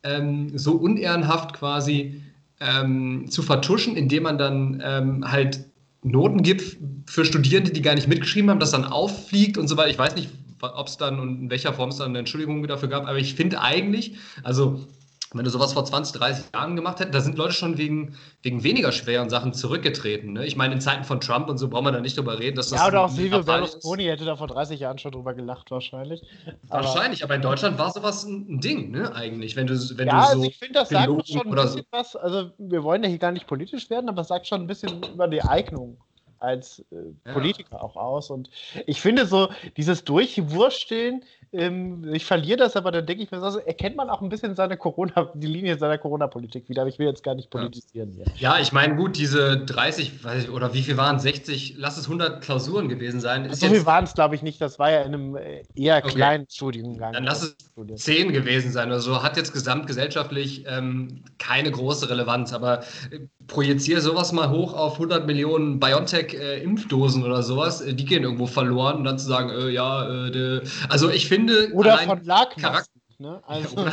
ähm, 0.05 0.57
so 0.57 0.73
unehrenhaft 0.73 1.53
quasi 1.53 2.23
ähm, 2.63 3.31
zu 3.31 3.43
vertuschen, 3.43 3.97
indem 3.97 4.25
man 4.25 4.39
dann 4.39 4.83
ähm, 4.85 5.31
halt 5.31 5.65
Noten 6.03 6.43
gibt 6.43 6.79
für 7.07 7.25
Studierende, 7.25 7.73
die 7.73 7.83
gar 7.83 7.95
nicht 7.95 8.09
mitgeschrieben 8.09 8.51
haben, 8.51 8.61
das 8.61 8.71
dann 8.71 8.85
auffliegt 8.85 9.57
und 9.57 9.69
so 9.69 9.77
weiter. 9.77 9.91
Ich 9.91 9.99
weiß 9.99 10.17
nicht, 10.17 10.31
ob 10.61 10.87
es 10.87 10.97
dann 10.97 11.19
und 11.19 11.43
in 11.43 11.51
welcher 11.51 11.73
Form 11.73 11.91
es 11.91 11.97
dann 11.97 12.09
eine 12.09 12.21
Entschuldigung 12.21 12.67
dafür 12.67 12.89
gab, 12.89 13.07
aber 13.07 13.19
ich 13.19 13.35
finde 13.35 13.61
eigentlich, 13.61 14.17
also 14.43 14.87
wenn 15.35 15.45
du 15.45 15.51
sowas 15.51 15.73
vor 15.73 15.85
20, 15.85 16.19
30 16.19 16.45
Jahren 16.55 16.77
gemacht 16.77 17.01
hättest, 17.01 17.15
da 17.15 17.21
sind 17.21 17.37
Leute 17.37 17.55
schon 17.55 17.79
wegen, 17.79 18.17
wegen 18.43 18.63
weniger 18.63 18.93
schweren 18.93 19.31
Sachen 19.31 19.55
zurückgetreten. 19.55 20.33
Ne? 20.35 20.47
Ich 20.47 20.57
meine, 20.57 20.75
in 20.75 20.81
Zeiten 20.81 21.05
von 21.05 21.21
Trump 21.21 21.49
und 21.49 21.59
so 21.59 21.69
brauchen 21.69 21.87
wir 21.87 21.93
da 21.93 22.01
nicht 22.01 22.17
drüber 22.17 22.39
reden, 22.39 22.57
dass 22.57 22.71
das. 22.71 22.81
Ja, 22.81 22.89
oder 22.89 23.05
auch 23.05 23.09
Silvio 23.09 23.43
Berlusconi 23.43 24.05
hätte 24.05 24.25
da 24.25 24.37
vor 24.37 24.49
30 24.49 24.81
Jahren 24.81 24.99
schon 24.99 25.13
drüber 25.13 25.35
gelacht, 25.35 25.71
wahrscheinlich. 25.71 26.23
Wahrscheinlich, 26.69 27.23
aber, 27.23 27.35
aber 27.35 27.37
in 27.37 27.43
Deutschland 27.43 27.79
war 27.79 27.91
sowas 27.93 28.25
ein 28.25 28.61
Ding, 28.61 28.91
ne, 28.91 29.15
eigentlich. 29.15 29.57
Wenn 29.57 29.67
du, 29.67 29.75
wenn 29.97 30.09
ja, 30.09 30.21
du 30.21 30.27
so. 30.27 30.33
Also 30.33 30.45
ich 30.45 30.59
finde, 30.59 30.75
das 30.75 30.89
sagt 30.89 31.29
schon 31.29 31.41
ein 31.41 31.55
bisschen 31.55 31.79
so. 31.79 31.87
was. 31.91 32.17
Also, 32.17 32.51
wir 32.59 32.83
wollen 32.83 33.03
ja 33.03 33.09
hier 33.09 33.19
gar 33.19 33.33
nicht 33.33 33.47
politisch 33.47 33.89
werden, 33.91 34.09
aber 34.09 34.23
es 34.23 34.29
sagt 34.29 34.47
schon 34.47 34.61
ein 34.61 34.67
bisschen 34.67 35.03
über 35.15 35.29
die 35.29 35.43
Eignung 35.43 35.97
als 36.43 36.85
äh, 36.91 37.33
Politiker 37.33 37.77
ja. 37.77 37.81
auch 37.81 37.97
aus. 37.97 38.31
Und 38.31 38.51
ich 38.87 39.01
finde 39.01 39.27
so, 39.27 39.49
dieses 39.77 40.05
Durchwursteln, 40.05 41.25
ähm, 41.53 42.13
ich 42.15 42.25
verliere 42.25 42.57
das, 42.57 42.77
aber 42.77 42.91
dann 42.91 43.05
denke 43.05 43.23
ich 43.23 43.31
mir, 43.31 43.43
also 43.43 43.59
erkennt 43.59 43.97
man 43.97 44.09
auch 44.09 44.23
ein 44.23 44.31
bisschen 44.31 44.55
seine 44.55 44.79
Corona, 44.79 45.31
die 45.35 45.47
Linie 45.47 45.77
seiner 45.77 45.99
Corona-Politik 45.99 46.69
wieder. 46.69 46.83
Aber 46.83 46.89
ich 46.89 46.99
will 46.99 47.07
jetzt 47.07 47.23
gar 47.23 47.35
nicht 47.35 47.51
politisieren 47.51 48.17
ja. 48.17 48.25
hier. 48.25 48.35
Ja, 48.37 48.59
ich 48.59 48.73
meine, 48.73 48.97
gut, 48.97 49.19
diese 49.19 49.59
30, 49.59 50.25
weiß 50.25 50.45
ich, 50.45 50.51
oder 50.51 50.73
wie 50.73 50.83
viel 50.83 50.97
waren 50.97 51.17
es? 51.17 51.23
60, 51.23 51.75
lass 51.77 51.99
es 51.99 52.07
100 52.07 52.43
Klausuren 52.43 52.89
gewesen 52.89 53.21
sein. 53.21 53.53
so 53.53 53.69
viel 53.69 53.85
waren 53.85 54.05
es, 54.05 54.15
glaube 54.15 54.35
ich, 54.35 54.43
nicht. 54.43 54.61
Das 54.61 54.79
war 54.79 54.91
ja 54.91 55.03
in 55.03 55.15
einem 55.15 55.37
äh, 55.37 55.63
eher 55.75 55.99
okay. 55.99 56.15
kleinen 56.15 56.47
Studiengang. 56.49 57.13
Dann 57.13 57.25
lass 57.25 57.43
es 57.43 57.57
10 58.03 58.33
gewesen 58.33 58.73
sein 58.73 58.89
oder 58.89 59.01
so. 59.01 59.23
Hat 59.23 59.37
jetzt 59.37 59.53
gesamtgesellschaftlich 59.53 60.65
ähm, 60.67 61.23
keine 61.39 61.71
große 61.71 62.09
Relevanz, 62.09 62.55
aber 62.55 62.81
äh, 63.11 63.21
projiziere 63.47 64.01
sowas 64.01 64.33
mal 64.33 64.51
hoch 64.51 64.75
auf 64.75 64.95
100 64.95 65.27
Millionen 65.27 65.81
BioNTech-Impfdosen 65.81 67.23
äh, 67.23 67.27
oder 67.27 67.43
sowas. 67.43 67.81
Äh, 67.81 67.95
die 67.95 68.05
gehen 68.05 68.23
irgendwo 68.23 68.47
verloren 68.47 68.97
und 68.97 69.05
dann 69.05 69.19
zu 69.19 69.27
sagen, 69.27 69.51
äh, 69.51 69.71
ja, 69.71 70.31
de, 70.31 70.63
also 70.89 71.11
ich 71.11 71.29
finde. 71.29 71.71
Oder 71.73 71.99
von 71.99 72.25
Lagmasken, 72.25 73.01
ne? 73.19 73.43
Also. 73.47 73.77
Ja, 73.77 73.93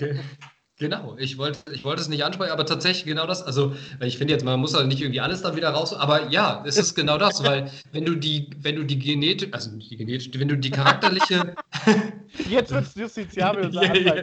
Genau, 0.80 1.14
ich 1.18 1.36
wollte 1.36 1.58
ich 1.74 1.84
wollt 1.84 2.00
es 2.00 2.08
nicht 2.08 2.24
ansprechen, 2.24 2.52
aber 2.52 2.64
tatsächlich 2.64 3.04
genau 3.04 3.26
das. 3.26 3.42
Also, 3.42 3.74
ich 4.00 4.16
finde 4.16 4.32
jetzt, 4.32 4.46
man 4.46 4.58
muss 4.58 4.74
halt 4.74 4.88
nicht 4.88 5.02
irgendwie 5.02 5.20
alles 5.20 5.42
dann 5.42 5.54
wieder 5.54 5.68
raus, 5.68 5.92
aber 5.92 6.30
ja, 6.30 6.64
es 6.66 6.78
ist 6.78 6.94
genau 6.94 7.18
das, 7.18 7.44
weil 7.44 7.70
wenn 7.92 8.06
du 8.06 8.14
die, 8.14 8.48
wenn 8.62 8.76
du 8.76 8.84
die 8.84 8.98
Genetik, 8.98 9.52
also 9.52 9.70
nicht 9.72 9.90
die 9.90 9.98
Genetik, 9.98 10.40
wenn 10.40 10.48
du 10.48 10.56
die 10.56 10.70
charakterliche. 10.70 11.54
Jetzt 12.48 12.72
wird 12.72 12.84
es 12.84 12.94
justiziabel 12.94 13.70
ja, 13.74 13.94
ja, 13.94 14.14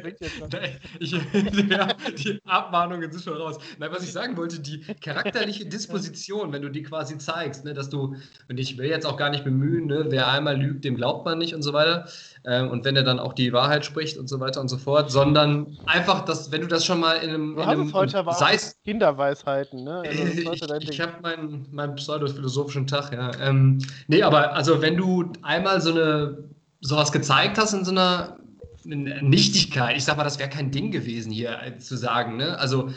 ich, 1.00 1.12
ja, 1.12 1.88
Die 2.18 2.40
Abmahnungen 2.46 3.12
sind 3.12 3.24
schon 3.24 3.34
raus. 3.34 3.58
Nein, 3.78 3.92
was 3.92 4.04
ich 4.04 4.12
sagen 4.12 4.36
wollte, 4.38 4.60
die 4.60 4.80
charakterliche 5.02 5.66
Disposition, 5.66 6.54
wenn 6.54 6.62
du 6.62 6.70
die 6.70 6.84
quasi 6.84 7.18
zeigst, 7.18 7.66
ne, 7.66 7.74
dass 7.74 7.90
du, 7.90 8.16
und 8.50 8.60
ich 8.60 8.78
will 8.78 8.88
jetzt 8.88 9.06
auch 9.06 9.18
gar 9.18 9.30
nicht 9.30 9.44
bemühen, 9.44 9.88
ne, 9.88 10.06
wer 10.10 10.30
einmal 10.30 10.58
lügt, 10.58 10.86
dem 10.86 10.96
glaubt 10.96 11.26
man 11.26 11.38
nicht 11.38 11.54
und 11.54 11.62
so 11.62 11.74
weiter. 11.74 12.08
Ähm, 12.48 12.70
und 12.70 12.86
wenn 12.86 12.96
er 12.96 13.04
dann 13.04 13.20
auch 13.20 13.34
die 13.34 13.52
Wahrheit 13.52 13.84
spricht 13.84 14.18
und 14.18 14.30
so 14.30 14.40
weiter 14.40 14.62
und 14.62 14.70
so 14.70 14.78
fort, 14.78 15.12
sondern 15.12 15.78
einfach, 15.86 16.24
dass, 16.24 16.50
wenn 16.50 16.62
du 16.62 16.68
das 16.68 16.86
schon 16.86 17.02
mal 17.02 17.16
in 17.18 17.30
einem. 17.30 17.56
Du 17.56 17.62
in 17.62 17.68
einem 17.68 17.94
heute 17.94 18.20
aber 18.20 18.34
sei 18.36 18.58
Kinderweisheiten, 18.86 19.84
ne? 19.84 20.04
Also 20.08 20.24
ich 20.54 20.90
ich 20.90 21.02
habe 21.02 21.22
meinen, 21.22 21.68
meinen 21.72 21.96
pseudophilosophischen 21.96 22.88
Tag, 22.88 23.12
ja. 23.12 23.32
Ähm, 23.42 23.80
nee, 24.08 24.24
aber 24.24 24.54
also 24.54 24.82
wenn 24.82 24.96
du 24.96 25.34
einmal 25.42 25.82
so 25.82 25.92
eine 25.92 26.38
sowas 26.80 27.12
gezeigt 27.12 27.58
hast 27.58 27.74
in 27.74 27.84
so 27.84 27.92
einer 27.92 28.38
Nichtigkeit, 28.86 29.98
ich 29.98 30.06
sag 30.06 30.16
mal, 30.16 30.24
das 30.24 30.40
wäre 30.40 30.50
kein 30.50 30.72
Ding 30.72 30.92
gewesen 30.92 31.34
hier 31.34 31.60
zu 31.80 31.98
sagen, 31.98 32.38
ne? 32.38 32.58
Also 32.60 32.92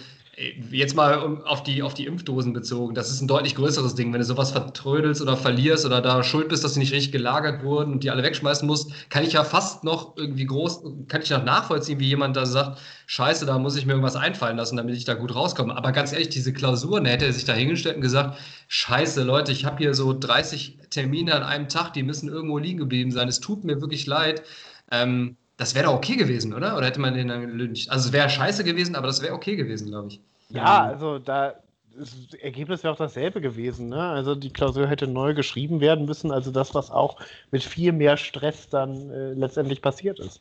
jetzt 0.70 0.96
mal 0.96 1.42
auf 1.44 1.62
die, 1.62 1.82
auf 1.82 1.92
die 1.92 2.06
Impfdosen 2.06 2.52
bezogen, 2.52 2.94
das 2.94 3.10
ist 3.10 3.20
ein 3.20 3.28
deutlich 3.28 3.54
größeres 3.54 3.94
Ding. 3.94 4.12
Wenn 4.12 4.20
du 4.20 4.24
sowas 4.24 4.52
vertrödelst 4.52 5.20
oder 5.20 5.36
verlierst 5.36 5.84
oder 5.84 6.00
da 6.00 6.22
schuld 6.22 6.48
bist, 6.48 6.64
dass 6.64 6.74
sie 6.74 6.80
nicht 6.80 6.92
richtig 6.92 7.12
gelagert 7.12 7.62
wurden 7.62 7.92
und 7.92 8.04
die 8.04 8.10
alle 8.10 8.22
wegschmeißen 8.22 8.66
musst, 8.66 9.10
kann 9.10 9.22
ich 9.22 9.34
ja 9.34 9.44
fast 9.44 9.84
noch 9.84 10.16
irgendwie 10.16 10.46
groß, 10.46 10.82
kann 11.08 11.20
ich 11.22 11.30
noch 11.30 11.44
nachvollziehen, 11.44 12.00
wie 12.00 12.08
jemand 12.08 12.36
da 12.36 12.46
sagt, 12.46 12.80
scheiße, 13.06 13.44
da 13.44 13.58
muss 13.58 13.76
ich 13.76 13.84
mir 13.84 13.92
irgendwas 13.92 14.16
einfallen 14.16 14.56
lassen, 14.56 14.76
damit 14.76 14.96
ich 14.96 15.04
da 15.04 15.14
gut 15.14 15.34
rauskomme. 15.34 15.76
Aber 15.76 15.92
ganz 15.92 16.12
ehrlich, 16.12 16.30
diese 16.30 16.52
Klausuren, 16.52 17.04
da 17.04 17.10
hätte 17.10 17.26
er 17.26 17.32
sich 17.32 17.44
da 17.44 17.52
hingestellt 17.52 17.96
und 17.96 18.02
gesagt, 18.02 18.38
scheiße, 18.68 19.22
Leute, 19.22 19.52
ich 19.52 19.64
habe 19.66 19.78
hier 19.78 19.94
so 19.94 20.18
30 20.18 20.78
Termine 20.90 21.34
an 21.34 21.42
einem 21.42 21.68
Tag, 21.68 21.92
die 21.92 22.02
müssen 22.02 22.28
irgendwo 22.28 22.58
liegen 22.58 22.78
geblieben 22.78 23.10
sein. 23.10 23.28
Es 23.28 23.40
tut 23.40 23.64
mir 23.64 23.80
wirklich 23.80 24.06
leid. 24.06 24.42
Ähm, 24.90 25.36
das 25.58 25.74
wäre 25.74 25.84
doch 25.86 25.94
okay 25.94 26.16
gewesen, 26.16 26.54
oder? 26.54 26.78
Oder 26.78 26.86
hätte 26.86 27.00
man 27.00 27.12
den 27.12 27.28
dann 27.28 27.42
gelüncht? 27.42 27.90
Also 27.90 28.08
es 28.08 28.12
wäre 28.14 28.30
scheiße 28.30 28.64
gewesen, 28.64 28.94
aber 28.96 29.06
das 29.06 29.20
wäre 29.20 29.34
okay 29.34 29.56
gewesen, 29.56 29.88
glaube 29.88 30.08
ich. 30.08 30.20
Ja, 30.50 30.84
also 30.84 31.18
da 31.18 31.54
das 31.96 32.14
Ergebnis 32.40 32.82
wäre 32.82 32.94
auch 32.94 32.98
dasselbe 32.98 33.40
gewesen. 33.40 33.88
Ne? 33.88 34.00
Also 34.00 34.34
die 34.34 34.52
Klausur 34.52 34.86
hätte 34.86 35.06
neu 35.06 35.34
geschrieben 35.34 35.80
werden 35.80 36.06
müssen. 36.06 36.30
Also 36.30 36.50
das, 36.50 36.74
was 36.74 36.90
auch 36.90 37.16
mit 37.50 37.62
viel 37.62 37.92
mehr 37.92 38.16
Stress 38.16 38.68
dann 38.68 39.10
äh, 39.10 39.32
letztendlich 39.32 39.82
passiert 39.82 40.18
ist. 40.18 40.40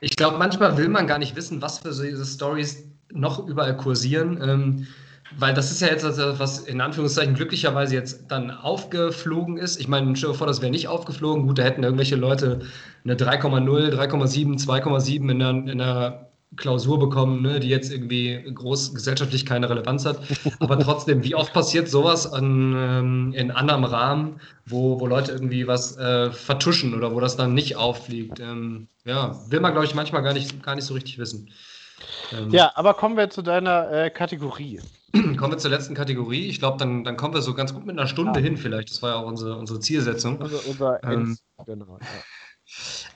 Ich 0.00 0.16
glaube, 0.16 0.38
manchmal 0.38 0.76
will 0.76 0.88
man 0.88 1.06
gar 1.06 1.18
nicht 1.18 1.36
wissen, 1.36 1.60
was 1.62 1.78
für 1.78 1.90
diese 1.90 2.24
Stories 2.24 2.84
noch 3.12 3.46
überall 3.46 3.76
kursieren. 3.76 4.40
Ähm, 4.42 4.86
weil 5.38 5.54
das 5.54 5.70
ist 5.70 5.80
ja 5.80 5.88
jetzt, 5.88 6.04
was 6.04 6.58
in 6.60 6.80
Anführungszeichen 6.80 7.34
glücklicherweise 7.34 7.94
jetzt 7.94 8.24
dann 8.28 8.50
aufgeflogen 8.50 9.58
ist. 9.58 9.78
Ich 9.78 9.86
meine, 9.86 10.16
stell 10.16 10.30
dir 10.30 10.34
vor, 10.34 10.48
das 10.48 10.60
wäre 10.60 10.72
nicht 10.72 10.88
aufgeflogen. 10.88 11.46
Gut, 11.46 11.58
da 11.58 11.62
hätten 11.62 11.84
irgendwelche 11.84 12.16
Leute 12.16 12.60
eine 13.04 13.14
3,0, 13.14 13.94
3,7, 13.94 14.58
2,7 14.60 15.30
in 15.30 15.38
der, 15.38 15.50
in 15.50 15.78
der 15.78 16.29
Klausur 16.56 16.98
bekommen, 16.98 17.42
ne, 17.42 17.60
die 17.60 17.68
jetzt 17.68 17.92
irgendwie 17.92 18.42
groß 18.52 18.94
gesellschaftlich 18.94 19.46
keine 19.46 19.70
Relevanz 19.70 20.04
hat. 20.04 20.20
Aber 20.58 20.78
trotzdem, 20.78 21.22
wie 21.22 21.34
oft 21.34 21.52
passiert 21.52 21.88
sowas 21.88 22.30
an, 22.32 22.74
ähm, 22.76 23.32
in 23.34 23.50
anderem 23.50 23.84
Rahmen, 23.84 24.40
wo, 24.66 25.00
wo 25.00 25.06
Leute 25.06 25.32
irgendwie 25.32 25.66
was 25.66 25.96
äh, 25.96 26.32
vertuschen 26.32 26.94
oder 26.94 27.14
wo 27.14 27.20
das 27.20 27.36
dann 27.36 27.54
nicht 27.54 27.76
auffliegt? 27.76 28.40
Ähm, 28.40 28.88
ja, 29.04 29.38
will 29.48 29.60
man, 29.60 29.72
glaube 29.72 29.86
ich, 29.86 29.94
manchmal 29.94 30.22
gar 30.22 30.32
nicht, 30.32 30.62
gar 30.62 30.74
nicht 30.74 30.84
so 30.84 30.94
richtig 30.94 31.18
wissen. 31.18 31.50
Ähm, 32.32 32.50
ja, 32.50 32.72
aber 32.74 32.94
kommen 32.94 33.16
wir 33.16 33.30
zu 33.30 33.42
deiner 33.42 33.90
äh, 33.90 34.10
Kategorie. 34.10 34.80
Kommen 35.12 35.52
wir 35.52 35.58
zur 35.58 35.72
letzten 35.72 35.94
Kategorie. 35.94 36.46
Ich 36.46 36.60
glaube, 36.60 36.78
dann, 36.78 37.02
dann 37.02 37.16
kommen 37.16 37.34
wir 37.34 37.42
so 37.42 37.52
ganz 37.52 37.74
gut 37.74 37.84
mit 37.84 37.98
einer 37.98 38.06
Stunde 38.06 38.38
ah. 38.38 38.42
hin, 38.42 38.56
vielleicht. 38.56 38.90
Das 38.90 39.02
war 39.02 39.10
ja 39.10 39.16
auch 39.16 39.26
unsere, 39.26 39.56
unsere 39.56 39.80
Zielsetzung. 39.80 40.40
Also 40.40 40.60
unser 40.70 41.02
ähm, 41.02 41.36
genau, 41.66 41.98
ja. 42.00 42.06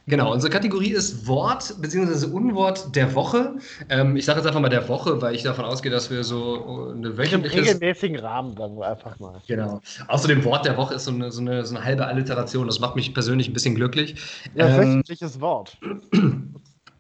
Genau, 0.07 0.33
unsere 0.33 0.53
Kategorie 0.53 0.91
ist 0.91 1.27
Wort 1.27 1.77
bzw. 1.81 2.27
Unwort 2.27 2.95
der 2.95 3.15
Woche. 3.15 3.55
Ähm, 3.89 4.17
ich 4.17 4.27
sage 4.27 4.39
jetzt 4.39 4.47
einfach 4.47 4.61
mal 4.61 4.69
der 4.69 4.87
Woche, 4.89 5.23
weil 5.23 5.35
ich 5.35 5.43
davon 5.43 5.65
ausgehe, 5.65 5.91
dass 5.91 6.11
wir 6.11 6.25
so 6.25 6.93
eine 6.95 7.17
wöchentliche. 7.17 7.59
Im 7.59 7.65
regelmäßigen 7.65 8.19
Rahmen, 8.19 8.57
wir 8.59 8.87
einfach 8.87 9.19
mal. 9.19 9.41
Genau. 9.47 9.81
Außerdem 10.09 10.45
Wort 10.45 10.67
der 10.67 10.77
Woche 10.77 10.95
ist 10.95 11.05
so 11.05 11.11
eine, 11.11 11.33
so 11.33 11.41
eine, 11.41 11.65
so 11.65 11.75
eine 11.75 11.85
halbe 11.85 12.07
Alliteration. 12.07 12.67
Das 12.67 12.81
macht 12.81 12.97
mich 12.97 13.15
persönlich 13.15 13.49
ein 13.49 13.55
bisschen 13.55 13.75
glücklich. 13.75 14.17
Ja, 14.55 14.69
ähm, 14.69 14.77
wöchentliches 14.77 15.41
Wort. 15.41 15.79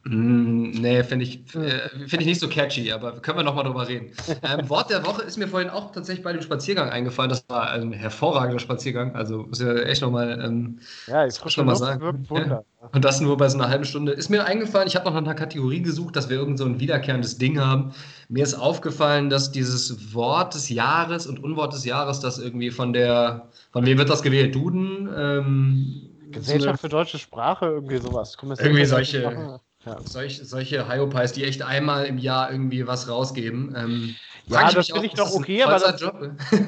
Mm, 0.06 0.70
nee, 0.70 1.02
finde 1.02 1.24
ich, 1.24 1.40
find 1.50 2.20
ich 2.20 2.26
nicht 2.26 2.40
so 2.40 2.46
catchy, 2.46 2.92
aber 2.92 3.12
können 3.20 3.38
wir 3.38 3.42
nochmal 3.42 3.64
drüber 3.64 3.88
reden. 3.88 4.10
Ähm, 4.42 4.68
Wort 4.68 4.90
der 4.90 5.06
Woche 5.06 5.22
ist 5.22 5.38
mir 5.38 5.48
vorhin 5.48 5.70
auch 5.70 5.90
tatsächlich 5.92 6.22
bei 6.22 6.32
dem 6.32 6.42
Spaziergang 6.42 6.90
eingefallen. 6.90 7.30
Das 7.30 7.44
war 7.48 7.70
ein 7.70 7.92
hervorragender 7.92 8.58
Spaziergang. 8.58 9.14
Also 9.14 9.44
muss 9.44 9.60
ja 9.60 9.74
echt 9.74 10.02
nochmal 10.02 10.38
ähm, 10.44 10.80
ja, 11.06 11.26
ich 11.26 11.36
schon 11.46 11.64
mal 11.64 11.76
sagen. 11.76 12.26
Ja. 12.30 12.62
Und 12.92 13.04
das 13.04 13.20
nur 13.20 13.38
bei 13.38 13.48
so 13.48 13.56
einer 13.56 13.68
halben 13.68 13.84
Stunde. 13.84 14.12
Ist 14.12 14.28
mir 14.28 14.44
eingefallen, 14.44 14.86
ich 14.86 14.96
habe 14.96 15.06
noch 15.06 15.14
nach 15.14 15.22
einer 15.22 15.34
Kategorie 15.34 15.80
gesucht, 15.80 16.16
dass 16.16 16.28
wir 16.28 16.36
irgend 16.36 16.58
so 16.58 16.66
ein 16.66 16.78
wiederkehrendes 16.78 17.38
Ding 17.38 17.58
haben. 17.58 17.94
Mir 18.28 18.42
ist 18.42 18.54
aufgefallen, 18.54 19.30
dass 19.30 19.50
dieses 19.50 20.12
Wort 20.12 20.54
des 20.54 20.68
Jahres 20.68 21.26
und 21.26 21.42
Unwort 21.42 21.72
des 21.72 21.84
Jahres, 21.86 22.20
das 22.20 22.38
irgendwie 22.38 22.70
von 22.70 22.92
der, 22.92 23.48
von 23.72 23.86
wem 23.86 23.96
wird 23.96 24.10
das 24.10 24.22
gewählt? 24.22 24.54
Duden? 24.54 25.08
Ähm, 25.16 26.10
Gesellschaft 26.30 26.62
so 26.62 26.68
eine, 26.68 26.78
für 26.78 26.88
deutsche 26.88 27.18
Sprache, 27.18 27.66
irgendwie 27.66 27.96
sowas. 27.96 28.36
Irgendwie 28.58 28.84
solche. 28.84 29.60
Ja. 29.86 30.00
Solch, 30.04 30.40
solche 30.42 30.88
Hyopies, 30.88 31.32
die 31.32 31.44
echt 31.44 31.62
einmal 31.62 32.06
im 32.06 32.18
Jahr 32.18 32.50
irgendwie 32.50 32.86
was 32.86 33.08
rausgeben. 33.08 33.74
Ähm, 33.76 34.16
ja, 34.46 34.70
das 34.70 34.88
finde 34.88 35.06
ich 35.06 35.14
doch 35.14 35.32
okay, 35.34 35.62
aber 35.62 35.78
das, 35.78 36.02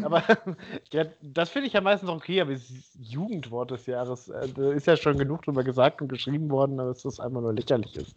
aber 0.02 0.22
ja, 0.92 1.04
das 1.20 1.50
finde 1.50 1.68
ich 1.68 1.74
ja 1.74 1.80
meistens 1.80 2.08
okay, 2.08 2.40
aber 2.40 2.52
das 2.52 2.62
Jugendwort 2.98 3.70
des 3.70 3.86
Jahres, 3.86 4.28
äh, 4.28 4.48
da 4.54 4.72
ist 4.72 4.86
ja 4.86 4.96
schon 4.96 5.18
genug 5.18 5.42
drüber 5.42 5.62
gesagt 5.62 6.00
und 6.00 6.08
geschrieben 6.08 6.48
worden, 6.50 6.78
dass 6.78 7.02
das 7.02 7.20
einfach 7.20 7.40
nur 7.40 7.52
lächerlich 7.52 7.94
ist. 7.96 8.14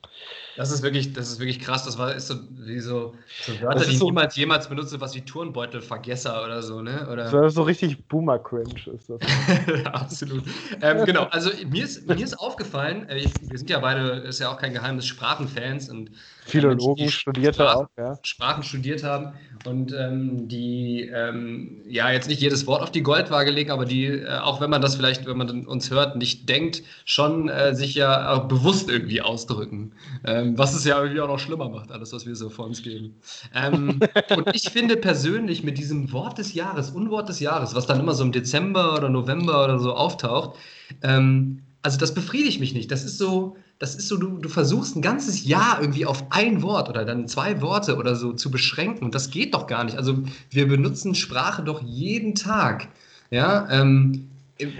Das 0.55 0.71
ist 0.71 0.81
wirklich, 0.81 1.13
das 1.13 1.29
ist 1.29 1.39
wirklich 1.39 1.59
krass. 1.59 1.83
Das 1.83 1.97
war 1.97 2.13
ist 2.15 2.27
so 2.27 2.35
wie 2.51 2.79
so, 2.79 3.13
so 3.41 3.61
Wörter, 3.61 3.85
die 3.85 3.95
so, 3.97 4.05
niemals 4.05 4.35
jemals 4.35 4.69
benutzt, 4.69 4.97
was 4.99 5.13
wie 5.15 5.21
Turnbeutelvergesser 5.21 6.43
oder 6.45 6.61
so, 6.61 6.81
ne? 6.81 7.07
Oder 7.11 7.27
so, 7.27 7.49
so 7.49 7.63
richtig 7.63 8.07
Boomer-Cringe 8.07 8.79
ist 8.95 9.09
das. 9.09 9.19
Absolut. 9.93 10.43
ähm, 10.81 11.05
genau, 11.05 11.23
also 11.25 11.49
mir 11.67 11.83
ist, 11.83 12.07
mir 12.07 12.23
ist 12.23 12.39
aufgefallen, 12.39 13.09
äh, 13.09 13.29
wir 13.41 13.57
sind 13.57 13.69
ja 13.69 13.79
beide, 13.79 14.19
ist 14.19 14.39
ja 14.39 14.51
auch 14.51 14.57
kein 14.57 14.73
Geheimnis, 14.73 15.05
Sprachenfans 15.05 15.89
und 15.89 16.11
Philologen 16.49 17.03
Menschen, 17.03 17.19
studiert 17.19 17.55
Sprachen, 17.55 17.85
auch, 17.85 17.87
ja. 17.97 18.19
Sprachen 18.23 18.63
studiert 18.63 19.03
haben 19.03 19.33
und 19.65 19.93
ähm, 19.93 20.47
die 20.47 21.09
ähm, 21.13 21.81
ja 21.87 22.11
jetzt 22.11 22.27
nicht 22.27 22.41
jedes 22.41 22.67
Wort 22.67 22.81
auf 22.81 22.91
die 22.91 23.01
Goldwaage 23.01 23.51
legen, 23.51 23.71
aber 23.71 23.85
die, 23.85 24.05
äh, 24.05 24.37
auch 24.39 24.61
wenn 24.61 24.69
man 24.69 24.81
das 24.81 24.95
vielleicht, 24.95 25.25
wenn 25.25 25.37
man 25.37 25.65
uns 25.65 25.91
hört, 25.91 26.15
nicht 26.15 26.49
denkt, 26.49 26.83
schon 27.05 27.49
äh, 27.49 27.75
sich 27.75 27.95
ja 27.95 28.33
auch 28.33 28.47
bewusst 28.47 28.89
irgendwie 28.89 29.21
ausdrücken. 29.21 29.93
Ähm, 30.25 30.57
was 30.57 30.73
es 30.73 30.85
ja 30.85 30.99
irgendwie 30.99 31.21
auch 31.21 31.27
noch 31.27 31.39
schlimmer 31.39 31.69
macht, 31.69 31.91
alles, 31.91 32.13
was 32.13 32.25
wir 32.25 32.35
so 32.35 32.49
vor 32.49 32.65
uns 32.65 32.81
geben. 32.81 33.15
Ähm, 33.53 33.99
und 34.35 34.55
ich 34.55 34.69
finde 34.69 34.97
persönlich 34.97 35.63
mit 35.63 35.77
diesem 35.77 36.11
Wort 36.11 36.37
des 36.37 36.53
Jahres, 36.53 36.89
Unwort 36.91 37.29
des 37.29 37.39
Jahres, 37.39 37.75
was 37.75 37.85
dann 37.85 37.99
immer 37.99 38.13
so 38.13 38.23
im 38.23 38.31
Dezember 38.31 38.95
oder 38.95 39.09
November 39.09 39.63
oder 39.63 39.79
so 39.79 39.93
auftaucht, 39.93 40.57
ähm, 41.03 41.63
also 41.81 41.97
das 41.97 42.13
befriedigt 42.13 42.59
mich 42.59 42.73
nicht. 42.73 42.91
Das 42.91 43.03
ist 43.03 43.17
so, 43.17 43.55
das 43.79 43.95
ist 43.95 44.09
so, 44.09 44.17
du, 44.17 44.37
du 44.37 44.49
versuchst 44.49 44.97
ein 44.97 45.01
ganzes 45.01 45.45
Jahr 45.45 45.79
irgendwie 45.79 46.05
auf 46.05 46.25
ein 46.31 46.61
Wort 46.61 46.89
oder 46.89 47.05
dann 47.05 47.29
zwei 47.29 47.61
Worte 47.61 47.95
oder 47.95 48.15
so 48.15 48.33
zu 48.33 48.51
beschränken 48.51 49.05
und 49.05 49.15
das 49.15 49.31
geht 49.31 49.53
doch 49.53 49.67
gar 49.67 49.85
nicht. 49.85 49.97
Also 49.97 50.21
wir 50.49 50.67
benutzen 50.67 51.15
Sprache 51.15 51.63
doch 51.63 51.81
jeden 51.81 52.35
Tag. 52.35 52.89
Ja, 53.31 53.67
ähm, 53.71 54.29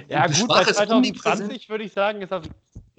ja 0.10 0.28
gut, 0.28 0.36
Sprache 0.36 0.66
bei 0.66 0.72
2020 0.74 1.70
würde 1.70 1.86
ich 1.86 1.93
sagen, 1.93 2.22
ist 2.22 2.32
das 2.32 2.43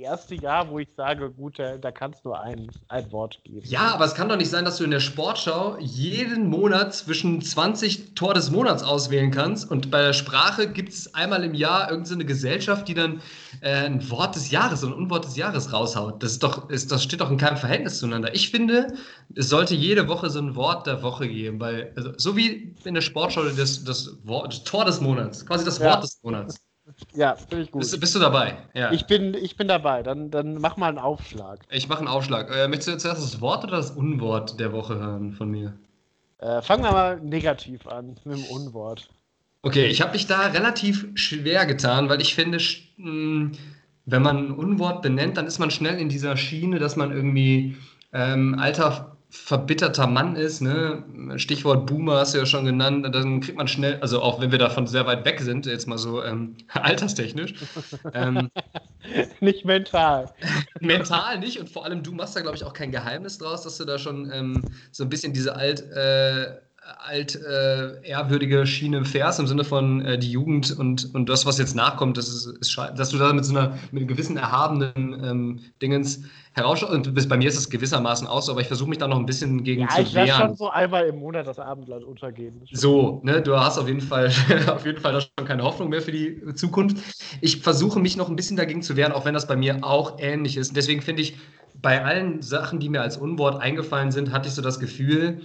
erste 0.00 0.34
Jahr, 0.34 0.70
wo 0.70 0.78
ich 0.78 0.92
sage, 0.94 1.30
gut, 1.30 1.58
da, 1.58 1.90
kann 1.90 2.12
es 2.12 2.24
nur 2.24 2.40
ein, 2.40 2.70
ein 2.88 3.10
Wort 3.12 3.40
geben. 3.44 3.66
Ja, 3.66 3.92
aber 3.94 4.04
es 4.04 4.14
kann 4.14 4.28
doch 4.28 4.36
nicht 4.36 4.50
sein, 4.50 4.64
dass 4.64 4.76
du 4.76 4.84
in 4.84 4.90
der 4.90 5.00
Sportschau 5.00 5.76
jeden 5.78 6.48
Monat 6.48 6.94
zwischen 6.94 7.40
20 7.40 8.14
Tor 8.14 8.34
des 8.34 8.50
Monats 8.50 8.82
auswählen 8.82 9.30
kannst 9.30 9.70
und 9.70 9.90
bei 9.90 10.02
der 10.02 10.12
Sprache 10.12 10.70
gibt 10.70 10.90
es 10.92 11.14
einmal 11.14 11.44
im 11.44 11.54
Jahr 11.54 11.90
irgendeine 11.90 12.24
Gesellschaft, 12.24 12.88
die 12.88 12.94
dann 12.94 13.20
äh, 13.60 13.86
ein 13.86 14.08
Wort 14.10 14.36
des 14.36 14.50
Jahres 14.50 14.84
und 14.84 14.92
ein 14.92 14.98
Unwort 14.98 15.24
des 15.24 15.36
Jahres 15.36 15.72
raushaut. 15.72 16.22
Das, 16.22 16.32
ist 16.32 16.42
doch, 16.42 16.68
ist, 16.70 16.90
das 16.92 17.02
steht 17.02 17.20
doch 17.20 17.30
in 17.30 17.38
keinem 17.38 17.56
Verhältnis 17.56 17.98
zueinander. 17.98 18.34
Ich 18.34 18.50
finde, 18.50 18.94
es 19.34 19.48
sollte 19.48 19.74
jede 19.74 20.08
Woche 20.08 20.30
so 20.30 20.40
ein 20.40 20.54
Wort 20.56 20.86
der 20.86 21.02
Woche 21.02 21.28
geben, 21.28 21.60
weil 21.60 21.92
also, 21.96 22.12
so 22.16 22.36
wie 22.36 22.74
in 22.84 22.94
der 22.94 23.00
Sportschau 23.00 23.44
das, 23.44 23.84
das, 23.84 24.16
Wort, 24.24 24.52
das 24.52 24.64
Tor 24.64 24.84
des 24.84 25.00
Monats, 25.00 25.44
quasi 25.46 25.64
das 25.64 25.80
Wort 25.80 26.02
des 26.02 26.20
Monats. 26.22 26.60
Ja, 27.14 27.36
finde 27.36 27.64
ich 27.64 27.70
gut. 27.70 27.80
Bist, 27.80 28.00
bist, 28.00 28.14
du 28.14 28.18
dabei? 28.18 28.56
Ja. 28.74 28.92
Ich, 28.92 29.06
bin, 29.06 29.34
ich 29.34 29.56
bin 29.56 29.68
dabei. 29.68 30.02
Dann, 30.02 30.30
dann 30.30 30.60
mach 30.60 30.76
mal 30.76 30.88
einen 30.88 30.98
Aufschlag. 30.98 31.60
Ich 31.70 31.88
mache 31.88 32.00
einen 32.00 32.08
Aufschlag. 32.08 32.50
Äh, 32.50 32.68
möchtest 32.68 32.88
du 32.88 32.98
zuerst 32.98 33.22
das 33.22 33.40
Wort 33.40 33.64
oder 33.64 33.76
das 33.76 33.90
Unwort 33.90 34.58
der 34.60 34.72
Woche 34.72 34.96
hören 34.96 35.32
von 35.32 35.50
mir? 35.50 35.74
Äh, 36.38 36.62
fangen 36.62 36.84
wir 36.84 36.92
mal 36.92 37.20
negativ 37.20 37.86
an, 37.86 38.16
mit 38.24 38.38
dem 38.38 38.44
Unwort. 38.44 39.08
Okay, 39.62 39.86
ich 39.86 40.00
habe 40.00 40.12
mich 40.12 40.26
da 40.26 40.46
relativ 40.46 41.06
schwer 41.14 41.66
getan, 41.66 42.08
weil 42.08 42.22
ich 42.22 42.34
finde, 42.34 42.58
hm, 42.58 43.52
wenn 44.06 44.22
man 44.22 44.36
ein 44.38 44.50
Unwort 44.52 45.02
benennt, 45.02 45.36
dann 45.36 45.46
ist 45.46 45.58
man 45.58 45.70
schnell 45.70 45.98
in 45.98 46.08
dieser 46.08 46.36
Schiene, 46.36 46.78
dass 46.78 46.96
man 46.96 47.12
irgendwie 47.12 47.76
ähm, 48.12 48.58
alter 48.58 49.09
verbitterter 49.30 50.08
Mann 50.08 50.34
ist, 50.34 50.60
ne? 50.60 51.04
Stichwort 51.36 51.86
Boomer 51.86 52.18
hast 52.18 52.34
du 52.34 52.38
ja 52.38 52.46
schon 52.46 52.64
genannt, 52.64 53.06
dann 53.14 53.40
kriegt 53.40 53.56
man 53.56 53.68
schnell, 53.68 53.98
also 54.00 54.20
auch 54.20 54.40
wenn 54.40 54.50
wir 54.50 54.58
davon 54.58 54.88
sehr 54.88 55.06
weit 55.06 55.24
weg 55.24 55.40
sind, 55.40 55.66
jetzt 55.66 55.86
mal 55.86 55.98
so 55.98 56.22
ähm, 56.22 56.56
alterstechnisch. 56.72 57.54
ähm, 58.12 58.50
nicht 59.40 59.64
mental. 59.64 60.32
mental 60.80 61.38
nicht 61.38 61.60
und 61.60 61.70
vor 61.70 61.84
allem 61.84 62.02
du 62.02 62.12
machst 62.12 62.34
da, 62.34 62.40
glaube 62.40 62.56
ich, 62.56 62.64
auch 62.64 62.72
kein 62.72 62.90
Geheimnis 62.90 63.38
draus, 63.38 63.62
dass 63.62 63.78
du 63.78 63.84
da 63.84 63.98
schon 63.98 64.30
ähm, 64.32 64.64
so 64.90 65.04
ein 65.04 65.08
bisschen 65.08 65.32
diese 65.32 65.54
alt, 65.54 65.80
äh, 65.92 66.56
alt 66.98 67.36
äh, 67.36 68.02
ehrwürdige 68.02 68.66
Schiene 68.66 69.04
fährst, 69.04 69.40
im 69.40 69.46
Sinne 69.46 69.64
von 69.64 70.04
äh, 70.04 70.18
die 70.18 70.30
Jugend 70.30 70.76
und, 70.78 71.14
und 71.14 71.28
das, 71.28 71.46
was 71.46 71.58
jetzt 71.58 71.74
nachkommt, 71.74 72.16
das 72.16 72.28
ist, 72.28 72.46
ist 72.60 72.76
dass 72.96 73.10
du 73.10 73.18
da 73.18 73.32
mit 73.32 73.44
so 73.44 73.56
einer 73.56 73.78
mit 73.90 74.02
einem 74.02 74.08
gewissen 74.08 74.36
erhabenen 74.36 75.22
ähm, 75.22 75.60
Dingens 75.80 76.22
herausschaust. 76.52 76.92
Und 76.92 77.28
bei 77.28 77.36
mir 77.36 77.48
ist 77.48 77.56
es 77.56 77.70
gewissermaßen 77.70 78.26
auch 78.26 78.42
so, 78.42 78.52
aber 78.52 78.60
ich 78.60 78.66
versuche 78.66 78.88
mich 78.88 78.98
da 78.98 79.08
noch 79.08 79.18
ein 79.18 79.26
bisschen 79.26 79.62
gegen 79.62 79.82
ja, 79.82 79.88
zu 79.88 80.02
ich 80.02 80.14
wehren. 80.14 80.26
Ich 80.26 80.34
schon 80.34 80.56
so 80.56 80.70
einmal 80.70 81.06
im 81.06 81.18
Monat 81.18 81.46
das 81.46 81.58
Abendland 81.58 82.04
untergehen. 82.04 82.62
So, 82.72 83.20
ne, 83.24 83.40
du 83.40 83.58
hast 83.58 83.78
auf 83.78 83.88
jeden 83.88 84.00
Fall 84.00 84.32
auf 84.68 84.84
jeden 84.84 85.00
Fall 85.00 85.12
da 85.12 85.20
schon 85.20 85.46
keine 85.46 85.62
Hoffnung 85.62 85.88
mehr 85.88 86.02
für 86.02 86.12
die 86.12 86.54
Zukunft. 86.54 86.96
Ich 87.40 87.58
versuche 87.58 88.00
mich 88.00 88.16
noch 88.16 88.28
ein 88.28 88.36
bisschen 88.36 88.56
dagegen 88.56 88.82
zu 88.82 88.96
wehren, 88.96 89.12
auch 89.12 89.24
wenn 89.24 89.34
das 89.34 89.46
bei 89.46 89.56
mir 89.56 89.78
auch 89.82 90.18
ähnlich 90.18 90.56
ist. 90.56 90.68
Und 90.68 90.76
deswegen 90.76 91.02
finde 91.02 91.22
ich, 91.22 91.36
bei 91.82 92.04
allen 92.04 92.42
Sachen, 92.42 92.80
die 92.80 92.88
mir 92.88 93.00
als 93.00 93.16
Unwort 93.16 93.60
eingefallen 93.60 94.10
sind, 94.10 94.32
hatte 94.32 94.48
ich 94.48 94.54
so 94.54 94.62
das 94.62 94.80
Gefühl, 94.80 95.40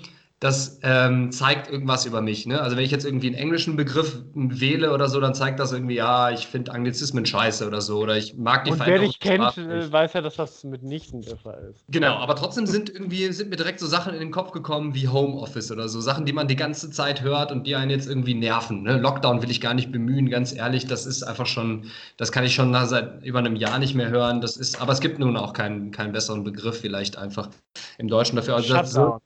das 0.45 0.79
ähm, 0.83 1.31
zeigt 1.31 1.71
irgendwas 1.71 2.05
über 2.05 2.21
mich. 2.21 2.45
Ne? 2.45 2.61
Also 2.61 2.77
wenn 2.77 2.83
ich 2.83 2.91
jetzt 2.91 3.03
irgendwie 3.03 3.27
einen 3.27 3.35
englischen 3.35 3.75
Begriff 3.75 4.21
wähle 4.35 4.93
oder 4.93 5.09
so, 5.09 5.19
dann 5.19 5.33
zeigt 5.33 5.59
das 5.59 5.71
irgendwie, 5.71 5.95
ja, 5.95 6.29
ich 6.29 6.45
finde 6.45 6.71
Anglizismen 6.71 7.25
scheiße 7.25 7.65
oder 7.65 7.81
so. 7.81 7.97
Oder 7.97 8.15
ich 8.15 8.37
mag 8.37 8.63
die 8.63 8.71
Und 8.71 8.85
wer 8.85 8.99
dich 8.99 9.19
kennt, 9.19 9.57
äh, 9.57 9.91
weiß 9.91 10.13
ja, 10.13 10.21
dass 10.21 10.35
das 10.35 10.63
mitnichten 10.63 11.21
der 11.21 11.37
Fall 11.37 11.71
ist. 11.71 11.83
Genau, 11.89 12.17
aber 12.17 12.35
trotzdem 12.35 12.67
sind 12.67 12.91
irgendwie, 12.91 13.33
sind 13.33 13.49
mir 13.49 13.55
direkt 13.55 13.79
so 13.79 13.87
Sachen 13.87 14.13
in 14.13 14.19
den 14.19 14.29
Kopf 14.29 14.51
gekommen 14.51 14.93
wie 14.93 15.07
Homeoffice 15.07 15.71
oder 15.71 15.89
so. 15.89 15.99
Sachen, 15.99 16.25
die 16.25 16.33
man 16.33 16.47
die 16.47 16.55
ganze 16.55 16.91
Zeit 16.91 17.23
hört 17.23 17.51
und 17.51 17.65
die 17.65 17.75
einen 17.75 17.89
jetzt 17.89 18.07
irgendwie 18.07 18.35
nerven. 18.35 18.83
Ne? 18.83 18.99
Lockdown 18.99 19.41
will 19.41 19.49
ich 19.49 19.61
gar 19.61 19.73
nicht 19.73 19.91
bemühen, 19.91 20.29
ganz 20.29 20.55
ehrlich. 20.55 20.85
Das 20.85 21.07
ist 21.07 21.23
einfach 21.23 21.47
schon, 21.47 21.85
das 22.17 22.31
kann 22.31 22.43
ich 22.43 22.53
schon 22.53 22.71
seit 22.85 23.23
über 23.23 23.39
einem 23.39 23.55
Jahr 23.55 23.79
nicht 23.79 23.95
mehr 23.95 24.09
hören. 24.09 24.41
Das 24.41 24.57
ist, 24.57 24.79
aber 24.79 24.93
es 24.93 24.99
gibt 24.99 25.17
nun 25.17 25.37
auch 25.37 25.53
keinen, 25.53 25.89
keinen 25.89 26.11
besseren 26.11 26.43
Begriff 26.43 26.81
vielleicht 26.81 27.17
einfach 27.17 27.49
im 27.97 28.09
Deutschen 28.09 28.35
dafür. 28.35 28.57
Also 28.57 28.83
so, 28.83 29.19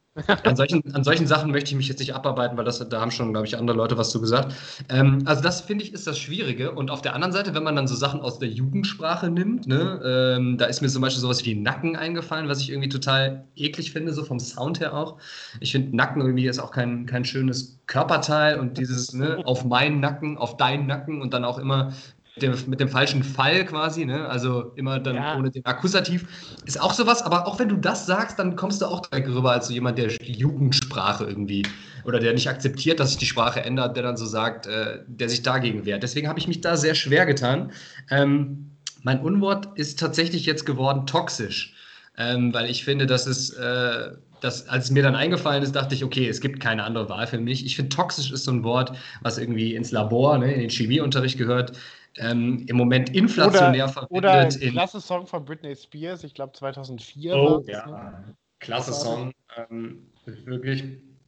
an, 0.43 0.55
solchen, 0.55 0.83
an 0.93 1.03
solchen 1.03 1.27
Sachen 1.27 1.51
möchte 1.51 1.71
ich 1.71 1.75
mich 1.75 1.87
jetzt 1.87 1.99
nicht 1.99 2.15
abarbeiten, 2.15 2.57
weil 2.57 2.65
das, 2.65 2.87
da 2.87 3.01
haben 3.01 3.11
schon, 3.11 3.31
glaube 3.31 3.47
ich, 3.47 3.57
andere 3.57 3.77
Leute 3.77 3.97
was 3.97 4.11
zu 4.11 4.21
gesagt. 4.21 4.53
Ähm, 4.89 5.23
also 5.25 5.41
das 5.41 5.61
finde 5.61 5.83
ich 5.83 5.93
ist 5.93 6.07
das 6.07 6.17
Schwierige. 6.17 6.71
Und 6.71 6.91
auf 6.91 7.01
der 7.01 7.15
anderen 7.15 7.31
Seite, 7.31 7.53
wenn 7.53 7.63
man 7.63 7.75
dann 7.75 7.87
so 7.87 7.95
Sachen 7.95 8.21
aus 8.21 8.39
der 8.39 8.49
Jugendsprache 8.49 9.29
nimmt, 9.29 9.67
ne, 9.67 10.35
ähm, 10.37 10.57
da 10.57 10.65
ist 10.65 10.81
mir 10.81 10.89
zum 10.89 11.01
Beispiel 11.01 11.21
sowas 11.21 11.45
wie 11.45 11.55
Nacken 11.55 11.95
eingefallen, 11.95 12.47
was 12.47 12.61
ich 12.61 12.69
irgendwie 12.69 12.89
total 12.89 13.45
eklig 13.55 13.91
finde, 13.91 14.13
so 14.13 14.23
vom 14.23 14.39
Sound 14.39 14.79
her 14.79 14.93
auch. 14.93 15.17
Ich 15.59 15.71
finde 15.71 15.95
Nacken 15.95 16.21
irgendwie 16.21 16.47
ist 16.47 16.59
auch 16.59 16.71
kein, 16.71 17.05
kein 17.05 17.25
schönes 17.25 17.79
Körperteil 17.87 18.59
und 18.59 18.77
dieses 18.77 19.13
ne, 19.13 19.41
auf 19.45 19.65
meinen 19.65 19.99
Nacken, 19.99 20.37
auf 20.37 20.57
deinen 20.57 20.87
Nacken 20.87 21.21
und 21.21 21.33
dann 21.33 21.43
auch 21.43 21.57
immer 21.57 21.93
dem, 22.41 22.55
mit 22.67 22.79
dem 22.79 22.89
falschen 22.89 23.23
Fall 23.23 23.65
quasi, 23.65 24.05
ne? 24.05 24.27
also 24.27 24.71
immer 24.75 24.99
dann 24.99 25.15
ja. 25.15 25.37
ohne 25.37 25.51
den 25.51 25.65
Akkusativ, 25.65 26.25
ist 26.65 26.79
auch 26.79 26.93
sowas, 26.93 27.21
aber 27.21 27.47
auch 27.47 27.59
wenn 27.59 27.69
du 27.69 27.75
das 27.75 28.05
sagst, 28.05 28.39
dann 28.39 28.55
kommst 28.55 28.81
du 28.81 28.85
auch 28.85 29.01
direkt 29.01 29.27
rüber 29.29 29.51
als 29.51 29.67
so 29.67 29.73
jemand, 29.73 29.97
der 29.97 30.07
die 30.07 30.33
Jugendsprache 30.33 31.25
irgendwie 31.25 31.63
oder 32.05 32.19
der 32.19 32.33
nicht 32.33 32.49
akzeptiert, 32.49 32.99
dass 32.99 33.09
sich 33.09 33.17
die 33.17 33.25
Sprache 33.25 33.61
ändert, 33.61 33.95
der 33.95 34.03
dann 34.03 34.17
so 34.17 34.25
sagt, 34.25 34.67
äh, 34.67 34.99
der 35.07 35.29
sich 35.29 35.41
dagegen 35.41 35.85
wehrt. 35.85 36.03
Deswegen 36.03 36.27
habe 36.27 36.39
ich 36.39 36.47
mich 36.47 36.61
da 36.61 36.77
sehr 36.77 36.95
schwer 36.95 37.25
getan. 37.25 37.71
Ähm, 38.09 38.71
mein 39.03 39.19
Unwort 39.21 39.77
ist 39.77 39.99
tatsächlich 39.99 40.45
jetzt 40.45 40.65
geworden 40.65 41.05
toxisch, 41.05 41.73
ähm, 42.17 42.53
weil 42.53 42.69
ich 42.69 42.83
finde, 42.83 43.05
dass 43.05 43.27
es 43.27 43.51
äh, 43.51 44.11
das, 44.41 44.67
als 44.69 44.85
es 44.85 44.91
mir 44.91 45.03
dann 45.03 45.15
eingefallen 45.15 45.63
ist, 45.63 45.75
dachte 45.75 45.95
ich, 45.95 46.03
okay, 46.03 46.27
es 46.27 46.41
gibt 46.41 46.59
keine 46.59 46.83
andere 46.83 47.09
Wahl 47.09 47.27
für 47.27 47.39
mich. 47.39 47.65
Ich 47.65 47.75
finde, 47.75 47.95
toxisch 47.95 48.31
ist 48.31 48.45
so 48.45 48.51
ein 48.51 48.63
Wort, 48.63 48.93
was 49.21 49.37
irgendwie 49.37 49.75
ins 49.75 49.91
Labor, 49.91 50.37
ne, 50.37 50.53
in 50.53 50.61
den 50.61 50.69
Chemieunterricht 50.69 51.37
gehört 51.37 51.73
ähm, 52.19 52.65
im 52.67 52.77
Moment 52.77 53.09
inflationär 53.15 53.85
oder, 53.85 53.93
verwendet. 53.93 54.17
Oder 54.17 54.31
ein 54.41 54.71
klasse 54.71 55.01
Song 55.01 55.25
von 55.25 55.45
Britney 55.45 55.75
Spears, 55.75 56.23
ich 56.23 56.33
glaube 56.33 56.53
2004. 56.53 57.35
Oh, 57.35 57.63
ja, 57.67 57.85
ne? 57.85 58.35
klasse 58.59 58.93
Song. 58.93 59.31
Ähm, 59.55 60.07
wirklich, 60.25 60.83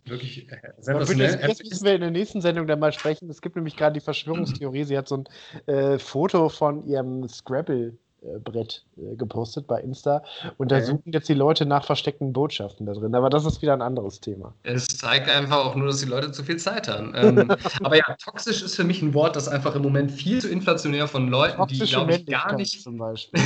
wirklich 0.05 0.51
äh, 0.51 0.57
sensationell. 0.79 1.39
Spears 1.39 1.59
müssen 1.63 1.85
wir 1.85 1.95
in 1.95 2.01
der 2.01 2.11
nächsten 2.11 2.41
Sendung 2.41 2.67
dann 2.67 2.79
mal 2.79 2.91
sprechen. 2.91 3.29
Es 3.29 3.41
gibt 3.41 3.55
nämlich 3.55 3.75
gerade 3.75 3.93
die 3.93 4.03
Verschwörungstheorie. 4.03 4.83
Sie 4.83 4.97
hat 4.97 5.07
so 5.07 5.17
ein 5.17 5.73
äh, 5.73 5.97
Foto 5.97 6.49
von 6.49 6.85
ihrem 6.85 7.27
Scrabble 7.27 7.97
Brett 8.43 8.85
äh, 8.97 9.15
gepostet 9.15 9.67
bei 9.67 9.81
Insta 9.81 10.23
und 10.57 10.71
da 10.71 10.77
okay. 10.77 10.85
suchen 10.85 11.11
jetzt 11.11 11.27
die 11.27 11.33
Leute 11.33 11.65
nach 11.65 11.85
versteckten 11.85 12.33
Botschaften 12.33 12.85
da 12.85 12.93
drin. 12.93 13.15
Aber 13.15 13.29
das 13.29 13.45
ist 13.45 13.61
wieder 13.61 13.73
ein 13.73 13.81
anderes 13.81 14.19
Thema. 14.19 14.53
Es 14.63 14.87
zeigt 14.87 15.27
einfach 15.27 15.65
auch 15.65 15.75
nur, 15.75 15.87
dass 15.87 16.01
die 16.01 16.05
Leute 16.05 16.31
zu 16.31 16.43
viel 16.43 16.57
Zeit 16.57 16.87
haben. 16.87 17.13
Ähm, 17.15 17.51
aber 17.83 17.97
ja, 17.97 18.15
toxisch 18.23 18.61
ist 18.61 18.75
für 18.75 18.83
mich 18.83 19.01
ein 19.01 19.13
Wort, 19.13 19.35
das 19.35 19.47
einfach 19.47 19.75
im 19.75 19.81
Moment 19.81 20.11
viel 20.11 20.39
zu 20.39 20.49
inflationär 20.49 21.07
von 21.07 21.29
Leuten, 21.29 21.57
Toxische 21.57 21.85
die 21.85 21.91
glaube 21.91 22.13
ich 22.13 22.25
gar 22.27 22.55
nicht, 22.55 22.81
zum 22.81 22.97
Beispiel. 22.97 23.41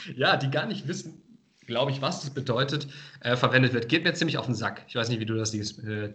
ja, 0.16 0.36
die 0.36 0.50
gar 0.50 0.66
nicht 0.66 0.86
wissen, 0.86 1.22
glaube 1.66 1.90
ich, 1.90 2.00
was 2.00 2.20
das 2.20 2.30
bedeutet, 2.30 2.86
äh, 3.20 3.36
verwendet 3.36 3.72
wird. 3.72 3.88
Geht 3.88 4.04
mir 4.04 4.14
ziemlich 4.14 4.38
auf 4.38 4.46
den 4.46 4.54
Sack. 4.54 4.84
Ich 4.86 4.94
weiß 4.94 5.08
nicht, 5.08 5.20
wie 5.20 5.26
du 5.26 5.34
das 5.34 5.50
siehst. 5.50 5.82
Äh, 5.82 6.14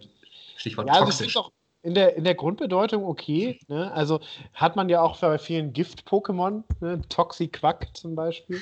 Stichwort 0.56 0.88
ja, 0.88 0.94
also 0.94 1.04
toxisch. 1.04 1.36
Also 1.36 1.50
in 1.86 1.94
der, 1.94 2.16
in 2.16 2.24
der 2.24 2.34
Grundbedeutung 2.34 3.04
okay. 3.04 3.60
Ne? 3.68 3.92
Also 3.92 4.20
hat 4.52 4.74
man 4.74 4.88
ja 4.88 5.00
auch 5.00 5.18
bei 5.20 5.38
vielen 5.38 5.72
Gift-Pokémon, 5.72 6.64
ne? 6.80 7.00
Toxiquack 7.08 7.96
zum 7.96 8.16
Beispiel. 8.16 8.60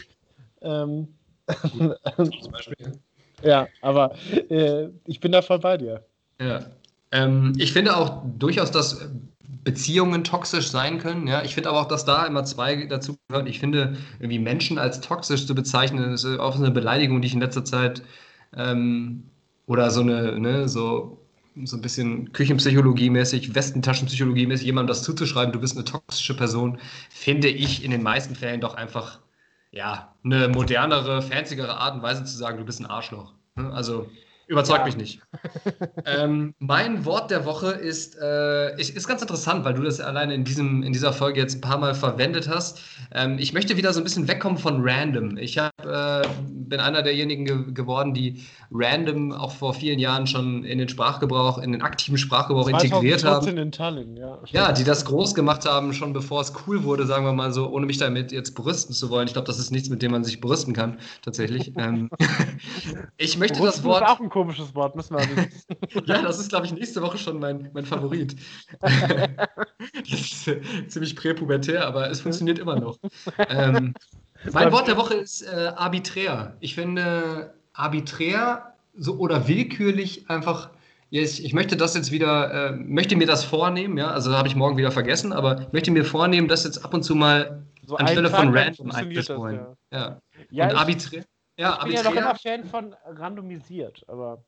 Ähm, 0.60 1.08
zum 1.72 2.52
Beispiel. 2.52 3.00
ja, 3.42 3.66
aber 3.80 4.14
äh, 4.50 4.88
ich 5.06 5.20
bin 5.20 5.32
da 5.32 5.40
voll 5.40 5.58
bei 5.58 5.78
dir. 5.78 6.04
Ja. 6.38 6.66
Ähm, 7.12 7.54
ich 7.56 7.72
finde 7.72 7.96
auch 7.96 8.22
durchaus, 8.38 8.70
dass 8.70 9.08
Beziehungen 9.62 10.22
toxisch 10.22 10.68
sein 10.68 10.98
können. 10.98 11.26
Ja, 11.26 11.42
ich 11.42 11.54
finde 11.54 11.70
aber 11.70 11.80
auch, 11.80 11.88
dass 11.88 12.04
da 12.04 12.26
immer 12.26 12.44
zwei 12.44 12.84
dazu 12.84 13.16
gehören. 13.28 13.46
Ich 13.46 13.58
finde, 13.58 13.96
irgendwie 14.18 14.38
Menschen 14.38 14.78
als 14.78 15.00
toxisch 15.00 15.46
zu 15.46 15.54
bezeichnen, 15.54 16.12
ist 16.12 16.26
auch 16.26 16.56
eine 16.56 16.70
Beleidigung, 16.70 17.22
die 17.22 17.28
ich 17.28 17.34
in 17.34 17.40
letzter 17.40 17.64
Zeit 17.64 18.02
ähm, 18.54 19.30
oder 19.66 19.90
so 19.90 20.02
eine, 20.02 20.38
ne, 20.38 20.68
so 20.68 21.23
so 21.64 21.76
ein 21.76 21.82
bisschen 21.82 22.32
Küchenpsychologie-mäßig, 22.32 23.54
Westentaschenpsychologie-mäßig, 23.54 24.64
jemandem 24.64 24.88
das 24.88 25.02
zuzuschreiben, 25.02 25.52
du 25.52 25.60
bist 25.60 25.76
eine 25.76 25.84
toxische 25.84 26.36
Person, 26.36 26.78
finde 27.10 27.48
ich 27.48 27.84
in 27.84 27.90
den 27.90 28.02
meisten 28.02 28.34
Fällen 28.34 28.60
doch 28.60 28.74
einfach, 28.74 29.20
ja, 29.70 30.14
eine 30.24 30.48
modernere, 30.48 31.22
fanzigere 31.22 31.76
Art 31.76 31.94
und 31.96 32.02
Weise 32.02 32.24
zu 32.24 32.36
sagen, 32.36 32.58
du 32.58 32.64
bist 32.64 32.80
ein 32.80 32.86
Arschloch. 32.86 33.32
Ne? 33.56 33.72
Also, 33.72 34.10
Überzeugt 34.46 34.80
ja. 34.80 34.84
mich 34.84 34.96
nicht. 34.96 35.20
ähm, 36.04 36.54
mein 36.58 37.04
Wort 37.04 37.30
der 37.30 37.46
Woche 37.46 37.70
ist, 37.70 38.16
äh, 38.20 38.78
ist 38.78 39.08
ganz 39.08 39.22
interessant, 39.22 39.64
weil 39.64 39.74
du 39.74 39.82
das 39.82 40.00
alleine 40.00 40.34
in, 40.34 40.44
diesem, 40.44 40.82
in 40.82 40.92
dieser 40.92 41.12
Folge 41.12 41.40
jetzt 41.40 41.56
ein 41.56 41.60
paar 41.60 41.78
Mal 41.78 41.94
verwendet 41.94 42.48
hast. 42.48 42.80
Ähm, 43.12 43.38
ich 43.38 43.52
möchte 43.54 43.76
wieder 43.76 43.92
so 43.92 44.00
ein 44.00 44.04
bisschen 44.04 44.28
wegkommen 44.28 44.58
von 44.58 44.82
Random. 44.82 45.38
Ich 45.38 45.56
hab, 45.58 45.72
äh, 45.84 46.28
bin 46.48 46.80
einer 46.80 47.02
derjenigen 47.02 47.44
ge 47.44 47.72
geworden, 47.72 48.12
die 48.12 48.44
Random 48.70 49.32
auch 49.32 49.52
vor 49.52 49.72
vielen 49.72 49.98
Jahren 49.98 50.26
schon 50.26 50.64
in 50.64 50.78
den 50.78 50.88
Sprachgebrauch, 50.88 51.58
in 51.58 51.72
den 51.72 51.82
aktiven 51.82 52.18
Sprachgebrauch 52.18 52.68
integriert 52.68 53.24
haben. 53.24 53.56
in 53.56 53.72
Tallinn, 53.72 54.16
ja. 54.16 54.38
Ja, 54.46 54.72
die 54.72 54.84
das 54.84 55.04
groß 55.04 55.34
gemacht 55.34 55.64
haben, 55.66 55.94
schon 55.94 56.12
bevor 56.12 56.40
es 56.40 56.52
cool 56.66 56.84
wurde, 56.84 57.06
sagen 57.06 57.24
wir 57.24 57.32
mal 57.32 57.52
so, 57.52 57.70
ohne 57.70 57.86
mich 57.86 57.98
damit 57.98 58.32
jetzt 58.32 58.54
brüsten 58.54 58.94
zu 58.94 59.10
wollen. 59.10 59.26
Ich 59.26 59.32
glaube, 59.32 59.46
das 59.46 59.58
ist 59.58 59.70
nichts, 59.70 59.88
mit 59.88 60.02
dem 60.02 60.12
man 60.12 60.24
sich 60.24 60.40
brüsten 60.40 60.74
kann, 60.74 60.98
tatsächlich. 61.22 61.72
ähm, 61.76 62.10
ich 63.16 63.38
möchte 63.38 63.58
Brüsten 63.58 63.82
das 63.82 63.84
Wort. 63.84 64.02
Ist 64.02 64.10
auch 64.10 64.20
ein 64.20 64.28
komisches 64.34 64.74
Wort, 64.74 64.96
müssen 64.96 65.16
wir 65.16 65.26
nicht. 65.26 66.06
ja, 66.08 66.20
das 66.20 66.40
ist, 66.40 66.48
glaube 66.48 66.66
ich, 66.66 66.72
nächste 66.72 67.00
Woche 67.00 67.16
schon 67.16 67.38
mein, 67.38 67.70
mein 67.72 67.86
Favorit. 67.86 68.34
das 68.80 70.10
ist 70.10 70.48
äh, 70.48 70.60
ziemlich 70.88 71.14
präpubertär, 71.14 71.86
aber 71.86 72.10
es 72.10 72.20
funktioniert 72.20 72.58
immer 72.58 72.78
noch. 72.78 72.98
Ähm, 73.48 73.94
mein 74.52 74.72
Wort 74.72 74.88
der 74.88 74.96
Woche 74.96 75.14
ist 75.14 75.42
äh, 75.42 75.72
arbiträr. 75.76 76.56
Ich 76.60 76.74
finde 76.74 77.54
arbiträr 77.72 78.74
so 78.96 79.16
oder 79.16 79.48
willkürlich 79.48 80.28
einfach. 80.28 80.70
Ich, 81.10 81.44
ich 81.44 81.52
möchte 81.52 81.76
das 81.76 81.94
jetzt 81.94 82.10
wieder, 82.10 82.70
äh, 82.70 82.72
möchte 82.72 83.16
mir 83.16 83.26
das 83.26 83.44
vornehmen, 83.44 83.96
ja, 83.96 84.10
also 84.10 84.34
habe 84.36 84.48
ich 84.48 84.56
morgen 84.56 84.76
wieder 84.76 84.90
vergessen, 84.90 85.32
aber 85.32 85.60
ich 85.60 85.72
möchte 85.72 85.90
mir 85.90 86.04
vornehmen, 86.04 86.48
das 86.48 86.64
jetzt 86.64 86.84
ab 86.84 86.92
und 86.92 87.02
zu 87.04 87.14
mal 87.14 87.64
so 87.86 87.96
anstelle 87.96 88.30
von 88.30 88.56
random 88.56 88.90
einzuholen. 88.90 89.60
Ja. 89.90 89.98
Ja. 89.98 90.20
ja. 90.50 90.70
Und 90.70 90.76
arbiträr. 90.76 91.24
Ja, 91.56 91.78
ich 91.80 91.84
bin 91.84 91.94
ja 91.94 92.02
noch 92.02 92.16
immer 92.16 92.34
Fan 92.34 92.64
von 92.64 92.94
randomisiert, 93.06 94.04
aber. 94.08 94.44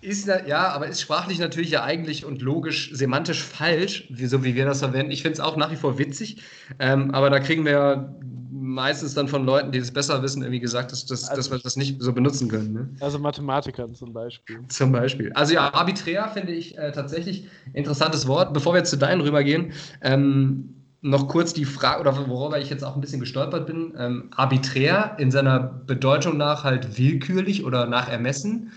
Ist, 0.00 0.28
ja, 0.28 0.68
aber 0.68 0.86
ist 0.86 1.00
sprachlich 1.00 1.40
natürlich 1.40 1.72
ja 1.72 1.82
eigentlich 1.82 2.24
und 2.24 2.40
logisch, 2.40 2.92
semantisch 2.92 3.42
falsch, 3.42 4.08
so 4.14 4.44
wie 4.44 4.54
wir 4.54 4.64
das 4.64 4.78
verwenden. 4.78 5.10
Ich 5.10 5.22
finde 5.22 5.34
es 5.34 5.40
auch 5.40 5.56
nach 5.56 5.72
wie 5.72 5.76
vor 5.76 5.98
witzig, 5.98 6.40
ähm, 6.78 7.12
aber 7.12 7.30
da 7.30 7.40
kriegen 7.40 7.64
wir 7.64 7.72
ja 7.72 8.14
meistens 8.50 9.14
dann 9.14 9.26
von 9.28 9.44
Leuten, 9.44 9.72
die 9.72 9.78
es 9.78 9.92
besser 9.92 10.22
wissen, 10.22 10.42
irgendwie 10.42 10.60
gesagt, 10.60 10.92
dass, 10.92 11.04
dass, 11.06 11.28
also, 11.28 11.36
dass 11.36 11.50
wir 11.50 11.58
das 11.58 11.76
nicht 11.76 12.00
so 12.00 12.12
benutzen 12.12 12.48
können. 12.48 12.72
Ne? 12.72 12.90
Also 13.00 13.18
Mathematikern 13.18 13.94
zum 13.94 14.12
Beispiel. 14.12 14.60
Zum 14.68 14.92
Beispiel. 14.92 15.32
Also 15.32 15.54
ja, 15.54 15.72
arbiträr 15.72 16.28
finde 16.28 16.52
ich 16.52 16.78
äh, 16.78 16.92
tatsächlich 16.92 17.48
interessantes 17.72 18.28
Wort. 18.28 18.52
Bevor 18.52 18.74
wir 18.74 18.78
jetzt 18.78 18.90
zu 18.90 18.98
deinen 18.98 19.20
rübergehen, 19.20 19.72
ähm, 20.02 20.77
noch 21.00 21.28
kurz 21.28 21.52
die 21.52 21.64
Frage, 21.64 22.00
oder 22.00 22.28
worüber 22.28 22.58
ich 22.58 22.70
jetzt 22.70 22.82
auch 22.82 22.94
ein 22.94 23.00
bisschen 23.00 23.20
gestolpert 23.20 23.66
bin, 23.66 23.94
ähm, 23.96 24.30
arbiträr 24.34 25.16
in 25.18 25.30
seiner 25.30 25.60
Bedeutung 25.60 26.36
nach 26.36 26.64
halt 26.64 26.98
willkürlich 26.98 27.64
oder 27.64 27.86
nach 27.86 28.08
Ermessen, 28.08 28.72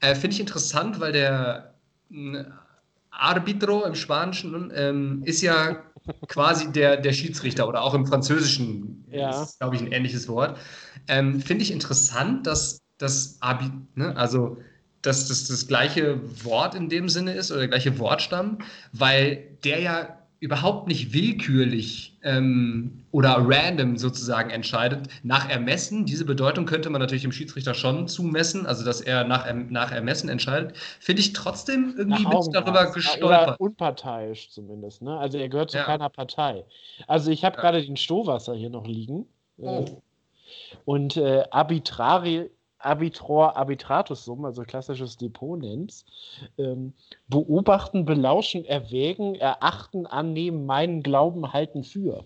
äh, 0.00 0.14
finde 0.14 0.34
ich 0.34 0.40
interessant, 0.40 1.00
weil 1.00 1.12
der 1.12 1.74
äh, 2.10 2.44
Arbitro 3.10 3.84
im 3.84 3.94
Spanischen 3.94 4.72
ähm, 4.74 5.22
ist 5.24 5.42
ja 5.42 5.82
quasi 6.28 6.72
der, 6.72 6.96
der 6.96 7.12
Schiedsrichter 7.12 7.68
oder 7.68 7.82
auch 7.82 7.94
im 7.94 8.06
Französischen 8.06 9.04
ja. 9.10 9.42
ist, 9.42 9.58
glaube 9.58 9.76
ich, 9.76 9.82
ein 9.82 9.92
ähnliches 9.92 10.28
Wort. 10.28 10.56
Ähm, 11.08 11.40
finde 11.40 11.64
ich 11.64 11.70
interessant, 11.70 12.46
dass 12.46 12.80
das 12.98 13.38
Abi, 13.40 13.70
ne, 13.94 14.16
also 14.16 14.58
dass 15.02 15.28
das 15.28 15.46
das 15.46 15.66
gleiche 15.66 16.20
Wort 16.44 16.74
in 16.74 16.88
dem 16.88 17.08
Sinne 17.08 17.32
ist 17.32 17.50
oder 17.50 17.60
der 17.60 17.68
gleiche 17.68 17.98
Wortstamm, 17.98 18.58
weil 18.92 19.58
der 19.64 19.80
ja 19.80 20.17
überhaupt 20.40 20.86
nicht 20.86 21.12
willkürlich 21.12 22.16
ähm, 22.22 23.04
oder 23.10 23.36
random 23.40 23.96
sozusagen 23.96 24.50
entscheidet, 24.50 25.08
nach 25.24 25.48
Ermessen, 25.48 26.06
diese 26.06 26.24
Bedeutung 26.24 26.64
könnte 26.64 26.90
man 26.90 27.00
natürlich 27.00 27.22
dem 27.22 27.32
Schiedsrichter 27.32 27.74
schon 27.74 28.06
zumessen, 28.06 28.64
also 28.64 28.84
dass 28.84 29.00
er 29.00 29.24
nach, 29.24 29.52
nach 29.68 29.90
Ermessen 29.90 30.28
entscheidet, 30.28 30.76
finde 31.00 31.20
ich 31.20 31.32
trotzdem 31.32 31.94
irgendwie 31.96 32.24
mit 32.24 32.54
darüber 32.54 32.92
gestolpert. 32.92 33.48
Oder 33.48 33.60
unparteiisch 33.60 34.50
zumindest, 34.50 35.02
ne? 35.02 35.18
Also 35.18 35.38
er 35.38 35.48
gehört 35.48 35.72
zu 35.72 35.78
ja. 35.78 35.84
keiner 35.84 36.08
Partei. 36.08 36.64
Also 37.08 37.30
ich 37.32 37.44
habe 37.44 37.56
ja. 37.56 37.62
gerade 37.62 37.84
den 37.84 37.96
Stohwasser 37.96 38.54
hier 38.54 38.70
noch 38.70 38.86
liegen. 38.86 39.26
Äh, 39.58 39.66
oh. 39.66 40.02
Und 40.84 41.16
äh, 41.16 41.44
arbitrari 41.50 42.50
Arbitror 42.78 43.56
Arbitratus 43.56 44.24
Sum, 44.24 44.44
also 44.44 44.62
klassisches 44.62 45.16
Depot 45.16 45.58
nennst. 45.58 46.06
Ähm, 46.58 46.92
beobachten, 47.28 48.04
belauschen, 48.04 48.64
erwägen, 48.64 49.34
erachten, 49.34 50.06
annehmen, 50.06 50.66
meinen, 50.66 51.02
glauben, 51.02 51.52
halten 51.52 51.84
für. 51.84 52.24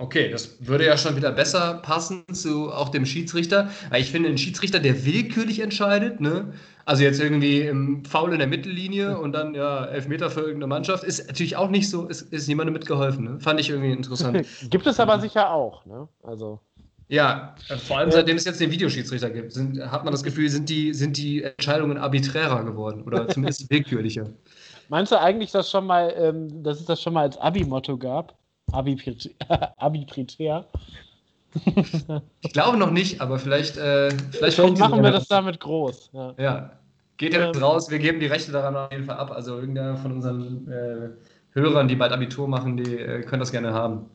Okay, 0.00 0.30
das 0.30 0.66
würde 0.66 0.86
ja 0.86 0.96
schon 0.96 1.16
wieder 1.16 1.30
besser 1.30 1.74
passen 1.82 2.24
zu 2.32 2.72
auch 2.72 2.88
dem 2.88 3.04
Schiedsrichter, 3.04 3.68
weil 3.90 4.00
ich 4.00 4.10
finde, 4.10 4.30
ein 4.30 4.38
Schiedsrichter, 4.38 4.80
der 4.80 5.04
willkürlich 5.04 5.60
entscheidet, 5.60 6.22
ne? 6.22 6.54
also 6.86 7.02
jetzt 7.02 7.20
irgendwie 7.20 7.60
im 7.60 8.04
Foul 8.06 8.32
in 8.32 8.38
der 8.38 8.48
Mittellinie 8.48 9.18
und 9.18 9.32
dann 9.32 9.54
ja 9.54 9.84
Elfmeter 9.84 10.30
für 10.30 10.40
irgendeine 10.40 10.68
Mannschaft, 10.68 11.04
ist 11.04 11.26
natürlich 11.26 11.56
auch 11.56 11.68
nicht 11.68 11.90
so, 11.90 12.06
ist, 12.06 12.22
ist 12.32 12.48
niemandem 12.48 12.72
mitgeholfen. 12.72 13.24
Ne? 13.24 13.40
Fand 13.40 13.60
ich 13.60 13.68
irgendwie 13.68 13.92
interessant. 13.92 14.46
Gibt 14.70 14.86
es 14.86 14.98
aber 14.98 15.20
sicher 15.20 15.50
auch, 15.50 15.84
ne? 15.84 16.08
Also. 16.22 16.60
Ja, 17.10 17.56
vor 17.86 17.98
allem 17.98 18.12
seitdem 18.12 18.36
es 18.36 18.44
jetzt 18.44 18.60
den 18.60 18.70
Videoschiedsrichter 18.70 19.30
gibt, 19.30 19.52
sind, 19.52 19.80
hat 19.90 20.04
man 20.04 20.12
das 20.12 20.22
Gefühl, 20.22 20.48
sind 20.48 20.68
die, 20.68 20.94
sind 20.94 21.16
die 21.16 21.42
Entscheidungen 21.42 21.98
arbiträrer 21.98 22.62
geworden 22.64 23.02
oder 23.02 23.26
zumindest 23.28 23.68
willkürlicher. 23.68 24.26
Meinst 24.88 25.10
du 25.10 25.20
eigentlich, 25.20 25.50
dass, 25.50 25.68
schon 25.68 25.86
mal, 25.86 26.14
ähm, 26.16 26.62
dass 26.62 26.78
es 26.78 26.86
das 26.86 27.02
schon 27.02 27.14
mal 27.14 27.22
als 27.22 27.36
Abi-Motto 27.36 27.98
gab? 27.98 28.38
Arbiträr. 28.70 30.64
ich 32.42 32.52
glaube 32.52 32.78
noch 32.78 32.92
nicht, 32.92 33.20
aber 33.20 33.40
vielleicht. 33.40 33.76
Äh, 33.76 34.10
vielleicht, 34.30 34.54
vielleicht 34.54 34.78
machen 34.78 35.02
wir 35.02 35.10
das 35.10 35.26
damit 35.26 35.58
groß. 35.58 36.10
Ja. 36.12 36.34
ja. 36.38 36.70
Geht 37.16 37.34
jetzt 37.34 37.56
ähm, 37.56 37.62
raus, 37.62 37.90
wir 37.90 37.98
geben 37.98 38.20
die 38.20 38.26
Rechte 38.26 38.52
daran 38.52 38.76
auf 38.76 38.92
jeden 38.92 39.04
Fall 39.04 39.16
ab. 39.16 39.32
Also 39.32 39.58
irgendeiner 39.58 39.96
von 39.96 40.12
unseren 40.12 40.70
äh, 40.70 41.58
Hörern, 41.58 41.88
die 41.88 41.96
bald 41.96 42.12
Abitur 42.12 42.46
machen, 42.46 42.76
die 42.76 42.98
äh, 42.98 43.22
können 43.22 43.40
das 43.40 43.50
gerne 43.50 43.74
haben. 43.74 44.08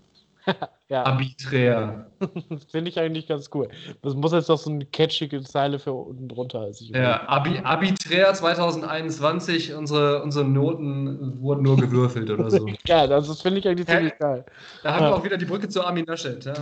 ja. 0.90 1.04
Arbiträr. 1.04 2.06
Finde 2.72 2.90
ich 2.90 3.00
eigentlich 3.00 3.28
ganz 3.28 3.50
cool. 3.54 3.68
Das 4.04 4.14
muss 4.14 4.34
jetzt 4.34 4.50
doch 4.50 4.58
so 4.58 4.70
eine 4.70 4.86
catchige 4.86 5.42
Zeile 5.42 5.80
für 5.80 5.94
unten 5.94 6.28
drunter. 6.28 6.70
ja, 6.80 7.28
Abi, 7.28 7.60
Arbiträr 7.64 8.34
2021, 8.34 9.74
unsere, 9.74 10.22
unsere 10.22 10.46
Noten 10.46 11.42
wurden 11.42 11.64
nur 11.64 11.78
gewürfelt 11.78 12.30
oder 12.30 12.52
so. 12.52 12.68
ja, 12.88 13.08
das, 13.08 13.28
das 13.28 13.42
finde 13.42 13.60
ich 13.60 13.68
eigentlich 13.68 13.88
ziemlich 13.88 14.14
Hä? 14.14 14.20
geil. 14.20 14.46
Da 14.84 14.94
haben 14.94 15.04
ja. 15.04 15.10
wir 15.10 15.16
auch 15.16 15.24
wieder 15.24 15.38
die 15.38 15.46
Brücke 15.46 15.68
zu 15.68 15.84
Armin 15.84 16.06
Naschet. 16.06 16.46
Da 16.46 16.54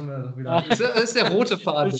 das 0.69 0.79
ist 1.03 1.15
der 1.15 1.29
rote 1.29 1.57
Faden. 1.57 1.99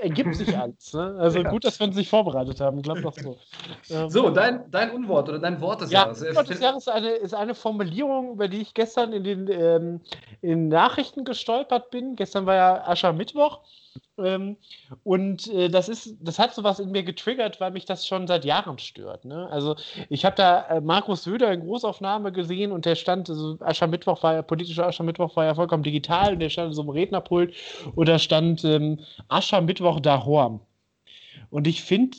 Ergibt 0.00 0.36
sich 0.36 0.56
alles. 0.56 0.94
Ne? 0.94 1.16
Also 1.18 1.40
ja. 1.40 1.50
gut, 1.50 1.64
dass 1.64 1.80
wir 1.80 1.88
uns 1.88 1.96
nicht 1.96 2.10
vorbereitet 2.10 2.60
haben. 2.60 2.80
Glaub 2.80 3.02
doch 3.02 3.14
so. 3.18 3.36
Ähm, 3.90 4.08
so, 4.08 4.30
dein, 4.30 4.70
dein 4.70 4.90
Unwort 4.90 5.28
oder 5.28 5.40
dein 5.40 5.60
Wort 5.60 5.80
des 5.80 5.90
ja, 5.90 6.04
Jahres. 6.04 6.22
Wort 6.34 6.48
des 6.48 6.60
Jahres 6.60 6.86
ist 6.86 6.88
eine, 6.88 7.10
ist 7.10 7.34
eine 7.34 7.54
Formulierung, 7.54 8.32
über 8.34 8.46
die 8.46 8.60
ich 8.60 8.72
gestern 8.72 9.12
in 9.12 9.24
den 9.24 9.48
ähm, 9.50 10.00
in 10.40 10.68
Nachrichten 10.68 11.23
gestolpert 11.24 11.90
bin. 11.90 12.16
Gestern 12.16 12.46
war 12.46 12.54
ja 12.54 12.86
Aschermittwoch. 12.86 13.60
Ähm, 14.18 14.56
und 15.02 15.46
äh, 15.48 15.68
das 15.68 15.88
ist, 15.88 16.16
das 16.20 16.38
hat 16.38 16.54
sowas 16.54 16.80
in 16.80 16.90
mir 16.90 17.02
getriggert, 17.02 17.60
weil 17.60 17.70
mich 17.70 17.84
das 17.84 18.06
schon 18.06 18.26
seit 18.26 18.44
Jahren 18.44 18.78
stört. 18.78 19.24
Ne? 19.24 19.48
Also 19.50 19.76
ich 20.08 20.24
habe 20.24 20.36
da 20.36 20.66
äh, 20.66 20.80
Markus 20.80 21.24
Söder 21.24 21.52
in 21.52 21.60
Großaufnahme 21.60 22.32
gesehen 22.32 22.72
und 22.72 22.86
der 22.86 22.94
stand, 22.94 23.28
also 23.30 23.56
Aschermittwoch 23.60 24.22
war 24.22 24.34
ja, 24.34 24.42
politischer 24.42 24.86
Aschermittwoch 24.86 25.36
war 25.36 25.44
ja 25.44 25.54
vollkommen 25.54 25.82
digital 25.82 26.34
und 26.34 26.40
der 26.40 26.50
stand 26.50 26.74
so 26.74 26.82
einem 26.82 26.90
Rednerpult 26.90 27.54
und 27.94 28.08
da 28.08 28.18
stand 28.18 28.64
ähm, 28.64 29.00
Aschermittwoch 29.28 30.00
Horm. 30.04 30.60
Und 31.50 31.66
ich 31.66 31.82
finde, 31.82 32.16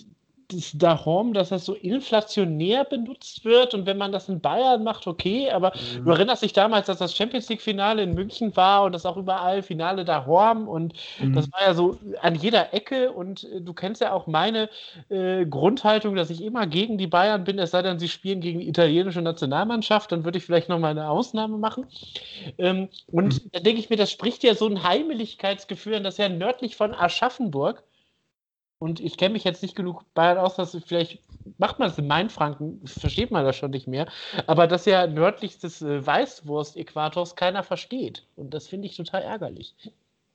Dahom, 0.73 1.33
dass 1.33 1.49
das 1.49 1.65
so 1.65 1.73
inflationär 1.73 2.83
benutzt 2.83 3.45
wird 3.45 3.73
und 3.73 3.85
wenn 3.85 3.97
man 3.97 4.11
das 4.11 4.29
in 4.29 4.41
Bayern 4.41 4.83
macht, 4.83 5.07
okay, 5.07 5.49
aber 5.51 5.73
mhm. 5.97 6.05
du 6.05 6.11
erinnerst 6.11 6.43
dich 6.43 6.53
damals, 6.53 6.87
dass 6.87 6.99
das 6.99 7.15
Champions 7.15 7.49
League-Finale 7.49 8.03
in 8.03 8.13
München 8.13 8.55
war 8.55 8.83
und 8.83 8.91
das 8.91 9.05
auch 9.05 9.17
überall 9.17 9.63
Finale 9.63 10.05
Dahom 10.05 10.67
und 10.67 10.93
mhm. 11.19 11.33
das 11.33 11.51
war 11.51 11.61
ja 11.61 11.73
so 11.73 11.97
an 12.21 12.35
jeder 12.35 12.73
Ecke 12.73 13.11
und 13.11 13.43
äh, 13.45 13.61
du 13.61 13.73
kennst 13.73 14.01
ja 14.01 14.13
auch 14.13 14.27
meine 14.27 14.69
äh, 15.09 15.45
Grundhaltung, 15.45 16.15
dass 16.15 16.29
ich 16.29 16.43
immer 16.43 16.67
gegen 16.67 16.97
die 16.97 17.07
Bayern 17.07 17.43
bin, 17.43 17.59
es 17.59 17.71
sei 17.71 17.81
denn, 17.81 17.99
sie 17.99 18.09
spielen 18.09 18.41
gegen 18.41 18.59
die 18.59 18.67
italienische 18.67 19.21
Nationalmannschaft, 19.21 20.11
dann 20.11 20.25
würde 20.25 20.37
ich 20.37 20.45
vielleicht 20.45 20.69
nochmal 20.69 20.91
eine 20.91 21.09
Ausnahme 21.09 21.57
machen. 21.57 21.87
Ähm, 22.57 22.89
und 23.07 23.45
mhm. 23.45 23.49
da 23.51 23.59
denke 23.59 23.79
ich 23.79 23.89
mir, 23.89 23.97
das 23.97 24.11
spricht 24.11 24.43
ja 24.43 24.55
so 24.55 24.67
ein 24.67 24.83
Heimeligkeitsgefühl 24.83 25.95
an, 25.95 26.03
das 26.03 26.17
ja 26.17 26.29
nördlich 26.29 26.75
von 26.75 26.93
Aschaffenburg 26.93 27.83
und 28.79 28.99
ich 28.99 29.17
kenne 29.17 29.33
mich 29.33 29.43
jetzt 29.43 29.61
nicht 29.61 29.75
genug 29.75 30.03
Bayern 30.13 30.37
aus, 30.37 30.55
dass 30.55 30.77
vielleicht 30.85 31.19
macht 31.57 31.79
man 31.79 31.89
es 31.89 31.97
in 31.97 32.07
Mainfranken, 32.07 32.81
versteht 32.85 33.31
man 33.31 33.45
das 33.45 33.55
schon 33.55 33.71
nicht 33.71 33.87
mehr, 33.87 34.07
aber 34.47 34.67
dass 34.67 34.85
ja 34.85 35.07
nördlich 35.07 35.59
des 35.59 35.81
äh, 35.81 36.05
Weißwurst-Äquators 36.05 37.35
keiner 37.35 37.63
versteht. 37.63 38.25
Und 38.35 38.53
das 38.53 38.67
finde 38.67 38.87
ich 38.87 38.97
total 38.97 39.21
ärgerlich. 39.21 39.75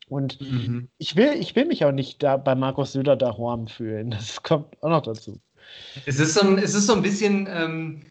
Und 0.08 0.40
mhm. 0.40 0.88
ich, 0.98 1.16
will, 1.16 1.32
ich 1.38 1.54
will 1.54 1.66
mich 1.66 1.84
auch 1.84 1.92
nicht 1.92 2.22
da 2.22 2.36
bei 2.36 2.54
Markus 2.54 2.92
Söder 2.92 3.16
da 3.16 3.36
Horn 3.36 3.68
fühlen. 3.68 4.10
Das 4.10 4.42
kommt 4.42 4.82
auch 4.82 4.90
noch 4.90 5.02
dazu. 5.02 5.38
Es 6.06 6.18
ist 6.18 6.34
so 6.34 6.46
ein, 6.46 6.58
es 6.58 6.74
ist 6.74 6.86
so 6.86 6.94
ein 6.94 7.02
bisschen. 7.02 7.48
Ähm 7.50 8.02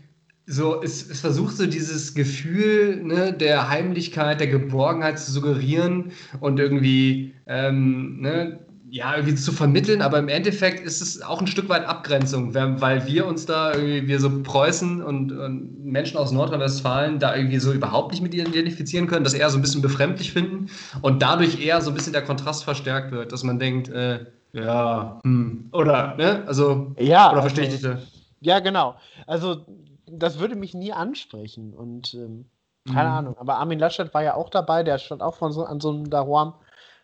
so, 0.51 0.81
es, 0.81 1.07
es, 1.07 1.21
versucht 1.21 1.57
so 1.57 1.67
dieses 1.67 2.15
Gefühl 2.15 3.03
ne, 3.03 3.31
der 3.31 3.69
Heimlichkeit, 3.69 4.39
der 4.39 4.47
Geborgenheit 4.47 5.19
zu 5.19 5.31
suggerieren 5.31 6.11
und 6.39 6.59
irgendwie 6.59 7.35
ähm, 7.45 8.19
ne, 8.19 8.59
ja, 8.91 9.15
irgendwie 9.15 9.35
zu 9.35 9.51
vermitteln, 9.51 10.01
aber 10.01 10.17
im 10.17 10.29
Endeffekt 10.29 10.79
ist 10.79 11.01
es 11.01 11.21
auch 11.21 11.39
ein 11.39 11.47
Stück 11.47 11.69
weit 11.69 11.85
Abgrenzung, 11.85 12.53
weil 12.55 13.05
wir 13.05 13.27
uns 13.27 13.45
da 13.45 13.73
irgendwie, 13.73 14.07
wir 14.07 14.19
so 14.19 14.41
Preußen 14.41 15.03
und, 15.03 15.31
und 15.31 15.85
Menschen 15.85 16.17
aus 16.17 16.31
Nordrhein-Westfalen 16.31 17.19
da 17.19 17.35
irgendwie 17.35 17.59
so 17.59 17.71
überhaupt 17.71 18.11
nicht 18.11 18.21
mit 18.21 18.33
identifizieren 18.33 19.07
können, 19.07 19.23
das 19.23 19.33
eher 19.33 19.49
so 19.49 19.57
ein 19.57 19.61
bisschen 19.61 19.81
befremdlich 19.81 20.31
finden 20.31 20.69
und 21.01 21.21
dadurch 21.21 21.63
eher 21.63 21.81
so 21.81 21.91
ein 21.91 21.93
bisschen 21.93 22.13
der 22.13 22.23
Kontrast 22.23 22.63
verstärkt 22.63 23.11
wird, 23.11 23.31
dass 23.31 23.43
man 23.43 23.59
denkt, 23.59 23.89
äh, 23.89 24.25
ja, 24.53 25.19
hm, 25.23 25.69
oder, 25.71 26.15
ne, 26.15 26.43
also, 26.47 26.95
ja, 26.97 27.31
oder 27.31 27.41
verstehe 27.41 27.65
ich 27.65 27.71
dich 27.71 27.81
da? 27.81 27.99
Ja, 28.41 28.59
genau. 28.59 28.95
Also, 29.27 29.65
das 30.07 30.39
würde 30.39 30.55
mich 30.55 30.73
nie 30.73 30.91
ansprechen 30.91 31.75
und 31.75 32.15
ähm, 32.15 32.45
keine 32.91 33.09
mhm. 33.09 33.15
Ahnung, 33.15 33.37
aber 33.37 33.57
Armin 33.57 33.77
Laschet 33.77 34.11
war 34.15 34.23
ja 34.23 34.33
auch 34.33 34.49
dabei, 34.49 34.81
der 34.81 34.97
stand 34.97 35.21
auch 35.21 35.35
von 35.35 35.51
so, 35.51 35.63
an 35.63 35.79
so 35.79 35.91
einem 35.91 36.09
Dahuam 36.09 36.55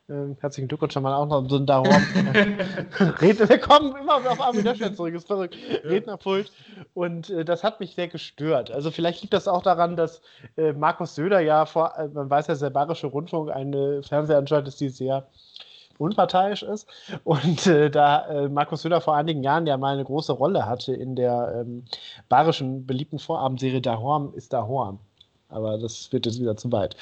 ähm, 0.09 0.37
herzlichen 0.39 0.67
Glückwunsch 0.67 0.93
schon 0.93 1.03
mal 1.03 1.13
auch 1.13 1.25
noch 1.25 1.49
so 1.49 1.57
ein 1.57 1.65
Darum. 1.65 1.87
Redner, 3.21 3.49
wir 3.49 3.59
kommen 3.59 3.95
immer 3.95 4.15
auf 4.15 4.39
Armin 4.39 4.63
Laschet 4.63 4.95
zurück, 4.95 5.13
ist 5.15 5.27
verrückt. 5.27 5.55
Rednerpult. 5.83 6.51
Und 6.93 7.29
äh, 7.29 7.43
das 7.43 7.63
hat 7.63 7.79
mich 7.79 7.95
sehr 7.95 8.07
gestört. 8.07 8.71
Also 8.71 8.91
vielleicht 8.91 9.21
liegt 9.21 9.33
das 9.33 9.47
auch 9.47 9.63
daran, 9.63 9.95
dass 9.95 10.21
äh, 10.57 10.73
Markus 10.73 11.15
Söder 11.15 11.39
ja 11.39 11.65
vor, 11.65 11.97
äh, 11.97 12.07
man 12.07 12.29
weiß 12.29 12.47
ja, 12.47 12.55
der 12.55 12.69
Bayerische 12.69 13.07
Rundfunk 13.07 13.51
eine 13.51 14.03
Fernsehanstalt 14.03 14.67
ist, 14.67 14.79
die 14.79 14.89
sehr 14.89 15.27
unparteiisch 15.97 16.61
ist. 16.61 16.87
Und 17.23 17.65
äh, 17.67 17.89
da 17.89 18.27
äh, 18.27 18.49
Markus 18.49 18.81
Söder 18.83 19.01
vor 19.01 19.15
einigen 19.15 19.43
Jahren 19.43 19.65
ja 19.65 19.77
mal 19.77 19.93
eine 19.93 20.03
große 20.03 20.33
Rolle 20.33 20.67
hatte 20.67 20.93
in 20.93 21.15
der 21.15 21.61
ähm, 21.61 21.85
bayerischen 22.29 22.85
beliebten 22.85 23.17
Vorabendserie 23.17 23.81
Dahorm 23.81 24.33
ist 24.35 24.53
Dahorm 24.53 24.99
aber 25.49 25.77
das 25.77 26.11
wird 26.11 26.25
jetzt 26.25 26.39
wieder 26.39 26.57
zu 26.57 26.71
weit. 26.71 26.95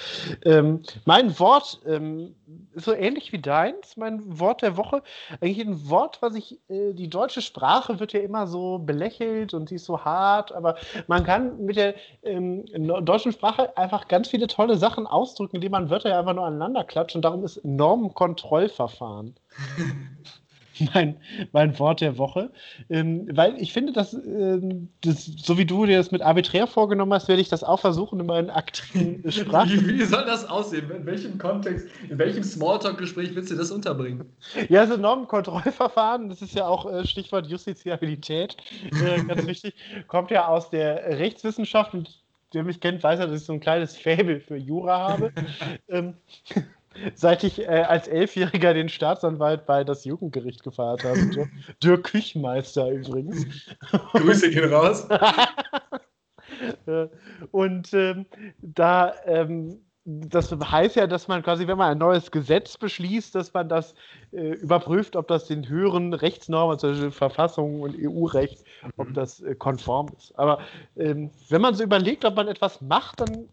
Ähm, 0.43 0.83
mein 1.05 1.37
Wort 1.39 1.79
ähm, 1.85 2.35
so 2.75 2.93
ähnlich 2.93 3.31
wie 3.31 3.39
deins, 3.39 3.97
mein 3.97 4.39
Wort 4.39 4.61
der 4.61 4.77
Woche. 4.77 5.01
Eigentlich 5.39 5.65
ein 5.65 5.89
Wort, 5.89 6.21
was 6.21 6.35
ich, 6.35 6.59
äh, 6.69 6.93
die 6.93 7.09
deutsche 7.09 7.41
Sprache 7.41 7.99
wird 7.99 8.13
ja 8.13 8.19
immer 8.19 8.47
so 8.47 8.79
belächelt 8.79 9.53
und 9.53 9.69
sie 9.69 9.75
ist 9.75 9.85
so 9.85 10.03
hart, 10.03 10.51
aber 10.51 10.75
man 11.07 11.23
kann 11.23 11.65
mit 11.65 11.77
der 11.77 11.95
ähm, 12.23 12.65
deutschen 13.05 13.31
Sprache 13.31 13.75
einfach 13.77 14.07
ganz 14.07 14.27
viele 14.27 14.47
tolle 14.47 14.77
Sachen 14.77 15.07
ausdrücken, 15.07 15.57
indem 15.57 15.71
man 15.71 15.89
Wörter 15.89 16.09
ja 16.09 16.19
einfach 16.19 16.33
nur 16.33 16.45
aneinander 16.45 16.83
klatscht 16.83 17.15
und 17.15 17.23
darum 17.23 17.43
ist 17.43 17.63
Normenkontrollverfahren. 17.63 19.35
mein, 20.93 21.17
mein 21.51 21.77
Wort 21.79 22.01
der 22.01 22.17
Woche. 22.17 22.51
Ähm, 22.89 23.27
weil 23.31 23.61
ich 23.61 23.73
finde, 23.73 23.93
dass, 23.93 24.13
ähm, 24.13 24.89
das, 25.01 25.25
so 25.25 25.57
wie 25.57 25.65
du 25.65 25.85
dir 25.85 25.97
das 25.97 26.11
mit 26.11 26.21
arbiträr 26.21 26.67
vorgenommen 26.67 27.13
hast, 27.13 27.27
werde 27.27 27.41
ich 27.41 27.49
das 27.49 27.63
auch 27.63 27.79
versuchen 27.79 28.19
in 28.19 28.25
meinen 28.25 28.49
aktiven 28.49 29.31
Sprachen. 29.31 29.69
wie, 29.87 29.99
wie, 29.99 30.03
soll 30.03 30.25
das 30.25 30.47
aussehen? 30.49 30.89
In 30.91 31.05
welchem 31.05 31.37
Kontext, 31.37 31.87
in 32.09 32.17
welchem 32.17 32.43
Smalltalk-Gespräch 32.43 33.35
willst 33.35 33.51
du 33.51 33.55
das 33.55 33.71
unterbringen? 33.71 34.25
Ja, 34.69 34.81
also 34.81 34.97
Normenkontrollverfahren, 34.97 36.29
das 36.29 36.41
ist 36.41 36.55
ja 36.55 36.67
auch 36.67 36.91
äh, 36.91 37.05
Stichwort 37.05 37.47
Justiziabilität, 37.47 38.57
äh, 38.91 39.23
ganz 39.23 39.45
wichtig, 39.47 39.75
kommt 40.07 40.31
ja 40.31 40.47
aus 40.47 40.69
der 40.69 41.19
Rechtswissenschaft 41.19 41.93
und 41.93 42.23
der 42.53 42.63
mich 42.63 42.79
kennt, 42.79 43.01
weiß 43.01 43.19
ja, 43.19 43.25
dass 43.25 43.41
ich 43.41 43.45
so 43.45 43.53
ein 43.53 43.59
kleines 43.59 43.97
Faible 43.97 44.39
für 44.39 44.57
Jura 44.57 45.09
habe. 45.09 45.31
ähm, 45.89 46.15
seit 47.15 47.43
ich 47.43 47.61
äh, 47.61 47.85
als 47.87 48.07
Elfjähriger 48.07 48.73
den 48.73 48.89
Staatsanwalt 48.89 49.65
bei 49.65 49.83
das 49.83 50.05
Jugendgericht 50.05 50.63
gefeiert 50.63 51.03
habe. 51.03 51.19
Dirk, 51.33 51.49
Dirk 51.83 52.03
Küchmeister 52.05 52.89
übrigens. 52.89 53.45
Grüße 54.11 54.49
gehen 54.51 54.73
raus. 54.73 55.07
Und 57.51 57.93
ähm, 57.93 58.25
da, 58.61 59.13
ähm, 59.25 59.79
das 60.05 60.51
heißt 60.51 60.97
ja, 60.97 61.07
dass 61.07 61.27
man 61.27 61.41
quasi, 61.43 61.65
wenn 61.67 61.77
man 61.77 61.91
ein 61.91 61.97
neues 61.97 62.29
Gesetz 62.29 62.77
beschließt, 62.77 63.33
dass 63.35 63.53
man 63.53 63.69
das 63.69 63.95
äh, 64.31 64.53
überprüft, 64.55 65.15
ob 65.15 65.27
das 65.27 65.47
den 65.47 65.67
höheren 65.67 66.13
Rechtsnormen, 66.13 66.77
zum 66.77 66.91
Beispiel 66.91 67.11
Verfassung 67.11 67.81
und 67.81 67.95
EU-Recht, 67.97 68.63
ob 68.97 69.09
mhm. 69.09 69.13
das 69.13 69.39
äh, 69.41 69.55
konform 69.55 70.07
ist. 70.17 70.37
Aber 70.37 70.59
ähm, 70.97 71.31
wenn 71.49 71.61
man 71.61 71.73
so 71.73 71.83
überlegt, 71.83 72.25
ob 72.25 72.35
man 72.35 72.47
etwas 72.49 72.81
macht, 72.81 73.21
dann 73.21 73.47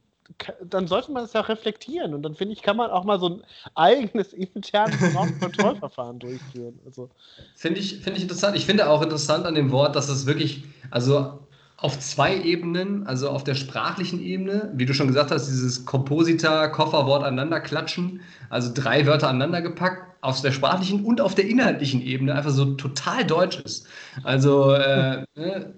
dann 0.65 0.87
sollte 0.87 1.13
man 1.13 1.25
es 1.25 1.33
ja 1.33 1.41
reflektieren. 1.41 2.15
Und 2.15 2.23
dann 2.23 2.35
finde 2.35 2.55
ich, 2.55 2.63
kann 2.63 2.77
man 2.77 2.91
auch 2.91 3.05
mal 3.05 3.19
so 3.19 3.29
ein 3.29 3.43
eigenes 3.75 4.33
internes 4.33 4.97
Kontrollverfahren 5.41 6.19
durchführen. 6.21 6.79
Also. 6.85 7.11
Finde 7.57 7.81
ich, 7.81 8.01
find 8.01 8.17
ich 8.17 8.23
interessant. 8.23 8.57
Ich 8.57 8.67
finde 8.67 8.89
auch 8.89 9.03
interessant 9.03 9.47
an 9.47 9.55
dem 9.55 9.71
Wort, 9.71 9.97
dass 9.97 10.09
es 10.09 10.27
wirklich, 10.27 10.65
also 10.91 11.41
auf 11.77 11.99
zwei 11.99 12.37
Ebenen, 12.37 13.07
also 13.07 13.31
auf 13.31 13.43
der 13.43 13.55
sprachlichen 13.55 14.23
Ebene, 14.23 14.71
wie 14.75 14.85
du 14.85 14.93
schon 14.93 15.07
gesagt 15.07 15.31
hast, 15.31 15.47
dieses 15.47 15.87
Komposita-Kofferwort 15.87 17.25
aneinander 17.25 17.61
klatschen, 17.61 18.21
also 18.51 18.71
drei 18.75 19.07
Wörter 19.07 19.29
aneinander 19.29 19.63
gepackt, 19.63 20.11
auf 20.21 20.43
der 20.43 20.53
sprachlichen 20.53 21.05
und 21.05 21.23
auf 21.23 21.35
der 21.35 21.47
inhaltlichen 21.47 22.03
Ebene 22.03 22.35
einfach 22.35 22.51
so 22.51 22.75
total 22.75 23.25
deutsch 23.25 23.61
ist. 23.61 23.87
Also 24.23 24.73
äh, 24.73 25.25
ne? 25.35 25.75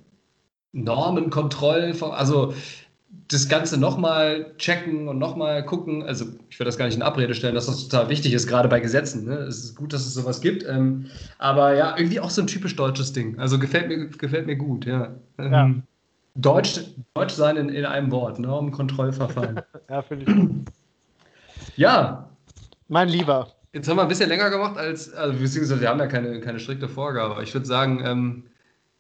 Normen, 0.73 1.31
Kontroll, 1.31 1.95
also 2.01 2.55
das 3.29 3.49
Ganze 3.49 3.79
nochmal 3.79 4.55
checken 4.59 5.09
und 5.09 5.19
nochmal 5.19 5.65
gucken. 5.65 6.03
Also 6.03 6.27
ich 6.51 6.59
würde 6.59 6.69
das 6.69 6.77
gar 6.77 6.87
nicht 6.87 6.97
in 6.97 7.03
Abrede 7.03 7.35
stellen, 7.35 7.55
dass 7.55 7.67
das 7.67 7.89
total 7.89 8.09
wichtig 8.09 8.33
ist, 8.33 8.47
gerade 8.47 8.69
bei 8.69 8.81
Gesetzen. 8.81 9.25
Ne? 9.25 9.35
Es 9.35 9.65
ist 9.65 9.77
gut, 9.77 9.93
dass 9.93 10.07
es 10.07 10.15
sowas 10.15 10.41
gibt. 10.41 10.65
Ähm, 10.69 11.07
aber 11.39 11.75
ja, 11.75 11.97
irgendwie 11.97 12.21
auch 12.21 12.31
so 12.31 12.43
ein 12.43 12.47
typisch 12.47 12.77
deutsches 12.77 13.13
Ding. 13.13 13.39
Also 13.39 13.59
gefällt 13.59 13.89
mir, 13.89 14.09
gefällt 14.09 14.47
mir 14.47 14.57
gut, 14.57 14.85
ja. 14.85 15.15
Ähm, 15.39 15.53
ja. 15.53 15.71
Deutsch, 16.35 16.81
Deutsch 17.15 17.35
sein 17.35 17.57
in, 17.57 17.69
in 17.69 17.85
einem 17.85 18.11
Wort, 18.11 18.39
Normenkontrollverfahren. 18.39 19.61
ja, 19.91 20.03
finde 20.03 20.25
ich 20.27 20.37
gut. 20.37 20.51
Ja. 21.77 22.29
Mein 22.89 23.09
Lieber. 23.09 23.49
Jetzt 23.73 23.89
haben 23.89 23.97
wir 23.97 24.03
ein 24.03 24.09
bisschen 24.09 24.29
länger 24.29 24.51
gemacht 24.51 24.77
als, 24.77 25.13
also 25.15 25.39
beziehungsweise 25.39 25.81
wir 25.81 25.89
haben 25.89 25.99
ja 25.99 26.07
keine, 26.07 26.41
keine 26.41 26.61
strikte 26.61 26.89
Vorgabe. 26.89 27.43
Ich 27.43 27.55
würde 27.55 27.67
sagen, 27.67 28.03
ähm, 28.05 28.45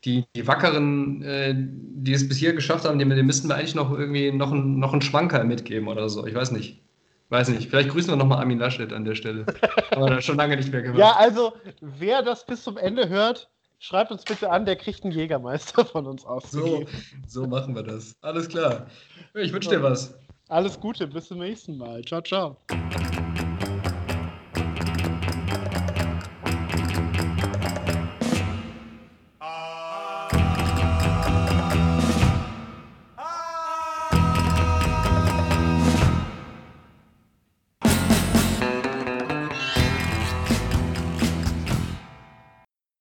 die, 0.04 0.24
die 0.34 0.46
Wackeren, 0.46 1.22
äh, 1.22 1.54
die 1.56 2.12
es 2.12 2.28
bis 2.28 2.38
hier 2.38 2.54
geschafft 2.54 2.84
haben, 2.84 2.98
denen, 2.98 3.26
müssten 3.26 3.48
wir 3.48 3.56
eigentlich 3.56 3.74
noch 3.74 3.96
irgendwie 3.96 4.32
noch, 4.32 4.52
ein, 4.52 4.78
noch 4.78 4.92
einen 4.92 5.02
Schwanker 5.02 5.44
mitgeben 5.44 5.88
oder 5.88 6.08
so. 6.08 6.26
Ich 6.26 6.34
weiß 6.34 6.50
nicht. 6.52 6.80
Weiß 7.28 7.48
nicht. 7.48 7.70
Vielleicht 7.70 7.88
grüßen 7.88 8.10
wir 8.12 8.16
nochmal 8.16 8.38
Armin 8.38 8.58
Laschet 8.58 8.92
an 8.92 9.04
der 9.04 9.14
Stelle. 9.14 9.46
Aber 9.90 10.10
das 10.10 10.24
schon 10.24 10.36
lange 10.36 10.56
nicht 10.56 10.70
mehr 10.70 10.82
gemacht. 10.82 10.98
Ja, 10.98 11.12
also, 11.16 11.54
wer 11.80 12.22
das 12.22 12.44
bis 12.44 12.62
zum 12.62 12.76
Ende 12.76 13.08
hört, 13.08 13.48
schreibt 13.78 14.10
uns 14.10 14.24
bitte 14.24 14.50
an, 14.50 14.66
der 14.66 14.76
kriegt 14.76 15.02
einen 15.02 15.12
Jägermeister 15.12 15.84
von 15.84 16.06
uns 16.06 16.26
aus. 16.26 16.50
So, 16.50 16.84
so 17.26 17.46
machen 17.46 17.74
wir 17.74 17.84
das. 17.84 18.14
Alles 18.20 18.48
klar. 18.48 18.86
Ich 19.34 19.52
wünsche 19.52 19.70
dir 19.70 19.82
was. 19.82 20.14
Alles 20.48 20.78
Gute, 20.78 21.06
bis 21.06 21.28
zum 21.28 21.38
nächsten 21.38 21.78
Mal. 21.78 22.04
Ciao, 22.04 22.20
ciao. 22.20 22.58